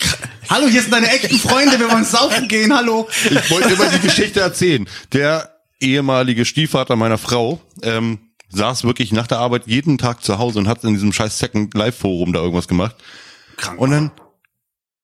hallo, 0.51 0.67
hier 0.67 0.83
sind 0.83 0.93
deine 0.93 1.09
echten 1.09 1.37
Freunde, 1.37 1.79
wir 1.79 1.89
wollen 1.89 2.05
saufen 2.05 2.49
gehen, 2.49 2.75
hallo. 2.75 3.09
Ich 3.31 3.49
wollte 3.49 3.75
immer 3.75 3.89
die 3.91 4.01
Geschichte 4.01 4.41
erzählen. 4.41 4.89
Der 5.13 5.55
ehemalige 5.79 6.45
Stiefvater 6.45 6.97
meiner 6.97 7.19
Frau 7.19 7.61
ähm, 7.83 8.19
saß 8.49 8.83
wirklich 8.83 9.13
nach 9.13 9.29
der 9.29 9.39
Arbeit 9.39 9.69
jeden 9.69 9.99
Tag 9.99 10.25
zu 10.25 10.39
Hause 10.39 10.59
und 10.59 10.67
hat 10.67 10.83
in 10.83 10.95
diesem 10.95 11.13
scheiß 11.13 11.39
Second 11.39 11.75
Life 11.75 12.01
Forum 12.01 12.33
da 12.33 12.41
irgendwas 12.41 12.67
gemacht. 12.67 12.97
Krank. 13.57 13.79
Und 13.79 13.93
dann 13.93 14.11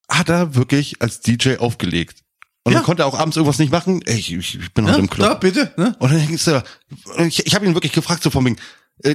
hat 0.09 0.29
er 0.29 0.57
wirklich 0.57 1.01
als 1.01 1.21
DJ 1.21 1.59
aufgelegt. 1.59 2.24
Und 2.65 2.73
Ja. 2.73 2.79
dann 2.79 2.87
konnte 2.87 3.03
er 3.03 3.07
auch 3.07 3.19
abends 3.19 3.37
irgendwas 3.37 3.59
nicht 3.59 3.71
machen. 3.73 4.01
Ey, 4.07 4.17
ich, 4.19 4.33
ich 4.33 4.73
bin 4.73 4.87
Ja, 4.87 4.93
heute 4.93 5.01
im 5.03 5.11
Club. 5.11 5.29
da, 5.29 5.35
bitte. 5.35 5.73
Ne? 5.77 5.95
Und 5.99 6.11
dann 6.13 6.27
denkst 6.27 6.45
du, 6.47 6.63
ich, 7.27 7.47
ich 7.47 7.55
habe 7.55 7.67
ihn 7.67 7.75
wirklich 7.75 7.93
gefragt, 7.93 8.23
so 8.23 8.31
von 8.31 8.45
wegen, 8.47 8.57
äh, 9.03 9.15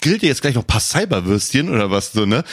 grillt 0.00 0.22
ihr 0.22 0.28
jetzt 0.28 0.42
gleich 0.42 0.54
noch 0.54 0.62
ein 0.64 0.66
paar 0.66 0.80
Cyberwürstchen 0.80 1.68
oder 1.70 1.90
was 1.90 2.12
so, 2.12 2.26
ne? 2.26 2.44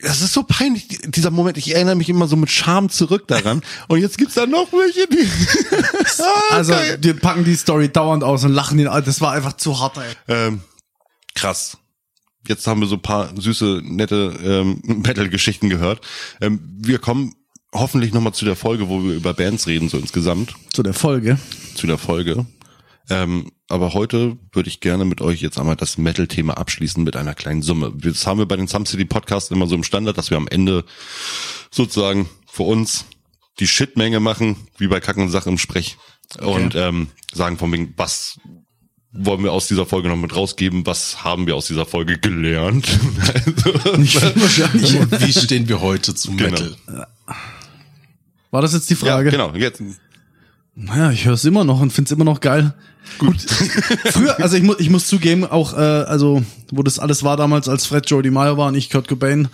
Das 0.00 0.20
ist 0.20 0.32
so 0.32 0.42
peinlich, 0.42 0.88
dieser 1.06 1.30
Moment. 1.30 1.58
Ich 1.58 1.72
erinnere 1.74 1.94
mich 1.94 2.08
immer 2.08 2.26
so 2.26 2.34
mit 2.36 2.50
Scham 2.50 2.88
zurück 2.88 3.28
daran. 3.28 3.62
Und 3.88 4.00
jetzt 4.00 4.18
gibt's 4.18 4.34
da 4.34 4.46
noch 4.46 4.72
welche, 4.72 5.06
die. 5.06 5.28
Ah, 6.18 6.54
Also, 6.56 6.72
geil. 6.72 6.98
wir 7.02 7.14
packen 7.14 7.44
die 7.44 7.54
Story 7.56 7.88
dauernd 7.90 8.24
aus 8.24 8.42
und 8.44 8.52
lachen 8.52 8.78
ihn. 8.78 8.88
an. 8.88 9.04
Das 9.04 9.20
war 9.20 9.32
einfach 9.32 9.52
zu 9.54 9.78
hart, 9.78 9.98
ey. 9.98 10.14
ähm, 10.28 10.60
krass. 11.34 11.76
Jetzt 12.48 12.66
haben 12.66 12.80
wir 12.80 12.88
so 12.88 12.96
ein 12.96 13.02
paar 13.02 13.30
süße, 13.38 13.82
nette 13.84 14.34
ähm, 14.42 14.80
Metal-Geschichten 15.02 15.68
gehört. 15.68 16.00
Ähm, 16.40 16.60
wir 16.80 16.98
kommen 16.98 17.34
hoffentlich 17.78 18.12
nochmal 18.12 18.34
zu 18.34 18.44
der 18.44 18.56
Folge, 18.56 18.88
wo 18.88 19.02
wir 19.04 19.14
über 19.14 19.34
Bands 19.34 19.66
reden, 19.66 19.88
so 19.88 19.98
insgesamt. 19.98 20.54
Zu 20.72 20.82
der 20.82 20.94
Folge. 20.94 21.38
zu 21.74 21.86
der 21.86 21.98
Folge. 21.98 22.46
Ähm, 23.08 23.52
aber 23.68 23.94
heute 23.94 24.36
würde 24.52 24.68
ich 24.68 24.80
gerne 24.80 25.04
mit 25.04 25.20
euch 25.20 25.40
jetzt 25.40 25.58
einmal 25.58 25.76
das 25.76 25.96
Metal-Thema 25.98 26.56
abschließen 26.56 27.02
mit 27.04 27.16
einer 27.16 27.34
kleinen 27.34 27.62
Summe. 27.62 27.92
Das 27.96 28.26
haben 28.26 28.38
wir 28.38 28.46
bei 28.46 28.56
den 28.56 28.66
Some 28.66 28.86
City 28.86 29.04
Podcasts 29.04 29.50
immer 29.50 29.66
so 29.66 29.74
im 29.76 29.84
Standard, 29.84 30.18
dass 30.18 30.30
wir 30.30 30.36
am 30.36 30.48
Ende 30.48 30.84
sozusagen 31.70 32.28
für 32.50 32.64
uns 32.64 33.04
die 33.60 33.66
Shitmenge 33.68 34.18
machen, 34.20 34.56
wie 34.78 34.88
bei 34.88 35.00
Kacken 35.00 35.22
und 35.22 35.30
Sache 35.30 35.48
im 35.48 35.58
Sprech. 35.58 35.96
Und 36.40 36.74
ähm, 36.74 37.08
sagen 37.32 37.56
von 37.58 37.72
wegen, 37.72 37.94
was 37.96 38.38
wollen 39.12 39.44
wir 39.44 39.52
aus 39.52 39.68
dieser 39.68 39.86
Folge 39.86 40.08
noch 40.08 40.16
mit 40.16 40.34
rausgeben? 40.34 40.84
Was 40.86 41.22
haben 41.24 41.46
wir 41.46 41.54
aus 41.56 41.66
dieser 41.68 41.86
Folge 41.86 42.18
gelernt? 42.18 42.88
Wahrscheinlich. 43.86 44.98
Und 44.98 45.20
wie 45.26 45.32
stehen 45.32 45.68
wir 45.68 45.80
heute 45.80 46.14
zum 46.14 46.36
Genau. 46.36 46.50
Metal? 46.50 46.76
War 48.50 48.62
das 48.62 48.72
jetzt 48.72 48.88
die 48.90 48.94
ja, 48.94 49.00
Frage? 49.00 49.30
genau. 49.30 49.52
Jetzt, 49.54 49.82
Naja, 50.74 51.10
ich 51.10 51.24
höre 51.24 51.34
es 51.34 51.44
immer 51.44 51.64
noch 51.64 51.80
und 51.80 51.92
find's 51.92 52.10
immer 52.10 52.24
noch 52.24 52.40
geil. 52.40 52.74
Gut. 53.18 53.40
Früher, 54.12 54.40
also 54.40 54.56
ich 54.56 54.62
muss, 54.62 54.80
ich 54.80 54.90
muss 54.90 55.06
zugeben, 55.06 55.44
auch, 55.44 55.74
äh, 55.74 55.80
also, 55.80 56.42
wo 56.70 56.82
das 56.82 56.98
alles 56.98 57.22
war 57.22 57.36
damals, 57.36 57.68
als 57.68 57.86
Fred 57.86 58.08
Jody 58.10 58.30
Meyer 58.30 58.56
war 58.56 58.68
und 58.68 58.74
ich 58.74 58.90
Kurt 58.90 59.08
Cobain, 59.08 59.48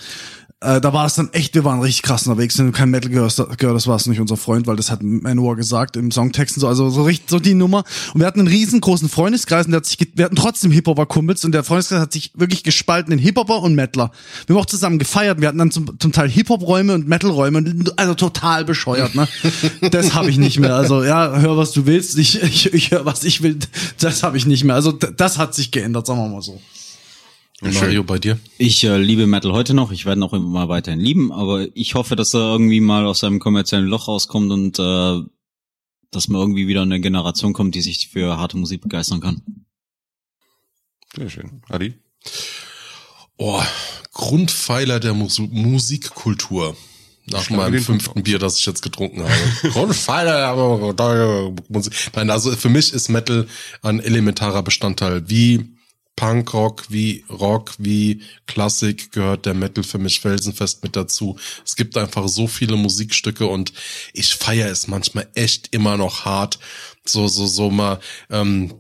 äh, 0.62 0.80
da 0.80 0.92
war 0.92 1.06
es 1.06 1.14
dann 1.14 1.28
echt, 1.32 1.54
wir 1.54 1.64
waren 1.64 1.80
richtig 1.80 2.02
krass 2.02 2.26
unterwegs. 2.26 2.58
Wenn 2.58 2.66
du 2.66 2.72
kein 2.72 2.90
Metal 2.90 3.10
gehörst, 3.10 3.36
gehört, 3.58 3.76
das 3.76 3.86
war 3.86 3.96
es 3.96 4.06
nicht 4.06 4.20
unser 4.20 4.36
Freund, 4.36 4.66
weil 4.66 4.76
das 4.76 4.90
hat 4.90 5.02
Manowar 5.02 5.56
gesagt 5.56 5.96
im 5.96 6.10
Songtext 6.10 6.56
und 6.56 6.60
so, 6.60 6.68
also 6.68 6.88
so 6.90 7.02
richtig, 7.02 7.28
so 7.28 7.38
die 7.38 7.54
Nummer. 7.54 7.84
Und 8.14 8.20
wir 8.20 8.26
hatten 8.26 8.40
einen 8.40 8.48
riesengroßen 8.48 9.08
Freundeskreis 9.08 9.66
und 9.66 9.72
der 9.72 9.78
hat 9.78 9.86
sich, 9.86 9.98
wir 10.14 10.24
hatten 10.24 10.36
trotzdem 10.36 10.70
Hip-Hopper-Kumpels 10.70 11.44
und 11.44 11.52
der 11.52 11.64
Freundeskreis 11.64 12.00
hat 12.00 12.12
sich 12.12 12.30
wirklich 12.34 12.62
gespalten 12.62 13.12
in 13.12 13.18
Hip-Hopper 13.18 13.62
und 13.62 13.74
Metaler. 13.74 14.12
Wir 14.46 14.54
haben 14.54 14.62
auch 14.62 14.66
zusammen 14.66 14.98
gefeiert, 14.98 15.40
wir 15.40 15.48
hatten 15.48 15.58
dann 15.58 15.70
zum, 15.70 15.98
zum 15.98 16.12
Teil 16.12 16.28
Hip-Hop-Räume 16.30 16.94
und 16.94 17.08
Metal-Räume, 17.08 17.84
also 17.96 18.14
total 18.14 18.64
bescheuert, 18.64 19.14
ne? 19.14 19.28
Das 19.90 20.14
habe 20.14 20.30
ich 20.30 20.38
nicht 20.38 20.60
mehr. 20.60 20.74
Also 20.74 21.02
ja, 21.02 21.40
hör 21.40 21.56
was 21.56 21.72
du 21.72 21.86
willst, 21.86 22.16
ich, 22.18 22.42
ich, 22.42 22.72
ich 22.72 22.90
höre 22.90 23.04
was 23.04 23.24
ich 23.24 23.42
will, 23.42 23.58
das 23.98 24.22
habe 24.22 24.36
ich 24.36 24.46
nicht 24.46 24.64
mehr. 24.64 24.76
Also 24.76 24.92
das 24.92 25.38
hat 25.38 25.54
sich 25.54 25.70
geändert, 25.70 26.06
sagen 26.06 26.20
wir 26.20 26.28
mal 26.28 26.42
so. 26.42 26.60
Mario, 27.62 28.02
bei 28.02 28.18
dir? 28.18 28.38
Ich 28.58 28.82
äh, 28.82 28.98
liebe 28.98 29.26
Metal 29.26 29.52
heute 29.52 29.72
noch. 29.72 29.92
Ich 29.92 30.04
werde 30.04 30.20
ihn 30.20 30.24
auch 30.24 30.32
immer 30.32 30.68
weiterhin 30.68 31.00
lieben, 31.00 31.32
aber 31.32 31.66
ich 31.74 31.94
hoffe, 31.94 32.16
dass 32.16 32.34
er 32.34 32.40
irgendwie 32.40 32.80
mal 32.80 33.06
aus 33.06 33.20
seinem 33.20 33.38
kommerziellen 33.38 33.86
Loch 33.86 34.08
rauskommt 34.08 34.50
und 34.50 34.78
äh, 34.78 35.20
dass 36.10 36.28
man 36.28 36.40
irgendwie 36.40 36.66
wieder 36.66 36.82
eine 36.82 37.00
Generation 37.00 37.52
kommt, 37.52 37.74
die 37.74 37.82
sich 37.82 38.08
für 38.08 38.36
harte 38.36 38.56
Musik 38.56 38.82
begeistern 38.82 39.20
kann. 39.20 39.42
Sehr 41.16 41.30
schön. 41.30 41.62
Adi? 41.68 41.94
Oh, 43.36 43.62
Grundpfeiler 44.12 44.98
der 44.98 45.14
Mus 45.14 45.38
Musikkultur. 45.38 46.76
Nach 47.26 47.48
meinem 47.50 47.80
fünften 47.80 48.24
Bier, 48.24 48.40
das 48.40 48.58
ich 48.58 48.66
jetzt 48.66 48.82
getrunken 48.82 49.22
habe. 49.22 49.32
Grundpfeiler 49.70 50.92
der 50.92 51.54
Musik. 51.68 51.94
Nein, 52.16 52.30
also 52.30 52.50
für 52.50 52.68
mich 52.68 52.92
ist 52.92 53.08
Metal 53.08 53.46
ein 53.82 54.00
elementarer 54.00 54.62
Bestandteil. 54.64 55.28
Wie 55.30 55.76
Punkrock, 56.16 56.84
wie 56.88 57.24
Rock, 57.30 57.72
wie 57.78 58.22
Klassik 58.46 59.12
gehört 59.12 59.46
der 59.46 59.54
Metal 59.54 59.82
für 59.82 59.98
mich 59.98 60.20
felsenfest 60.20 60.82
mit 60.82 60.94
dazu. 60.94 61.38
Es 61.64 61.74
gibt 61.76 61.96
einfach 61.96 62.28
so 62.28 62.46
viele 62.46 62.76
Musikstücke 62.76 63.46
und 63.46 63.72
ich 64.12 64.34
feiere 64.34 64.70
es 64.70 64.88
manchmal 64.88 65.28
echt 65.34 65.74
immer 65.74 65.96
noch 65.96 66.24
hart. 66.24 66.58
So, 67.04 67.28
so, 67.28 67.46
so 67.46 67.70
mal, 67.70 67.98
ähm, 68.30 68.74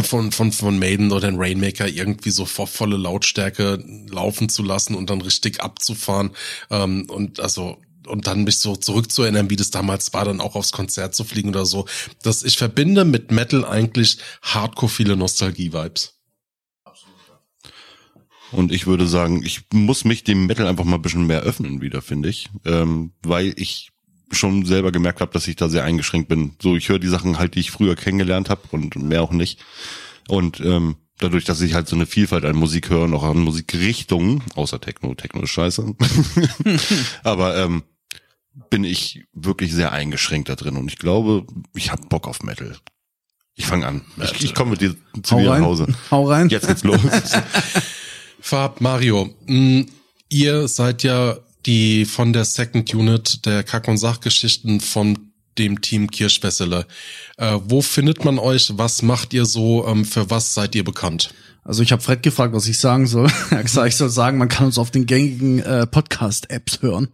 von, 0.00 0.32
von, 0.32 0.52
von 0.52 0.78
Maiden 0.78 1.12
oder 1.12 1.28
den 1.28 1.38
Rainmaker 1.38 1.86
irgendwie 1.86 2.30
so 2.30 2.46
vor 2.46 2.66
volle 2.66 2.96
Lautstärke 2.96 3.82
laufen 4.08 4.48
zu 4.48 4.62
lassen 4.62 4.94
und 4.94 5.10
dann 5.10 5.20
richtig 5.20 5.60
abzufahren. 5.60 6.30
Ähm, 6.70 7.08
und 7.10 7.40
also, 7.40 7.78
und 8.06 8.26
dann 8.26 8.44
mich 8.44 8.58
so 8.58 8.74
zurückzuerinnern, 8.74 9.50
wie 9.50 9.56
das 9.56 9.70
damals 9.70 10.12
war, 10.12 10.24
dann 10.24 10.40
auch 10.40 10.56
aufs 10.56 10.72
Konzert 10.72 11.14
zu 11.14 11.24
fliegen 11.24 11.50
oder 11.50 11.66
so. 11.66 11.86
Das, 12.22 12.42
ich 12.42 12.56
verbinde 12.56 13.04
mit 13.04 13.30
Metal 13.30 13.64
eigentlich 13.64 14.18
hardcore 14.42 14.90
viele 14.90 15.16
Nostalgie-Vibes. 15.16 16.21
Und 18.52 18.72
ich 18.72 18.86
würde 18.86 19.06
sagen, 19.06 19.42
ich 19.44 19.62
muss 19.72 20.04
mich 20.04 20.24
dem 20.24 20.46
Metal 20.46 20.66
einfach 20.66 20.84
mal 20.84 20.96
ein 20.96 21.02
bisschen 21.02 21.26
mehr 21.26 21.40
öffnen 21.40 21.80
wieder, 21.80 22.02
finde 22.02 22.28
ich. 22.28 22.50
Ähm, 22.64 23.12
weil 23.22 23.54
ich 23.56 23.90
schon 24.30 24.64
selber 24.64 24.92
gemerkt 24.92 25.20
habe, 25.20 25.32
dass 25.32 25.48
ich 25.48 25.56
da 25.56 25.68
sehr 25.68 25.84
eingeschränkt 25.84 26.28
bin. 26.28 26.52
So, 26.60 26.76
ich 26.76 26.88
höre 26.88 26.98
die 26.98 27.08
Sachen 27.08 27.38
halt, 27.38 27.54
die 27.54 27.60
ich 27.60 27.70
früher 27.70 27.96
kennengelernt 27.96 28.48
habe 28.50 28.62
und 28.70 28.96
mehr 28.96 29.22
auch 29.22 29.32
nicht. 29.32 29.60
Und 30.28 30.60
ähm, 30.60 30.96
dadurch, 31.18 31.44
dass 31.44 31.60
ich 31.60 31.74
halt 31.74 31.88
so 31.88 31.96
eine 31.96 32.06
Vielfalt 32.06 32.44
an 32.44 32.56
Musik 32.56 32.90
höre 32.90 33.04
und 33.04 33.14
auch 33.14 33.24
an 33.24 33.38
Musikrichtungen, 33.38 34.42
außer 34.54 34.80
Techno, 34.80 35.14
Techno 35.14 35.42
ist 35.42 35.50
scheiße. 35.50 35.94
Aber 37.22 37.56
ähm, 37.58 37.82
bin 38.70 38.84
ich 38.84 39.24
wirklich 39.32 39.72
sehr 39.72 39.92
eingeschränkt 39.92 40.48
da 40.48 40.56
drin. 40.56 40.76
Und 40.76 40.88
ich 40.90 40.98
glaube, 40.98 41.46
ich 41.74 41.90
habe 41.90 42.06
Bock 42.08 42.28
auf 42.28 42.42
Metal. 42.42 42.76
Ich 43.54 43.66
fange 43.66 43.86
an. 43.86 44.02
Ich, 44.22 44.42
ich 44.42 44.54
komme 44.54 44.72
mit 44.72 44.80
dir 44.80 44.94
zu 45.22 45.34
Hau 45.34 45.40
dir 45.40 45.44
nach 45.46 45.52
rein. 45.54 45.64
Hause. 45.64 45.86
Hau 46.10 46.26
rein. 46.26 46.48
Jetzt 46.48 46.68
geht's 46.68 46.84
los. 46.84 47.00
Farb 48.42 48.80
Mario, 48.80 49.30
mh, 49.46 49.86
ihr 50.28 50.66
seid 50.66 51.04
ja 51.04 51.38
die 51.64 52.04
von 52.04 52.32
der 52.32 52.44
Second 52.44 52.92
Unit 52.92 53.46
der 53.46 53.62
Kack- 53.62 53.86
und 53.86 53.98
Sachgeschichten 53.98 54.80
von 54.80 55.30
dem 55.58 55.80
Team 55.80 56.10
Kirschwessele. 56.10 56.86
Äh, 57.36 57.58
wo 57.64 57.82
findet 57.82 58.24
man 58.24 58.40
euch? 58.40 58.72
Was 58.76 59.02
macht 59.02 59.32
ihr 59.32 59.44
so? 59.44 59.86
Ähm, 59.86 60.04
für 60.04 60.28
was 60.28 60.54
seid 60.54 60.74
ihr 60.74 60.82
bekannt? 60.82 61.32
Also 61.64 61.84
ich 61.84 61.92
habe 61.92 62.02
Fred 62.02 62.24
gefragt, 62.24 62.52
was 62.54 62.66
ich 62.66 62.78
sagen 62.78 63.06
soll. 63.06 63.28
Er 63.50 63.58
hat 63.58 63.64
gesagt, 63.66 63.86
ich 63.88 63.96
soll 63.96 64.08
sagen, 64.10 64.36
man 64.36 64.48
kann 64.48 64.66
uns 64.66 64.78
auf 64.78 64.90
den 64.90 65.06
gängigen 65.06 65.60
äh, 65.60 65.86
Podcast-Apps 65.86 66.82
hören. 66.82 67.08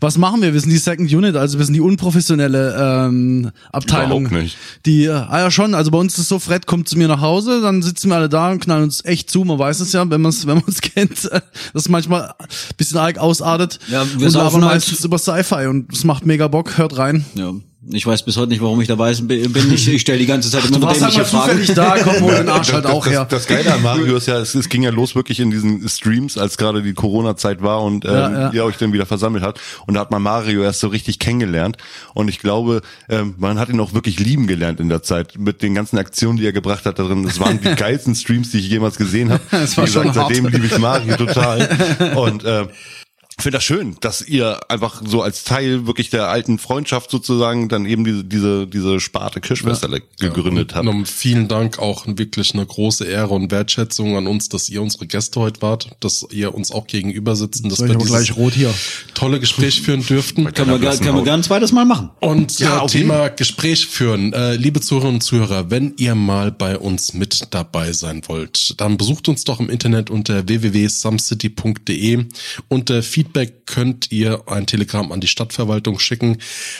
Was 0.00 0.16
machen 0.16 0.40
wir? 0.40 0.54
Wir 0.54 0.60
sind 0.60 0.70
die 0.70 0.78
Second 0.78 1.12
Unit, 1.12 1.36
also 1.36 1.58
wir 1.58 1.66
sind 1.66 1.74
die 1.74 1.82
unprofessionelle 1.82 3.06
ähm, 3.08 3.50
Abteilung. 3.72 4.26
Überhaupt 4.26 4.42
nicht. 4.44 4.56
Die, 4.86 5.04
äh, 5.04 5.10
ah 5.10 5.40
ja 5.40 5.50
schon, 5.50 5.74
also 5.74 5.90
bei 5.90 5.98
uns 5.98 6.14
ist 6.14 6.20
es 6.20 6.28
so, 6.28 6.38
Fred 6.38 6.66
kommt 6.66 6.88
zu 6.88 6.96
mir 6.96 7.08
nach 7.08 7.20
Hause, 7.20 7.60
dann 7.60 7.82
sitzen 7.82 8.08
wir 8.08 8.16
alle 8.16 8.30
da 8.30 8.50
und 8.50 8.60
knallen 8.60 8.84
uns 8.84 9.04
echt 9.04 9.30
zu. 9.30 9.44
Man 9.44 9.58
weiß 9.58 9.80
es 9.80 9.92
ja, 9.92 10.08
wenn 10.08 10.22
man 10.22 10.32
wenn 10.32 10.54
man 10.56 10.64
uns 10.64 10.80
kennt, 10.80 11.24
äh, 11.26 11.40
dass 11.74 11.82
es 11.82 11.88
manchmal 11.90 12.30
ein 12.38 12.46
bisschen 12.78 12.96
arg 12.98 13.18
ausartet. 13.18 13.80
Ja, 13.88 14.06
wir 14.16 14.26
und 14.26 14.30
saufen 14.32 14.56
aber 14.62 14.66
halt- 14.66 14.74
meistens 14.76 15.04
über 15.04 15.18
Sci-Fi 15.18 15.66
und 15.66 15.92
es 15.92 16.04
macht 16.04 16.24
mega 16.24 16.48
Bock, 16.48 16.78
hört 16.78 16.96
rein. 16.96 17.26
Ja. 17.34 17.52
Ich 17.88 18.06
weiß 18.06 18.24
bis 18.24 18.36
heute 18.36 18.50
nicht, 18.50 18.60
warum 18.60 18.78
ich 18.82 18.88
dabei 18.88 19.14
bin. 19.14 19.72
Ich, 19.72 19.88
ich 19.88 20.02
stelle 20.02 20.18
die 20.18 20.26
ganze 20.26 20.50
Zeit 20.50 20.64
Du 20.64 20.68
immer 20.76 20.82
warst 20.82 21.00
dämliche 21.00 21.20
mal 21.20 21.24
Fragen. 21.24 21.50
zufällig 21.52 21.74
da, 21.74 21.96
komm, 21.98 22.20
hol 22.20 22.34
den 22.34 22.48
Arsch 22.50 22.72
halt 22.74 22.84
das, 22.84 22.92
auch 22.92 23.04
das, 23.04 23.12
her. 23.12 23.26
Das 23.28 23.46
Geile 23.46 23.72
an 23.72 23.82
Mario 23.82 24.16
ist 24.16 24.26
ja, 24.26 24.38
es, 24.38 24.54
es 24.54 24.68
ging 24.68 24.82
ja 24.82 24.90
los 24.90 25.14
wirklich 25.14 25.40
in 25.40 25.50
diesen 25.50 25.88
Streams, 25.88 26.36
als 26.36 26.58
gerade 26.58 26.82
die 26.82 26.92
Corona-Zeit 26.92 27.62
war 27.62 27.82
und 27.82 28.04
ähm, 28.04 28.10
Ja, 28.12 28.30
ja. 28.32 28.52
ihr 28.52 28.64
euch 28.66 28.76
dann 28.76 28.92
wieder 28.92 29.06
versammelt 29.06 29.42
habt. 29.42 29.60
Und 29.86 29.94
da 29.94 30.00
hat 30.00 30.10
man 30.10 30.20
Mario 30.20 30.62
erst 30.62 30.80
so 30.80 30.88
richtig 30.88 31.18
kennengelernt. 31.18 31.78
Und 32.12 32.28
ich 32.28 32.38
glaube, 32.40 32.82
ähm, 33.08 33.34
man 33.38 33.58
hat 33.58 33.70
ihn 33.70 33.80
auch 33.80 33.94
wirklich 33.94 34.20
lieben 34.20 34.46
gelernt 34.46 34.78
in 34.78 34.90
der 34.90 35.02
Zeit 35.02 35.38
mit 35.38 35.62
den 35.62 35.74
ganzen 35.74 35.96
Aktionen, 35.96 36.36
die 36.36 36.44
er 36.44 36.52
gebracht 36.52 36.84
hat 36.84 36.98
da 36.98 37.04
drin. 37.04 37.22
Das 37.22 37.40
waren 37.40 37.60
die 37.62 37.74
geilsten 37.76 38.14
Streams, 38.14 38.50
die 38.50 38.58
ich 38.58 38.68
jemals 38.68 38.98
gesehen 38.98 39.30
habe. 39.30 39.40
Das 39.50 39.74
war 39.78 39.84
Wie 39.84 39.88
gesagt, 39.88 40.14
seitdem 40.14 40.46
liebe 40.48 40.66
ich 40.66 40.76
Mario 40.78 41.16
total. 41.16 41.66
Und 42.14 42.42
ähm, 42.44 42.68
ich 42.70 42.99
finde 43.42 43.56
das 43.58 43.64
schön, 43.64 43.96
dass 44.00 44.22
ihr 44.26 44.60
einfach 44.68 45.02
so 45.04 45.22
als 45.22 45.44
Teil 45.44 45.86
wirklich 45.86 46.10
der 46.10 46.28
alten 46.28 46.58
Freundschaft 46.58 47.10
sozusagen 47.10 47.68
dann 47.68 47.86
eben 47.86 48.04
diese 48.04 48.24
diese 48.24 48.66
diese 48.66 49.00
Sparte 49.00 49.40
Kirschwässerle 49.40 50.02
gegründet 50.18 50.74
habt. 50.74 50.86
Und 50.86 51.06
vielen 51.08 51.48
Dank 51.48 51.78
auch 51.78 52.04
wirklich 52.06 52.52
eine 52.54 52.66
große 52.66 53.04
Ehre 53.04 53.30
und 53.34 53.50
Wertschätzung 53.50 54.16
an 54.16 54.26
uns, 54.26 54.48
dass 54.48 54.68
ihr 54.68 54.82
unsere 54.82 55.06
Gäste 55.06 55.40
heute 55.40 55.62
wart, 55.62 55.90
dass 56.00 56.26
ihr 56.30 56.54
uns 56.54 56.70
auch 56.72 56.86
gegenüber 56.86 57.36
sitzen, 57.36 57.68
dass 57.68 57.78
Soll 57.78 57.88
wir 57.88 57.96
gleich 57.96 58.36
rot 58.36 58.52
hier. 58.54 58.74
tolle 59.14 59.40
Gespräch 59.40 59.80
führen 59.80 60.04
dürften. 60.04 60.44
Können 60.52 60.70
wir, 60.70 60.78
gar- 60.78 60.96
können 60.96 61.16
wir 61.16 61.22
gerne 61.24 61.40
ein 61.40 61.44
zweites 61.44 61.72
Mal 61.72 61.84
machen. 61.84 62.10
Und 62.20 62.58
Ja, 62.58 62.68
ja, 62.68 62.76
jeden 62.86 62.88
Thema 62.88 63.28
Gespräch 63.28 63.86
führen. 63.86 64.32
Äh, 64.32 64.56
liebe 64.56 64.80
Zuhörerinnen 64.80 65.16
und 65.16 65.22
Zuhörer, 65.22 65.70
wenn 65.70 65.94
ihr 65.96 66.14
mal 66.14 66.52
bei 66.52 66.76
uns 66.76 67.14
mit 67.14 67.48
dabei 67.50 67.92
sein 67.92 68.22
wollt, 68.26 68.74
dann 68.80 68.96
besucht 68.98 69.28
uns 69.28 69.44
doch 69.44 69.60
im 69.60 69.70
Internet 69.70 70.10
unter 70.10 70.46
www.sumcity.de. 70.46 72.24
Unter 72.68 73.02
Feedback 73.02 73.29
könnt 73.66 74.12
ihr 74.12 74.42
ein 74.46 74.66
Telegramm 74.66 75.12
an 75.12 75.20
die 75.20 75.26
Stadtverwaltung 75.26 75.98
schicken. 75.98 76.38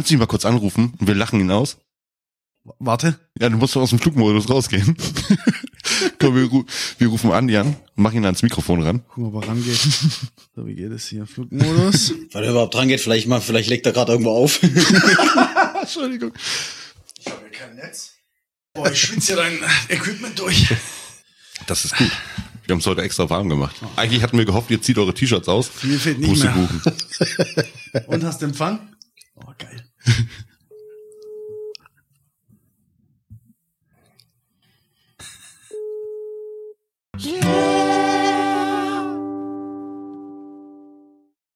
Kannst 0.07 0.13
du 0.13 0.15
ihn 0.15 0.19
mal 0.19 0.27
kurz 0.27 0.45
anrufen 0.45 0.93
und 0.99 1.05
wir 1.05 1.15
lachen 1.15 1.41
ihn 1.41 1.51
aus? 1.51 1.79
Warte. 2.79 3.19
Ja, 3.41 3.49
du 3.49 3.57
musst 3.57 3.75
doch 3.75 3.81
aus 3.81 3.89
dem 3.89 3.99
Flugmodus 3.99 4.49
rausgehen. 4.49 4.95
Komm, 6.19 6.34
wir, 6.34 6.45
ru 6.45 6.63
wir 6.97 7.09
rufen 7.09 7.29
Andi 7.34 7.57
an, 7.57 7.75
machen 7.95 8.15
ihn 8.15 8.23
ans 8.23 8.41
Mikrofon 8.41 8.84
ran. 8.84 9.05
Gucken, 9.09 9.25
ob 9.25 9.43
er 9.43 9.49
rangeht. 9.49 9.77
So, 10.55 10.65
wie 10.65 10.75
geht 10.75 10.93
es 10.93 11.07
hier? 11.07 11.25
Flugmodus. 11.27 12.13
Weil 12.31 12.45
er 12.45 12.51
überhaupt 12.51 12.73
dran 12.73 12.88
geht, 12.88 13.01
vielleicht 13.01 13.27
mal, 13.27 13.41
vielleicht 13.41 13.67
legt 13.67 13.85
er 13.85 13.91
gerade 13.91 14.13
irgendwo 14.13 14.31
auf. 14.31 14.63
Entschuldigung. 15.81 16.31
Ich 17.19 17.25
habe 17.25 17.41
hier 17.41 17.51
kein 17.51 17.75
Netz. 17.75 18.13
Boah, 18.73 18.89
ich 18.89 19.01
schwitze 19.01 19.34
hier 19.34 19.43
dein 19.43 19.59
Equipment 19.89 20.39
durch. 20.39 20.73
Das 21.65 21.84
ist 21.84 21.97
gut. 21.97 22.11
Wir 22.65 22.71
haben 22.71 22.79
es 22.79 22.85
heute 22.85 23.01
extra 23.01 23.29
warm 23.29 23.49
gemacht. 23.49 23.75
Eigentlich 23.97 24.23
hatten 24.23 24.38
wir 24.38 24.45
gehofft, 24.45 24.71
ihr 24.71 24.81
zieht 24.81 24.97
eure 24.99 25.13
T-Shirts 25.13 25.49
aus. 25.49 25.69
Mir 25.84 25.99
fehlt 25.99 26.19
nicht 26.19 26.41
mehr. 26.41 26.53
Pustekuchen. 26.53 28.07
Und 28.07 28.23
hast 28.23 28.41
Empfang? 28.41 28.79
Oh, 29.35 29.51
geil. 29.57 29.84
yeah. 37.19 37.66